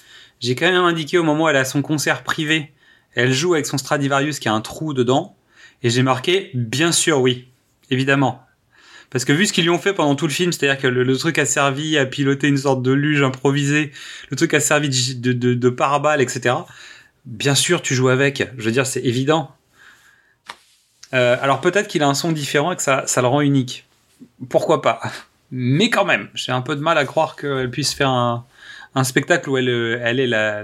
j'ai 0.40 0.54
quand 0.54 0.66
même 0.66 0.84
indiqué 0.84 1.18
au 1.18 1.22
moment 1.22 1.44
où 1.44 1.48
elle 1.48 1.56
a 1.56 1.64
son 1.64 1.82
concert 1.82 2.24
privé, 2.24 2.72
elle 3.14 3.32
joue 3.32 3.54
avec 3.54 3.66
son 3.66 3.78
Stradivarius 3.78 4.38
qui 4.38 4.48
a 4.48 4.52
un 4.52 4.60
trou 4.60 4.92
dedans, 4.94 5.36
et 5.82 5.90
j'ai 5.90 6.02
marqué 6.02 6.50
bien 6.54 6.92
sûr 6.92 7.20
oui, 7.20 7.48
évidemment. 7.90 8.44
Parce 9.10 9.24
que 9.24 9.32
vu 9.32 9.46
ce 9.46 9.52
qu'ils 9.52 9.64
lui 9.64 9.70
ont 9.70 9.78
fait 9.78 9.92
pendant 9.92 10.14
tout 10.14 10.26
le 10.26 10.32
film, 10.32 10.52
c'est-à-dire 10.52 10.80
que 10.80 10.86
le, 10.86 11.16
truc 11.16 11.38
a 11.38 11.44
servi 11.44 11.98
à 11.98 12.06
piloter 12.06 12.46
une 12.46 12.58
sorte 12.58 12.82
de 12.82 12.92
luge 12.92 13.22
improvisée, 13.22 13.90
le 14.30 14.36
truc 14.36 14.54
a 14.54 14.60
servi 14.60 14.88
de, 15.16 15.32
de, 15.32 16.22
etc. 16.22 16.54
Bien 17.24 17.56
sûr, 17.56 17.82
tu 17.82 17.94
joues 17.94 18.08
avec. 18.08 18.48
Je 18.56 18.64
veux 18.64 18.70
dire, 18.70 18.86
c'est 18.86 19.02
évident. 19.04 19.50
Euh, 21.12 21.36
alors 21.42 21.60
peut-être 21.60 21.88
qu'il 21.88 22.04
a 22.04 22.06
un 22.06 22.14
son 22.14 22.30
différent 22.30 22.70
et 22.70 22.76
que 22.76 22.82
ça, 22.82 23.04
le 23.16 23.26
rend 23.26 23.40
unique. 23.40 23.84
Pourquoi 24.48 24.80
pas? 24.80 25.00
Mais 25.50 25.90
quand 25.90 26.04
même, 26.04 26.28
j'ai 26.34 26.52
un 26.52 26.60
peu 26.60 26.76
de 26.76 26.80
mal 26.80 26.96
à 26.96 27.04
croire 27.04 27.34
qu'elle 27.34 27.70
puisse 27.70 27.92
faire 27.92 28.10
un, 28.10 28.44
spectacle 29.02 29.50
où 29.50 29.56
elle, 29.56 29.68
elle 29.68 30.20
est 30.20 30.28
la, 30.28 30.62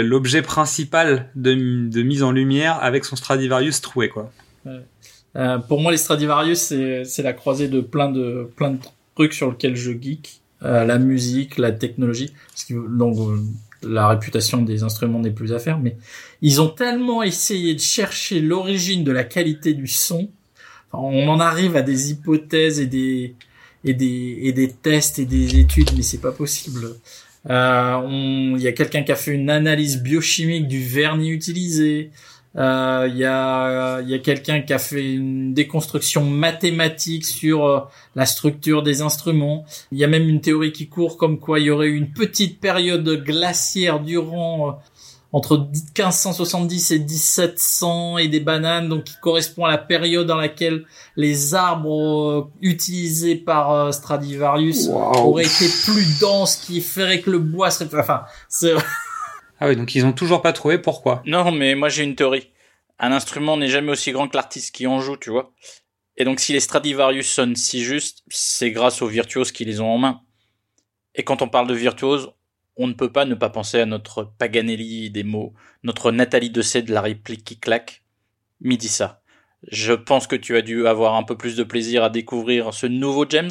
l'objet 0.00 0.42
principal 0.42 1.30
de, 1.34 1.54
mise 2.02 2.22
en 2.22 2.32
lumière 2.32 2.78
avec 2.82 3.04
son 3.04 3.16
Stradivarius 3.16 3.80
troué, 3.80 4.08
quoi. 4.08 4.30
Euh, 5.36 5.58
pour 5.58 5.80
moi, 5.80 5.92
les 5.92 5.98
Stradivarius, 5.98 6.58
c'est 6.58 7.22
la 7.22 7.32
croisée 7.32 7.68
de 7.68 7.80
plein 7.80 8.10
de 8.10 8.48
plein 8.56 8.70
de 8.70 8.78
trucs 9.14 9.32
sur 9.32 9.50
lesquels 9.50 9.76
je 9.76 9.92
geek. 9.92 10.42
Euh, 10.64 10.84
la 10.84 10.98
musique, 10.98 11.58
la 11.58 11.72
technologie, 11.72 12.32
ce 12.54 12.66
qui, 12.66 12.74
donc 12.74 13.18
euh, 13.18 13.36
la 13.82 14.06
réputation 14.06 14.62
des 14.62 14.84
instruments 14.84 15.18
n'est 15.18 15.32
plus 15.32 15.52
à 15.52 15.58
faire, 15.58 15.80
mais 15.80 15.96
ils 16.40 16.60
ont 16.60 16.68
tellement 16.68 17.24
essayé 17.24 17.74
de 17.74 17.80
chercher 17.80 18.40
l'origine 18.40 19.02
de 19.02 19.10
la 19.10 19.24
qualité 19.24 19.74
du 19.74 19.88
son. 19.88 20.28
On 20.92 21.26
en 21.26 21.40
arrive 21.40 21.74
à 21.74 21.82
des 21.82 22.12
hypothèses 22.12 22.78
et 22.78 22.86
des 22.86 23.34
et 23.84 23.94
des 23.94 24.38
et 24.42 24.52
des 24.52 24.70
tests 24.70 25.18
et 25.18 25.24
des 25.24 25.58
études, 25.58 25.90
mais 25.96 26.02
c'est 26.02 26.20
pas 26.20 26.30
possible. 26.30 26.94
Euh, 27.50 28.52
Il 28.56 28.62
y 28.62 28.68
a 28.68 28.72
quelqu'un 28.72 29.02
qui 29.02 29.12
a 29.12 29.16
fait 29.16 29.32
une 29.32 29.50
analyse 29.50 30.02
biochimique 30.02 30.68
du 30.68 30.82
vernis 30.82 31.30
utilisé. 31.30 32.10
Euh, 32.56 33.08
Il 33.10 33.16
y 33.16 33.24
a, 33.24 34.00
y 34.02 34.14
a 34.14 34.18
quelqu'un 34.18 34.60
qui 34.60 34.72
a 34.72 34.78
fait 34.78 35.14
une 35.14 35.54
déconstruction 35.54 36.24
mathématique 36.24 37.24
sur 37.24 37.66
euh, 37.66 37.80
la 38.14 38.26
structure 38.26 38.82
des 38.82 39.02
instruments. 39.02 39.64
Il 39.90 39.98
y 39.98 40.04
a 40.04 40.08
même 40.08 40.28
une 40.28 40.40
théorie 40.40 40.72
qui 40.72 40.88
court 40.88 41.16
comme 41.16 41.38
quoi 41.38 41.58
il 41.60 41.66
y 41.66 41.70
aurait 41.70 41.86
eu 41.86 41.96
une 41.96 42.12
petite 42.12 42.60
période 42.60 43.08
glaciaire 43.24 44.00
durant 44.00 44.80
entre 45.32 45.56
1570 45.56 46.90
et 46.90 46.98
1700 46.98 48.18
et 48.18 48.28
des 48.28 48.40
bananes, 48.40 48.88
donc 48.88 49.04
qui 49.04 49.14
correspond 49.20 49.64
à 49.64 49.70
la 49.70 49.78
période 49.78 50.26
dans 50.26 50.36
laquelle 50.36 50.84
les 51.16 51.54
arbres 51.54 52.30
euh, 52.30 52.50
utilisés 52.60 53.36
par 53.36 53.72
euh, 53.72 53.92
Stradivarius 53.92 54.88
auraient 54.88 55.44
été 55.44 55.66
plus 55.84 56.20
denses, 56.20 56.56
qui 56.56 56.82
ferait 56.82 57.20
que 57.20 57.30
le 57.30 57.38
bois 57.38 57.70
serait... 57.70 57.88
Enfin, 57.98 58.24
c'est... 58.48 58.74
Ah 59.60 59.68
oui, 59.68 59.76
donc 59.76 59.94
ils 59.94 60.04
ont 60.04 60.12
toujours 60.12 60.42
pas 60.42 60.52
trouvé 60.52 60.76
pourquoi? 60.76 61.22
Non, 61.24 61.52
mais 61.52 61.76
moi 61.76 61.88
j'ai 61.88 62.02
une 62.02 62.16
théorie. 62.16 62.50
Un 62.98 63.12
instrument 63.12 63.56
n'est 63.56 63.68
jamais 63.68 63.92
aussi 63.92 64.10
grand 64.10 64.26
que 64.26 64.36
l'artiste 64.36 64.74
qui 64.74 64.88
en 64.88 65.00
joue, 65.00 65.16
tu 65.16 65.30
vois. 65.30 65.52
Et 66.16 66.24
donc 66.24 66.40
si 66.40 66.52
les 66.52 66.58
Stradivarius 66.58 67.32
sonnent 67.32 67.54
si 67.54 67.84
juste, 67.84 68.24
c'est 68.28 68.72
grâce 68.72 69.02
aux 69.02 69.06
virtuoses 69.06 69.52
qui 69.52 69.64
les 69.64 69.80
ont 69.80 69.88
en 69.88 69.98
main. 69.98 70.20
Et 71.14 71.22
quand 71.22 71.42
on 71.42 71.48
parle 71.48 71.68
de 71.68 71.74
virtuoses, 71.74 72.32
on 72.76 72.86
ne 72.86 72.92
peut 72.92 73.12
pas 73.12 73.24
ne 73.24 73.34
pas 73.34 73.50
penser 73.50 73.80
à 73.80 73.86
notre 73.86 74.32
Paganelli 74.38 75.10
des 75.10 75.24
mots, 75.24 75.52
notre 75.82 76.10
Nathalie 76.10 76.50
Dessay 76.50 76.82
de 76.82 76.92
la 76.92 77.00
réplique 77.00 77.44
qui 77.44 77.58
claque. 77.58 78.02
Midissa, 78.60 79.22
je 79.68 79.92
pense 79.92 80.26
que 80.26 80.36
tu 80.36 80.56
as 80.56 80.62
dû 80.62 80.86
avoir 80.86 81.14
un 81.14 81.24
peu 81.24 81.36
plus 81.36 81.56
de 81.56 81.64
plaisir 81.64 82.04
à 82.04 82.10
découvrir 82.10 82.72
ce 82.72 82.86
nouveau 82.86 83.26
James. 83.28 83.50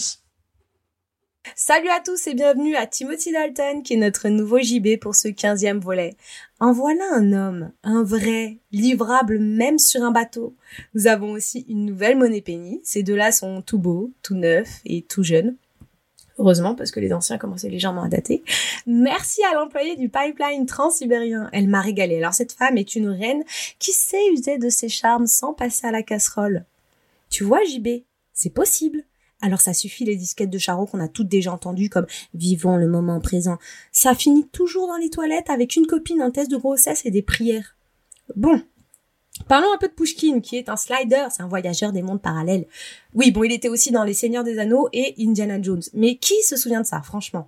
Salut 1.55 1.89
à 1.89 1.99
tous 1.99 2.28
et 2.28 2.34
bienvenue 2.34 2.76
à 2.76 2.86
Timothy 2.86 3.32
Dalton 3.32 3.82
qui 3.82 3.95
est 3.95 3.97
notre 3.97 4.30
nouveau 4.30 4.59
JB 4.59 4.99
pour 5.01 5.15
ce 5.15 5.28
quinzième 5.28 5.80
volet. 5.80 6.15
En 6.59 6.72
voilà 6.72 7.03
un 7.13 7.34
homme, 7.34 7.72
un 7.84 8.03
vrai, 8.03 8.59
livrable 8.72 9.39
même 9.39 9.80
sur 9.80 10.03
un 10.03 10.11
bateau. 10.11 10.55
Nous 10.93 11.07
avons 11.07 11.32
aussi 11.32 11.65
une 11.67 11.86
nouvelle 11.86 12.15
monnaie 12.17 12.41
penny. 12.41 12.80
Ces 12.84 13.03
deux-là 13.03 13.32
sont 13.32 13.61
tout 13.61 13.80
beaux, 13.80 14.11
tout 14.22 14.36
neufs 14.36 14.82
et 14.86 15.01
tout 15.01 15.24
jeunes. 15.24 15.55
Heureusement, 16.41 16.73
parce 16.73 16.89
que 16.89 16.99
les 16.99 17.13
anciens 17.13 17.37
commençaient 17.37 17.69
légèrement 17.69 18.01
à 18.01 18.09
dater. 18.09 18.43
Merci 18.87 19.43
à 19.43 19.53
l'employé 19.53 19.95
du 19.95 20.09
pipeline 20.09 20.65
transsibérien. 20.65 21.47
Elle 21.53 21.67
m'a 21.67 21.81
régalé. 21.81 22.17
Alors 22.17 22.33
cette 22.33 22.53
femme 22.53 22.79
est 22.79 22.95
une 22.95 23.09
reine 23.09 23.43
qui 23.77 23.91
sait 23.91 24.27
user 24.33 24.57
de 24.57 24.69
ses 24.69 24.89
charmes 24.89 25.27
sans 25.27 25.53
passer 25.53 25.85
à 25.85 25.91
la 25.91 26.01
casserole. 26.01 26.65
Tu 27.29 27.43
vois, 27.43 27.63
JB, 27.63 28.01
c'est 28.33 28.49
possible. 28.49 29.03
Alors 29.39 29.61
ça 29.61 29.75
suffit 29.75 30.03
les 30.03 30.15
disquettes 30.15 30.49
de 30.49 30.57
Charo 30.57 30.87
qu'on 30.87 30.99
a 30.99 31.07
toutes 31.07 31.27
déjà 31.27 31.53
entendues 31.53 31.89
comme 31.89 32.07
Vivons 32.33 32.75
le 32.75 32.87
moment 32.87 33.19
présent. 33.19 33.59
Ça 33.91 34.15
finit 34.15 34.47
toujours 34.47 34.87
dans 34.87 34.97
les 34.97 35.11
toilettes 35.11 35.51
avec 35.51 35.75
une 35.75 35.85
copine, 35.85 36.21
un 36.21 36.31
test 36.31 36.49
de 36.49 36.57
grossesse 36.57 37.05
et 37.05 37.11
des 37.11 37.21
prières. 37.21 37.75
Bon. 38.35 38.63
Parlons 39.47 39.73
un 39.73 39.77
peu 39.77 39.87
de 39.87 39.93
Pushkin, 39.93 40.39
qui 40.39 40.57
est 40.57 40.69
un 40.69 40.77
slider, 40.77 41.27
c'est 41.29 41.43
un 41.43 41.47
voyageur 41.47 41.91
des 41.91 42.01
mondes 42.01 42.21
parallèles. 42.21 42.67
Oui, 43.13 43.31
bon, 43.31 43.43
il 43.43 43.51
était 43.51 43.69
aussi 43.69 43.91
dans 43.91 44.03
Les 44.03 44.13
Seigneurs 44.13 44.43
des 44.43 44.59
Anneaux 44.59 44.87
et 44.93 45.15
Indiana 45.19 45.61
Jones. 45.61 45.81
Mais 45.93 46.15
qui 46.15 46.41
se 46.43 46.55
souvient 46.55 46.81
de 46.81 46.85
ça, 46.85 47.01
franchement? 47.01 47.47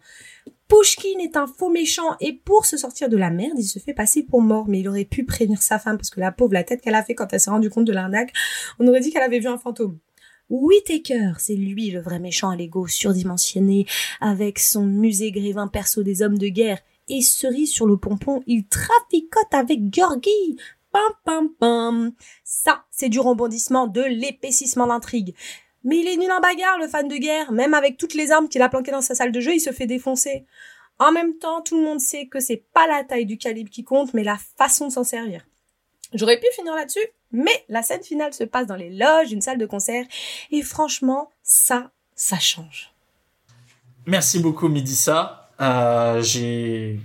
Pushkin 0.67 1.19
est 1.19 1.37
un 1.37 1.47
faux 1.47 1.69
méchant 1.69 2.15
et 2.19 2.33
pour 2.33 2.65
se 2.65 2.77
sortir 2.77 3.09
de 3.09 3.17
la 3.17 3.29
merde, 3.29 3.57
il 3.57 3.65
se 3.65 3.79
fait 3.79 3.93
passer 3.93 4.23
pour 4.23 4.41
mort. 4.41 4.67
Mais 4.67 4.79
il 4.79 4.87
aurait 4.87 5.05
pu 5.05 5.23
prévenir 5.23 5.61
sa 5.61 5.79
femme 5.79 5.97
parce 5.97 6.09
que 6.09 6.19
la 6.19 6.31
pauvre, 6.31 6.53
la 6.53 6.63
tête 6.63 6.81
qu'elle 6.81 6.95
a 6.95 7.03
fait 7.03 7.15
quand 7.15 7.31
elle 7.31 7.39
s'est 7.39 7.49
rendue 7.49 7.69
compte 7.69 7.85
de 7.85 7.93
l'arnaque, 7.93 8.33
on 8.79 8.87
aurait 8.87 9.01
dit 9.01 9.11
qu'elle 9.11 9.23
avait 9.23 9.39
vu 9.39 9.47
un 9.47 9.57
fantôme. 9.57 9.99
Whitaker, 10.49 11.33
c'est 11.39 11.55
lui 11.55 11.91
le 11.91 12.01
vrai 12.01 12.19
méchant 12.19 12.49
à 12.49 12.55
l'ego 12.55 12.87
surdimensionné, 12.87 13.85
avec 14.19 14.59
son 14.59 14.85
musée 14.85 15.31
grévin 15.31 15.67
perso 15.67 16.03
des 16.03 16.21
hommes 16.21 16.37
de 16.37 16.47
guerre. 16.47 16.79
Et 17.09 17.21
cerise 17.21 17.71
sur 17.71 17.85
le 17.85 17.97
pompon, 17.97 18.41
il 18.47 18.65
traficote 18.65 19.53
avec 19.53 19.93
Georgie. 19.93 20.57
Pam 20.93 21.11
pam 21.25 21.49
pam. 21.59 22.13
Ça, 22.45 22.85
c'est 22.89 23.09
du 23.09 23.19
rebondissement, 23.19 23.87
de 23.87 24.03
l'épaississement 24.03 24.87
d'intrigue. 24.87 25.35
Mais 25.83 25.97
il 25.97 26.07
est 26.07 26.15
nul 26.15 26.31
en 26.31 26.39
bagarre, 26.39 26.77
le 26.79 26.87
fan 26.87 27.09
de 27.09 27.17
guerre. 27.17 27.51
Même 27.51 27.73
avec 27.73 27.97
toutes 27.97 28.13
les 28.13 28.31
armes 28.31 28.47
qu'il 28.47 28.61
a 28.61 28.69
planquées 28.69 28.91
dans 28.91 29.01
sa 29.01 29.15
salle 29.15 29.33
de 29.33 29.39
jeu, 29.41 29.55
il 29.55 29.59
se 29.59 29.73
fait 29.73 29.87
défoncer. 29.87 30.45
En 30.99 31.11
même 31.11 31.37
temps, 31.37 31.61
tout 31.61 31.77
le 31.77 31.83
monde 31.83 31.99
sait 31.99 32.27
que 32.27 32.39
c'est 32.39 32.63
pas 32.73 32.87
la 32.87 33.03
taille 33.03 33.25
du 33.25 33.37
calibre 33.37 33.69
qui 33.69 33.83
compte, 33.83 34.13
mais 34.13 34.23
la 34.23 34.37
façon 34.57 34.87
de 34.87 34.93
s'en 34.93 35.03
servir. 35.03 35.45
J'aurais 36.13 36.39
pu 36.39 36.45
finir 36.55 36.75
là-dessus, 36.75 37.05
mais 37.31 37.65
la 37.67 37.81
scène 37.81 38.03
finale 38.03 38.33
se 38.33 38.43
passe 38.43 38.67
dans 38.67 38.75
les 38.75 38.91
loges 38.91 39.29
d'une 39.29 39.41
salle 39.41 39.57
de 39.57 39.65
concert, 39.65 40.05
et 40.51 40.61
franchement, 40.61 41.31
ça, 41.41 41.91
ça 42.15 42.37
change. 42.37 42.93
Merci 44.05 44.39
beaucoup, 44.39 44.67
Midissa. 44.67 45.49
Euh, 45.59 46.21
j'ai, 46.21 46.99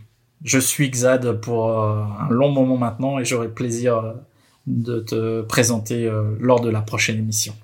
je 0.45 0.59
suis 0.59 0.91
Xad 0.91 1.41
pour 1.41 1.71
euh, 1.71 2.03
un 2.21 2.29
long 2.31 2.51
moment 2.51 2.77
maintenant 2.77 3.19
et 3.19 3.25
j'aurai 3.25 3.49
plaisir 3.49 3.97
euh, 3.99 4.13
de 4.67 5.01
te 5.01 5.43
présenter 5.43 6.07
euh, 6.07 6.37
lors 6.41 6.61
de 6.61 6.71
la 6.71 6.81
prochaine 6.83 7.19
émission. 7.19 7.55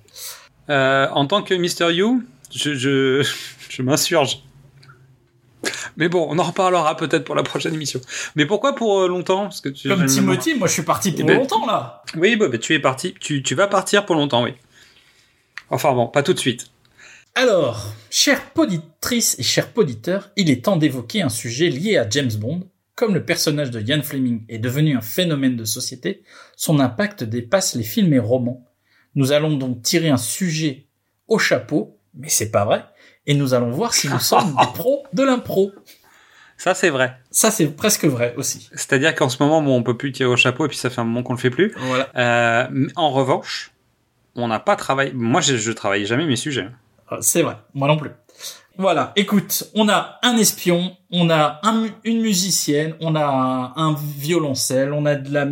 Euh, 0.70 1.07
en 1.11 1.27
tant 1.27 1.43
que 1.43 1.55
Mr. 1.55 1.93
You, 1.93 2.22
je, 2.55 2.75
je, 2.75 3.27
je 3.68 3.83
m'insurge. 3.83 4.43
Mais 5.97 6.09
bon, 6.09 6.27
on 6.29 6.39
en 6.39 6.43
reparlera 6.43 6.97
peut-être 6.97 7.25
pour 7.25 7.35
la 7.35 7.43
prochaine 7.43 7.75
émission. 7.75 8.01
Mais 8.37 8.47
pourquoi 8.47 8.75
pour 8.75 9.01
euh, 9.01 9.09
longtemps? 9.09 9.45
Parce 9.45 9.61
que 9.61 9.68
tu, 9.68 9.89
Comme 9.89 10.07
Timothy, 10.07 10.55
moi 10.55 10.66
je 10.66 10.72
suis 10.72 10.83
parti 10.83 11.12
pour 11.12 11.29
longtemps 11.29 11.66
là. 11.66 12.03
Oui, 12.16 12.37
bah, 12.37 12.49
bah, 12.49 12.59
tu 12.59 12.75
es 12.75 12.79
parti. 12.79 13.14
Tu, 13.20 13.43
tu 13.43 13.55
vas 13.55 13.66
partir 13.66 14.05
pour 14.05 14.16
longtemps, 14.16 14.43
oui. 14.45 14.55
Enfin 15.70 15.93
bon, 15.93 16.07
pas 16.07 16.22
tout 16.22 16.35
de 16.35 16.39
suite. 16.39 16.70
Alors, 17.37 17.93
chères 18.11 18.53
poditrices 18.53 19.37
et 19.41 19.43
chers 19.43 19.72
poditeurs, 19.72 20.30
il 20.37 20.51
est 20.51 20.64
temps 20.64 20.76
d'évoquer 20.76 21.22
un 21.22 21.28
sujet 21.28 21.68
lié 21.68 21.97
à 21.97 22.09
James 22.09 22.32
Bond. 22.39 22.62
Comme 22.95 23.12
le 23.12 23.24
personnage 23.24 23.72
de 23.72 23.80
Ian 23.80 24.03
Fleming 24.03 24.45
est 24.49 24.59
devenu 24.59 24.97
un 24.97 25.01
phénomène 25.01 25.57
de 25.57 25.64
société, 25.64 26.22
son 26.55 26.78
impact 26.78 27.24
dépasse 27.24 27.74
les 27.74 27.82
films 27.82 28.12
et 28.12 28.20
romans. 28.20 28.64
Nous 29.16 29.32
allons 29.32 29.57
donc 29.57 29.82
tirer 29.82 30.11
un 30.11 30.16
sujet 30.16 30.87
au 31.26 31.41
chapeau, 31.41 31.99
mais 32.14 32.28
c'est 32.28 32.53
pas 32.53 32.64
vrai, 32.64 32.85
et 33.26 33.35
nous 33.35 33.53
allons 33.53 33.70
voir 33.72 33.95
si 33.95 34.09
nous 34.09 34.18
sommes 34.20 34.55
des 34.55 34.72
pros 34.72 35.03
de 35.12 35.24
l'impro. 35.24 35.72
Ça, 36.57 36.72
c'est 36.72 36.91
vrai. 36.91 37.18
Ça, 37.32 37.51
c'est 37.51 37.66
presque 37.66 38.05
vrai 38.05 38.35
aussi. 38.37 38.70
C'est-à-dire 38.74 39.12
qu'en 39.12 39.28
ce 39.28 39.43
moment, 39.43 39.61
bon, 39.61 39.76
on 39.76 39.82
peut 39.82 39.97
plus 39.97 40.12
tirer 40.12 40.30
au 40.30 40.37
chapeau 40.37 40.66
et 40.66 40.68
puis 40.68 40.78
ça 40.78 40.89
fait 40.89 41.01
un 41.01 41.05
moment 41.05 41.24
qu'on 41.24 41.32
le 41.32 41.41
fait 41.41 41.51
plus. 41.51 41.74
Voilà. 41.78 42.11
Euh, 42.14 42.68
mais 42.70 42.93
en 42.95 43.11
revanche, 43.11 43.72
on 44.37 44.47
n'a 44.47 44.61
pas 44.61 44.76
travaillé. 44.76 45.11
Moi, 45.12 45.41
je, 45.41 45.57
je 45.57 45.72
travaille 45.72 46.07
jamais 46.07 46.26
mes 46.26 46.37
sujets. 46.37 46.68
Euh, 47.13 47.19
C'est 47.21 47.43
vrai, 47.43 47.57
moi 47.75 47.89
non 47.89 47.97
plus. 47.97 48.11
Voilà, 48.77 49.13
écoute, 49.15 49.71
on 49.75 49.89
a 49.89 50.19
un 50.23 50.37
espion, 50.37 50.97
on 51.13 51.31
a 51.31 51.61
un 51.63 51.87
une 52.03 52.21
musicienne, 52.21 52.97
on 53.01 53.15
a 53.15 53.25
un, 53.25 53.73
un 53.77 53.95
violoncelle, 53.95 54.93
on 54.93 55.07
a 55.07 55.15
de 55.15 55.33
la... 55.33 55.47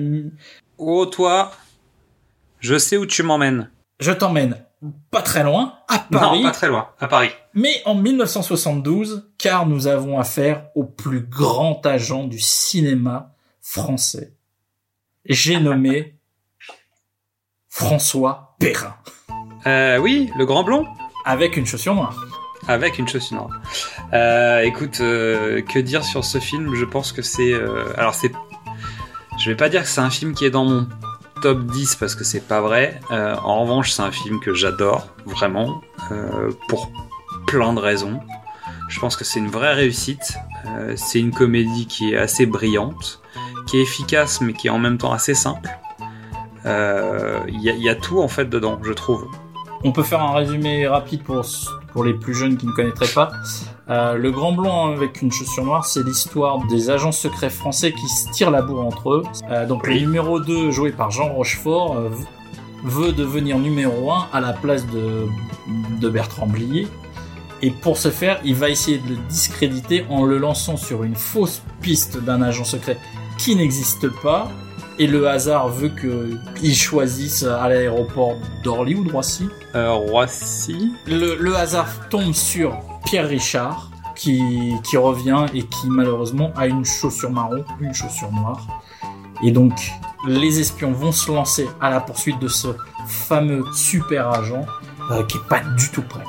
Oh, 0.78 1.06
toi, 1.06 1.52
je 2.58 2.76
sais 2.78 2.96
où 2.96 3.06
tu 3.06 3.22
m'emmènes. 3.22 3.70
Je 4.00 4.10
t'emmène 4.10 4.56
pas 5.12 5.22
très 5.22 5.44
loin, 5.44 5.78
à 5.86 6.00
Paris, 6.00 6.38
Non, 6.40 6.48
pas 6.48 6.50
très 6.50 6.66
loin, 6.66 6.88
à 6.98 7.06
Paris. 7.06 7.30
mais 7.54 7.80
en 7.84 7.94
1972, 7.94 9.30
car 9.38 9.66
nous 9.68 9.86
avons 9.86 10.18
affaire 10.18 10.64
au 10.74 10.82
plus 10.82 11.20
grand 11.20 11.86
agent 11.86 12.24
du 12.24 12.40
cinéma 12.40 13.32
français. 13.60 14.34
J'ai 15.26 15.60
nommé 15.60 16.16
François 17.68 18.56
Perrin, 18.58 18.96
Euh, 19.66 19.98
oui, 19.98 20.28
le 20.36 20.44
grand 20.44 20.64
blond 20.64 20.84
avec 21.24 21.56
une 21.56 21.66
chaussure 21.66 21.94
noire. 21.94 22.14
avec 22.68 22.98
une 22.98 23.08
chaussure 23.08 23.36
noire. 23.36 23.60
Euh, 24.12 24.60
écoute, 24.60 24.98
euh, 25.00 25.62
que 25.62 25.78
dire 25.78 26.04
sur 26.04 26.24
ce 26.24 26.38
film? 26.38 26.74
Je 26.74 26.84
pense 26.84 27.12
que 27.12 27.22
c'est. 27.22 27.52
euh, 27.52 27.84
alors, 27.96 28.14
c'est. 28.14 28.32
Je 29.38 29.50
vais 29.50 29.56
pas 29.56 29.68
dire 29.68 29.82
que 29.82 29.88
c'est 29.88 30.00
un 30.00 30.10
film 30.10 30.34
qui 30.34 30.44
est 30.44 30.50
dans 30.50 30.64
mon 30.64 30.86
top 31.40 31.64
10 31.64 31.96
parce 31.96 32.14
que 32.14 32.22
c'est 32.24 32.46
pas 32.46 32.60
vrai. 32.60 33.00
Euh, 33.10 33.34
en 33.42 33.62
revanche, 33.62 33.90
c'est 33.90 34.02
un 34.02 34.12
film 34.12 34.40
que 34.40 34.54
j'adore, 34.54 35.08
vraiment, 35.24 35.80
pour 36.68 36.90
plein 37.46 37.72
de 37.72 37.80
raisons. 37.80 38.20
Je 38.88 39.00
pense 39.00 39.16
que 39.16 39.24
c'est 39.24 39.38
une 39.40 39.48
vraie 39.50 39.72
réussite. 39.74 40.34
C'est 40.96 41.18
une 41.18 41.32
comédie 41.32 41.86
qui 41.86 42.12
est 42.12 42.16
assez 42.16 42.46
brillante, 42.46 43.20
qui 43.66 43.78
est 43.78 43.82
efficace 43.82 44.40
mais 44.40 44.52
qui 44.52 44.68
est 44.68 44.70
en 44.70 44.78
même 44.78 44.98
temps 44.98 45.12
assez 45.12 45.34
simple. 45.34 45.70
Il 46.64 47.60
y 47.60 47.88
a 47.88 47.94
tout 47.94 48.20
en 48.20 48.28
fait 48.28 48.48
dedans, 48.48 48.78
je 48.84 48.92
trouve. 48.92 49.26
On 49.84 49.90
peut 49.90 50.02
faire 50.04 50.20
un 50.22 50.32
résumé 50.32 50.86
rapide 50.86 51.22
pour, 51.24 51.44
pour 51.92 52.04
les 52.04 52.14
plus 52.14 52.34
jeunes 52.34 52.56
qui 52.56 52.66
ne 52.66 52.72
connaîtraient 52.72 53.12
pas. 53.12 53.32
Euh, 53.90 54.14
le 54.14 54.30
Grand 54.30 54.52
Blanc 54.52 54.92
avec 54.92 55.22
une 55.22 55.32
chaussure 55.32 55.64
noire, 55.64 55.84
c'est 55.84 56.04
l'histoire 56.04 56.64
des 56.68 56.90
agents 56.90 57.10
secrets 57.10 57.50
français 57.50 57.92
qui 57.92 58.08
se 58.08 58.30
tirent 58.30 58.52
la 58.52 58.62
bourre 58.62 58.86
entre 58.86 59.12
eux. 59.12 59.22
Euh, 59.50 59.66
donc 59.66 59.88
le 59.88 59.94
numéro 59.94 60.38
2, 60.38 60.70
joué 60.70 60.92
par 60.92 61.10
Jean 61.10 61.32
Rochefort, 61.32 61.96
euh, 61.96 62.10
veut 62.84 63.12
devenir 63.12 63.58
numéro 63.58 64.12
1 64.12 64.28
à 64.32 64.40
la 64.40 64.52
place 64.52 64.86
de, 64.86 65.26
de 66.00 66.08
Bertrand 66.08 66.46
Blier. 66.46 66.86
Et 67.60 67.70
pour 67.70 67.96
ce 67.96 68.10
faire, 68.10 68.40
il 68.44 68.54
va 68.54 68.70
essayer 68.70 68.98
de 68.98 69.08
le 69.10 69.16
discréditer 69.28 70.04
en 70.10 70.24
le 70.24 70.38
lançant 70.38 70.76
sur 70.76 71.02
une 71.02 71.14
fausse 71.14 71.62
piste 71.80 72.18
d'un 72.18 72.42
agent 72.42 72.64
secret 72.64 72.98
qui 73.38 73.56
n'existe 73.56 74.08
pas. 74.22 74.48
Et 75.02 75.06
le 75.08 75.26
hasard 75.28 75.68
veut 75.68 75.90
qu'il 76.58 76.76
choisisse 76.76 77.42
à 77.42 77.68
l'aéroport 77.68 78.36
d'Orly 78.62 78.94
ou 78.94 79.02
de 79.04 79.10
Roissy 79.10 79.48
Euh, 79.74 79.90
Roissy. 79.94 80.92
le, 81.06 81.34
le 81.40 81.56
hasard 81.56 81.88
tombe 82.08 82.32
sur 82.32 82.78
Pierre 83.04 83.26
Richard 83.28 83.90
qui, 84.14 84.40
qui 84.84 84.96
revient 84.96 85.46
et 85.54 85.62
qui 85.64 85.88
malheureusement 85.88 86.52
a 86.56 86.66
une 86.68 86.84
chaussure 86.84 87.30
marron, 87.32 87.64
une 87.80 87.92
chaussure 87.92 88.30
noire. 88.30 88.64
Et 89.42 89.50
donc 89.50 89.72
les 90.28 90.60
espions 90.60 90.92
vont 90.92 91.10
se 91.10 91.32
lancer 91.32 91.68
à 91.80 91.90
la 91.90 92.00
poursuite 92.00 92.38
de 92.38 92.46
ce 92.46 92.68
fameux 93.08 93.64
super 93.74 94.28
agent 94.28 94.64
euh, 95.10 95.24
qui 95.24 95.36
est 95.38 95.48
pas 95.48 95.62
du 95.76 95.88
tout 95.90 96.02
prêt. 96.02 96.22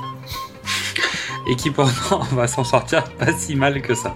et 1.48 1.54
qui 1.54 1.70
pourtant 1.70 2.18
va 2.32 2.48
s'en 2.48 2.64
sortir 2.64 3.04
pas 3.18 3.32
si 3.32 3.54
mal 3.54 3.80
que 3.82 3.94
ça. 3.94 4.12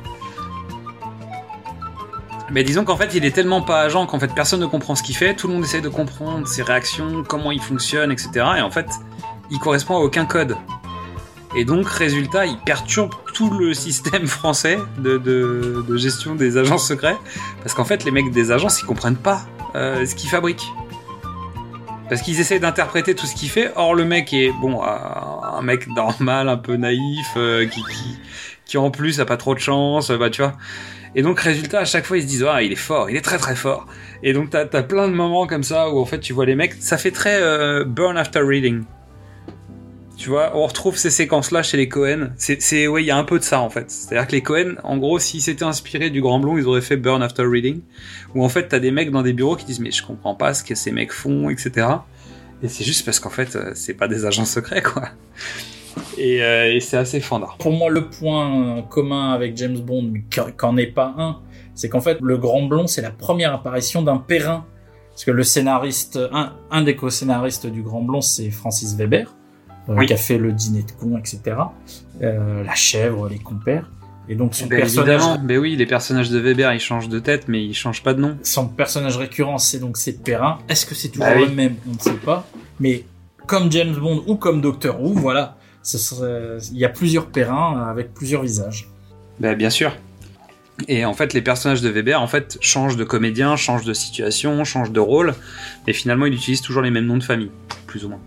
Mais 2.51 2.65
disons 2.65 2.85
qu'en 2.85 2.97
fait, 2.97 3.15
il 3.15 3.25
est 3.25 3.31
tellement 3.31 3.61
pas 3.61 3.83
agent 3.83 4.07
qu'en 4.07 4.19
fait 4.19 4.33
personne 4.35 4.61
ne 4.61 4.67
comprend 4.67 4.95
ce 4.95 5.03
qu'il 5.03 5.17
fait, 5.17 5.35
tout 5.35 5.49
le 5.49 5.55
monde 5.55 5.65
essaie 5.65 5.81
de 5.81 5.89
comprendre 5.89 6.47
ses 6.47 6.63
réactions, 6.63 7.23
comment 7.23 7.53
il 7.53 7.61
fonctionne, 7.61 8.11
etc. 8.11 8.31
Et 8.59 8.61
en 8.63 8.71
fait, 8.71 8.87
il 9.51 9.59
correspond 9.59 9.97
à 9.97 10.01
aucun 10.01 10.25
code. 10.25 10.57
Et 11.57 11.65
donc, 11.65 11.89
résultat, 11.89 12.47
il 12.47 12.59
perturbe 12.59 13.15
tout 13.35 13.51
le 13.51 13.75
système 13.75 14.27
français 14.27 14.79
de, 14.99 15.85
gestion 15.97 16.35
des 16.35 16.57
agences 16.57 16.87
secrets, 16.87 17.17
parce 17.63 17.75
qu'en 17.75 17.85
fait, 17.85 18.05
les 18.05 18.11
mecs 18.11 18.31
des 18.31 18.51
agences, 18.51 18.81
ils 18.83 18.87
comprennent 18.87 19.17
pas 19.17 19.43
euh, 19.75 20.05
ce 20.05 20.15
qu'ils 20.15 20.31
fabriquent. 20.31 20.69
Parce 22.09 22.23
qu'ils 22.23 22.41
essaient 22.41 22.59
d'interpréter 22.59 23.15
tout 23.15 23.27
ce 23.27 23.35
qu'il 23.35 23.51
fait. 23.51 23.71
Or, 23.77 23.95
le 23.95 24.07
mec 24.07 24.33
est, 24.33 24.51
bon, 24.63 24.83
un 24.83 25.61
mec 25.61 25.87
normal, 25.89 26.49
un 26.49 26.57
peu 26.57 26.77
naïf, 26.77 27.35
euh, 27.37 27.67
qui, 27.67 27.83
qui, 27.83 28.19
qui 28.65 28.79
en 28.79 28.91
plus 28.91 29.21
a 29.21 29.27
pas 29.27 29.37
trop 29.37 29.55
de 29.55 29.59
chance, 29.59 30.11
euh, 30.11 30.17
bah 30.17 30.31
tu 30.31 30.41
vois. 30.41 30.55
Et 31.15 31.23
donc, 31.23 31.41
résultat, 31.41 31.81
à 31.81 31.85
chaque 31.85 32.05
fois, 32.05 32.19
ils 32.19 32.23
se 32.23 32.27
disent, 32.27 32.47
ah, 32.49 32.63
il 32.63 32.73
est 32.73 32.77
fort, 32.77 33.11
il 33.11 33.17
est 33.17 33.23
très 33.23 33.39
très 33.39 33.57
fort. 33.57 33.87
Et 34.23 34.33
donc, 34.33 34.51
t'as 34.51 34.67
as 34.73 34.83
plein 34.83 35.09
de 35.09 35.15
moments 35.15 35.47
comme 35.47 35.63
ça 35.63 35.91
où 35.91 35.99
en 35.99 36.05
fait, 36.05 36.21
tu 36.21 36.33
vois 36.33 36.47
les 36.47 36.55
mecs, 36.55 36.75
ça 36.81 36.99
fait 36.99 37.11
très 37.11 37.41
euh, 37.41 37.85
burn 37.85 38.17
after 38.17 38.41
reading. 38.41 38.85
Tu 40.17 40.31
vois, 40.31 40.51
on 40.57 40.67
retrouve 40.67 40.97
ces 40.97 41.11
séquences-là 41.11 41.63
chez 41.63 41.77
les 41.77 41.89
Cohen. 41.89 42.31
C'est, 42.37 42.89
ouais, 42.89 43.05
il 43.05 43.07
y 43.07 43.13
a 43.13 43.17
un 43.17 43.23
peu 43.23 43.39
de 43.39 43.45
ça 43.45 43.61
en 43.61 43.71
fait. 43.71 43.89
C'est-à-dire 43.89 44.27
que 44.27 44.33
les 44.33 44.43
Cohen, 44.43 44.75
en 44.83 44.97
gros, 44.97 45.21
s'ils 45.21 45.41
s'étaient 45.41 45.65
inspirés 45.65 46.11
du 46.11 46.21
Grand 46.21 46.41
Blond, 46.41 46.59
ils 46.59 46.67
auraient 46.67 46.81
fait 46.81 46.97
Burn 46.97 47.23
After 47.23 47.45
Reading, 47.45 47.83
où 48.35 48.45
en 48.45 48.49
fait, 48.49 48.67
t'as 48.67 48.81
des 48.81 48.91
mecs 48.91 49.13
dans 49.13 49.23
des 49.23 49.33
bureaux 49.33 49.55
qui 49.55 49.65
disent 49.65 49.79
mais 49.79 49.93
je 49.93 50.03
comprends 50.03 50.35
pas 50.35 50.55
ce 50.55 50.65
que 50.65 50.75
ces 50.75 50.91
mecs 50.91 51.13
font, 51.13 51.51
etc. 51.51 51.87
Et 52.65 52.69
c'est 52.69 52.83
juste 52.83 53.05
parce 53.05 53.21
qu'en 53.21 53.31
fait, 53.31 53.55
euh, 53.55 53.71
c'est 53.75 53.95
pas 53.95 54.09
des 54.09 54.25
agents 54.25 54.45
secrets, 54.45 54.83
quoi. 54.83 55.11
Et, 56.17 56.43
euh, 56.43 56.73
et 56.75 56.81
c'est 56.81 56.97
assez 56.97 57.21
fandard. 57.21 57.57
Pour 57.59 57.73
moi, 57.73 57.91
le 57.91 58.09
point 58.09 58.83
commun 58.89 59.33
avec 59.33 59.57
James 59.57 59.79
Bond, 59.79 60.03
mais 60.13 60.23
qu'en 60.57 60.77
est 60.77 60.87
pas 60.87 61.15
un, 61.19 61.39
c'est 61.75 61.89
qu'en 61.89 62.01
fait, 62.01 62.19
le 62.21 62.37
Grand 62.39 62.63
Blond, 62.63 62.87
c'est 62.87 63.03
la 63.03 63.11
première 63.11 63.53
apparition 63.55 64.03
d'un 64.03 64.17
Perrin. 64.19 64.65
Parce 65.11 65.25
que 65.25 65.31
le 65.33 65.43
scénariste, 65.43 66.19
un, 66.33 66.53
un 66.71 66.83
des 66.83 66.95
co-scénaristes 66.95 67.67
du 67.67 67.83
Grand 67.83 68.03
Blond, 68.03 68.21
c'est 68.21 68.51
Francis 68.51 68.95
Weber, 68.97 69.35
euh, 69.89 69.95
Oui. 69.97 70.07
qui 70.07 70.13
a 70.13 70.17
fait 70.17 70.39
le 70.39 70.53
dîner 70.53 70.83
de 70.85 70.93
cons, 70.93 71.19
etc. 71.19 71.57
Euh, 72.23 72.63
la 72.63 72.75
chèvre, 72.75 73.29
les 73.29 73.39
compères. 73.39 73.91
Et 74.29 74.35
donc 74.37 74.55
son 74.55 74.67
Ben, 74.67 74.81
personnage, 74.81 75.09
évidemment, 75.23 75.39
ben 75.43 75.59
oui, 75.59 75.75
les 75.75 75.87
personnages 75.87 76.31
de 76.31 76.39
Weber, 76.39 76.73
ils 76.75 76.79
changent 76.81 77.09
de 77.09 77.19
tête, 77.19 77.47
mais 77.49 77.65
ils 77.65 77.75
changent 77.75 78.03
pas 78.03 78.15
de 78.15 78.21
nom. 78.21 78.37
son 78.43 78.69
personnage 78.69 79.17
récurrent, 79.17 79.59
c'est 79.59 79.79
donc 79.81 79.97
c'est 79.97 80.23
Perrin. 80.23 80.59
Est-ce 80.69 80.85
que 80.87 80.95
c'est 80.95 81.09
toujours 81.09 81.27
Bah 81.27 81.33
oui. 81.37 81.47
le 81.49 81.55
même? 81.55 81.77
On 81.89 81.95
ne 81.95 81.99
sait 81.99 82.13
pas. 82.13 82.47
Mais 82.79 83.05
comme 83.47 83.73
James 83.73 83.95
Bond 83.97 84.23
ou 84.27 84.37
comme 84.37 84.61
Doctor 84.61 85.03
Who, 85.03 85.15
voilà, 85.15 85.57
il 85.95 86.79
y 86.79 86.85
a 86.85 86.89
plusieurs 86.89 87.27
Perrins 87.27 87.87
avec 87.89 88.15
plusieurs 88.15 88.43
visages. 88.43 88.89
Ben, 89.41 89.57
bien 89.57 89.71
sûr. 89.71 89.93
Et 90.87 91.05
en 91.05 91.15
fait, 91.15 91.33
les 91.33 91.43
personnages 91.43 91.83
de 91.83 91.89
Weber, 91.89 92.21
en 92.21 92.29
fait, 92.29 92.57
changent 92.61 92.97
de 92.97 93.05
comédien, 93.05 93.57
changent 93.57 93.85
de 93.85 93.93
situation, 93.93 94.63
changent 94.65 94.93
de 94.93 95.01
rôle, 95.01 95.35
mais 95.87 95.93
finalement, 95.93 96.27
il 96.27 96.35
utilise 96.35 96.61
toujours 96.61 96.83
les 96.83 96.91
mêmes 96.91 97.07
noms 97.07 97.17
de 97.17 97.25
famille, 97.25 97.51
plus 97.87 98.05
ou 98.05 98.11
moins. 98.11 98.21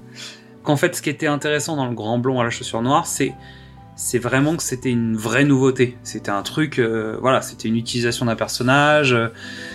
Qu'en 0.64 0.76
fait, 0.76 0.96
ce 0.96 1.02
qui 1.02 1.10
était 1.10 1.28
intéressant 1.28 1.76
dans 1.76 1.88
le 1.88 1.96
Grand 1.96 2.18
Blond 2.18 2.40
à 2.40 2.44
la 2.44 2.50
chaussure 2.50 2.82
noire, 2.82 3.06
c'est 3.08 3.34
c'est 3.96 4.20
vraiment 4.20 4.56
que 4.56 4.64
c'était 4.64 4.90
une 4.90 5.16
vraie 5.16 5.44
nouveauté. 5.44 5.96
C'était 6.02 6.32
un 6.32 6.42
truc, 6.42 6.80
euh, 6.80 7.18
voilà, 7.22 7.42
c'était 7.42 7.68
une 7.68 7.76
utilisation 7.76 8.26
d'un 8.26 8.36
personnage. 8.36 9.14
euh, 9.14 9.28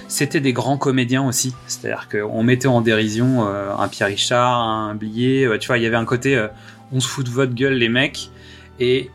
C'était 0.09 0.41
des 0.41 0.53
grands 0.53 0.79
comédiens 0.79 1.25
aussi. 1.25 1.55
C'est-à-dire 1.69 2.09
qu'on 2.11 2.43
mettait 2.43 2.67
en 2.67 2.81
dérision 2.81 3.47
euh, 3.47 3.73
un 3.79 3.87
Pierre 3.87 4.09
Richard, 4.09 4.61
un 4.61 4.95
Blier. 4.97 5.49
tu 5.61 5.69
vois, 5.69 5.79
il 5.79 5.85
y 5.85 5.87
avait 5.87 5.97
un 5.97 6.05
côté, 6.05 6.45
on 6.93 7.01
se 7.01 7.09
fout 7.09 7.25
de 7.25 7.31
votre 7.31 7.55
gueule, 7.55 7.75
les 7.75 7.89
mecs. 7.89 8.31
Et 8.81 9.11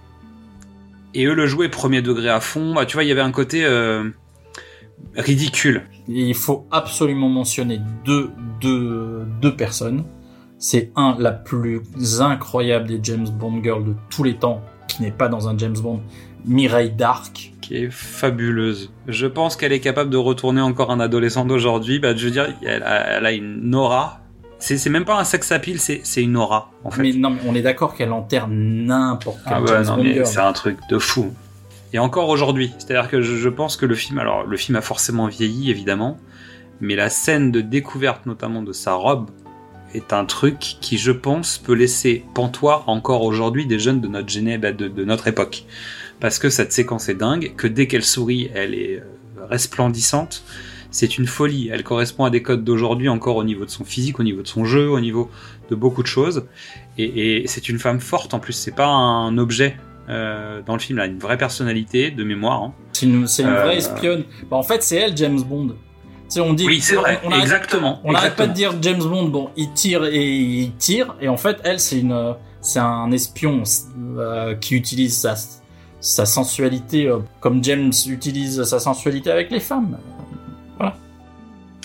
et 1.13 1.25
eux 1.25 1.33
le 1.33 1.45
jouaient 1.45 1.69
premier 1.69 2.01
degré 2.01 2.29
à 2.29 2.39
fond. 2.39 2.73
Bah, 2.73 2.85
tu 2.85 2.93
vois, 2.93 3.03
il 3.03 3.09
y 3.09 3.11
avait 3.11 3.21
un 3.21 3.31
côté 3.31 3.65
euh, 3.65 4.09
ridicule. 5.15 5.83
Il 6.07 6.35
faut 6.35 6.67
absolument 6.71 7.29
mentionner 7.29 7.81
deux, 8.05 8.31
deux, 8.61 9.25
deux 9.41 9.55
personnes. 9.55 10.05
C'est 10.57 10.91
un, 10.95 11.15
la 11.19 11.31
plus 11.31 11.81
incroyable 12.19 12.87
des 12.87 12.99
James 13.03 13.27
Bond 13.27 13.61
girls 13.63 13.83
de 13.83 13.95
tous 14.09 14.23
les 14.23 14.35
temps, 14.35 14.61
qui 14.87 15.01
n'est 15.01 15.11
pas 15.11 15.27
dans 15.27 15.47
un 15.47 15.57
James 15.57 15.77
Bond, 15.77 16.01
Mireille 16.45 16.91
Dark. 16.91 17.53
qui 17.61 17.75
est 17.75 17.89
fabuleuse. 17.89 18.91
Je 19.07 19.25
pense 19.27 19.55
qu'elle 19.55 19.73
est 19.73 19.79
capable 19.79 20.11
de 20.11 20.17
retourner 20.17 20.61
encore 20.61 20.91
un 20.91 20.99
adolescent 20.99 21.45
d'aujourd'hui. 21.45 21.99
Bah, 21.99 22.15
je 22.15 22.25
veux 22.25 22.31
dire, 22.31 22.53
elle 22.61 22.83
a, 22.83 23.17
elle 23.17 23.25
a 23.25 23.31
une 23.31 23.73
aura. 23.75 24.20
C'est 24.61 24.89
même 24.89 25.05
pas 25.05 25.19
un 25.19 25.23
sex 25.23 25.51
appeal, 25.51 25.79
c'est 25.79 26.01
c'est 26.03 26.21
une 26.21 26.37
aura 26.37 26.71
en 26.83 26.91
fait. 26.91 27.01
Mais 27.01 27.13
non, 27.13 27.31
mais 27.31 27.41
on 27.47 27.55
est 27.55 27.61
d'accord 27.61 27.95
qu'elle 27.95 28.11
enterre 28.11 28.47
n'importe 28.47 29.39
quel 29.43 29.53
Ah 29.53 29.81
non, 29.83 29.97
mais 29.97 30.13
girl. 30.13 30.27
c'est 30.27 30.39
un 30.39 30.53
truc 30.53 30.77
de 30.89 30.97
fou. 30.99 31.33
Et 31.93 31.99
encore 31.99 32.29
aujourd'hui, 32.29 32.71
c'est-à-dire 32.77 33.09
que 33.09 33.21
je, 33.21 33.35
je 33.35 33.49
pense 33.49 33.75
que 33.75 33.85
le 33.85 33.95
film, 33.95 34.19
alors 34.19 34.45
le 34.45 34.55
film 34.55 34.77
a 34.77 34.81
forcément 34.81 35.27
vieilli 35.27 35.71
évidemment, 35.71 36.17
mais 36.79 36.95
la 36.95 37.09
scène 37.09 37.51
de 37.51 37.59
découverte 37.61 38.25
notamment 38.25 38.61
de 38.61 38.71
sa 38.71 38.93
robe 38.93 39.29
est 39.93 40.13
un 40.13 40.25
truc 40.25 40.57
qui, 40.59 40.97
je 40.97 41.11
pense, 41.11 41.57
peut 41.57 41.73
laisser 41.73 42.23
pantois 42.33 42.83
encore 42.87 43.23
aujourd'hui 43.23 43.65
des 43.65 43.79
jeunes 43.79 44.01
de 44.01 44.07
notre 44.07 44.29
géné, 44.29 44.57
bah, 44.57 44.71
de, 44.71 44.87
de 44.87 45.03
notre 45.03 45.27
époque, 45.27 45.65
parce 46.19 46.39
que 46.39 46.49
cette 46.49 46.71
séquence 46.71 47.09
est 47.09 47.15
dingue, 47.15 47.53
que 47.55 47.67
dès 47.67 47.87
qu'elle 47.87 48.03
sourit, 48.03 48.49
elle 48.53 48.73
est 48.73 48.97
euh, 48.97 49.45
resplendissante. 49.49 50.43
C'est 50.91 51.17
une 51.17 51.25
folie. 51.25 51.69
Elle 51.71 51.83
correspond 51.83 52.25
à 52.25 52.29
des 52.29 52.41
codes 52.43 52.63
d'aujourd'hui 52.63 53.07
encore 53.09 53.37
au 53.37 53.43
niveau 53.43 53.63
de 53.65 53.69
son 53.69 53.83
physique, 53.85 54.19
au 54.19 54.23
niveau 54.23 54.41
de 54.41 54.47
son 54.47 54.65
jeu, 54.65 54.89
au 54.89 54.99
niveau 54.99 55.31
de 55.69 55.75
beaucoup 55.75 56.03
de 56.03 56.07
choses. 56.07 56.45
Et, 56.97 57.43
et 57.43 57.47
c'est 57.47 57.69
une 57.69 57.79
femme 57.79 57.99
forte 58.01 58.33
en 58.33 58.39
plus. 58.39 58.53
C'est 58.53 58.75
pas 58.75 58.87
un 58.87 59.37
objet 59.37 59.77
euh, 60.09 60.61
dans 60.65 60.73
le 60.73 60.79
film. 60.79 60.99
Elle 60.99 61.03
a 61.05 61.07
une 61.07 61.19
vraie 61.19 61.37
personnalité 61.37 62.11
de 62.11 62.23
mémoire. 62.25 62.61
hein. 62.61 62.73
C'est 62.91 63.05
une, 63.05 63.25
une 63.39 63.45
Euh, 63.47 63.63
vraie 63.63 63.77
espionne. 63.77 64.25
Bah, 64.49 64.57
en 64.57 64.63
fait, 64.63 64.83
c'est 64.83 64.97
elle, 64.97 65.15
James 65.17 65.41
Bond. 65.41 65.75
On 66.37 66.53
dit, 66.53 66.65
Oui, 66.65 66.79
c'est 66.81 66.95
vrai. 66.95 67.19
on 67.25 67.29
arrête- 67.31 67.41
Exactement. 67.43 67.99
On 68.05 68.11
n'arrête 68.13 68.35
pas 68.37 68.47
de 68.47 68.53
dire 68.53 68.73
James 68.81 68.99
Bond, 69.03 69.27
bon, 69.29 69.49
il 69.57 69.71
tire 69.73 70.05
et 70.05 70.29
il 70.37 70.71
tire, 70.77 71.15
et 71.19 71.27
en 71.27 71.35
fait, 71.35 71.57
elle, 71.65 71.77
c'est 71.79 71.99
une, 71.99 72.35
c'est 72.61 72.79
un 72.79 73.11
espion 73.11 73.63
euh, 74.17 74.55
qui 74.55 74.75
utilise 74.75 75.17
sa, 75.17 75.35
sa 75.99 76.25
sensualité 76.25 77.07
euh, 77.07 77.17
comme 77.41 77.61
James 77.63 77.91
utilise 78.07 78.63
sa 78.63 78.79
sensualité 78.79 79.29
avec 79.29 79.51
les 79.51 79.59
femmes. 79.59 79.97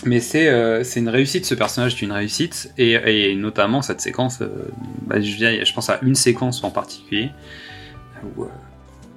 Mais 0.06 0.20
c'est 0.20 0.48
euh, 0.48 0.84
c'est 0.84 1.00
une 1.00 1.08
réussite. 1.08 1.44
Ce 1.44 1.54
personnage 1.54 1.94
est 1.94 2.02
une 2.02 2.12
réussite 2.12 2.72
et, 2.78 2.92
et 2.92 3.34
notamment 3.36 3.82
cette 3.82 4.00
séquence. 4.00 4.40
euh, 4.40 4.48
bah, 5.06 5.20
je, 5.20 5.30
veux 5.30 5.36
dire, 5.36 5.64
je 5.64 5.72
pense 5.74 5.90
à 5.90 5.98
une 6.02 6.14
séquence 6.14 6.62
en 6.64 6.70
particulier 6.70 7.30
où 8.36 8.44
euh, 8.44 8.48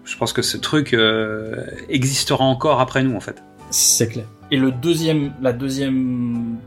je 0.03 0.17
pense 0.17 0.33
que 0.33 0.41
ce 0.41 0.57
truc 0.57 0.93
euh, 0.93 1.55
existera 1.89 2.43
encore 2.43 2.79
après 2.79 3.03
nous 3.03 3.15
en 3.15 3.19
fait. 3.19 3.43
C'est 3.69 4.07
clair. 4.07 4.25
Et 4.51 4.57
le 4.57 4.71
deuxième, 4.71 5.33
la 5.41 5.53
deuxième 5.53 6.57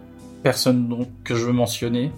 personne 0.43 0.89
donc, 0.89 1.09
que 1.25 1.35
je 1.35 1.45
veux 1.47 1.53
mentionner, 1.53 2.13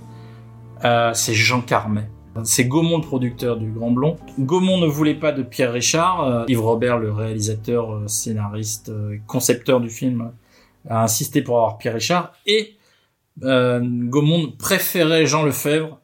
euh, 0.84 1.12
c'est 1.14 1.34
Jean 1.34 1.62
Carmet. 1.62 2.08
C'est 2.42 2.64
Gaumont, 2.64 2.98
le 2.98 3.04
producteur 3.04 3.56
du 3.56 3.70
Grand 3.70 3.92
Blond. 3.92 4.16
Gaumont 4.40 4.78
ne 4.78 4.86
voulait 4.86 5.14
pas 5.14 5.30
de 5.30 5.44
Pierre 5.44 5.72
Richard. 5.72 6.24
Euh, 6.24 6.44
Yves 6.48 6.60
Robert, 6.62 6.98
le 6.98 7.12
réalisateur, 7.12 7.94
euh, 7.94 8.08
scénariste, 8.08 8.88
euh, 8.88 9.18
concepteur 9.28 9.80
du 9.80 9.88
film, 9.88 10.32
a 10.88 11.02
insisté 11.04 11.42
pour 11.42 11.56
avoir 11.58 11.78
Pierre 11.78 11.94
Richard. 11.94 12.32
Et 12.46 12.76
euh, 13.42 13.80
Gaumont 13.82 14.52
préférait 14.58 15.26
Jean 15.26 15.42
Lefebvre 15.44 16.00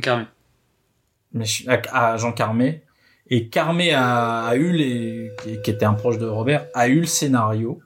Carrément. 0.00 0.28
mais 1.32 1.44
je- 1.44 1.68
à, 1.68 2.12
à 2.12 2.16
Jean 2.16 2.32
Carmet. 2.32 2.82
Et 3.30 3.48
Carmet 3.48 3.92
a, 3.92 4.44
a 4.44 4.56
eu 4.56 4.72
les, 4.72 5.30
qui- 5.42 5.60
qui 5.62 5.70
était 5.70 5.84
un 5.84 5.94
proche 5.94 6.18
de 6.18 6.26
Robert, 6.26 6.66
a 6.74 6.88
eu 6.88 7.00
le 7.00 7.06
scénario. 7.06 7.80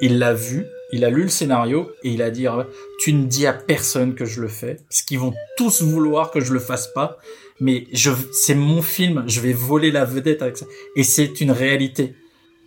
Il 0.00 0.18
l'a 0.18 0.34
vu, 0.34 0.66
il 0.92 1.04
a 1.04 1.10
lu 1.10 1.22
le 1.22 1.28
scénario 1.28 1.90
et 2.02 2.10
il 2.10 2.20
a 2.22 2.30
dit 2.30 2.46
ah, 2.48 2.66
tu 3.00 3.12
ne 3.12 3.26
dis 3.26 3.46
à 3.46 3.52
personne 3.52 4.14
que 4.14 4.24
je 4.24 4.40
le 4.40 4.48
fais 4.48 4.76
parce 4.88 5.02
qu'ils 5.02 5.20
vont 5.20 5.32
tous 5.56 5.82
vouloir 5.82 6.30
que 6.32 6.40
je 6.40 6.52
le 6.52 6.58
fasse 6.58 6.88
pas. 6.88 7.18
Mais 7.60 7.86
je, 7.92 8.10
c'est 8.32 8.56
mon 8.56 8.82
film, 8.82 9.22
je 9.28 9.40
vais 9.40 9.52
voler 9.52 9.92
la 9.92 10.04
vedette 10.04 10.42
avec 10.42 10.56
ça. 10.56 10.66
Et 10.96 11.04
c'est 11.04 11.40
une 11.40 11.52
réalité. 11.52 12.14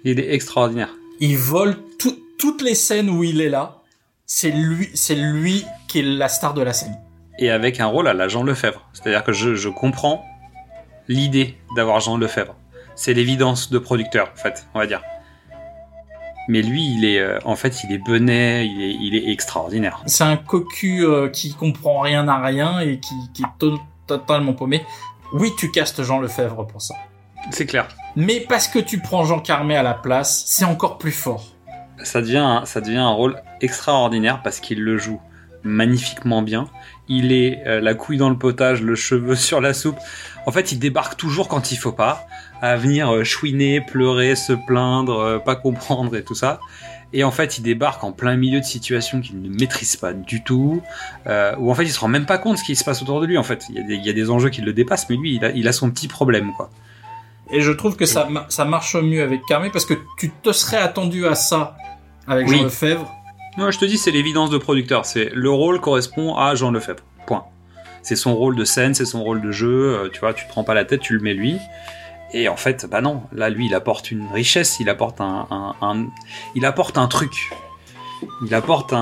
Il 0.06 0.20
est 0.22 0.34
extraordinaire. 0.34 0.94
Il 1.20 1.38
vole 1.38 1.76
tout- 2.00 2.18
toutes 2.38 2.62
les 2.62 2.76
scènes 2.76 3.10
où 3.10 3.24
il 3.24 3.42
est 3.42 3.50
là. 3.50 3.78
C'est 4.26 4.52
lui, 4.52 4.90
c'est 4.94 5.16
lui 5.16 5.66
qui 5.88 6.00
est 6.00 6.04
la 6.04 6.28
star 6.28 6.54
de 6.54 6.62
la 6.62 6.74
scène. 6.74 6.98
Et 7.40 7.50
avec 7.50 7.80
un 7.80 7.86
rôle 7.86 8.08
à 8.08 8.14
la 8.14 8.28
Jean 8.28 8.44
Lefebvre. 8.44 8.90
C'est-à-dire 8.94 9.24
que 9.24 9.32
je, 9.32 9.56
je 9.56 9.70
comprends 9.70 10.26
l'idée 11.08 11.58
d'avoir 11.76 12.00
Jean 12.00 12.18
Lefebvre. 12.18 12.56
C'est 12.96 13.14
l'évidence 13.14 13.70
de 13.70 13.78
producteur, 13.80 14.32
en 14.34 14.38
fait, 14.38 14.68
on 14.74 14.80
va 14.80 14.88
dire. 14.88 15.02
Mais 16.50 16.62
lui, 16.62 16.84
il 16.84 17.06
est, 17.06 17.20
euh, 17.20 17.40
en 17.46 17.56
fait, 17.56 17.84
il 17.84 17.92
est 17.92 17.98
benet, 17.98 18.66
il 18.66 18.82
est, 18.82 18.96
il 19.02 19.16
est 19.16 19.32
extraordinaire. 19.32 20.02
C'est 20.06 20.24
un 20.24 20.38
cocu 20.38 21.06
euh, 21.06 21.30
qui 21.30 21.54
comprend 21.54 22.00
rien 22.00 22.28
à 22.28 22.42
rien 22.42 22.80
et 22.80 23.00
qui, 23.00 23.14
qui 23.34 23.44
est 23.44 23.60
to- 23.60 23.80
totalement 24.08 24.54
paumé. 24.54 24.84
Oui, 25.34 25.52
tu 25.58 25.70
castes 25.72 26.04
Jean 26.04 26.20
Lefebvre 26.20 26.66
pour 26.66 26.82
ça. 26.82 26.96
C'est 27.52 27.66
clair. 27.66 27.88
Mais 28.16 28.40
parce 28.40 28.68
que 28.68 28.80
tu 28.80 29.00
prends 29.00 29.26
Jean 29.26 29.40
Carmet 29.40 29.76
à 29.76 29.84
la 29.84 29.94
place, 29.94 30.44
c'est 30.48 30.66
encore 30.66 30.98
plus 30.98 31.12
fort. 31.12 31.46
Ça 32.04 32.22
devient, 32.22 32.38
un- 32.38 32.66
ça 32.66 32.82
devient 32.82 32.98
un 32.98 33.10
rôle 33.10 33.36
extraordinaire 33.62 34.42
parce 34.44 34.60
qu'il 34.60 34.84
le 34.84 34.98
joue 34.98 35.20
magnifiquement 35.64 36.42
bien. 36.42 36.68
Il 37.10 37.32
est 37.32 37.64
euh, 37.68 37.82
la 37.82 37.94
couille 37.94 38.18
dans 38.18 38.30
le 38.30 38.38
potage, 38.38 38.82
le 38.82 38.96
cheveu 38.96 39.36
sur 39.48 39.62
la 39.62 39.74
soupe. 39.74 39.98
En 40.46 40.52
fait, 40.52 40.72
il 40.72 40.80
débarque 40.80 41.18
toujours 41.18 41.48
quand 41.48 41.72
il 41.72 41.78
faut 41.78 41.92
pas, 41.92 42.26
à 42.62 42.78
venir 42.78 43.14
euh, 43.14 43.24
chouiner, 43.24 43.82
pleurer, 43.82 44.36
se 44.36 44.54
plaindre, 44.54 45.20
euh, 45.20 45.40
pas 45.40 45.56
comprendre 45.56 46.16
et 46.16 46.24
tout 46.24 46.36
ça. 46.36 46.60
Et 47.14 47.24
en 47.24 47.32
fait, 47.32 47.58
il 47.58 47.62
débarque 47.64 48.04
en 48.04 48.12
plein 48.12 48.36
milieu 48.36 48.60
de 48.60 48.66
situations 48.66 49.22
qu'il 49.22 49.42
ne 49.42 49.50
maîtrise 49.50 49.96
pas 49.96 50.12
du 50.12 50.44
tout, 50.44 50.82
où 51.58 51.72
en 51.72 51.74
fait, 51.74 51.84
il 51.84 51.90
se 51.92 52.02
rend 52.02 52.10
même 52.10 52.26
pas 52.26 52.38
compte 52.38 52.56
de 52.56 52.60
ce 52.60 52.66
qui 52.66 52.76
se 52.76 52.84
passe 52.84 53.02
autour 53.02 53.22
de 53.22 53.26
lui. 53.26 53.38
En 53.38 53.44
fait, 53.44 53.64
il 53.70 53.76
y 53.76 53.80
a 53.80 53.84
des, 53.84 53.96
il 53.96 54.06
y 54.06 54.10
a 54.10 54.14
des 54.14 54.30
enjeux 54.30 54.50
qui 54.50 54.60
le 54.62 54.74
dépassent, 54.74 55.10
mais 55.10 55.16
lui, 55.16 55.36
il 55.36 55.46
a, 55.46 55.52
il 55.52 55.70
a 55.70 55.72
son 55.72 55.90
petit 55.90 56.10
problème, 56.10 56.52
quoi. 56.58 56.70
Et 57.50 57.62
je 57.62 57.72
trouve 57.72 57.96
que 57.96 58.06
ça, 58.06 58.28
ça 58.50 58.66
marche 58.66 58.98
mieux 58.98 59.24
avec 59.24 59.40
Carmet 59.48 59.70
parce 59.70 59.86
que 59.86 59.94
tu 60.18 60.30
te 60.32 60.52
serais 60.52 60.76
attendu 60.80 61.26
à 61.26 61.34
ça 61.36 61.78
avec 62.28 62.48
Oui. 62.48 62.58
Jean 62.58 62.64
Lefebvre. 62.66 63.12
Non, 63.58 63.72
je 63.72 63.80
te 63.80 63.86
dis, 63.86 63.98
c'est 63.98 64.12
l'évidence 64.12 64.50
de 64.50 64.58
producteur. 64.58 65.06
C'est 65.06 65.30
le 65.34 65.50
rôle 65.50 65.80
correspond 65.82 66.36
à 66.36 66.54
Jean 66.56 66.72
Lefebvre. 66.72 67.04
Point. 67.26 67.44
C'est 68.04 68.16
son 68.16 68.36
rôle 68.36 68.56
de 68.56 68.64
scène, 68.66 68.94
c'est 68.94 69.06
son 69.06 69.24
rôle 69.24 69.42
de 69.42 69.52
jeu. 69.52 69.96
euh, 69.98 70.10
tu 70.12 70.20
vois, 70.20 70.34
tu 70.34 70.46
te 70.46 70.50
prends 70.50 70.64
pas 70.64 70.74
la 70.74 70.86
tête, 70.86 71.02
tu 71.02 71.14
le 71.14 71.20
mets 71.22 71.34
lui. 71.34 71.58
Et 72.34 72.50
en 72.50 72.58
fait, 72.58 72.86
bah 72.90 73.00
non, 73.02 73.24
là 73.32 73.50
lui 73.50 73.68
il 73.68 73.74
apporte 73.74 74.12
une 74.12 74.28
richesse, 74.34 74.80
il 74.82 74.90
apporte 74.90 75.22
un, 75.22 75.48
un, 75.50 75.76
un- 75.82 76.08
il 76.56 76.66
apporte 76.66 76.98
un 76.98 77.08
truc. 77.08 77.52
Il 78.46 78.54
apporte 78.54 78.92
un, 78.94 78.98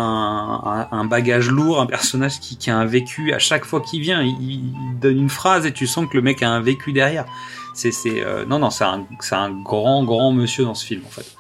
un- 0.64 0.88
un 0.92 1.06
bagage 1.06 1.50
lourd, 1.50 1.80
un 1.82 1.86
personnage 1.88 2.40
qui, 2.40 2.58
qui 2.58 2.70
a 2.70 2.78
un 2.78 2.86
vécu 2.86 3.34
à 3.34 3.40
chaque 3.40 3.66
fois 3.66 3.82
qu'il 3.82 4.02
vient. 4.02 4.22
Il, 4.22 4.36
il 4.42 5.00
donne 5.02 5.18
une 5.18 5.30
phrase 5.30 5.66
et 5.66 5.72
tu 5.74 5.88
sens 5.88 6.06
que 6.08 6.16
le 6.16 6.22
mec 6.22 6.44
a 6.44 6.50
un 6.50 6.62
vécu 6.62 6.94
derrière. 6.94 7.26
C'est, 7.74 7.92
c'est, 7.92 8.24
euh, 8.24 8.46
non, 8.46 8.60
non, 8.60 8.70
c'est 8.70 8.84
un, 8.86 9.06
c'est 9.22 9.36
un 9.36 9.50
grand, 9.52 10.04
grand 10.04 10.32
monsieur 10.32 10.64
dans 10.66 10.76
ce 10.76 10.86
film 10.86 11.02
en 11.06 11.10
fait. 11.10 11.35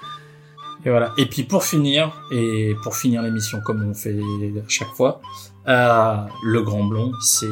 Et 0.86 0.90
voilà. 0.91 1.14
Et 1.18 1.26
puis 1.26 1.44
pour 1.44 1.64
finir, 1.64 2.22
et 2.32 2.76
pour 2.84 2.95
finir 2.95 3.24
l'émission 3.24 3.60
comme 3.60 3.84
on 3.90 3.94
fait 3.95 4.12
à 4.14 4.70
chaque 4.70 4.94
fois, 4.95 5.20
euh, 5.68 6.18
le 6.44 6.62
Grand 6.62 6.84
Blond, 6.84 7.12
c'est 7.22 7.48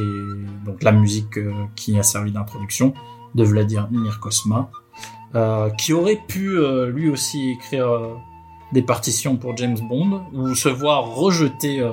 donc 0.65 0.84
la 0.84 0.91
musique 0.91 1.39
euh, 1.39 1.51
qui 1.76 1.97
a 1.97 2.03
servi 2.03 2.31
d'introduction 2.31 2.93
de 3.34 3.43
Vladimir 3.43 4.19
Kosma, 4.19 4.69
euh, 5.34 5.72
qui 5.72 5.93
aurait 5.93 6.22
pu 6.27 6.60
lui 6.91 7.10
aussi 7.10 7.51
écrire 7.51 7.89
des 8.72 8.84
partitions 8.84 9.35
pour 9.35 9.57
James 9.57 9.80
Bond 9.89 10.26
ou 10.34 10.53
se 10.53 10.69
voir 10.69 11.15
rejeter 11.15 11.84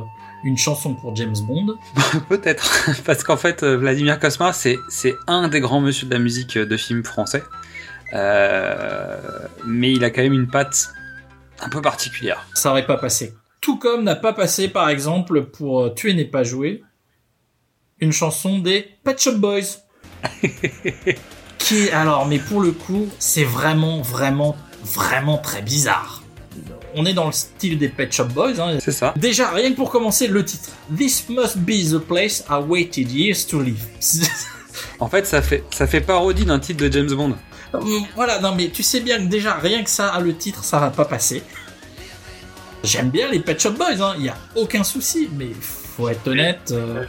une 0.44 0.58
chanson 0.58 0.94
pour 0.94 1.16
James 1.16 1.36
Bond. 1.46 1.78
Peut-être, 2.28 3.02
parce 3.06 3.22
qu'en 3.22 3.38
fait, 3.38 3.64
Vladimir 3.64 4.20
Kosma, 4.20 4.52
c'est, 4.52 4.76
c'est 4.90 5.14
un 5.26 5.48
des 5.48 5.60
grands 5.60 5.80
monsieur 5.80 6.06
de 6.06 6.12
la 6.12 6.20
musique 6.20 6.58
de 6.58 6.76
films 6.76 7.04
français. 7.04 7.44
Mais 8.12 9.92
il 9.92 10.04
a 10.04 10.10
quand 10.10 10.22
même 10.22 10.34
une 10.34 10.48
patte 10.48 10.90
un 11.60 11.68
peu 11.68 11.82
particulière. 11.82 12.46
Ça 12.54 12.70
aurait 12.70 12.86
pas 12.86 12.96
passé. 12.96 13.34
Tout 13.60 13.78
comme 13.78 14.04
n'a 14.04 14.16
pas 14.16 14.32
passé 14.32 14.68
par 14.68 14.88
exemple 14.88 15.44
pour 15.44 15.82
euh, 15.82 15.90
Tuer 15.90 16.14
n'est 16.14 16.24
pas 16.24 16.42
joué 16.42 16.82
une 18.00 18.12
chanson 18.12 18.58
des 18.58 18.88
Pet 19.04 19.20
Shop 19.20 19.36
Boys. 19.36 19.80
qui 21.58 21.88
alors 21.90 22.26
mais 22.26 22.38
pour 22.38 22.60
le 22.60 22.72
coup 22.72 23.08
c'est 23.18 23.44
vraiment 23.44 24.02
vraiment 24.02 24.54
vraiment 24.84 25.38
très 25.38 25.62
bizarre 25.62 26.22
on 26.94 27.06
est 27.06 27.14
dans 27.14 27.26
le 27.26 27.32
style 27.32 27.78
des 27.78 27.88
Pet 27.88 28.12
Shop 28.12 28.26
Boys 28.26 28.60
hein. 28.60 28.78
C'est 28.80 28.92
ça. 28.92 29.14
déjà 29.16 29.50
rien 29.50 29.70
que 29.70 29.76
pour 29.76 29.90
commencer 29.90 30.26
le 30.26 30.44
titre 30.44 30.70
This 30.94 31.28
must 31.30 31.58
be 31.58 31.90
the 31.90 31.98
place 31.98 32.44
I 32.50 32.60
waited 32.66 33.10
years 33.10 33.46
to 33.46 33.62
live 33.62 33.82
En 34.98 35.08
fait, 35.08 35.26
ça 35.26 35.42
fait, 35.42 35.64
ça 35.70 35.86
fait 35.86 36.00
parodie 36.00 36.44
d'un 36.44 36.58
titre 36.58 36.84
de 36.84 36.92
James 36.92 37.10
Bond. 37.10 37.34
Voilà 38.14 38.40
non 38.40 38.54
mais 38.54 38.68
tu 38.68 38.82
sais 38.82 39.00
bien 39.00 39.18
que 39.18 39.24
déjà 39.24 39.54
rien 39.54 39.82
que 39.82 39.90
ça 39.90 40.18
le 40.20 40.36
titre 40.36 40.64
ça 40.64 40.78
va 40.78 40.90
pas 40.90 41.04
passer 41.04 41.42
j'aime 42.82 43.10
bien 43.10 43.30
les 43.30 43.40
Pet 43.40 43.60
Shop 43.60 43.72
Boys 43.72 44.00
hein. 44.00 44.14
il 44.18 44.24
y 44.24 44.28
a 44.28 44.36
aucun 44.56 44.82
souci 44.84 45.28
mais 45.36 45.50
faut 46.00 46.08
être 46.08 46.26
honnête 46.26 46.72
euh, 46.72 47.04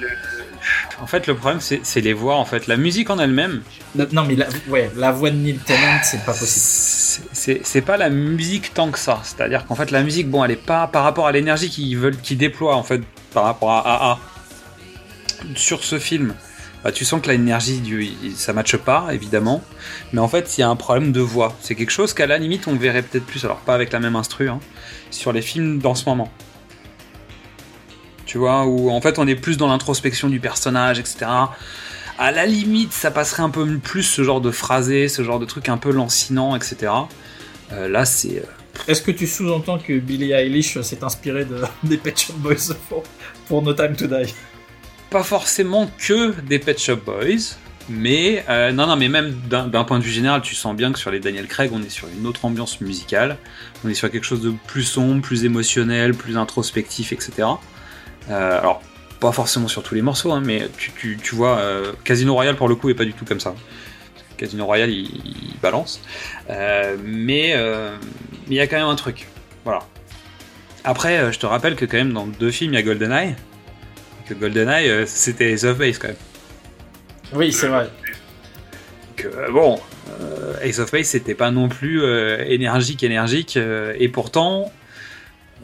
En 1.01 1.07
fait, 1.07 1.25
le 1.27 1.35
problème, 1.35 1.61
c'est, 1.61 2.01
les 2.01 2.13
voix. 2.13 2.35
En 2.35 2.45
fait, 2.45 2.67
la 2.67 2.77
musique 2.77 3.09
en 3.09 3.17
elle-même, 3.17 3.61
non 4.11 4.23
mais 4.27 4.35
la, 4.35 4.47
ouais 4.69 4.91
la 4.95 5.11
voix 5.11 5.31
de 5.31 5.37
Neil 5.37 5.57
Tennant 5.57 5.99
c'est 6.03 6.23
pas 6.23 6.33
possible 6.33 6.65
c'est, 7.33 7.81
pas 7.81 7.97
la 7.97 8.09
musique 8.09 8.73
tant 8.73 8.91
que 8.91 8.99
ça. 8.99 9.19
C'est-à-dire 9.23 9.65
qu'en 9.65 9.75
fait, 9.75 9.91
la 9.91 10.03
musique, 10.03 10.29
bon, 10.29 10.43
elle 10.43 10.51
est 10.51 10.55
pas 10.55 10.87
par 10.87 11.03
rapport 11.03 11.27
à 11.27 11.31
l'énergie 11.31 11.69
qu'ils 11.69 11.97
veulent, 11.97 12.17
qu'ils 12.17 12.37
déploient 12.37 12.75
en 12.75 12.83
fait 12.83 13.01
par 13.33 13.43
rapport 13.43 13.71
à 13.71 14.11
AA 14.11 14.19
sur 15.55 15.83
ce 15.83 15.99
film. 15.99 16.35
Bah, 16.83 16.91
tu 16.91 17.05
sens 17.05 17.21
que 17.21 17.27
l'énergie 17.29 17.79
du, 17.79 18.09
ça 18.35 18.53
matche 18.53 18.75
pas, 18.77 19.09
évidemment. 19.11 19.63
Mais 20.13 20.19
en 20.19 20.27
fait, 20.27 20.57
il 20.57 20.61
y 20.61 20.63
a 20.63 20.69
un 20.69 20.75
problème 20.75 21.11
de 21.11 21.21
voix. 21.21 21.55
C'est 21.61 21.75
quelque 21.75 21.91
chose 21.91 22.13
qu'à 22.13 22.25
la 22.25 22.37
limite, 22.39 22.67
on 22.67 22.75
verrait 22.75 23.03
peut-être 23.03 23.25
plus, 23.25 23.45
alors 23.45 23.57
pas 23.59 23.75
avec 23.75 23.91
la 23.91 23.99
même 23.99 24.15
instru, 24.15 24.49
hein, 24.49 24.59
sur 25.11 25.31
les 25.31 25.41
films 25.43 25.79
dans 25.79 25.93
ce 25.93 26.05
moment. 26.09 26.31
Tu 28.25 28.37
vois, 28.37 28.65
où 28.65 28.89
en 28.89 29.01
fait, 29.01 29.19
on 29.19 29.27
est 29.27 29.35
plus 29.35 29.57
dans 29.57 29.67
l'introspection 29.67 30.29
du 30.29 30.39
personnage, 30.39 30.99
etc. 30.99 31.25
À 32.17 32.31
la 32.31 32.45
limite, 32.45 32.93
ça 32.93 33.11
passerait 33.11 33.43
un 33.43 33.49
peu 33.49 33.77
plus 33.77 34.03
ce 34.03 34.23
genre 34.23 34.41
de 34.41 34.51
phrasé, 34.51 35.07
ce 35.07 35.23
genre 35.23 35.39
de 35.39 35.45
truc 35.45 35.69
un 35.69 35.77
peu 35.77 35.91
lancinant, 35.91 36.55
etc. 36.55 36.91
Euh, 37.73 37.87
là, 37.89 38.05
c'est. 38.05 38.37
euh, 38.39 38.43
Est-ce 38.87 39.01
que 39.01 39.11
tu 39.11 39.27
sous-entends 39.27 39.79
que 39.79 39.99
Billie 39.99 40.31
Eilish 40.31 40.79
s'est 40.81 41.03
inspiré 41.03 41.45
de, 41.45 41.61
des 41.83 41.97
Pet 41.97 42.17
Shop 42.19 42.33
Boys 42.37 42.73
pour, 42.89 43.03
pour 43.47 43.61
No 43.63 43.73
Time 43.73 43.95
to 43.95 44.07
Die? 44.07 44.33
Pas 45.11 45.23
forcément 45.23 45.91
que 45.99 46.31
des 46.41 46.57
Pet 46.57 46.79
Shop 46.79 46.95
Boys, 47.05 47.57
mais 47.89 48.45
euh, 48.49 48.71
non, 48.71 48.87
non, 48.87 48.95
mais 48.95 49.09
même 49.09 49.33
d'un 49.49 49.83
point 49.83 49.99
de 49.99 50.03
vue 50.03 50.09
général, 50.09 50.41
tu 50.41 50.55
sens 50.55 50.73
bien 50.73 50.93
que 50.93 50.97
sur 50.97 51.11
les 51.11 51.19
Daniel 51.19 51.47
Craig, 51.47 51.69
on 51.73 51.83
est 51.83 51.89
sur 51.89 52.07
une 52.07 52.25
autre 52.25 52.45
ambiance 52.45 52.79
musicale, 52.79 53.37
on 53.83 53.89
est 53.89 53.93
sur 53.93 54.09
quelque 54.09 54.23
chose 54.23 54.41
de 54.41 54.53
plus 54.67 54.83
sombre, 54.83 55.21
plus 55.21 55.43
émotionnel, 55.43 56.13
plus 56.13 56.37
introspectif, 56.37 57.11
etc. 57.11 57.49
Euh, 58.29 58.59
alors, 58.59 58.81
pas 59.19 59.33
forcément 59.33 59.67
sur 59.67 59.83
tous 59.83 59.95
les 59.95 60.01
morceaux, 60.01 60.31
hein, 60.31 60.41
mais 60.43 60.69
tu, 60.77 60.91
tu, 60.93 61.19
tu 61.21 61.35
vois, 61.35 61.57
euh, 61.57 61.91
Casino 62.05 62.33
Royale 62.33 62.55
pour 62.55 62.69
le 62.69 62.75
coup 62.75 62.89
est 62.89 62.95
pas 62.95 63.05
du 63.05 63.13
tout 63.13 63.25
comme 63.25 63.41
ça. 63.41 63.53
Casino 64.37 64.65
Royale, 64.65 64.91
il, 64.91 65.07
il 65.07 65.59
balance, 65.61 66.01
mais 67.03 67.49
il 68.47 68.53
y 68.53 68.61
a 68.61 68.67
quand 68.67 68.77
même 68.77 68.87
un 68.87 68.95
truc, 68.95 69.27
voilà. 69.65 69.79
Après, 70.85 71.33
je 71.33 71.37
te 71.37 71.45
rappelle 71.45 71.75
que 71.75 71.83
quand 71.83 71.97
même 71.97 72.13
dans 72.13 72.25
deux 72.25 72.49
films, 72.49 72.73
il 72.73 72.77
y 72.77 72.79
a 72.79 72.81
GoldenEye 72.81 73.35
que 74.25 74.33
GoldenEye, 74.33 74.89
euh, 74.89 75.05
c'était 75.05 75.51
Ace 75.51 75.63
of 75.63 75.77
Base 75.77 75.97
quand 75.97 76.07
même. 76.09 76.17
Oui, 77.33 77.51
c'est 77.51 77.67
vrai. 77.67 77.89
Que, 79.15 79.27
euh, 79.27 79.51
bon, 79.51 79.79
euh, 80.19 80.59
Ace 80.61 80.79
of 80.79 80.91
Base, 80.91 81.07
c'était 81.07 81.35
pas 81.35 81.51
non 81.51 81.69
plus 81.69 82.01
euh, 82.01 82.43
énergique, 82.45 83.03
énergique, 83.03 83.57
euh, 83.57 83.93
et 83.99 84.09
pourtant, 84.09 84.71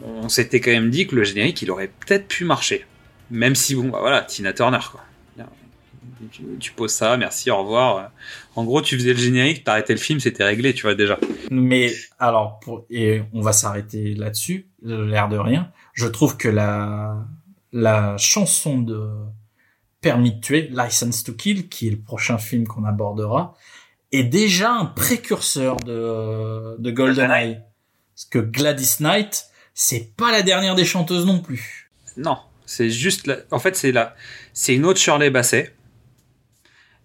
on 0.04 0.28
s'était 0.28 0.60
quand 0.60 0.70
même 0.70 0.90
dit 0.90 1.06
que 1.06 1.16
le 1.16 1.24
générique, 1.24 1.62
il 1.62 1.70
aurait 1.70 1.88
peut-être 1.88 2.28
pu 2.28 2.44
marcher. 2.44 2.86
Même 3.30 3.54
si, 3.54 3.74
bon, 3.74 3.88
bah 3.88 3.98
voilà, 4.00 4.22
Tina 4.22 4.52
Turner, 4.52 4.78
quoi. 4.90 5.02
Tu, 6.32 6.42
tu 6.58 6.72
poses 6.72 6.92
ça, 6.92 7.16
merci, 7.16 7.48
au 7.48 7.58
revoir. 7.58 8.10
En 8.56 8.64
gros, 8.64 8.82
tu 8.82 8.96
faisais 8.96 9.12
le 9.12 9.18
générique, 9.18 9.62
t'arrêtais 9.62 9.92
le 9.92 10.00
film, 10.00 10.18
c'était 10.18 10.42
réglé, 10.42 10.74
tu 10.74 10.82
vois, 10.82 10.96
déjà. 10.96 11.16
Mais 11.48 11.92
alors, 12.18 12.58
pour, 12.58 12.84
et 12.90 13.22
on 13.32 13.40
va 13.40 13.52
s'arrêter 13.52 14.14
là-dessus, 14.14 14.66
l'air 14.82 15.28
de 15.28 15.38
rien. 15.38 15.70
Je 15.94 16.08
trouve 16.08 16.36
que 16.36 16.48
la, 16.48 17.24
la 17.72 18.16
chanson 18.16 18.78
de 18.78 19.08
Permis 20.00 20.34
de 20.34 20.40
tuer, 20.40 20.70
License 20.72 21.24
to 21.24 21.32
Kill, 21.32 21.68
qui 21.68 21.88
est 21.88 21.90
le 21.90 21.98
prochain 21.98 22.38
film 22.38 22.66
qu'on 22.68 22.84
abordera, 22.84 23.56
est 24.12 24.22
déjà 24.22 24.70
un 24.72 24.86
précurseur 24.86 25.76
de, 25.76 26.76
de 26.78 26.90
GoldenEye. 26.92 27.58
Parce 28.14 28.24
que 28.30 28.38
Gladys 28.38 28.96
Knight, 29.00 29.46
c'est 29.74 30.14
pas 30.16 30.30
la 30.30 30.42
dernière 30.42 30.76
des 30.76 30.84
chanteuses 30.84 31.26
non 31.26 31.40
plus. 31.40 31.90
Non, 32.16 32.38
c'est 32.64 32.90
juste, 32.90 33.26
la- 33.26 33.38
en 33.50 33.58
fait, 33.58 33.74
c'est 33.76 33.90
la, 33.92 34.14
c'est 34.52 34.74
une 34.74 34.84
autre 34.84 35.00
Shirley 35.00 35.30
Basset. 35.30 35.74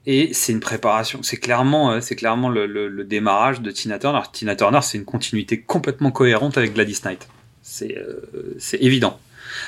Et 0.06 0.34
c'est 0.34 0.52
une 0.52 0.60
préparation. 0.60 1.24
C'est 1.24 1.38
clairement, 1.38 1.94
euh, 1.94 2.02
c'est 2.02 2.16
clairement 2.16 2.50
le, 2.50 2.66
le- 2.68 2.90
le 2.90 3.04
démarrage 3.06 3.62
de 3.62 3.72
Tina 3.72 3.98
Turner. 4.00 4.22
Tina 4.34 4.56
Turner, 4.56 4.82
c'est 4.84 4.98
une 4.98 5.06
continuité 5.06 5.62
complètement 5.62 6.12
cohérente 6.12 6.58
avec 6.58 6.74
Gladys 6.74 7.00
Knight. 7.06 7.28
C'est, 7.62 7.98
euh, 7.98 8.56
c'est 8.60 8.78
évident. 8.82 9.20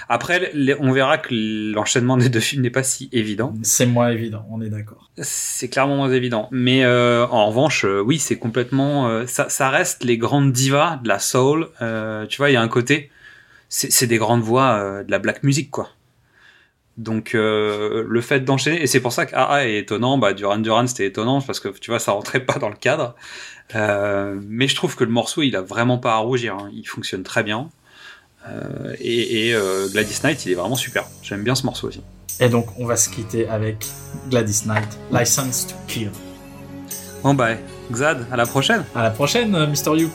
Après, 0.09 0.51
les- 0.53 0.75
on 0.79 0.91
verra 0.91 1.17
que 1.17 1.29
l'enchaînement 1.73 2.17
des 2.17 2.29
deux 2.29 2.39
films 2.39 2.61
n'est 2.63 2.69
pas 2.69 2.83
si 2.83 3.09
évident. 3.11 3.53
C'est 3.63 3.85
moins 3.85 4.09
évident, 4.09 4.45
on 4.51 4.61
est 4.61 4.69
d'accord. 4.69 5.09
C'est 5.21 5.69
clairement 5.69 5.97
moins 5.97 6.11
évident. 6.11 6.47
Mais 6.51 6.83
euh, 6.85 7.25
en 7.27 7.47
revanche, 7.47 7.85
euh, 7.85 8.01
oui, 8.01 8.19
c'est 8.19 8.37
complètement. 8.37 9.07
euh, 9.07 9.25
ça, 9.27 9.49
ça 9.49 9.69
reste 9.69 10.03
les 10.03 10.17
grandes 10.17 10.51
divas 10.51 10.99
de 11.03 11.07
la 11.07 11.19
soul. 11.19 11.69
Tu 12.29 12.37
vois, 12.37 12.49
il 12.49 12.53
y 12.53 12.57
a 12.57 12.61
un 12.61 12.67
côté. 12.67 13.09
C'est 13.69 14.07
des 14.07 14.17
grandes 14.17 14.41
voix 14.41 15.03
de 15.03 15.11
la 15.11 15.19
black 15.19 15.43
music, 15.43 15.69
quoi. 15.71 15.89
Donc 16.97 17.35
euh, 17.35 18.05
le 18.07 18.21
fait 18.21 18.39
d'enchaîner, 18.45 18.81
et 18.81 18.87
c'est 18.87 19.01
pour 19.01 19.11
ça 19.11 19.25
que 19.25 19.35
AA 19.35 19.67
est 19.67 19.77
étonnant, 19.79 20.17
bah 20.17 20.31
Duran 20.33 20.59
Duran 20.59 20.87
c'était 20.87 21.07
étonnant 21.07 21.41
parce 21.41 21.59
que 21.59 21.67
tu 21.67 21.91
vois 21.91 21.99
ça 21.99 22.13
rentrait 22.13 22.39
pas 22.45 22.57
dans 22.57 22.69
le 22.69 22.75
cadre. 22.75 23.15
Euh, 23.75 24.39
mais 24.47 24.69
je 24.69 24.75
trouve 24.75 24.95
que 24.95 25.03
le 25.03 25.11
morceau 25.11 25.41
il 25.41 25.57
a 25.57 25.61
vraiment 25.61 25.97
pas 25.97 26.13
à 26.13 26.17
rougir, 26.19 26.55
hein. 26.55 26.69
il 26.73 26.85
fonctionne 26.87 27.23
très 27.23 27.43
bien. 27.43 27.69
Euh, 28.49 28.95
et 28.99 29.47
et 29.47 29.55
euh, 29.55 29.87
Gladys 29.89 30.19
Knight 30.23 30.45
il 30.45 30.51
est 30.51 30.55
vraiment 30.55 30.75
super. 30.75 31.05
J'aime 31.23 31.43
bien 31.43 31.55
ce 31.55 31.65
morceau 31.65 31.87
aussi. 31.87 32.01
Et 32.39 32.49
donc, 32.49 32.67
on 32.77 32.85
va 32.85 32.97
se 32.97 33.09
quitter 33.09 33.47
avec 33.47 33.85
Gladys 34.29 34.63
Knight, 34.65 34.89
License 35.11 35.67
to 35.67 35.75
Kill. 35.87 36.11
Bon 37.23 37.33
bah 37.33 37.55
Xad, 37.91 38.25
à 38.31 38.35
la 38.35 38.45
prochaine. 38.45 38.83
À 38.93 39.03
la 39.03 39.09
prochaine, 39.09 39.55
euh, 39.55 39.67
Mr. 39.67 39.97
You. 39.97 40.09